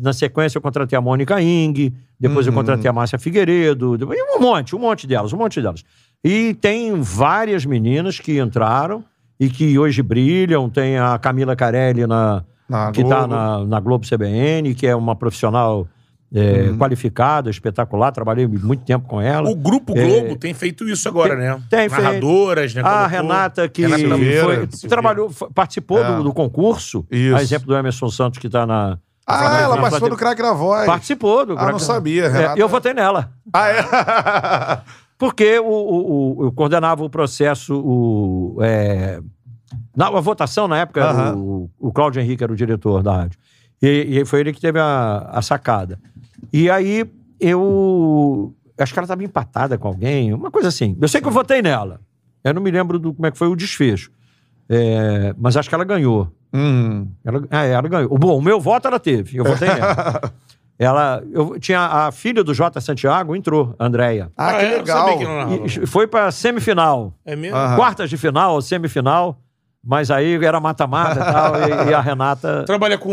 [0.00, 3.98] Na sequência, eu contratei a Mônica Ing, depois eu contratei a Márcia Figueiredo,
[4.36, 5.82] um monte, um monte delas, um monte delas.
[6.22, 9.04] E tem várias meninas que entraram
[9.38, 10.68] e que hoje brilham.
[10.70, 15.16] Tem a Camila Carelli na, Na que está na, na Globo CBN, que é uma
[15.16, 15.88] profissional
[16.34, 18.12] é, qualificada, espetacular.
[18.12, 19.50] Trabalhei muito tempo com ela.
[19.50, 20.06] O Grupo É.
[20.06, 21.60] Globo tem feito isso agora, Tem- né?
[21.68, 22.02] tem feito.
[22.02, 22.80] Narradoras, né?
[22.82, 23.08] A colocou.
[23.08, 24.44] Renata, que Renata Silveira.
[24.44, 24.88] foi- Silveira.
[24.88, 26.16] trabalhou, foi- participou É.
[26.16, 27.04] do, do concurso.
[27.10, 27.36] Isso.
[27.36, 28.98] A exemplo do Emerson Santos, que está na.
[29.26, 30.86] Ah, na- ela na- participou na- do Crack da Voz.
[30.86, 32.58] Participou do Ah, não sabia, Renata.
[32.58, 33.30] É, eu votei nela.
[33.52, 33.74] Ah, é?
[35.18, 39.20] Porque o, o- o- eu coordenava o processo, o, é,
[39.96, 41.36] na a votação, na época, Aham.
[41.36, 43.38] o, o Cláudio Henrique era o diretor da rádio.
[43.82, 45.98] E, e foi ele que teve a, a sacada.
[46.52, 47.04] E aí
[47.40, 48.54] eu.
[48.78, 50.96] Acho que ela estava empatada com alguém, uma coisa assim.
[51.00, 52.00] Eu sei que eu votei nela.
[52.42, 54.10] Eu não me lembro do, como é que foi o desfecho.
[54.68, 56.32] É, mas acho que ela ganhou.
[56.52, 57.06] Hum.
[57.24, 58.18] Ela, é, ela ganhou.
[58.18, 59.36] Bom, o meu voto ela teve.
[59.36, 60.32] Eu votei nela.
[60.78, 61.22] ela.
[61.30, 64.32] Eu, tinha a filha do Jota Santiago, entrou, a Andréia.
[64.36, 64.74] Ah, que é?
[64.74, 65.08] Eu legal.
[65.08, 65.80] sabia que.
[65.80, 67.12] E foi pra semifinal.
[67.24, 67.56] É mesmo?
[67.56, 67.76] Aham.
[67.76, 69.38] Quartas de final, semifinal.
[69.82, 71.54] Mas aí era mata-mata e tal.
[71.56, 72.64] E, e a Renata.
[72.66, 73.10] Trabalha com.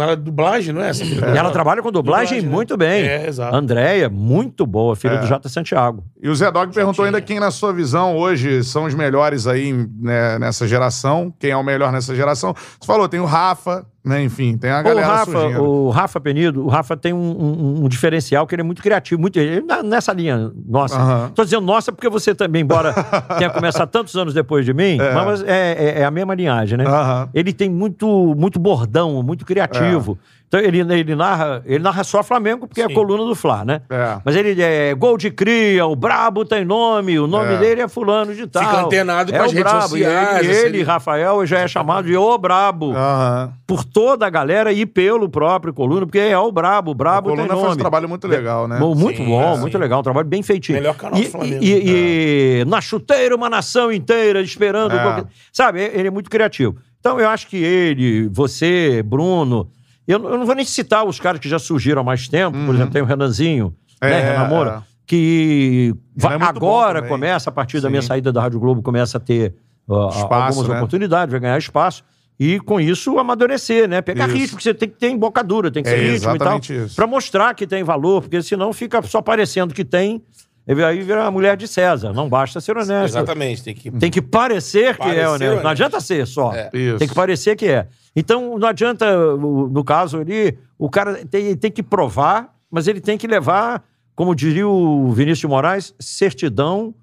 [0.00, 0.88] Ela é dublagem, não é?
[0.88, 2.54] Essa filha ela trabalha com dublagem, Dublagem, né?
[2.54, 3.06] muito bem.
[3.06, 3.54] É, exato.
[3.54, 5.18] Andréia, muito boa, filha É.
[5.18, 6.02] do Jota Santiago.
[6.20, 9.72] E o Zé Dog perguntou ainda quem, na sua visão, hoje são os melhores aí
[9.72, 11.32] né, nessa geração.
[11.38, 12.52] Quem é o melhor nessa geração?
[12.52, 14.22] Você falou, tem o Rafa, né?
[14.24, 15.62] Enfim, tem a O galera Rafa, surgindo.
[15.62, 19.20] o Rafa Penido, o Rafa tem um, um- um diferencial que ele é muito criativo,
[19.20, 19.38] muito
[19.84, 20.96] nessa linha nossa.
[20.98, 21.30] Aham.
[21.34, 22.92] Tô dizendo nossa porque você também, embora
[23.38, 26.84] tenha começado tantos anos depois de mim, mas é, é- é a mesma linhagem, né?
[26.86, 27.28] Aham.
[27.32, 30.18] Ele tem muito, muito bordão, muito criativo.
[30.52, 32.92] Então ele, ele narra, ele narra só Flamengo porque é a Sim.
[32.92, 33.80] coluna do Fla, né?
[33.88, 34.18] É.
[34.22, 37.56] Mas ele é gol de cria, o brabo tem nome, o nome É.
[37.56, 38.84] dele é fulano de tal.
[38.84, 39.88] antenado é com as o redes brabo.
[39.88, 43.50] sociais, E ele, assim, ele ele- Rafael, já é chamado de o brabo Aham.
[43.66, 47.28] por toda a galera e pelo próprio Coluna, porque é o Brabo, o A Brabo
[47.28, 47.64] tem coluna nome.
[47.68, 48.78] faz um trabalho muito legal, né?
[48.78, 49.82] Muito Sim, bom, é, muito sim.
[49.82, 50.76] legal, um trabalho bem feitinho.
[50.78, 51.64] Melhor canal e, do Flamengo.
[51.64, 54.92] E, e- e na chuteira, uma nação inteira esperando.
[54.94, 55.02] É.
[55.02, 56.76] qualquer- Sabe, ele é muito criativo.
[57.00, 59.66] Então, eu acho que ele, você, Bruno.
[60.06, 62.74] Eu, eu não vou nem citar os caras que já surgiram há mais tempo, por
[62.74, 64.14] exemplo, tem o Renanzinho, né, Uhum.
[64.16, 64.82] É, Renan Moura, é.
[65.06, 68.08] que vai- é muito bom agora começa, a partir da minha Sim.
[68.08, 69.54] saída da Rádio Globo, começa a ter
[69.88, 70.76] ó, Espaço, algumas né?
[70.76, 72.02] oportunidades, vai ganhar espaço.
[72.40, 74.00] E com isso amadurecer, né?
[74.02, 74.36] Pegar Isso.
[74.36, 76.58] ritmo, porque você tem que ter embocadura, tem que É ter ritmo e tal.
[76.96, 80.20] Pra mostrar que tem valor, porque senão fica só parecendo que tem,
[80.66, 82.12] aí vira a mulher de César.
[82.12, 83.16] Não basta ser honesto.
[83.16, 83.90] Exatamente, tem que.
[83.90, 85.42] Tem que parecer que é Parecer honesto.
[85.42, 85.66] Não honesto.
[85.68, 86.52] adianta ser só.
[86.52, 86.70] É.
[86.72, 86.98] Isso.
[86.98, 87.88] Tem que parecer que é.
[88.14, 93.16] Então, não adianta, no caso ali, o cara tem, tem que provar, mas ele tem
[93.16, 93.82] que levar,
[94.14, 96.94] como diria o Vinícius de Moraes, certidão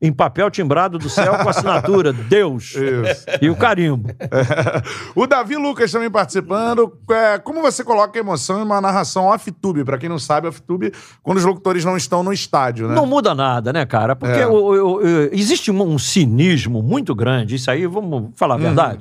[0.00, 3.24] em papel timbrado do céu com assinatura Deus Isso.
[3.40, 4.10] e o carimbo.
[5.14, 6.92] O Davi Lucas também participando.
[7.10, 9.84] É, como você coloca a emoção em uma narração off-tube?
[9.84, 10.92] Pra quem não sabe, off-tube,
[11.22, 12.94] quando os locutores não estão no estádio, né?
[12.94, 14.14] Não muda nada, né, cara?
[14.14, 14.46] Porque É.
[14.46, 15.00] o- o- o-
[15.32, 19.00] existe um, um cinismo muito grande, isso aí, vamos falar a verdade.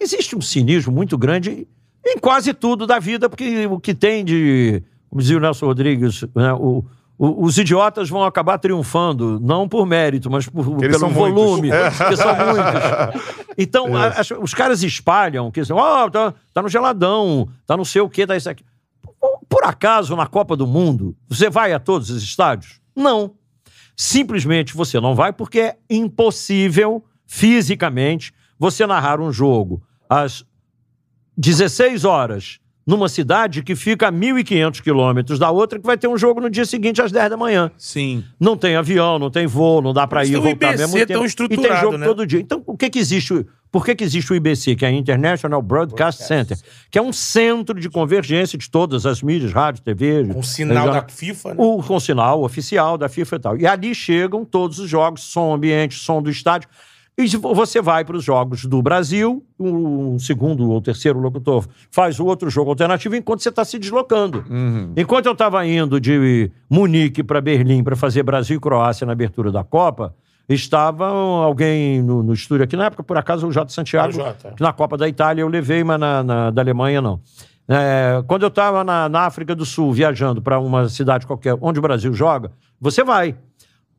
[0.00, 1.68] Existe um cinismo muito grande
[2.04, 4.82] em quase tudo da vida, porque o que tem de.
[5.08, 6.84] Como dizia o Nelson Rodrigues, né, o-
[7.24, 11.00] o- os idiotas vão acabar triunfando, não por mérito, mas por, pelo muitos.
[11.14, 13.42] volume, porque são muitos.
[13.58, 17.84] Então, a- as- os caras espalham que assim, ó, tá, tá no geladão, tá não
[17.84, 18.64] sei o que, tá isso aqui.
[19.20, 22.80] Por- Por acaso, na Copa do Mundo, você vai a todos os estádios?
[22.96, 23.34] Não.
[23.94, 30.44] Simplesmente você não vai porque é impossível, fisicamente, você narrar um jogo às
[31.36, 36.16] 16 horas numa cidade que fica a 1.500 quilômetros da outra, que vai ter um
[36.16, 37.70] jogo no dia seguinte às 10 da manhã.
[37.78, 38.24] Sim.
[38.40, 40.78] Não tem avião, não tem voo, não dá pra Mas ir e voltar ao IBC
[40.82, 41.22] mesmo tão tempo.
[41.24, 42.06] E estruturado, tem jogo né?
[42.06, 42.40] todo dia.
[42.40, 43.32] Então, o que que existe?
[43.34, 46.58] o- Por que que existe o IBC, que é a International Broadcast Center,
[46.90, 50.26] que é um centro de convergência de todas as mídias, rádio, TV...
[50.30, 51.54] Com sinal da FIFA, né?
[51.56, 53.56] o, com sinal oficial da FIFA e tal.
[53.56, 56.68] E ali chegam todos os jogos, som ambiente, som do estádio.
[57.16, 62.24] E você vai para os jogos do Brasil, um segundo ou terceiro locutor faz o
[62.24, 64.42] outro jogo alternativo enquanto você está se deslocando.
[64.96, 69.52] Enquanto eu estava indo de Munique para Berlim para fazer Brasil e Croácia na abertura
[69.52, 70.14] da Copa,
[70.48, 74.54] estava alguém no, no estúdio aqui, na época, por acaso, o Jota Santiago, Jota.
[74.58, 77.20] na Copa da Itália eu levei, mas na, na- da Alemanha não.
[77.68, 81.78] É, quando eu estava na, na África do Sul viajando para uma cidade qualquer onde
[81.78, 82.50] o Brasil joga,
[82.80, 83.36] você vai.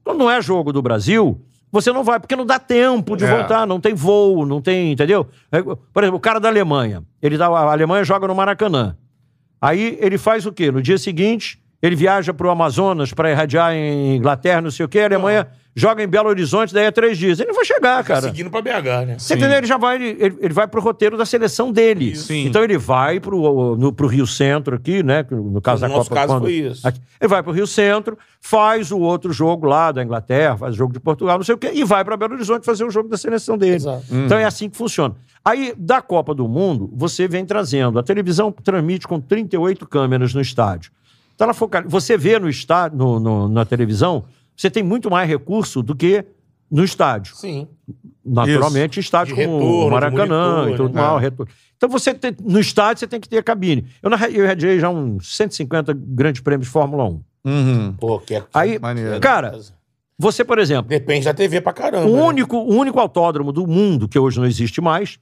[0.03, 1.39] Quando não é jogo do Brasil,
[1.73, 3.29] você não vai, porque não dá tempo de É.
[3.35, 5.27] voltar, não tem voo, não tem, entendeu?
[5.51, 8.95] É, Por exemplo, o cara da Alemanha, ele tá, a Alemanha joga no Maracanã.
[9.59, 10.71] Aí ele faz o quê?
[10.71, 14.89] No dia seguinte, ele viaja para o Amazonas para irradiar em Inglaterra, não sei o
[14.89, 17.39] quê, a Alemanha joga em Belo Horizonte, daí é três dias.
[17.39, 18.21] Ele não vai chegar, cara.
[18.21, 19.15] Seguindo pra BH, né?
[19.19, 19.57] Você entendeu?
[19.57, 22.15] Ele já vai, ele, ele vai pro roteiro da seleção dele.
[22.15, 22.45] Sim.
[22.45, 25.25] Então ele vai pro, no, pro Rio Centro aqui, né?
[25.31, 26.21] No caso No da nosso Copa.
[26.21, 26.87] caso quando- foi isso.
[26.87, 26.99] aqui.
[27.19, 30.93] ele vai pro Rio Centro, faz o outro jogo lá da Inglaterra, faz o jogo
[30.93, 33.17] de Portugal, não sei o quê, e vai para Belo Horizonte fazer o jogo da
[33.17, 33.75] seleção dele.
[33.75, 34.03] Exato.
[34.11, 35.15] Então é assim que funciona.
[35.43, 37.99] Aí, da Copa do Mundo, você vem trazendo.
[37.99, 40.91] A televisão transmite com 38 câmeras no estádio.
[41.35, 41.83] Então ela foca...
[41.87, 44.23] Você vê no estádio, no, no- na televisão,
[44.55, 46.25] você tem muito mais recurso do que
[46.69, 47.67] no estádio Sim.
[48.25, 51.01] naturalmente estádio De como retorno, o Maracanã monitor, e tudo né?
[51.01, 51.51] mais, retorno.
[51.77, 53.85] Então você tem, no estádio você tem que ter a cabine.
[54.01, 57.23] Eu, eu radiei já uns 150 grandes prêmios de Fórmula 1.
[57.45, 57.93] Uhum.
[57.99, 58.43] Pô, que é...
[58.53, 59.19] Aí, Maneiro.
[59.19, 59.59] cara,
[60.17, 62.07] você, por exemplo, Depende da TV pra caramba.
[62.07, 62.21] o né?
[62.21, 65.19] único, o único autódromo do mundo que hoje não existe mais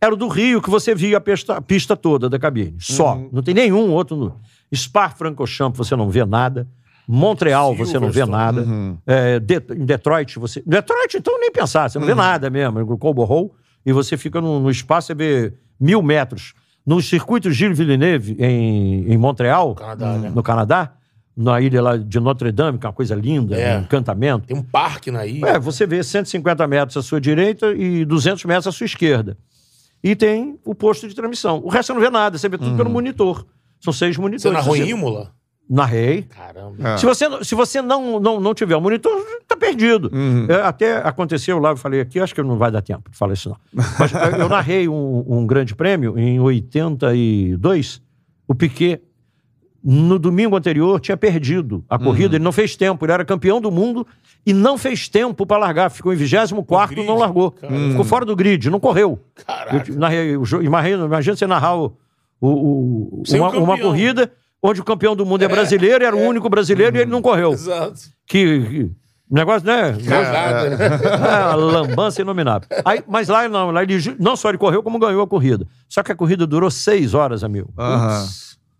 [0.00, 2.76] era o do Rio, que você via a pista, a pista toda da cabine.
[2.78, 3.18] Só.
[3.32, 4.16] Não tem nenhum outro.
[4.16, 4.40] No...
[4.72, 6.68] Spa-Francorchamps você não vê nada.
[7.06, 8.62] Montreal você não vê nada.
[8.62, 8.96] Uhum.
[9.06, 10.62] É, De- em Detroit você...
[10.66, 12.96] Detroit então nem pensar, você não vê nada mesmo.
[12.98, 16.54] Colbo Hall, e você fica no, no espaço, você vê mil metros.
[16.86, 20.32] No circuito Gilles Villeneuve, em, em Montreal, Canadá, né?
[20.34, 20.92] no Canadá,
[21.36, 23.78] na ilha lá de Notre Dame, que é uma coisa linda, É.
[23.78, 24.46] um encantamento.
[24.46, 25.46] Tem um parque na ilha.
[25.46, 29.36] É, você vê 150 metros à sua direita e 200 metros à sua esquerda.
[30.02, 31.60] E tem o posto de transmissão.
[31.64, 33.46] O resto você não vê nada, você vê tudo pelo monitor.
[33.80, 34.64] São seis monitores.
[34.64, 35.32] Você em Você- Imola?
[35.68, 36.22] Narrei.
[36.22, 36.90] Caramba.
[36.90, 36.96] É.
[36.98, 39.12] Se você, se você não, não, não tiver o monitor,
[39.48, 40.10] tá perdido.
[40.48, 43.32] É, até aconteceu lá, eu falei aqui, acho que não vai dar tempo de falar
[43.32, 43.56] isso não.
[43.98, 48.02] Mas eh, eu narrei um, um grande prêmio em 82.
[48.46, 49.00] O Piquet,
[49.82, 52.36] no domingo anterior, tinha perdido a corrida.
[52.36, 53.04] Ele não fez tempo.
[53.04, 54.06] Ele era campeão do mundo
[54.46, 55.90] e não fez tempo para largar.
[55.90, 57.50] Ficou em 24 grid, não largou.
[57.50, 57.90] caramba.
[57.90, 59.18] Ficou fora do grid, não correu.
[59.46, 59.90] Caraca.
[59.90, 60.62] Eu narrei o jogo.
[60.62, 61.96] Imagina, imagina você narrar o,
[62.40, 64.30] o- o- uma, uma corrida
[64.64, 67.52] onde o campeão do mundo é, brasileiro, era o único brasileiro e ele não correu.
[67.52, 68.00] Exato.
[68.26, 68.90] Que, que
[69.30, 69.92] negócio, né?
[69.92, 70.16] Né?
[71.06, 72.66] É, uma lambança inominável.
[72.82, 75.66] Aí, mas lá não, lá ele não só ele correu, como ganhou a corrida.
[75.86, 77.74] Só que a corrida durou seis horas, amigo.
[77.76, 78.26] Aham.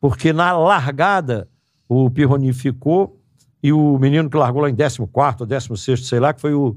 [0.00, 1.46] Porque na largada
[1.86, 3.20] o Pirroni ficou
[3.62, 5.02] e o menino que largou lá em 14
[5.40, 6.76] ou 16, sei lá, que foi o,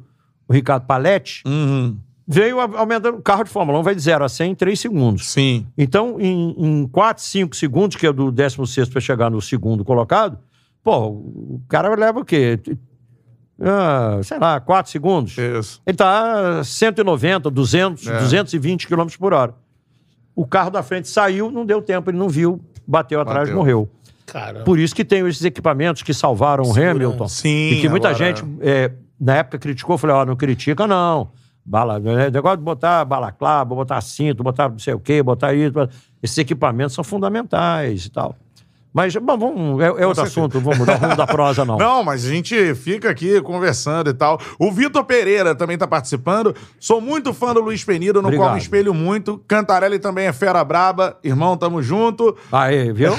[0.49, 1.97] o Ricardo Paletti, Uhum.
[2.27, 3.17] Veio aumentando.
[3.17, 5.29] O carro de Fórmula 1 vai de 0 a 100 em 3 segundos.
[5.31, 5.65] Sim.
[5.77, 10.37] Então, em, em 4, 5 segundos, que é do 16 para chegar no segundo colocado,
[10.83, 12.59] pô, o cara leva o quê?
[13.59, 15.35] Ah, sei lá, 4 segundos.
[15.37, 15.81] Isso.
[15.85, 18.19] Ele tá 190, 200, É.
[18.19, 19.53] 220 km por hora.
[20.35, 23.55] O carro da frente saiu, não deu tempo, ele não viu, bateu atrás, Bateu.
[23.55, 23.89] morreu.
[24.27, 24.63] Caramba.
[24.65, 26.71] Por isso que tem esses equipamentos que salvaram o.
[26.71, 27.27] Hamilton.
[27.27, 29.97] Sim, E que muita agora- gente, é, na época, criticou.
[29.97, 31.31] Falei, ó, não critica, não.
[31.69, 35.73] Bala, né, negócio de botar balaclava, botar cinto, botar não sei o quê, botar isso.
[36.23, 38.37] Esses equipamentos são fundamentais e tal.
[38.97, 41.77] Mas, bom, vamos, é, é outro assunto, vamos mudar o rumo da prosa, não.
[41.87, 44.39] Não, mas a gente fica aqui conversando e tal.
[44.57, 46.55] O Vitor Pereira também tá participando.
[46.79, 48.53] Sou muito fã do Luiz Penido, no qual Obrigado.
[48.53, 49.37] me espelho muito.
[49.47, 51.15] Cantarelli também é fera braba.
[51.23, 52.35] Irmão, tamo junto.
[52.51, 53.11] Aí, viu?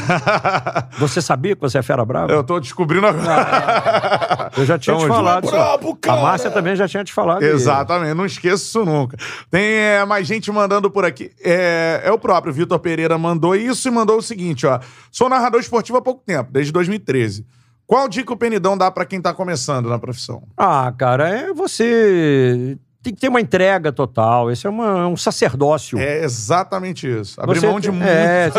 [0.99, 2.33] Você sabia que você é fera brava?
[2.33, 4.48] Eu tô descobrindo agora.
[4.59, 5.45] Eu já tinha Tamo te falado.
[5.45, 5.53] isso.
[5.53, 6.17] Brabo, A.
[6.17, 7.43] Márcia também já tinha te falado.
[7.43, 9.17] Exatamente, não esqueço isso nunca.
[9.51, 11.31] Tem é, mais gente mandando por aqui.
[11.43, 14.81] É, é o próprio Vitor Pereira mandou isso e mandou o seguinte, ó.
[15.11, 17.47] Sou narrador esportivo há pouco tempo, desde 2013.
[17.87, 20.43] Qual dica o Penidão dá pra quem tá começando na profissão?
[20.57, 22.77] Ah, cara, é você.
[23.09, 24.51] Tem que ter uma entrega total.
[24.51, 25.99] Esse é, uma- é um sacerdócio.
[25.99, 27.41] É exatamente isso.
[27.41, 28.07] Abrir Você mão de muito.
[28.07, 28.51] É,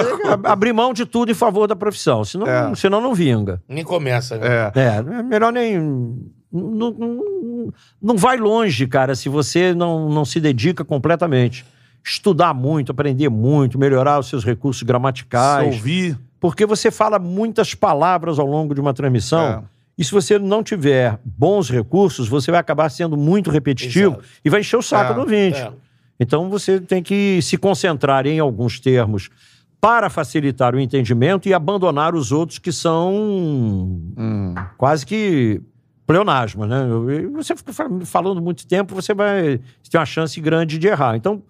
[0.46, 2.26] abrir mão de tudo em favor da profissão.
[2.26, 2.74] Senão, É.
[2.76, 3.62] senão não vinga.
[3.68, 4.48] Nem começa, né?
[4.76, 4.80] É.
[4.80, 5.78] É, é melhor nem.
[6.52, 11.64] Não, não, não vai longe, cara, se você não, não se dedica completamente.
[12.04, 15.76] estudar muito, aprender muito, melhorar os seus recursos Se gramaticais.
[15.76, 16.18] ouvir.
[16.40, 19.42] Porque você fala muitas palavras ao longo de uma transmissão.
[19.46, 19.62] É.
[20.00, 24.24] E se você não tiver bons recursos, você vai acabar sendo muito repetitivo Exato.
[24.46, 25.60] e vai encher o saco É, do ouvinte.
[25.60, 25.72] É.
[26.18, 29.30] Então você tem que se concentrar em alguns termos
[29.82, 33.14] para facilitar o entendimento e abandonar os outros que são
[34.18, 34.56] Hum.
[34.78, 35.62] quase que
[36.08, 36.80] pleonasmo, né?
[37.36, 39.60] Você fica fa- falando muito tempo, você vai
[39.92, 41.16] tem uma chance grande de errar.
[41.18, 41.44] Então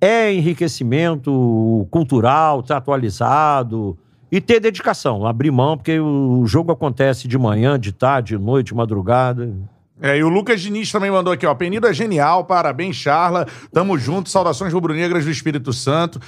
[0.00, 3.96] é enriquecimento cultural, estar atualizado
[4.30, 8.68] e ter dedicação, abrir mão, porque o jogo acontece de manhã, de tarde, de noite,
[8.68, 9.52] de madrugada.
[10.00, 11.54] É, e o Lucas Diniz também mandou aqui, ó.
[11.54, 13.46] Penido é genial, parabéns, Charla.
[13.72, 16.20] Tamo junto, saudações rubro-negras do Espírito Santo.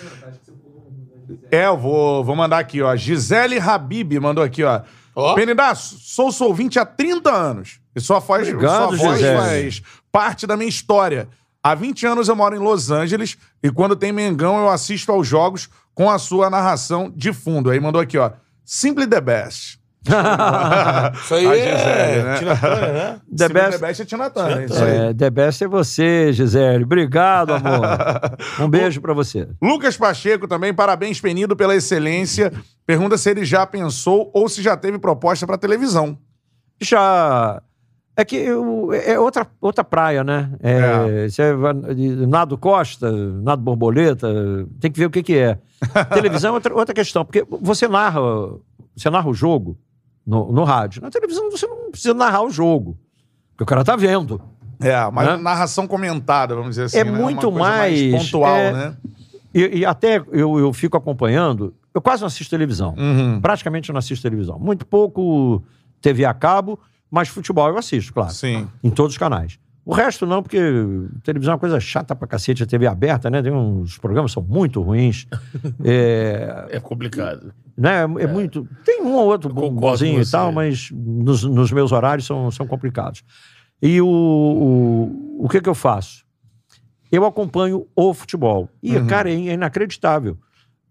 [1.51, 2.95] É, eu vou, vou mandar aqui, ó.
[2.97, 4.81] Gisele Habib mandou aqui, ó.
[5.15, 5.35] Ó.
[5.35, 7.81] Penidaço, sou seu ouvinte há 30 anos.
[7.95, 9.37] E sua voz, Obrigado, sua voz Gisele.
[9.37, 11.29] faz parte da minha história.
[11.71, 15.27] Há 20 anos eu moro em Los Angeles e quando tem Mengão eu assisto aos
[15.27, 17.71] jogos com a sua narração de fundo.
[17.71, 18.31] Aí mandou aqui, ó.
[18.65, 19.79] Simply the best.
[21.23, 22.39] Isso aí A é Gisele, né?
[22.39, 23.21] Tina Turner, né?
[23.37, 24.97] The Simply best- the best é Tina Turner, isso aí.
[24.97, 26.85] É, the best é você, Gisele.
[26.85, 27.87] Obrigado, amor.
[28.65, 29.49] Um beijo pra você.
[29.61, 32.51] Lucas Pacheco também, parabéns, Penido, pela excelência.
[32.87, 36.17] Pergunta se ele já pensou ou se já teve proposta pra televisão.
[36.81, 37.61] Já.
[38.21, 40.51] É que eu- é outra, outra praia, né?
[40.61, 41.73] É, Você vai,
[42.27, 44.27] nado costa, nado borboleta,
[44.81, 45.57] tem que ver o que, que é.
[46.13, 48.21] Televisão é outra, outra questão, porque você narra,
[48.97, 49.79] você narra o jogo
[50.27, 51.01] no, no rádio.
[51.01, 52.99] Na televisão você não precisa narrar o jogo,
[53.53, 54.41] porque o cara tá vendo.
[54.81, 55.37] É, mas Né?
[55.37, 56.99] narração comentada, vamos dizer assim.
[56.99, 57.13] É né?
[57.13, 58.97] muito Uma coisa mais, pontual, é- né?
[59.55, 62.97] E, e até eu, eu fico acompanhando, eu quase não assisto televisão.
[62.99, 63.41] Uhum.
[63.41, 64.59] Praticamente eu não assisto televisão.
[64.59, 65.63] Muito pouco
[66.01, 66.79] TV a cabo,
[67.11, 68.33] mas futebol eu assisto, claro.
[68.33, 68.69] Sim.
[68.83, 69.59] Em todos os canais.
[69.85, 70.59] O resto não, porque
[71.23, 73.41] televisão é uma coisa chata pra cacete, a TV aberta, né?
[73.43, 75.27] Tem uns programas que são muito ruins.
[75.83, 77.55] é, É complicado.
[77.77, 78.03] né?
[78.03, 78.69] é muito.
[78.85, 83.23] Tem um ou outro bonzinho e tal, mas nos, nos meus horários são, são complicados.
[83.81, 86.25] E o, o, o que, que eu faço?
[87.11, 88.69] Eu acompanho o futebol.
[88.83, 89.07] E, Uhum.
[89.07, 90.37] cara, é inacreditável.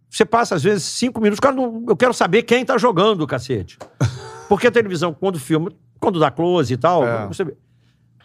[0.10, 1.40] Você passa, às vezes, cinco minutos.
[1.40, 3.78] Cara, não- eu quero saber quem tá jogando, cacete.
[4.50, 7.28] Porque a televisão, quando filma, quando dá close e tal, É.
[7.28, 7.46] você.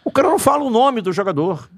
[0.05, 1.69] O cara não fala o nome do jogador.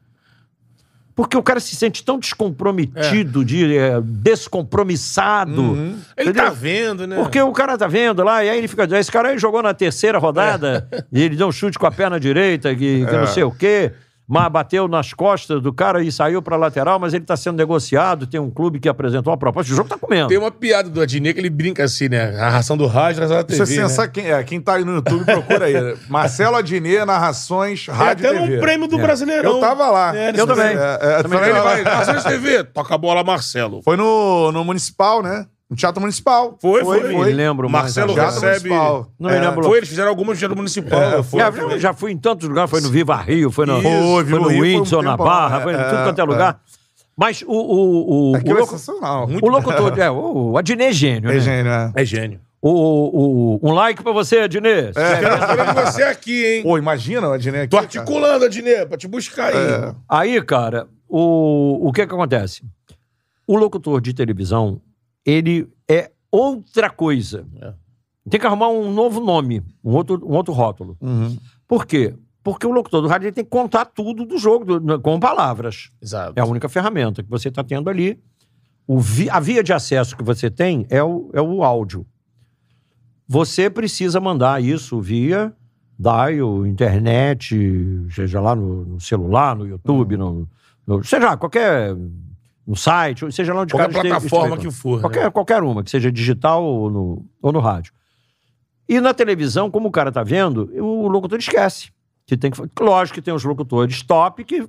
[1.15, 5.61] Porque o cara se sente tão descomprometido, de, é, descompromissado.
[5.61, 5.97] Uhum.
[6.17, 7.15] Ele tá vendo, né?
[7.15, 8.83] Porque o cara tá vendo lá, e aí ele fica.
[8.97, 12.19] Esse cara aí jogou na terceira rodada e ele deu um chute com a perna
[12.19, 13.17] direita, que, que É.
[13.19, 13.93] não sei o quê.
[14.27, 18.25] Mas bateu nas costas do cara e saiu pra lateral, mas ele tá sendo negociado.
[18.25, 19.71] Tem um clube que apresentou a proposta.
[19.71, 20.27] O jogo tá comendo.
[20.29, 22.35] Tem uma piada do Adnet que ele brinca assim, né?
[22.39, 23.65] A ração do rádio, a ração da TV.
[23.65, 23.87] Você né?
[23.87, 25.75] sensa quem, é, quem tá aí no YouTube, procura aí.
[26.09, 28.57] Marcelo Adnet, narrações, Tem rádio até e TV.
[28.57, 29.53] um prêmio do Brasileirão.
[29.55, 30.15] Eu tava lá.
[30.17, 30.65] É, Eu também.
[30.65, 33.81] É, é, Também também Ele tava vai, narrações TV, toca a bola, Marcelo.
[33.83, 35.45] Foi no, no Municipal, né?
[35.75, 36.57] No Teatro Municipal.
[36.61, 37.13] Foi, foi.
[37.13, 38.13] Me lembro mais Marcelo.
[38.13, 38.69] Teatro recebe...
[38.69, 39.11] Municipal.
[39.19, 39.65] Não me É, lembro.
[39.65, 41.01] Foi, eles fizeram algumas no Teatro Municipal.
[41.01, 41.79] É, foi, já, foi.
[41.79, 44.47] já fui em tantos lugares, foi no Viva Rio, foi no, Isso, foi Viva no
[44.47, 46.61] Rio foi um Windsor, na Barra, é, foi em é, tudo quanto é lugar.
[47.17, 49.27] Mas o, o, o, Aquilo o, é sensacional.
[49.29, 51.39] o locutor, é, o, o Adnet é gênio, É né?
[51.39, 51.91] gênio, né?
[51.95, 52.39] É gênio.
[52.61, 54.93] O, o, um like pra você, Adnet.
[54.93, 56.63] Querendo você aqui, hein?
[56.63, 57.69] Pô, imagina o Adnet aqui.
[57.69, 57.85] Tô cara.
[57.85, 59.55] articulando, Adnet, pra te buscar aí.
[59.55, 59.95] É.
[60.09, 62.63] Aí, cara, o, o que que acontece?
[63.45, 64.81] O locutor de televisão,
[65.25, 67.45] ele é outra coisa.
[67.61, 67.73] É.
[68.29, 70.97] Tem que arrumar um novo nome, um outro, um outro rótulo.
[71.01, 71.37] Uhum.
[71.67, 72.13] Por quê?
[72.43, 75.89] Porque o locutor do rádio tem que contar tudo do jogo do- com palavras.
[76.01, 76.33] Exato.
[76.35, 78.19] É a única ferramenta que você está tendo ali.
[78.87, 82.05] O vi- a via de acesso que você tem é o, é o áudio.
[83.27, 85.51] Você precisa mandar isso via
[85.97, 87.55] dial, internet,
[88.11, 90.47] seja lá no, no celular, no YouTube, no,
[90.85, 91.95] no- seja lá, qualquer.
[92.67, 94.69] No site, seja lá onde Qualquer esteja- plataforma esteja.
[94.69, 94.95] que for.
[94.97, 95.01] né?
[95.01, 97.93] Qualquer, qualquer uma, que seja digital ou no, ou no rádio.
[98.89, 101.91] E na televisão, como o cara tá vendo, o locutor esquece.
[102.25, 104.67] Que tem que, lógico que tem os locutores top que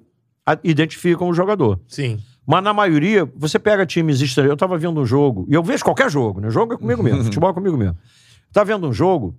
[0.63, 1.81] identificam o jogador.
[1.89, 2.19] Sim.
[2.47, 4.51] Mas na maioria, você pega times estranhos.
[4.51, 6.51] Eu tava vendo um jogo, e eu vejo qualquer jogo, né?
[6.51, 7.97] Jogo é comigo mesmo, futebol é comigo mesmo.
[8.53, 9.35] Tava vendo um jogo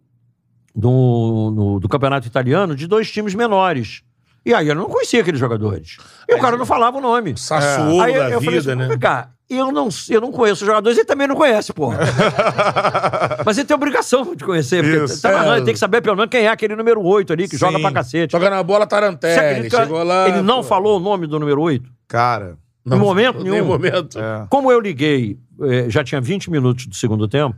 [0.75, 4.03] do, no- do campeonato italiano de dois times menores.
[4.47, 5.97] E aí eu não conhecia aqueles jogadores.
[6.27, 7.37] E o cara não falava o nome.
[7.37, 8.87] Sassuolo Aí eu, da eu falei vida, assim, né?
[8.87, 11.91] "Vem cá, eu não, eu não conheço os jogadores, ele também não conhece, pô.
[13.45, 14.83] Mas ele tem obrigação de conhecer.
[14.83, 15.21] Porque Isso.
[15.21, 15.57] tá narrando, É.
[15.57, 17.65] ele tem que saber pelo menos quem é aquele número 8 ali, que Sim.
[17.65, 18.31] joga pra cacete.
[18.31, 20.29] Joga na bola Tarantelli, chegou lá...
[20.29, 20.63] ele não pô.
[20.63, 21.89] falou o nome do número 8?
[22.07, 22.55] Cara.
[22.85, 23.65] Em momento nenhum.
[23.65, 24.17] momento.
[24.17, 24.45] É.
[24.49, 27.57] Como eu liguei, eh, já tinha 20 minutos do segundo tempo,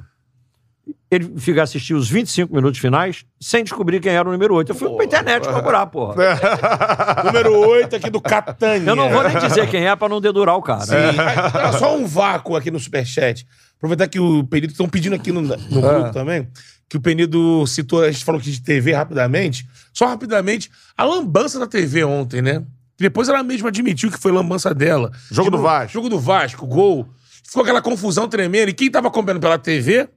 [1.12, 4.72] ele fica assistir os 25 minutos finais sem descobrir quem era o número 8.
[4.72, 6.16] Eu fui pra internet procurar, porra.
[7.26, 8.90] Número 8 aqui do Catânia.
[8.90, 10.82] Eu não vou nem dizer quem é pra não dedurar o cara.
[10.82, 11.16] Sim.
[11.52, 13.46] Tá só um vácuo aqui no Superchat.
[13.78, 16.48] Aproveitar que o Penido estão pedindo aqui no, no grupo também,
[16.88, 19.66] que o Penido citou, a gente falou aqui de TV rapidamente.
[19.94, 22.64] Só rapidamente, a lambança da TV ontem, né?
[23.00, 25.12] Depois ela mesma admitiu que foi lambança dela.
[25.32, 25.94] Jogo do Vasco.
[25.94, 27.08] Jogo do Vasco, gol.
[27.44, 28.70] Ficou aquela confusão tremenda.
[28.70, 30.10] E quem tava acompanhando pela TV,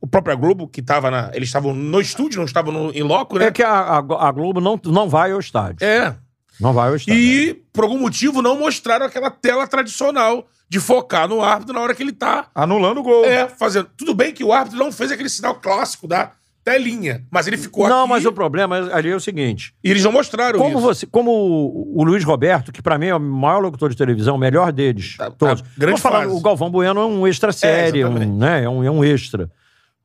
[0.00, 1.30] o próprio Globo, que tava na.
[1.34, 3.46] Eles estavam no estúdio, não estavam no, em loco, né?
[3.46, 5.84] É que a, a- a Globo não, não vai ao estádio.
[5.86, 6.14] É.
[6.60, 7.20] Não vai ao estádio.
[7.20, 11.94] E, por algum motivo, não mostraram aquela tela tradicional de focar no árbitro na hora
[11.94, 13.24] que ele tá Anulando o gol.
[13.24, 13.88] É, fazendo.
[13.96, 16.32] Tudo bem que o árbitro não fez aquele sinal clássico da
[16.64, 19.72] telinha, mas ele ficou Não, aqui mas o problema ali é o seguinte.
[19.82, 20.80] e eles não mostraram Como, isso.
[20.82, 24.34] você, como o, o Luiz Roberto, que pra mim é o maior locutor de televisão,
[24.34, 25.62] o melhor deles, todos.
[25.62, 26.34] a grande Vou falar, fase.
[26.36, 28.32] o Galvão Bueno é um extra série, um, exatamente.
[28.38, 29.50] né, é, um, é um extra.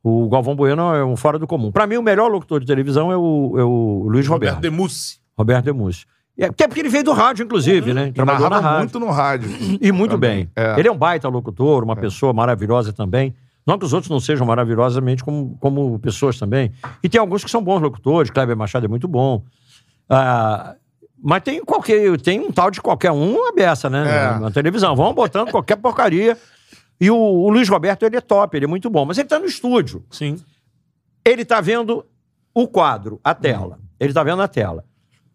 [0.06, 1.72] O Galvão Bueno é um fora do comum.
[1.72, 4.56] Pra mim, o melhor locutor de televisão é o, é o Luiz Roberto.
[4.56, 5.18] Roberto Demussi.
[5.36, 6.04] Roberto Demus.
[6.36, 8.08] E é- Até porque ele veio do rádio, inclusive, né?
[8.08, 8.78] E Trabalhou na rádio.
[8.80, 9.50] muito no rádio.
[9.80, 10.64] E muito Também, bem.
[10.64, 10.78] é.
[10.78, 13.34] Ele é um baita locutor, uma pessoa maravilhosa também.
[13.66, 16.70] Não que os outros não sejam maravilhosamente como, como pessoas também.
[17.02, 18.30] E tem alguns que são bons locutores.
[18.30, 19.42] Kleber Machado é muito bom.
[20.08, 20.74] Ah,
[21.22, 22.20] mas tem qualquer.
[22.20, 24.34] Tem um tal de qualquer um, a beça, né?
[24.36, 24.38] É.
[24.38, 24.94] Na televisão.
[24.94, 26.36] Vão botando qualquer porcaria.
[27.04, 29.04] E o, o Luiz Roberto, ele é top, ele é muito bom.
[29.04, 30.02] Mas ele tá no estúdio.
[30.10, 30.36] Sim.
[31.22, 32.06] Ele tá vendo
[32.54, 33.78] o quadro, a tela.
[34.00, 34.86] Ele tá vendo a tela.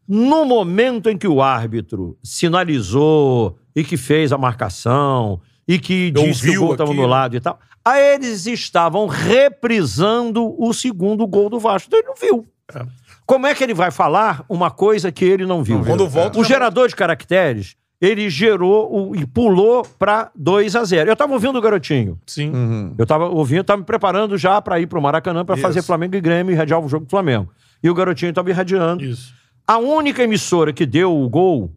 [0.07, 6.49] No momento em que o árbitro sinalizou e que fez a marcação e que disse
[6.49, 7.03] que o gol estava aquilo.
[7.03, 11.88] anulado e tal, aí eles estavam reprisando o segundo gol do Vasco.
[11.88, 12.48] Então ele não viu.
[12.73, 12.83] É.
[13.27, 15.85] Como é que ele vai falar uma coisa que ele não viu?
[15.85, 21.10] Quando volta, O gerador de caracteres, ele gerou o- e pulou para 2 a 0
[21.10, 22.18] Eu tava ouvindo o garotinho.
[22.26, 22.50] Sim.
[22.52, 22.94] Uhum.
[22.98, 26.22] Eu tava ouvindo, tava me preparando já para ir pro Maracanã para fazer Flamengo e
[26.22, 27.50] Grêmio e irradiar o jogo do Flamengo.
[27.84, 29.03] E o garotinho tava irradiando.
[29.03, 29.34] Isso.
[29.68, 31.72] A única emissora que deu o gol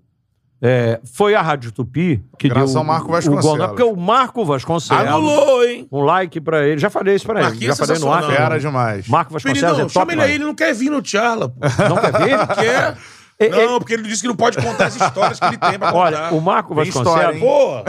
[0.64, 3.16] é, foi a Rádio Tupi, que Graças deu ao Marco o gol.
[3.16, 3.58] Vasconcelos.
[3.58, 5.06] Não, porque o Marco Vasconcelos.
[5.08, 5.88] Anulou, hein?
[5.90, 6.78] Um like pra ele.
[6.78, 7.48] Já falei isso pra ele.
[7.48, 8.22] Marquinhos Já falei no ar.
[8.24, 9.08] Fera demais.
[9.08, 10.12] Marco Vasconcelos Peridão, é chama top.
[10.14, 11.48] ele aí, ele não quer vir no Charla.
[11.48, 11.56] pô.
[11.88, 12.46] Não quer ver?
[12.54, 12.96] Quer?
[13.46, 15.92] E- Não, porque ele disse que não pode contar as histórias que ele tem pra
[15.92, 15.94] contar.
[16.28, 17.38] Olha, o Marco Vasconcelos.
[17.40, 17.82] Pô,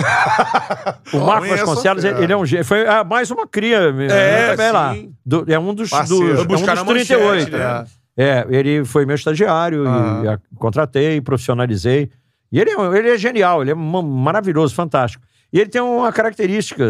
[1.18, 2.22] O Marco Vasconcelos, é.
[2.24, 3.78] ele, é um Foi ah, mais uma cria.
[4.10, 4.96] É, também lá.
[5.26, 6.28] Do- é um dos, Parceiro.
[6.30, 7.08] dos, é um dos na manchete,
[7.48, 7.58] 38.
[7.58, 7.86] né?
[8.16, 9.86] É, ele foi meu estagiário
[10.24, 12.10] e a- contratei, profissionalizei.
[12.52, 15.24] E ele, é ele é genial, ele é ma- maravilhoso, fantástico.
[15.52, 16.84] E ele tem uma característica.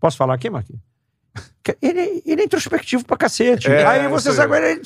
[0.00, 0.80] Posso falar aqui, Marquinhos?
[1.82, 3.70] Ele, ele é introspectivo pra cacete.
[3.70, 4.80] É, aí você sabe, ele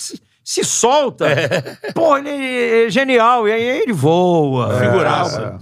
[0.44, 1.26] se, solta.
[1.94, 3.48] Pô, ele é genial.
[3.48, 4.78] E aí ele voa.
[4.78, 5.40] Figuraça.
[5.40, 5.58] tal.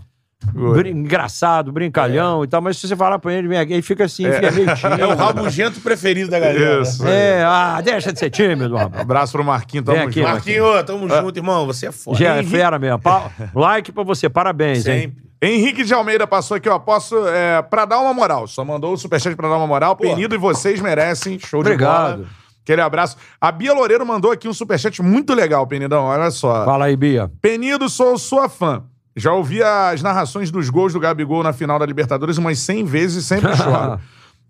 [0.75, 2.61] Brin- engraçado, brincalhão e tal.
[2.61, 5.01] Mas se você falar pra ele, vem aqui, ele fica assim, fica meio tímido.
[5.01, 6.83] é o rabugento preferido da galera.
[6.83, 7.07] Isso.
[7.07, 9.01] É, ah, deixa de ser tímido, rapaz.
[9.03, 10.29] Abraço pro Marquinhos, tamo aqui, junto.
[10.33, 11.65] Marquinhos, tamo junto, irmão.
[11.67, 12.19] Você é foda.
[12.19, 12.99] Já é fera mesmo.
[12.99, 15.03] Pa- like pra você, parabéns, hein?
[15.03, 15.23] Sempre.
[15.45, 16.79] Henrique de Almeida passou aqui, ó.
[16.79, 18.47] Posso, é, pra dar uma moral.
[18.47, 19.97] Só mandou o superchat pra dar uma moral.
[19.97, 21.39] Penido e vocês merecem.
[21.39, 22.27] Show de Obrigado.
[22.63, 23.17] Aquele abraço.
[23.41, 26.05] A Bia Loureiro mandou aqui um superchat muito legal, Penidão.
[26.05, 26.65] Olha só.
[26.65, 27.31] Fala aí, Bia.
[27.41, 28.85] Penido, sou sua fã.
[29.17, 33.25] Já ouvi as narrações dos gols do Gabigol na final da Libertadores umas 100 vezes
[33.25, 33.99] e sempre choro.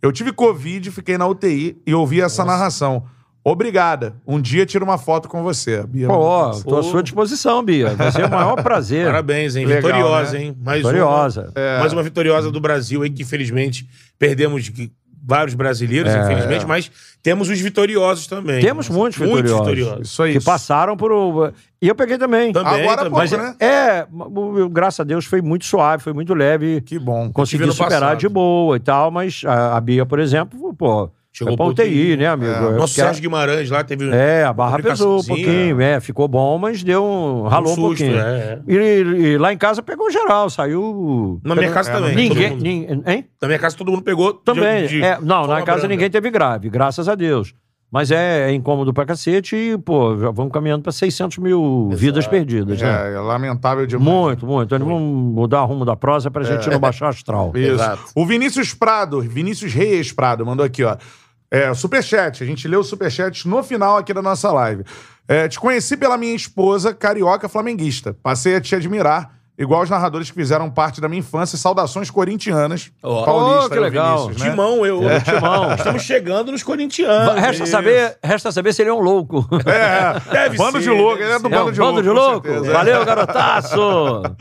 [0.01, 3.05] Eu tive Covid, fiquei na UTI e ouvi essa narração.
[3.45, 4.15] Obrigada.
[4.25, 5.83] Um dia tiro uma foto com você.
[5.85, 6.07] Bia.
[6.07, 7.91] Pô, tô à sua disposição, Bia.
[7.97, 9.07] Vai ser o maior prazer.
[9.07, 9.67] Parabéns, hein?
[9.67, 10.45] Legal, vitoriosa, né?
[10.45, 10.57] hein?
[10.63, 11.53] Mais Vitoriosa.
[11.57, 11.79] uma.
[11.81, 14.93] Mais uma vitoriosa do Brasil aí, que infelizmente perdemos de-
[15.25, 16.91] vários brasileiros, infelizmente, mas
[17.23, 18.61] temos os vitoriosos também.
[18.61, 20.09] Temos muitos vitoriosos.
[20.09, 20.33] Isso aí.
[20.33, 21.53] Que passaram por.
[21.81, 22.53] E eu peguei também.
[22.53, 23.29] Também, Agora também.
[23.29, 23.55] pouco, né?
[23.61, 24.07] é,
[24.71, 26.81] graças a Deus foi muito suave, foi muito leve.
[26.81, 27.31] Que bom.
[27.33, 28.19] Consegui superar passado.
[28.19, 31.89] de boa e tal, mas a, a Bia, por exemplo, pô, Chegou foi pra UTI,
[32.13, 32.51] UTI, né, amigo?
[32.53, 32.57] É.
[32.57, 34.11] É, Nosso porque Sérgio Guimarães lá teve.
[34.11, 37.45] É, a barra pesou um pouquinho, é, ficou bom, mas deu um.
[37.49, 38.19] ralou um, susto, pouquinho.
[38.19, 38.73] é, é.
[38.73, 38.75] E,
[39.33, 41.41] e lá em casa pegou geral, saiu.
[41.43, 42.15] Na minha casa É, também.
[42.15, 42.57] Ninguém.
[42.57, 43.27] nin- hein?
[43.41, 44.35] Na minha casa todo mundo pegou.
[44.35, 44.87] de- Também.
[44.87, 45.89] de é, não, na casa branda.
[45.89, 47.55] ninguém teve grave, graças a Deus.
[47.91, 52.27] Mas é, é incômodo pra cacete e, pô, já vamos caminhando pra 600 mil vidas
[52.27, 53.11] perdidas, né?
[53.11, 54.07] É, é lamentável demais.
[54.09, 54.75] Muito, muito.
[54.75, 55.03] Então, vamos
[55.35, 57.53] mudar o rumo da prosa pra gente não baixar astral.
[57.55, 57.73] Isso.
[57.73, 58.03] Exato.
[58.17, 60.97] O Vinícius Prado, Vinícius Reis Prado, mandou aqui, ó.
[61.53, 62.43] É, superchat.
[62.43, 64.85] A gente leu o superchat no final aqui da nossa live.
[65.29, 68.17] É, te conheci pela minha esposa, carioca flamenguista.
[68.23, 71.57] Passei a te admirar, igual os narradores que fizeram parte da minha infância.
[71.59, 72.91] Saudações corintianas.
[73.03, 73.25] Ó.
[73.25, 74.19] Paulista, Oh, que o legal.
[74.23, 74.51] Vinícius, né?
[74.51, 75.09] Timão, eu.
[75.11, 75.75] É, Timão.
[75.77, 77.35] Estamos chegando nos corintianos.
[77.41, 77.71] Resta Isso.
[77.73, 79.47] saber, resta saber se ele é um louco.
[79.67, 81.19] É, Deve bando ser, de louco.
[81.19, 81.55] deve Ele é do ser.
[81.55, 82.03] É bando um de bando louco.
[82.03, 82.49] de louco?
[82.49, 82.73] certeza.
[82.73, 84.23] Valeu, garotaço!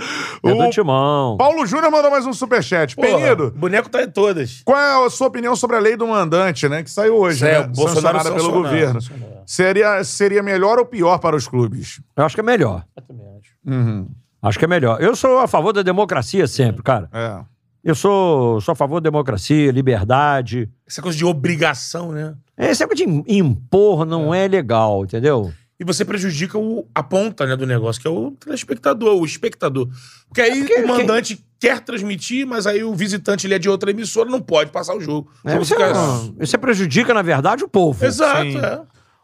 [0.43, 1.37] É do O Timão.
[1.37, 2.95] Paulo Júnior mandou mais um superchat.
[2.95, 4.61] Porra, Penido, o boneco tá em todas.
[4.65, 6.81] qual é a sua opinião sobre a lei do mandante, né?
[6.81, 7.59] Que saiu hoje, É, né?
[7.59, 8.99] o Bolsonaro Sancionada pelo sancionou, governo.
[9.45, 12.01] Seria, seria melhor ou pior para os clubes?
[12.17, 12.83] Eu acho que é melhor.
[12.97, 13.51] Eu também acho.
[13.67, 14.07] Uhum.
[14.41, 15.01] Acho que é melhor.
[15.01, 17.09] Eu sou a favor da democracia sempre, cara.
[17.13, 17.43] É.
[17.83, 20.69] Eu sou, sou a favor da democracia, liberdade.
[20.87, 22.35] Essa coisa de obrigação, né?
[22.57, 25.51] Esse negócio de impor não é legal, entendeu?
[25.79, 29.89] E você prejudica o, a ponta né, do negócio, que é o telespectador, o espectador.
[30.27, 33.89] Porque aí Porque o mandante quer transmitir, mas aí o visitante ele é de outra
[33.89, 35.31] emissora, não pode passar o jogo.
[35.43, 38.05] É, você, fica- não- você prejudica, na verdade, o povo.
[38.05, 38.57] Exato, Sim.
[38.59, 38.81] é.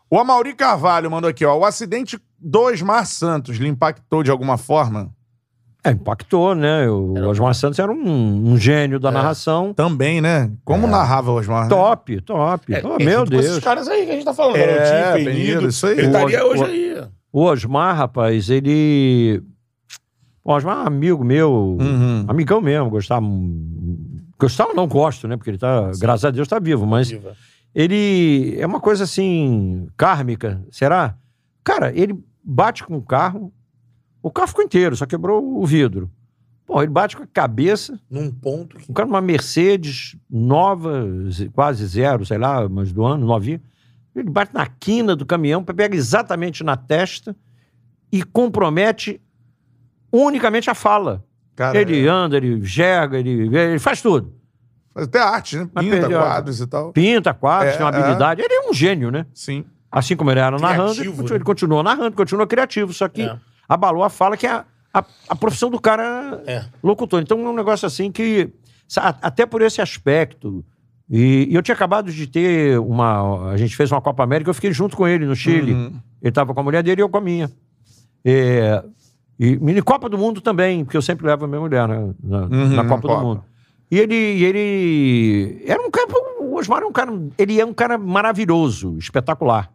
[0.10, 1.58] O Amauri Carvalho mandou aqui, ó.
[1.58, 5.10] O acidente do Osmar Santos lhe impactou de alguma forma?
[5.84, 6.90] É, impactou, né?
[6.90, 9.00] O Osmar Santos era um, um gênio É.
[9.00, 9.74] da narração.
[9.74, 10.52] Também, né?
[10.66, 11.64] Como narrava o Osmar?
[11.64, 11.69] né?
[11.69, 12.74] Top, top.
[12.74, 13.64] É, Oh, é meu junto com Esses Deus.
[13.64, 15.94] caras aí que a gente tá falando, É, Garotinho, Penido, isso aí.
[15.98, 17.03] Ele estaria hoje o- aí.
[17.32, 19.42] O Osmar, rapaz, ele.
[20.44, 22.26] O Osmar é um amigo meu, Uhum.
[22.27, 23.26] amigão mesmo, gostava.
[24.40, 25.36] Gostava, não gosto, né?
[25.36, 27.34] Porque ele tá, graças a Deus, tá vivo, mas Diva.
[27.78, 31.16] Ele é uma coisa assim, kármica, será?
[31.64, 33.54] Cara, ele bate com o carro,
[34.20, 36.10] o carro ficou inteiro, só quebrou o vidro.
[36.66, 38.90] Pô, ele bate com a cabeça, Num ponto que.
[38.92, 41.08] um cara numa Mercedes nova,
[41.54, 43.62] quase zero, sei lá, mas do ano, novinha.
[44.16, 47.36] Ele bate na quina do caminhão, pega exatamente na testa
[48.12, 49.22] e compromete
[50.12, 51.24] unicamente a fala.
[51.56, 54.34] Cara, ele anda, ele gerga, ele, ele faz tudo.
[54.98, 55.69] Faz até arte, né?
[55.74, 56.92] Mas Pinta perdeu quadros e tal.
[56.92, 58.00] Pinta quadros, É, tem uma é.
[58.01, 58.42] habilidade.
[58.42, 59.26] Ele é um gênio, né?
[59.34, 59.64] Sim.
[59.92, 61.35] Assim como ele era narrando, ele continua, né?
[61.35, 62.93] ele continua narrando, continua criativo.
[62.93, 63.38] Só que É.
[63.69, 66.66] abalou a fala, que é a, a, a profissão do cara É.
[66.84, 67.22] locutor.
[67.22, 68.50] Então é um negócio assim que,
[69.22, 70.64] até por esse aspecto.
[71.09, 73.51] E, e eu tinha acabado de ter uma.
[73.51, 75.72] A gente fez uma Copa América, eu fiquei junto com ele no Chile.
[75.74, 75.85] Uhum.
[76.22, 77.50] Ele estava com a mulher dele e eu com a minha.
[78.26, 78.84] É,
[79.40, 82.38] e mini Copa do Mundo também, porque eu sempre levo a minha mulher né, na,
[82.42, 83.16] Uhum, na na Copa, Copa.
[83.16, 83.43] do Mundo.
[83.90, 86.08] E ele, ele era um cara.
[86.40, 87.12] O Osmar é um cara.
[87.38, 89.72] Ele é um cara maravilhoso, espetacular.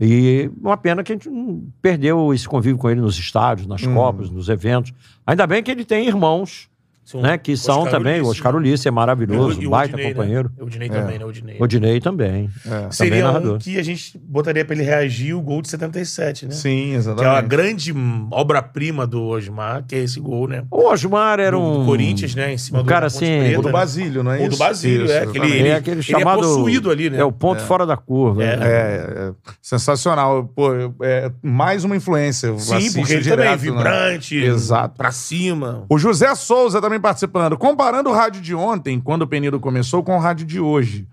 [0.00, 3.82] E uma pena que a gente não perdeu esse convívio com ele nos estádios, nas
[3.82, 3.94] Uhum.
[3.94, 4.92] Copas, nos eventos.
[5.26, 6.68] Ainda bem que ele tem irmãos,
[7.04, 7.36] São né?
[7.36, 8.20] Que são Oscar também.
[8.20, 8.58] O Oscar né?
[8.58, 10.48] Ulisses é maravilhoso, E o baita Odinei, companheiro.
[10.48, 10.54] Né?
[10.62, 11.24] O Odinei também, né?
[11.24, 11.56] O Odinei.
[11.60, 12.50] Odinei também.
[12.64, 12.68] É.
[12.70, 16.52] Também Seria um que a gente botaria pra ele reagir o gol de 77, né?
[16.52, 17.48] Sim, Que é uma exatamente.
[17.48, 17.94] grande
[18.30, 20.64] obra-prima do Osmar, que é esse gol, né?
[20.70, 21.80] O Osmar era um.
[21.80, 22.52] do Corinthians, né?
[22.52, 23.72] Em cima um do cara assim, Preta, O do né?
[23.72, 24.50] Basílio, não é O isso?
[24.50, 25.16] do Basílio, Isso, é.
[25.18, 25.56] Aquele, exatamente.
[25.58, 26.38] ele, é aquele ele chamado.
[26.38, 27.18] é possuído ali, né?
[27.18, 27.66] É o ponto É.
[27.66, 28.42] fora da curva.
[28.44, 28.56] É.
[28.56, 28.66] né?
[28.66, 30.44] É, é, sensacional.
[30.44, 30.70] Pô,
[31.02, 32.46] é mais uma influência.
[32.48, 33.56] Eu Sim, porque ele direto, também é né?
[33.56, 34.36] vibrante.
[34.36, 34.96] Exato.
[34.96, 35.84] Pra cima.
[35.88, 37.56] O José Souza também participando.
[37.56, 41.06] Comparando o rádio de ontem, quando o Penido começou, com o rádio de hoje.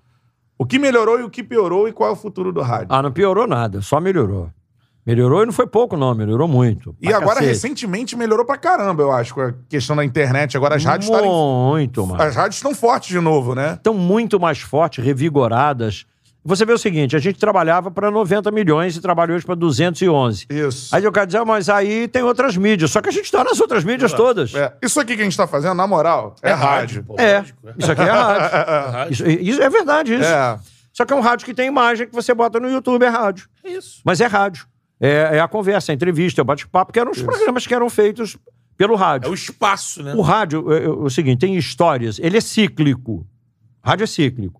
[0.57, 2.87] O que melhorou e o que piorou e qual é o futuro do rádio?
[2.89, 4.49] Ah, não piorou nada, só melhorou.
[5.05, 6.95] Melhorou e não foi pouco, não, melhorou muito.
[7.01, 7.47] e agora, cacete.
[7.47, 10.55] recentemente, melhorou pra caramba, eu acho, com a questão da internet.
[10.55, 11.29] Agora as rádios estarem.
[11.31, 12.21] Muito, mano.
[12.21, 13.73] As rádios estão fortes de novo, né?
[13.73, 16.05] Estão muito mais fortes, revigoradas.
[16.49, 20.47] Você vê o seguinte: a gente trabalhava para 90 milhões e trabalha hoje para 211.
[20.49, 20.95] Isso.
[20.95, 22.89] Aí eu quero dizer, ah, mas aí tem outras mídias.
[22.89, 24.55] Só que a gente está nas outras mídias todas.
[24.55, 27.03] É, isso aqui que a gente tá fazendo, na moral, é, rádio.
[27.03, 27.45] pô, É, é.
[27.77, 28.49] isso aqui é rádio.
[28.49, 29.13] É rádio.
[29.13, 30.23] Isso, isso é verdade, isso.
[30.23, 30.59] É.
[30.91, 33.47] Só que é um rádio que tem imagem que você bota no YouTube, é rádio.
[33.63, 34.01] É isso.
[34.03, 34.65] Mas é rádio.
[34.99, 37.89] É, é a conversa, a entrevista, é o bate-papo, que eram os programas que eram
[37.91, 38.37] feitos
[38.75, 39.29] pelo É rádio.
[39.29, 40.15] o espaço, né?
[40.15, 43.25] O rádio, é, é, o seguinte, tem histórias, ele é cíclico.
[43.83, 44.58] Rádio é cíclico.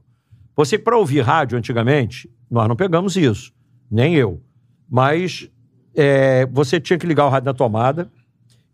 [0.59, 3.53] Você, para ouvir rádio antigamente, nós não pegamos isso,
[3.89, 4.41] nem eu.
[4.89, 5.49] Mas
[5.95, 8.11] é, você tinha que ligar o rádio na tomada,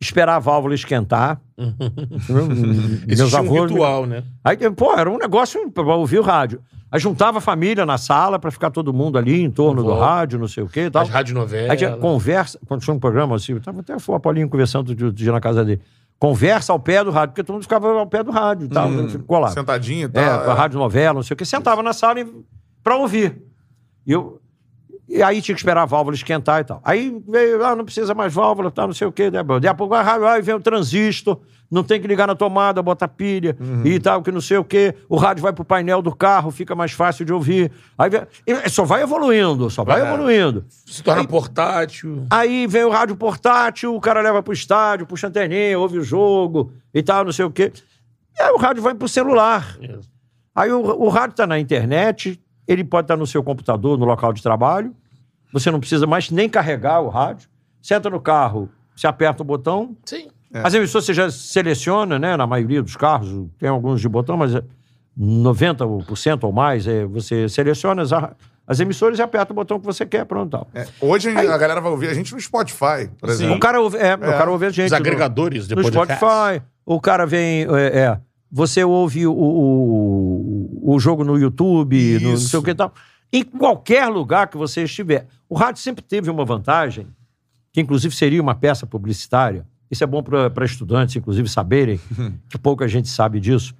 [0.01, 1.39] esperar a válvula esquentar.
[2.27, 4.23] Meus Existia um ritual, né?
[4.43, 6.59] Aí, pô, era um negócio para ouvir o rádio.
[6.91, 10.39] Aí juntava a família na sala para ficar todo mundo ali em torno do rádio,
[10.39, 11.03] não sei o quê tal.
[11.03, 11.69] As radionovelas.
[11.69, 15.11] Aí tinha conversa, quando tinha um programa assim, eu tava até o Apolinho conversando de,
[15.11, 15.81] de, na casa dele.
[16.17, 18.87] Conversa ao pé do rádio, porque todo mundo ficava ao pé do rádio e tal,
[18.87, 19.07] Hum, né,
[19.39, 19.49] lá.
[19.49, 20.51] Sentadinho e É, tal.
[20.51, 22.25] a rádio novela, não sei o que, sentava na sala
[22.81, 23.41] pra ouvir.
[24.07, 24.39] E, eu,
[25.09, 26.79] e aí tinha que esperar a válvula esquentar e tal.
[26.83, 29.29] Aí veio, ah, não precisa mais válvula, tal, não sei o quê.
[29.29, 32.81] né, Daí a pouco, ah, aí vem o transistor, não tem que ligar na tomada,
[32.81, 34.95] botar pilha e tal, que não sei o quê.
[35.09, 37.71] O rádio vai pro painel do carro, fica mais fácil de ouvir.
[37.97, 38.09] Aí
[38.45, 40.13] e só vai evoluindo, só vai Vai.
[40.13, 40.65] evoluindo.
[40.69, 42.25] Se torna portátil.
[42.29, 46.03] Aí vem o rádio portátil, o cara leva pro estádio, puxa a anteninha, ouve o
[46.03, 47.71] jogo e tal, não sei o quê.
[48.37, 49.77] E aí o rádio vai pro celular.
[49.81, 50.09] Isso.
[50.53, 54.31] Aí o, o rádio está na internet, ele pode estar no seu computador, no local
[54.31, 54.95] de trabalho.
[55.51, 57.49] Você não precisa mais nem carregar o rádio.
[57.81, 59.95] Senta no carro, você aperta o botão.
[60.05, 60.27] Sim.
[60.55, 60.61] É.
[60.65, 62.37] As emissoras você já seleciona, né?
[62.37, 64.63] Na maioria dos carros, tem alguns de botão, mas é,
[65.19, 68.11] 90% ou mais, é, você seleciona as,
[68.65, 70.51] as emissoras e aperta o botão que você quer, pronto.
[70.51, 70.67] Tal.
[70.73, 73.55] É, hoje a galera vai ouvir a gente no Spotify, por exemplo.
[73.55, 74.85] O cara ouve, é, o cara ouve a gente.
[74.85, 76.63] Os no- agregadores no depois do Spotify.
[76.85, 77.63] O cara vem.
[77.75, 78.19] É, é,
[78.49, 82.93] você ouve o, o, o jogo no YouTube, no não sei o que e tal.
[83.33, 85.27] Em qualquer lugar que você estiver.
[85.49, 87.07] O rádio sempre teve uma vantagem,
[87.73, 89.65] que inclusive seria uma peça publicitária.
[89.89, 91.99] Isso é bom para estudantes, inclusive, saberem,
[92.49, 93.73] que pouca gente sabe disso.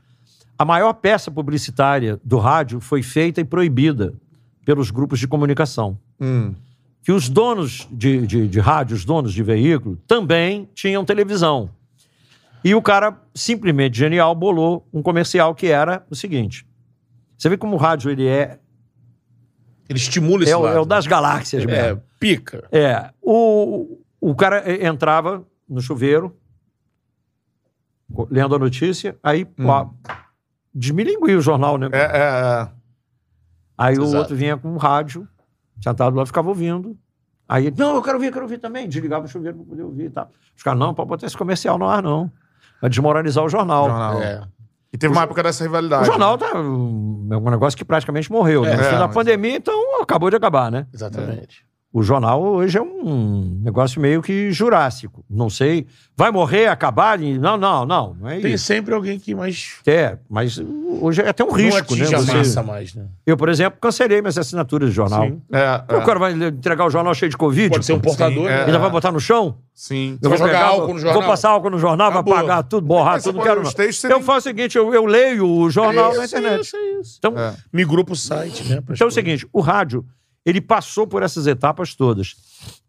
[0.57, 4.13] A maior peça publicitária do rádio foi feita e proibida
[4.65, 6.53] pelos grupos de comunicação Hum.
[7.03, 11.69] que os donos de, de, de rádio, os donos de veículo, também tinham televisão.
[12.63, 16.65] E o cara, simplesmente genial, bolou um comercial que era o seguinte.
[17.37, 18.57] Você vê como o rádio ele é,
[19.89, 20.77] Ele estimula esse é, lado.
[20.77, 22.01] é o das galáxias É, mesmo.
[22.19, 22.63] pica.
[22.71, 23.09] É.
[23.21, 26.35] O, o cara eh, entrava no chuveiro,
[28.29, 29.89] lendo a notícia, aí pô,
[30.73, 31.89] desmilinguia o jornal, né?
[31.91, 32.19] É, é,
[32.63, 32.69] é.
[33.77, 34.17] Aí o Exato.
[34.17, 35.27] outro vinha com um rádio,
[35.81, 36.97] sentado lá, ficava ouvindo.
[37.47, 38.87] Aí, não, eu quero ouvir, eu quero ouvir também.
[38.87, 40.31] Desligava o chuveiro para poder ouvir e tal.
[40.55, 42.31] Os caras, não, pode botar esse comercial no ar, não.
[42.81, 43.87] Vai desmoralizar o jornal.
[43.87, 44.21] Jornal.
[44.21, 44.47] É.
[44.91, 46.03] E teve uma época dessa rivalidade.
[46.03, 48.63] O jornal tá, um, é um negócio que praticamente morreu.
[48.63, 48.71] né?
[48.71, 50.87] É, no fim é, da mas- pandemia, então acabou de acabar, né?
[50.93, 51.65] Exatamente.
[51.97, 55.23] O jornal hoje é um negócio meio que jurássico.
[55.29, 55.87] Não sei.
[56.13, 57.17] Vai morrer, acabar?
[57.17, 58.13] Não, não, não.
[58.19, 58.65] Não é Tem isso.
[58.65, 60.61] sempre alguém que mais É, mas
[60.99, 62.03] hoje é até um não risco, né?
[62.05, 63.05] Você- massa mais, né?
[63.25, 65.23] Eu, por exemplo, cancelei minhas assinaturas de jornal.
[65.25, 65.41] Sim.
[65.49, 66.05] É, O é.
[66.05, 67.69] cara vai entregar o jornal cheio de Covid?
[67.69, 68.61] Pode ser um portador, Sim, né?
[68.63, 68.65] é.
[68.65, 69.55] Ainda vai botar no chão?
[69.73, 70.19] Sim.
[70.21, 71.21] Eu vai vou jogar pegar, álcool no jornal?
[71.21, 72.33] Vou passar álcool no jornal, Acabou.
[72.33, 75.47] vai apagar tudo, borrar tudo, quero textos Eu tem- faço o seguinte, eu, eu leio
[75.49, 76.61] o jornal na Isso, internet.
[76.61, 77.15] Isso, isso.
[77.19, 77.53] Então, É.
[77.71, 78.81] Migrou pro site, né?
[78.89, 80.03] então é o seguinte, o rádio,
[80.45, 82.35] ele passou por essas etapas todas.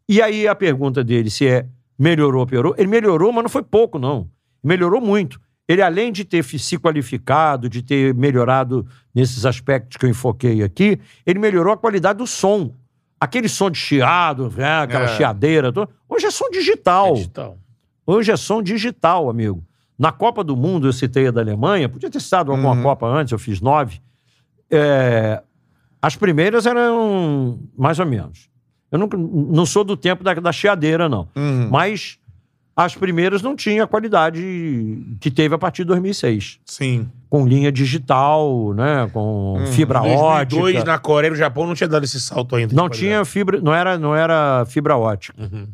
[0.09, 1.67] E aí a pergunta dele se é
[1.99, 4.28] melhorou ou piorou, ele melhorou, mas não foi pouco, não.
[4.62, 5.41] Melhorou muito.
[5.68, 11.01] Ele, além de ter se qualificado, de ter melhorado nesses aspectos que eu enfoquei aqui,
[11.25, 12.73] ele melhorou a qualidade do som.
[13.18, 15.17] Aquele som de chiado, né, aquela É.
[15.17, 15.73] chiadeira.
[15.73, 15.91] toda.
[16.09, 17.09] Hoje é som digital.
[17.09, 17.59] É digital.
[18.07, 19.65] Hoje é som digital, amigo.
[19.99, 22.83] Na Copa do Mundo, eu citei a da Alemanha, podia ter citado alguma Uhum.
[22.83, 24.01] Copa antes, eu fiz nove.
[24.70, 25.43] É,
[26.00, 28.49] as primeiras eram mais ou menos.
[28.91, 31.28] Eu nunca, não sou do tempo da, da chiadeira, não.
[31.34, 31.68] Uhum.
[31.70, 32.18] Mas
[32.76, 34.42] as primeiras não tinham a qualidade
[35.18, 36.60] que teve a partir de 2006.
[36.65, 37.08] Sim.
[37.28, 39.08] Com linha digital, né?
[39.12, 40.84] Com fibra 2002, ótica.
[40.84, 42.75] na Coreia e no Japão, não tinha dado esse salto ainda.
[42.75, 43.00] Não qualidade.
[43.00, 45.42] tinha fibra, não era, não era fibra ótica.
[45.42, 45.68] Uhum.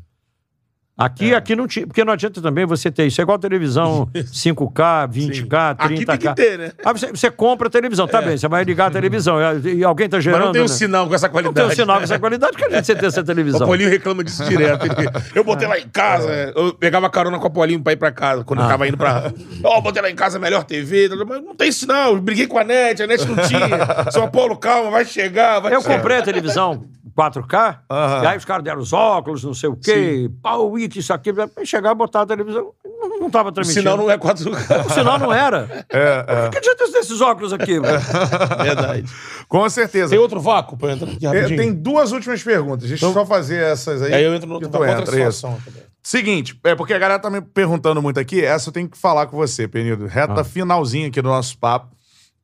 [0.97, 3.19] Aqui, aqui não tinha, porque não adianta também você ter isso.
[3.21, 6.07] É igual televisão 5K, 20K, Aqui 30K.
[6.07, 6.73] tem que ter, né?
[6.85, 10.07] Aí você, você compra a televisão, tá bem, você vai ligar a televisão e, alguém
[10.07, 10.39] tá gerando.
[10.39, 10.69] Mas não tem um né?
[10.69, 11.67] sinal com essa Não qualidade.
[11.67, 13.67] tem um sinal com essa qualidade, que adianta você ter essa O televisão.
[13.67, 14.87] Paulinho reclama disso direto.
[15.35, 18.45] Eu botei lá em casa, eu pegava carona com o Paulinho pra ir pra casa,
[18.45, 18.69] quando eu Ah.
[18.69, 19.33] tava indo pra.
[19.65, 21.09] Ó, botei lá em casa, melhor TV.
[21.27, 24.11] Mas não tem sinal, eu briguei com a net, a net não tinha.
[24.11, 25.59] São Paulo, calma, vai chegar.
[25.59, 25.97] Vai Eu chegar.
[25.97, 26.85] comprei a televisão
[27.17, 28.23] 4K, Aham.
[28.23, 31.33] e aí os caras deram os óculos, não sei o quê, pau, isso, isso aqui,
[31.33, 33.83] pra chegar, botar a televisão, não, não tava O transmitindo.
[33.83, 34.87] sinal não é 4K.
[34.87, 35.85] O sinal não era.
[35.91, 36.49] É, é.
[36.51, 38.01] Que adianta desses óculos aqui, velho?
[38.63, 39.05] Verdade.
[39.49, 40.11] Com certeza.
[40.11, 41.59] Tem outro vácuo pra eu entrar aqui É, rapidinho?
[41.61, 42.89] tem duas últimas perguntas.
[42.89, 44.11] Deixa eu só fazer essas aí.
[44.11, 45.59] E aí eu entro no que outra, situação.
[46.03, 49.27] Seguinte, é porque a galera tá me perguntando muito aqui, essa eu tenho que falar
[49.27, 50.07] com você, Penido.
[50.07, 50.45] Reta Ah.
[50.45, 51.89] finalzinha aqui do nosso papo.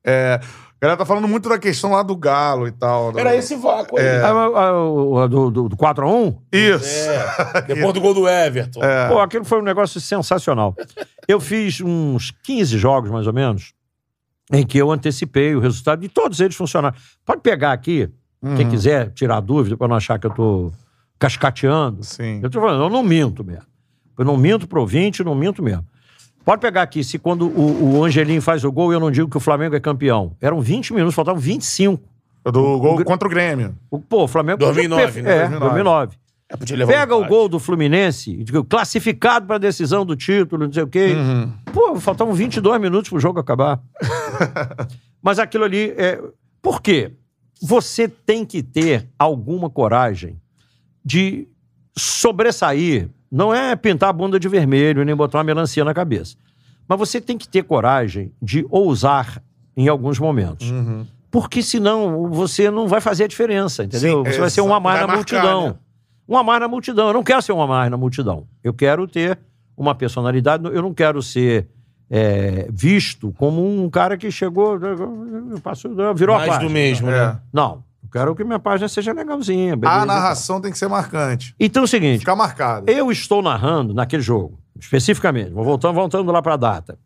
[0.05, 0.39] É,
[0.81, 3.11] a galera tá falando muito da questão lá do Galo e tal.
[3.13, 4.07] do- Era esse vácuo aí.
[4.07, 6.37] Ah, ah, o- do, do, do 4x1?
[6.53, 7.11] Isso.
[7.11, 8.81] É, depois do gol do Everton.
[9.09, 10.75] Pô, aquilo foi um negócio sensacional.
[11.27, 13.73] Eu fiz uns 15 jogos, mais ou menos,
[14.53, 16.97] em que eu antecipei o resultado e todos eles funcionaram.
[17.27, 18.09] Pode pegar aqui,
[18.57, 20.73] quem quiser tirar dúvida, para não achar que eu tô
[21.19, 22.05] cascateando.
[22.05, 22.39] Sim.
[22.43, 23.67] Eu tô falando, eu não minto mesmo.
[24.17, 25.85] Eu não minto pro ouvinte, não minto mesmo.
[26.49, 29.37] Pode pegar aqui, se quando o, o Angelim faz o gol, eu não digo que
[29.37, 30.35] o Flamengo é campeão.
[30.41, 32.03] Eram 20 minutos, faltavam 25.
[32.43, 33.77] Do gol contra o Grêmio.
[33.91, 34.57] O, pô, o Flamengo...
[34.57, 35.31] 2009, perfe- né?
[35.31, 36.17] É, 2009.
[36.57, 36.91] 2009.
[36.95, 40.87] É, Pega o gol do Fluminense, classificado para a decisão do título, não sei o
[40.87, 41.13] quê.
[41.15, 41.53] Uhum.
[41.71, 43.79] Pô, faltavam 22 minutos pro jogo acabar.
[45.23, 46.19] Mas aquilo ali é.
[46.63, 47.13] Por quê?
[47.61, 50.41] Você tem que ter alguma coragem
[51.05, 51.47] de
[51.95, 53.11] sobressair.
[53.31, 56.37] Não é pintar a bunda de vermelho nem botar uma melancia na cabeça.
[56.89, 59.43] Mas você tem que ter coragem de ousar
[59.77, 60.71] em alguns momentos.
[60.71, 61.07] Uhum.
[61.31, 64.25] Porque senão você não vai fazer a diferença, entendeu?
[64.25, 65.69] Sim, você vai ser um a mais vai na marcar, multidão.
[65.69, 65.75] né?
[66.27, 67.09] Um a mais na multidão.
[67.09, 68.47] Eu não quero ser um a mais na multidão.
[68.65, 69.39] Eu quero ter
[69.77, 70.65] uma personalidade.
[70.65, 71.69] Eu não quero ser
[72.11, 74.79] é, visto como um cara que chegou,
[75.63, 76.69] passou, virou a Mais página.
[76.69, 77.13] do mesmo, É.
[77.33, 77.39] né?
[77.53, 77.85] Não.
[78.09, 79.77] Eu quero que minha página seja legalzinha.
[79.77, 81.55] beleza, A narração tem que ser marcante.
[81.61, 82.91] Então é o seguinte, Ficar marcado.
[82.91, 85.51] eu estou narrando naquele jogo, especificamente.
[85.51, 86.99] Vou voltando, voltando lá para a data.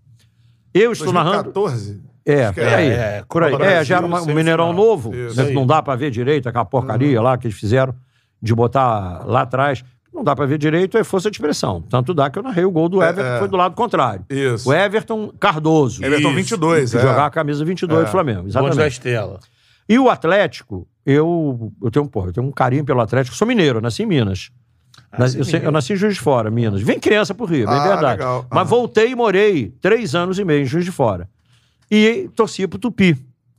[0.73, 1.51] Eu estou narrando.
[1.53, 2.01] 2014?
[2.25, 2.89] É, por aí.
[2.89, 3.53] é, por aí.
[3.53, 4.27] É, Brasil, já era uma- um.
[4.27, 7.93] Mineirão novo, né, que não dá pra ver direito, aquela porcaria lá que eles fizeram
[8.41, 9.85] de botar lá atrás.
[10.15, 11.81] Não dá pra ver direito, é força de expressão.
[11.83, 13.33] Tanto dá que eu narrei o gol do Everton, é.
[13.33, 14.25] que foi do lado contrário.
[14.31, 14.69] Isso.
[14.69, 16.05] O Everton Cardoso.
[16.05, 16.37] Everton Isso.
[16.37, 17.01] 22, que é.
[17.01, 18.05] jogava a camisa 22 É.
[18.05, 18.43] do Flamengo.
[18.43, 18.93] Bonde da Exatamente.
[18.93, 19.41] Estela.
[19.89, 23.35] E o Atlético, eu, eu, tenho, pô, eu tenho um carinho pelo Atlético.
[23.35, 24.51] Eu sou mineiro, eu nasci em Minas.
[25.19, 26.81] Nas- eu, sei- eu nasci em Juiz de Fora, Minas.
[26.83, 28.23] Vim criança pro Rio, é Ah, verdade.
[28.51, 28.65] Mas Ah.
[28.65, 31.29] voltei e morei três anos e meio em Juiz de Fora.
[31.91, 33.17] E torcia pro Tupi.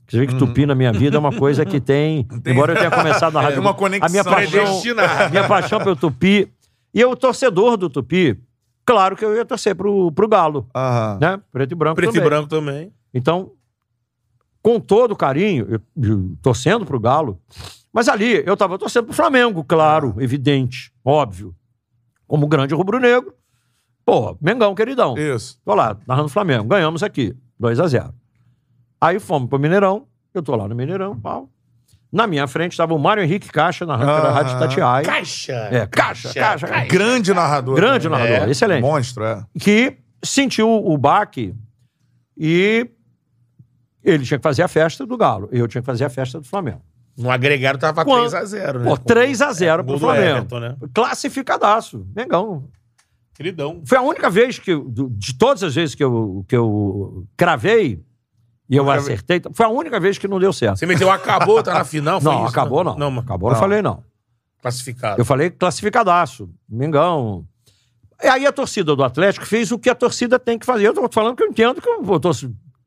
[0.08, 2.26] Você vê que Tupi na minha vida é uma coisa que tem.
[2.46, 3.60] Embora eu tenha começado na rádio.
[3.60, 4.06] uma conexão.
[4.06, 4.82] A minha paixão,
[5.30, 6.48] minha paixão pelo Tupi.
[6.92, 8.38] E eu, torcedor do Tupi,
[8.84, 10.66] claro que eu ia torcer pro, pro Galo.
[11.20, 11.40] Né?
[11.52, 11.96] Preto e branco.
[11.96, 12.28] Preto e também.
[12.28, 12.92] branco também.
[13.12, 13.50] Então,
[14.64, 17.38] com todo carinho, eu, eu torcendo pro Galo,
[17.92, 21.54] mas ali eu tava torcendo pro Flamengo, claro, evidente, óbvio.
[22.26, 23.34] Como grande rubro-negro.
[24.06, 25.16] Pô, Mengão, queridão.
[25.18, 25.60] Isso.
[25.62, 26.64] Tô lá, narrando Flamengo.
[26.64, 28.14] Ganhamos aqui, 2 a 0
[28.98, 31.50] Aí fomos pro Mineirão, eu tô lá no Mineirão, pau.
[32.10, 34.32] Na minha frente estava o Mário Henrique Caixa, narrando pela Ah.
[34.32, 35.04] Rádio Tatiaia.
[35.04, 35.52] Caixa.
[35.52, 37.74] É, caixa, caixa, Grande narrador.
[37.76, 38.26] Grande também.
[38.30, 38.82] narrador, excelente.
[38.82, 39.44] Monstro, é.
[39.60, 41.54] que sentiu o baque
[42.36, 42.88] e
[44.04, 45.48] ele tinha que fazer a festa do Galo.
[45.50, 46.82] Eu tinha que fazer a festa do Flamengo.
[47.16, 48.84] No agregado tava Quando- 3x0, né?
[48.90, 50.36] Pô, 3 a 0 Gol pro Flamengo.
[50.38, 50.76] Everton, né?
[50.92, 52.06] Classificadaço.
[52.14, 52.68] Mengão.
[53.34, 53.82] Queridão.
[53.84, 58.00] Foi a única vez que, eu- de todas as vezes que eu, que eu cravei
[58.68, 60.78] e eu acertei, foi a única vez que não deu certo.
[60.78, 62.20] Você meteu acabou, tá na final?
[62.20, 62.50] foi Não, isso?
[62.50, 62.96] acabou não.
[62.96, 64.02] Não, mas acabou, eu não falei não.
[64.62, 65.20] classificado.
[65.20, 66.48] Eu falei classificadaço.
[66.68, 67.44] Mengão.
[68.22, 70.86] E aí a torcida do Atlético fez o que a torcida tem que fazer.
[70.88, 72.18] Eu tô falando que eu entendo que eu vou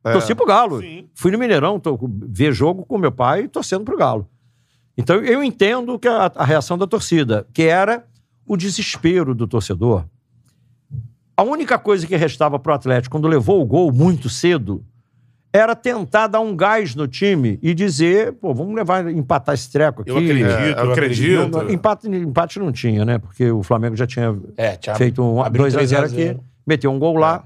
[0.02, 0.80] torcer, torci pro Galo.
[0.80, 1.08] Sim.
[1.14, 4.28] Fui no Mineirão tô, ver jogo com meu pai e torcendo pro Galo.
[4.96, 8.04] Então eu entendo que a, a reação da torcida, que era
[8.46, 10.04] o desespero do torcedor.
[11.36, 14.84] A única coisa que restava pro Atlético quando levou o gol muito cedo
[15.52, 20.02] era tentar dar um gás no time e dizer, pô, vamos levar empatar esse treco
[20.02, 20.10] aqui.
[20.10, 21.40] Eu acredito, É, eu eu acredito.
[21.56, 21.72] acredito.
[21.72, 23.18] Empate, empate não tinha, né?
[23.18, 26.40] Porque o Flamengo já tinha É, tinha feito um abriu 2x0 3 a aqui, 0.
[26.66, 27.44] meteu um gol lá,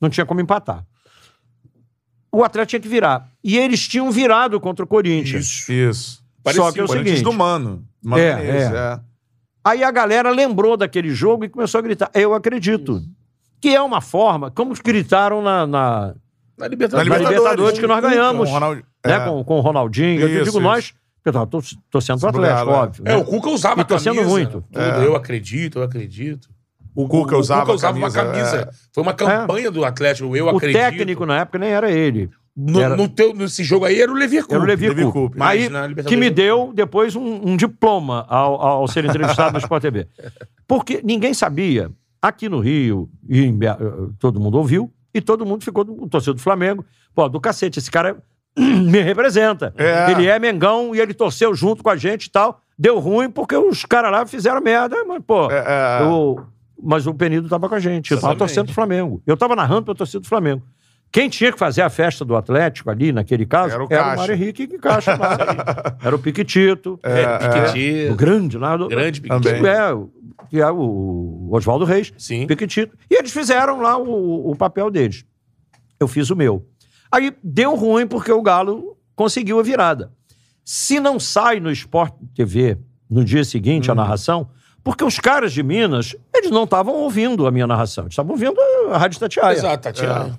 [0.00, 0.84] não tinha como empatar.
[2.32, 3.28] O Atlético tinha que virar.
[3.42, 5.46] E eles tinham virado contra o Corinthians.
[5.46, 5.72] Isso.
[5.72, 6.22] Isso.
[6.48, 7.22] Só que é o Corinthians seguinte.
[7.24, 7.84] do Mano.
[8.02, 8.76] Mano É, Menezes, é.
[8.76, 9.00] é.
[9.64, 13.02] Aí a galera lembrou daquele jogo e começou a gritar: Eu acredito.
[13.60, 16.14] Que é uma forma, como gritaram na, na-
[16.56, 17.08] Na Libertadores.
[17.10, 18.48] Na na Libertadores que nós ganhamos.
[18.48, 19.20] Com o Ronald- né, é.
[19.20, 20.20] com, com o Ronaldinho.
[20.20, 20.60] eu Isso, digo isso.
[20.60, 22.82] nós, porque eu tor- torcendo pro Pro Atlético, Galo, é.
[22.82, 23.02] óbvio.
[23.06, 23.16] É, né?
[23.16, 24.64] o Cuca usava E torcendo camisa, muito.
[24.72, 24.80] Tudo.
[24.80, 25.04] É.
[25.06, 26.48] Eu acredito, eu acredito.
[26.94, 28.56] O Cuca usava Cuca a camisa, uma camisa.
[28.56, 28.68] é.
[28.92, 30.78] Foi uma campanha do Atlético, eu O acredito.
[30.78, 32.28] técnico na época nem era ele.
[32.56, 35.18] No, era- no teu, nesse jogo aí era o Lever Era o Levi Levi Coupe.
[35.18, 35.36] Coupe.
[35.40, 35.68] Aí,
[36.06, 40.08] que me deu depois um, um diploma ao, ao ser entrevistado no Sport TV.
[40.66, 43.76] Porque ninguém sabia, aqui no Rio, e em eh,
[44.18, 47.90] todo mundo ouviu, e todo mundo ficou, o torcedor do Flamengo, pô, do cacete, esse
[47.90, 48.16] cara
[48.58, 49.72] me representa.
[49.78, 50.10] É.
[50.10, 52.60] Ele é Mengão e ele torceu junto com a gente e tal.
[52.78, 56.04] Deu ruim porque os caras lá fizeram merda, mas, pô, É, é.
[56.04, 56.40] o-
[56.82, 58.10] mas o Penido tava com a gente.
[58.10, 58.38] Eu tava Exatamente.
[58.38, 59.22] torcendo pro Flamengo.
[59.26, 60.62] Eu tava narrando pra torcida do Flamengo.
[61.12, 64.16] Quem tinha que fazer a festa do Atlético ali, naquele caso, Era o era o.
[64.16, 65.16] Mário Henrique que Caixa.
[65.16, 65.36] lá.
[66.02, 68.14] era o Piquitito, É, o Piquetito.
[68.14, 68.76] grande lá.
[68.76, 69.40] Do, Grande Também.
[69.40, 69.62] Piquetito.
[69.62, 70.10] que é, o-
[70.50, 72.46] que é o Oswaldo Reis, Sim.
[72.46, 72.96] Piquitito.
[73.10, 75.24] E eles fizeram lá o, o papel deles.
[75.98, 76.64] Eu fiz o meu.
[77.10, 80.12] Aí deu ruim porque o Galo conseguiu a virada.
[80.64, 82.78] Se não sai no Sport TV
[83.10, 84.48] no dia seguinte a narração,
[84.82, 88.56] porque os caras de Minas, eles não estavam ouvindo a minha narração, eles estavam ouvindo
[88.92, 89.56] a Rádio Tatiaia.
[89.56, 90.24] Exato, Tatiana.
[90.26, 90.38] Eles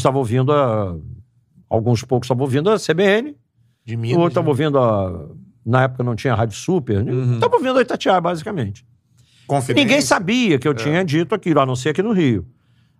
[0.00, 0.96] estavam ouvindo a.
[1.68, 3.36] Alguns poucos estavam ouvindo a CBN,
[3.84, 4.16] De Minas.
[4.18, 5.28] outro estava ouvindo a.
[5.64, 7.34] Na época não tinha Rádio Super, Uhum.
[7.34, 8.84] estava ouvindo a Itatiaia, basicamente.
[9.46, 9.84] Confidência.
[9.84, 12.46] Ninguém sabia que eu tinha dito aquilo, a não ser aqui no Rio.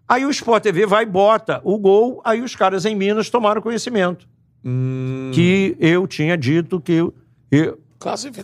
[0.08, 3.62] Aí o Sport TV vai e bota o gol, aí os caras em Minas tomaram
[3.62, 4.28] conhecimento.
[4.64, 6.92] Hum, Que eu tinha dito que.
[7.50, 7.78] eu-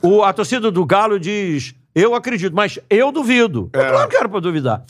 [0.02, 3.70] o, a torcida do Galo diz: eu acredito, mas eu duvido.
[3.72, 4.84] É claro que era para duvidar.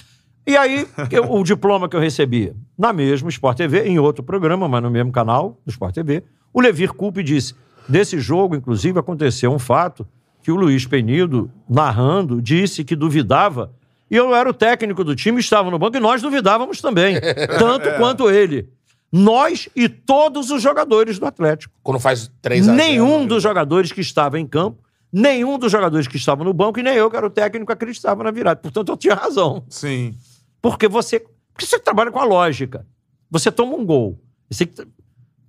[0.46, 4.68] E aí, eu- o diploma que eu recebi na mesma Sport TV, em outro programa,
[4.68, 7.54] mas no mesmo canal do Sport TV, o Levir Coupe disse:
[7.88, 10.06] desse jogo, inclusive, aconteceu um fato
[10.42, 13.72] que o Luiz Penido, narrando, disse que duvidava.
[14.08, 17.16] E eu era o técnico do time, estava no banco e nós duvidávamos também,
[17.58, 18.68] tanto quanto ele.
[19.10, 21.74] Nós e todos os jogadores do Atlético.
[21.82, 24.78] Quando faz 3 a 0 Nenhum dos jogadores que estava em campo,
[25.20, 28.22] nenhum dos jogadores que estavam no banco e nem eu, que era o técnico, acreditava
[28.22, 28.60] na virada.
[28.60, 29.64] Portanto, eu tinha razão.
[29.68, 30.14] Sim.
[30.60, 31.20] Porque você.
[31.52, 32.86] Porque você trabalha com a lógica.
[33.30, 34.20] Você toma um gol.
[34.50, 34.92] Você, tem que-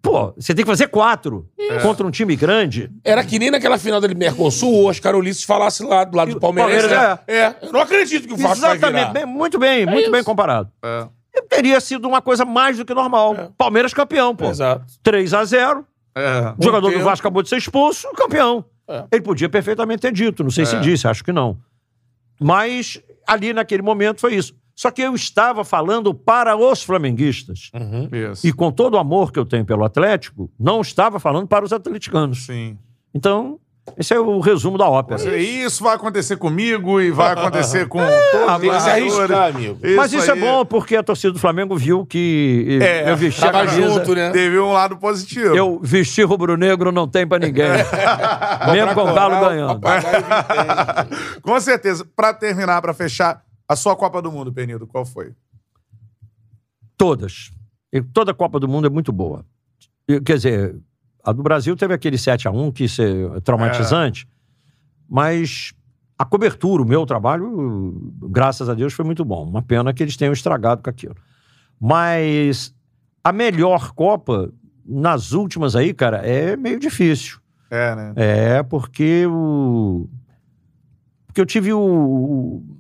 [0.02, 1.50] pô, você tem que fazer quatro
[1.82, 2.90] contra um time grande.
[3.04, 6.34] Era que nem naquela final da Mercosul, o Oscar Ulisses falasse lá do lado E
[6.36, 6.84] do Palmeiras.
[6.88, 7.20] Palmeiras, né?
[7.28, 7.56] É.
[7.68, 9.02] eu não acredito que o Vasco vai Exatamente.
[9.02, 9.14] virar.
[9.14, 10.12] Bem- muito bem, muito isso.
[10.12, 10.72] bem comparado.
[10.84, 11.08] É.
[11.36, 13.54] E teria sido uma coisa mais do que normal.
[13.58, 14.50] Palmeiras campeão, pô.
[14.50, 14.86] Exato.
[15.04, 16.54] 3 a 0 É.
[16.58, 17.00] o jogador do.
[17.02, 18.64] Vasco acabou de ser expulso, campeão.
[18.88, 19.06] É.
[19.12, 21.58] Ele podia perfeitamente ter dito, não sei se disse, acho que não.
[22.40, 24.56] Mas ali naquele momento foi isso.
[24.76, 27.72] Só que eu estava falando para os flamenguistas.
[27.74, 28.08] Uhum.
[28.32, 28.46] Isso.
[28.46, 31.74] E com todo o amor que eu tenho pelo Atlético, não estava falando para os
[31.74, 32.46] atleticanos.
[32.46, 32.78] Sim.
[33.12, 33.60] Então,
[33.96, 35.38] esse é o resumo da ópera.
[35.38, 38.88] Isso vai acontecer comigo e vai acontecer com Ah, todos os se narradores.
[38.88, 39.78] arriscar, amigo.
[39.96, 40.38] Mas isso aí.
[40.38, 43.82] é bom porque a torcida do Flamengo viu que É, eu vesti a camisa.
[43.90, 44.32] junto, né?
[44.32, 45.56] Teve um lado positivo.
[45.56, 47.68] Eu vestir rubro-negro não tem pra ninguém.
[48.74, 49.80] Mesmo com o Galo ganhando.
[51.42, 52.06] Com certeza.
[52.16, 55.32] Pra terminar, pra fechar, a sua Copa do Mundo, Penido, qual foi?
[56.98, 57.52] Todas.
[57.92, 59.46] E toda a Copa do Mundo é muito boa.
[60.08, 60.76] E, Quer dizer,
[61.30, 64.28] a do Brasil teve aquele 7 a 1 que isso é traumatizante,
[65.10, 65.74] mas
[66.18, 69.44] a cobertura, o meu trabalho, graças a Deus, foi muito bom.
[69.48, 71.16] Uma pena que eles tenham estragado com aquilo.
[71.80, 72.74] Mas
[73.24, 74.52] a melhor Copa,
[74.86, 77.40] nas últimas aí, cara, é meio difícil.
[77.70, 78.14] É, né?
[78.16, 80.10] É, porque o.
[81.28, 82.78] Porque eu tive o, o-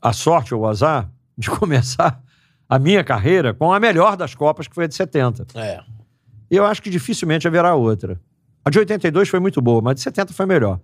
[0.00, 2.20] a sorte ou o azar de começar
[2.68, 5.46] a minha carreira com a melhor das Copas, que foi a de 70.
[5.54, 5.80] É.
[6.50, 8.20] E eu acho que dificilmente haverá outra.
[8.64, 10.80] A de 82 foi muito boa, mas a de 70 foi melhor.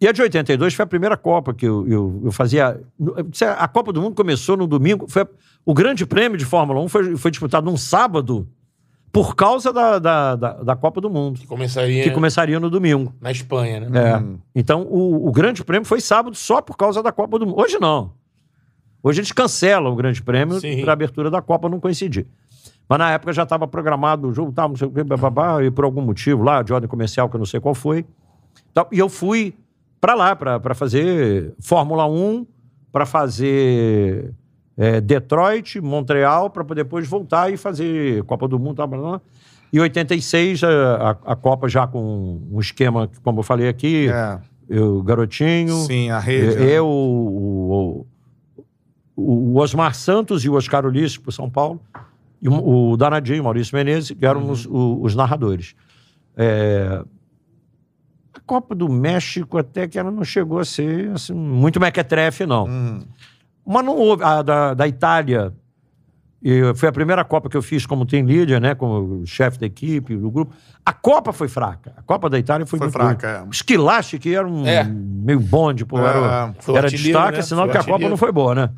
[0.00, 2.80] E a de 82 foi a primeira Copa que eu, eu, eu fazia.
[3.58, 5.06] A Copa do Mundo começou no domingo.
[5.08, 5.26] Foi
[5.64, 8.48] o Grande Prêmio de Fórmula 1 foi, foi disputado num sábado
[9.12, 13.12] por causa da, da, da, da Copa do Mundo, Que começaria que começaria no domingo.
[13.20, 14.10] na Espanha, né?
[14.10, 14.16] É.
[14.16, 14.38] Hum.
[14.54, 17.60] Então, o, o Grande Prêmio foi sábado só por causa da Copa do Mundo.
[17.60, 18.12] Hoje não.
[19.02, 22.26] Hoje eles cancelam o Grande Prêmio para a abertura da Copa não coincidir.
[22.90, 25.70] Mas na época já estava programado o jogo, tal, não sei o quê, bababá, e
[25.70, 28.04] por algum motivo lá, de ordem comercial, que eu não sei qual foi.
[28.74, 29.54] Tal, E eu fui
[30.00, 32.44] para lá, para fazer Fórmula 1,
[32.90, 34.34] para fazer
[34.76, 38.78] é, Detroit, Montreal, para depois voltar e fazer Copa do Mundo.
[38.78, 39.20] Tal, blá, blá.
[39.72, 44.40] E 86, a, a, Copa já com um esquema, que, como eu falei aqui, É.
[44.68, 46.56] eu, garotinho, Sim, a rede.
[46.56, 46.72] né?
[46.72, 48.04] eu, o,
[49.16, 51.80] o, o Osmar Santos e o Oscar Ulisses para São Paulo,
[52.42, 55.74] e o, o Danadinho, Maurício Menezes, que eram os, o- os narradores.
[56.36, 57.02] É,
[58.34, 62.66] a Copa do México até que ela não chegou a ser assim, muito mequetrefe, não.
[62.66, 63.00] Hum.
[63.66, 64.22] Mas não houve.
[64.24, 65.52] A da, da Itália.
[66.42, 68.74] e foi a primeira Copa que eu fiz como team leader, né?
[68.74, 70.54] Como chefe da equipe, do grupo.
[70.84, 71.92] A Copa foi fraca.
[71.96, 73.48] A Copa da Itália foi, Foi muito fraca, é.
[73.50, 74.82] Esquilache, que era um É.
[74.84, 77.68] meio bonde, pô, É, era, o era artilheiro, destaque, né?
[77.72, 78.70] que a Copa não foi boa, né?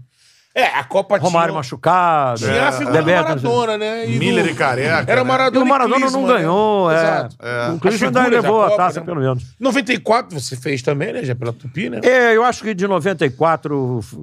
[0.55, 1.59] É, a Copa Romário tinha...
[1.59, 2.41] machucado.
[2.41, 4.07] Tinha a figura Bebeto, Maradona, né?
[4.11, 5.11] E Miller do- e Careca.
[5.11, 5.21] Era né?
[5.23, 6.35] E Maradona o Maradona não Klinsmann, né?
[6.35, 6.95] ganhou, é.
[6.95, 7.37] Exato.
[7.41, 7.69] É.
[7.71, 9.07] O ainda levou a Copa, taça, né?
[9.07, 9.55] pelo menos.
[9.59, 11.25] 94 você fez também, né?
[11.25, 12.01] Já pela Tupi, né?
[12.05, 14.19] É, eu acho que de 94, f-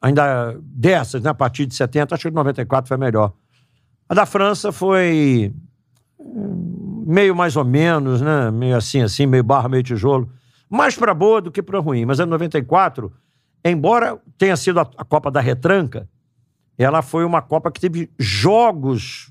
[0.00, 3.32] ainda dessas, né, a partir de 70, acho que de 94 foi melhor.
[4.08, 5.52] A da França foi
[6.18, 8.50] hum, meio mais ou menos, né?
[8.50, 10.30] Meio assim, assim, meio barra, meio tijolo.
[10.70, 12.06] Mais pra boa do que pra ruim.
[12.06, 13.12] Mas a de 94,
[13.64, 16.08] embora tenha sido a, a Copa da Retranca,
[16.76, 19.30] ela foi uma Copa que teve jogos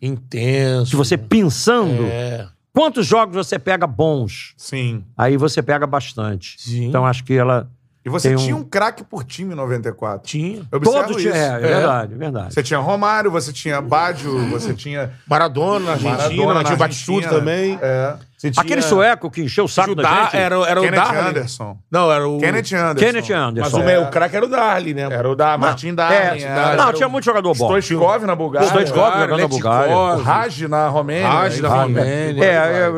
[0.00, 0.90] Intenso.
[0.90, 2.04] que você pensando.
[2.06, 2.46] É.
[2.72, 4.52] Quantos jogos você pega bons?
[4.56, 5.02] Sim.
[5.16, 6.56] Aí você pega bastante.
[6.58, 6.88] Sim.
[6.88, 7.70] Então acho que ela.
[8.04, 10.28] E você Tem um- tinha um craque por time em 94.
[10.28, 10.58] Tinha.
[10.70, 11.32] Eu observo Todos isso.
[11.32, 11.34] tinham.
[11.36, 12.54] É, é verdade, é verdade.
[12.54, 17.28] Você tinha Romário, você tinha Baggio, você tinha Maradona na Argentina, Maradona na tinha Batistuta
[17.30, 17.78] também.
[17.82, 18.16] É.
[18.38, 20.36] Tinha- Aquele sueco que encheu o saco Judá, da gente.
[20.36, 21.28] era, era o Kenneth Darley.
[21.30, 21.78] Anderson.
[21.90, 22.38] Não, era o...
[22.38, 22.94] Kenneth Anderson.
[23.06, 23.70] Kenneth Anderson.
[23.70, 25.02] Mas o, meu, o craque era o Darley, né?
[25.10, 26.44] Era o da Martin Darley.
[26.44, 27.66] É, era não, tinha muito jogador bom.
[27.66, 28.68] Stoichkov na Bulgária.
[28.68, 30.22] Stoichkov Bulgária, jogando na Bulgária.
[30.22, 31.28] Raj na Romênia.
[31.28, 31.68] Raj na.
[31.68, 32.44] Romênia.
[32.44, 32.90] É, é,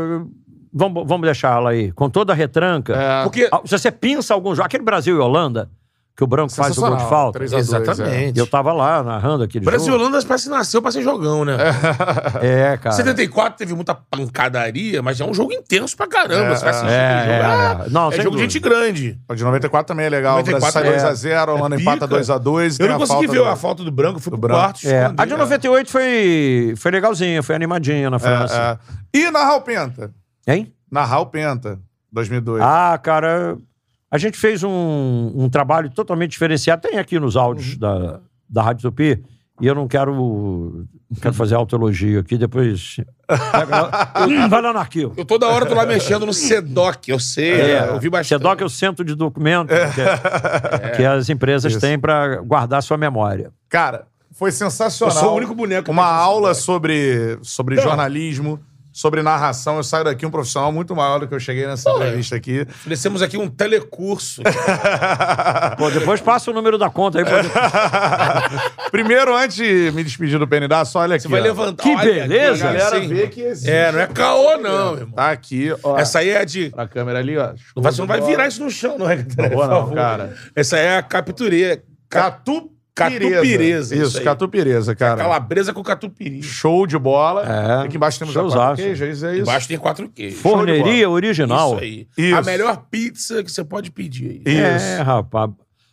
[0.73, 1.93] vamos, vamos deixar ela aí.
[1.93, 2.95] Com toda a retranca.
[2.95, 3.23] É.
[3.23, 3.49] Porque...
[3.53, 4.67] Ah, Se você pensa algum jogo.
[4.67, 5.71] Aquele Brasil e Holanda,
[6.19, 7.39] que o Branco faz o gol de falta.
[7.39, 8.37] 3 a 2, Exatamente.
[8.37, 10.03] E eu tava lá narrando aquele Brasil e jogo.
[10.03, 11.57] Holanda parece que nasceu pra ser jogão, né?
[12.43, 12.97] É, cara.
[12.97, 16.55] 74 teve muita pancadaria, mas é um jogo intenso pra caramba.
[16.55, 17.53] É, você vai assistir é, aquele é, jogo.
[17.53, 17.91] Ah, é.
[17.91, 19.17] Não, é jogo de gente grande.
[19.29, 20.41] O de 94 também é legal.
[20.41, 22.21] O Brasil 94 sai é- 2x0, a Holanda é empata pica.
[22.21, 22.81] 2x2.
[22.81, 24.61] Eu não consegui ver a falta do branco, fui do pro branco.
[24.61, 24.89] quarto.
[24.89, 28.81] É, a de 98 foi, foi legalzinha, foi animadinha na França.
[29.15, 29.21] É, é.
[29.21, 30.11] E narrar o Penta?
[30.49, 30.75] Hein?
[30.91, 31.79] Narrar o Penta,
[32.11, 32.61] 2002.
[32.61, 33.57] Ah, cara,
[34.11, 36.83] a gente fez um, um trabalho totalmente diferenciado.
[36.83, 37.79] Tem aqui nos áudios Uhum.
[37.79, 39.23] da, da Rádio Tupi.
[39.61, 40.15] E eu não quero,
[41.11, 42.97] não quero fazer autoelogio aqui, depois.
[44.49, 45.15] Vai lá no arquivo.
[45.17, 48.39] Eu toda hora tô lá mexendo no SEDOC, eu sei, É, eu vi bastante.
[48.41, 51.81] CEDOC é o centro de documento que, que as empresas Isso.
[51.81, 53.51] têm para guardar sua memória.
[53.69, 55.15] Cara, foi sensacional.
[55.17, 57.83] Eu sou o único boneco Uma aula sobre, sobre Não.
[57.83, 58.61] jornalismo,
[58.99, 59.77] sobre narração.
[59.77, 62.63] Eu saio daqui um profissional muito maior do que eu cheguei nessa entrevista aqui.
[62.63, 64.43] Oferecemos aqui um telecurso.
[65.79, 67.25] Pô, depois passa o número da conta aí.
[67.25, 67.49] Pode...
[68.91, 71.23] Primeiro, antes de me despedir do PNDA, olha aqui.
[71.23, 71.45] Você vai ó.
[71.45, 71.81] levantar.
[71.85, 72.65] Que olha aqui, beleza.
[72.65, 73.07] ó, Galera, assim.
[73.07, 73.71] vê que existe.
[73.71, 75.13] É, não é caô, não, irmão.
[75.13, 75.97] Tá aqui, ó.
[75.97, 76.71] Essa aí é de.
[76.71, 77.55] Pra câmera ali, ó.
[77.77, 79.19] Você não vai virar isso no chão, não é?
[79.49, 80.37] Boa não, cara.
[80.57, 81.81] Essa aí é a capituria.
[82.11, 82.69] Catu
[82.99, 84.25] Catupireza, isso Isso, aí.
[84.25, 85.23] catupireza, cara.
[85.23, 86.43] Calabresa com catupiry.
[86.43, 87.43] Show de bola.
[87.45, 88.57] É, Aqui embaixo temos showzaço.
[88.59, 89.43] quatro queijos, é isso?
[89.43, 90.41] Embaixo tem quatro queijos.
[90.41, 91.75] Forneria original.
[91.75, 92.09] Isso aí.
[92.17, 92.37] Isso.
[92.37, 94.53] A melhor pizza que você pode pedir aí.
[94.55, 94.85] Isso.
[94.87, 95.51] É, rapaz.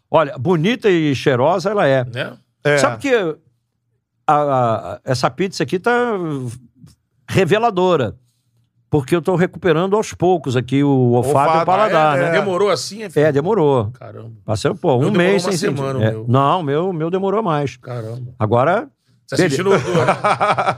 [0.09, 2.03] Olha, bonita e cheirosa ela é.
[2.05, 2.33] Né?
[2.63, 2.77] É.
[2.77, 3.35] Sabe que a-
[4.27, 6.13] a- essa pizza aqui tá
[7.29, 8.15] reveladora.
[8.95, 12.31] Porque eu tô recuperando aos poucos aqui o olfato, Olfato, e o paladar, é, né?
[12.31, 13.03] Demorou assim?
[13.03, 13.91] É, É, demorou.
[13.99, 14.31] Caramba.
[14.45, 15.75] Passei, pô, Meu um mês uma sem sentir.
[15.77, 16.25] semana, o É, meu.
[16.29, 17.75] Não, meu, meu demorou mais.
[17.75, 18.33] Caramba.
[18.39, 18.87] Agora,
[19.27, 20.05] Você tá sentindo odor.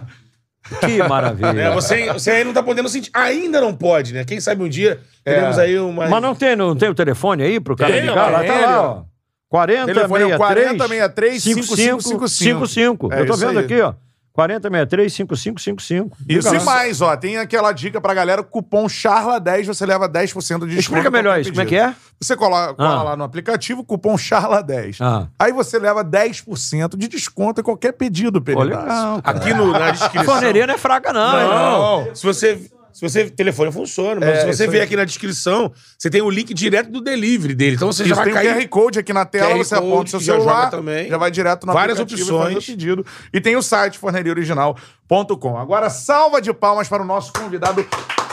[0.81, 1.61] que maravilha.
[1.61, 3.11] É, você, você aí não tá podendo sentir.
[3.13, 4.25] Ainda não pode, né?
[4.25, 6.07] Quem sabe um dia teremos aí uma.
[6.09, 8.31] Mas não tem, não tem o telefone aí pro cara Tem, ligar?
[8.31, 8.91] Lá tem tá lá, ó.
[8.99, 9.03] ó.
[9.49, 12.67] 40 Telefone é 40 63 55 55.
[12.67, 13.13] 55.
[13.13, 13.65] É Eu tô vendo aí.
[13.65, 13.93] aqui, ó.
[14.38, 16.17] 4063 5555.
[16.30, 17.17] Isso e mais, ó.
[17.17, 20.80] Tem aquela dica pra galera: cupom CHARLA10, você leva 10% de desconto.
[20.80, 21.95] Explica melhor isso, como é que é?
[22.22, 23.03] Você cola, cola Ah.
[23.03, 24.98] lá no aplicativo, cupom CHARLA10.
[25.01, 25.27] Ah.
[25.40, 28.82] Aí você leva 10% de desconto em qualquer pedido, Pô, Pereira.
[28.82, 29.22] legal.
[29.24, 29.38] cara.
[29.38, 30.25] Aqui no, na A descrição.
[30.35, 31.40] forneria não é fraca, não.
[31.40, 32.06] irmão.
[32.07, 32.16] Não.
[32.16, 32.61] Se você.
[32.98, 33.30] Se você.
[33.30, 34.82] Telefone funciona, mas É, se você aí.
[34.82, 37.76] aqui na descrição, você tem o link direto do delivery dele.
[37.76, 38.50] Então você já Isso vai tem cair.
[38.51, 40.72] o QR Code aqui na tela, QR você aponta o Code seu já celular, joga
[40.77, 41.08] também.
[41.09, 42.58] já vai direto no Várias e opções.
[42.64, 43.06] o pedido.
[43.32, 45.58] E tem o site forneriaoriginal.com.
[45.58, 47.85] Agora, salva de palmas para o nosso convidado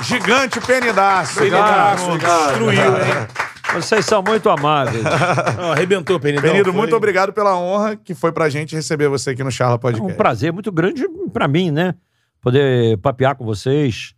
[0.02, 1.38] gigante Penidaço.
[1.40, 2.18] Vamos.
[2.20, 3.26] destruiu, hein?
[3.74, 5.02] Vocês são muito amáveis.
[5.58, 6.48] Não, arrebentou, Penidão.
[6.50, 9.74] Penido, Foi- muito obrigado pela honra que foi pra gente receber você aqui no Charla
[9.74, 10.14] É um Podcast.
[10.14, 11.94] prazer muito grande pra mim, né?
[12.40, 14.14] Poder papear com vocês.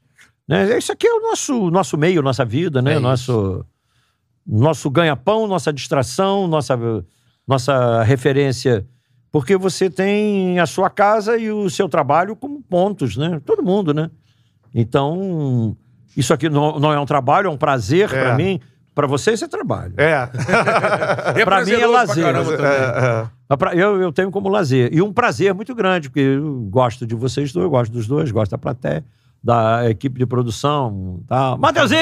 [0.48, 0.78] Né?
[0.78, 2.94] Isso aqui é o nosso, nosso meio, nossa vida, né?
[2.94, 3.64] É nosso
[4.46, 6.78] nosso ganha-pão, nossa distração, nossa,
[7.46, 8.86] nossa referência.
[9.32, 13.40] Porque você tem a sua casa e o seu trabalho como pontos, né?
[13.44, 14.08] Todo mundo, né?
[14.72, 15.76] Então,
[16.16, 18.22] isso aqui não, não é um trabalho, é um prazer É.
[18.22, 18.60] pra mim.
[18.94, 19.92] Pra vocês é trabalho.
[19.98, 20.30] É.
[21.38, 22.34] E pra mim é lazer.
[22.34, 22.38] É,
[23.74, 23.78] é.
[23.78, 24.88] Eu, eu tenho como lazer.
[24.90, 28.30] E um prazer muito grande, porque eu gosto de vocês dois, eu gosto dos dois,
[28.30, 29.04] gosto da plateia,
[29.42, 31.20] da equipe de produção.
[31.26, 31.56] Tá.
[31.60, 32.00] Mateuzinho!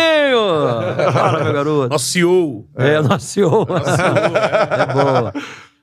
[1.12, 1.88] Fala, meu garoto.
[1.88, 2.68] Nosso CEO.
[2.76, 3.66] É, nosso senhor.
[3.74, 5.32] É boa.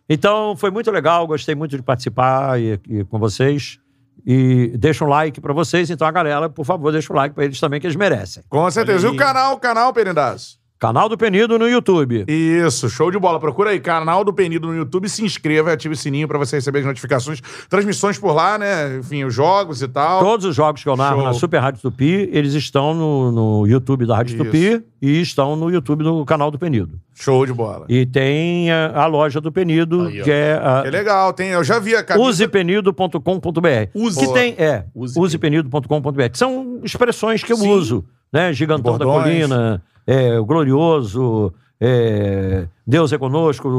[0.09, 3.79] Então, foi muito legal, gostei muito de participar e, e com vocês.
[4.25, 5.89] E deixa um like pra vocês.
[5.89, 8.43] Então, a galera, por favor, deixa um like pra eles também, que eles merecem.
[8.49, 9.07] Com certeza.
[9.07, 10.60] E o canal, o canal, Penidaço?
[10.81, 12.25] Canal do Penido no YouTube.
[12.27, 13.39] Isso, show de bola.
[13.39, 16.55] Procura aí, canal do Penido no YouTube, se inscreva e ative o sininho pra você
[16.55, 17.39] receber as notificações.
[17.69, 18.97] Transmissões por lá, né?
[18.97, 20.23] Enfim, os jogos e tal.
[20.23, 21.25] Todos os jogos que eu narro Show.
[21.25, 24.43] na Super Rádio Tupi, eles estão no, no YouTube da Rádio Isso.
[24.43, 26.99] Tupi e estão no YouTube do canal do Penido.
[27.13, 27.85] Show de bola.
[27.87, 31.49] E tem a, a loja do Penido, Aí, que é a É legal, tem.
[31.49, 32.27] Eu já vi a camisa.
[32.27, 33.69] usepenido.com.br.
[33.93, 34.19] Use.
[34.19, 35.19] Que tem, é, Use.
[35.19, 36.29] usepenido.com.br.
[36.31, 37.69] Que são expressões que eu Sim.
[37.69, 38.51] uso, né?
[38.53, 43.69] Gigantão da colina, é, o glorioso, é, Deus é conosco,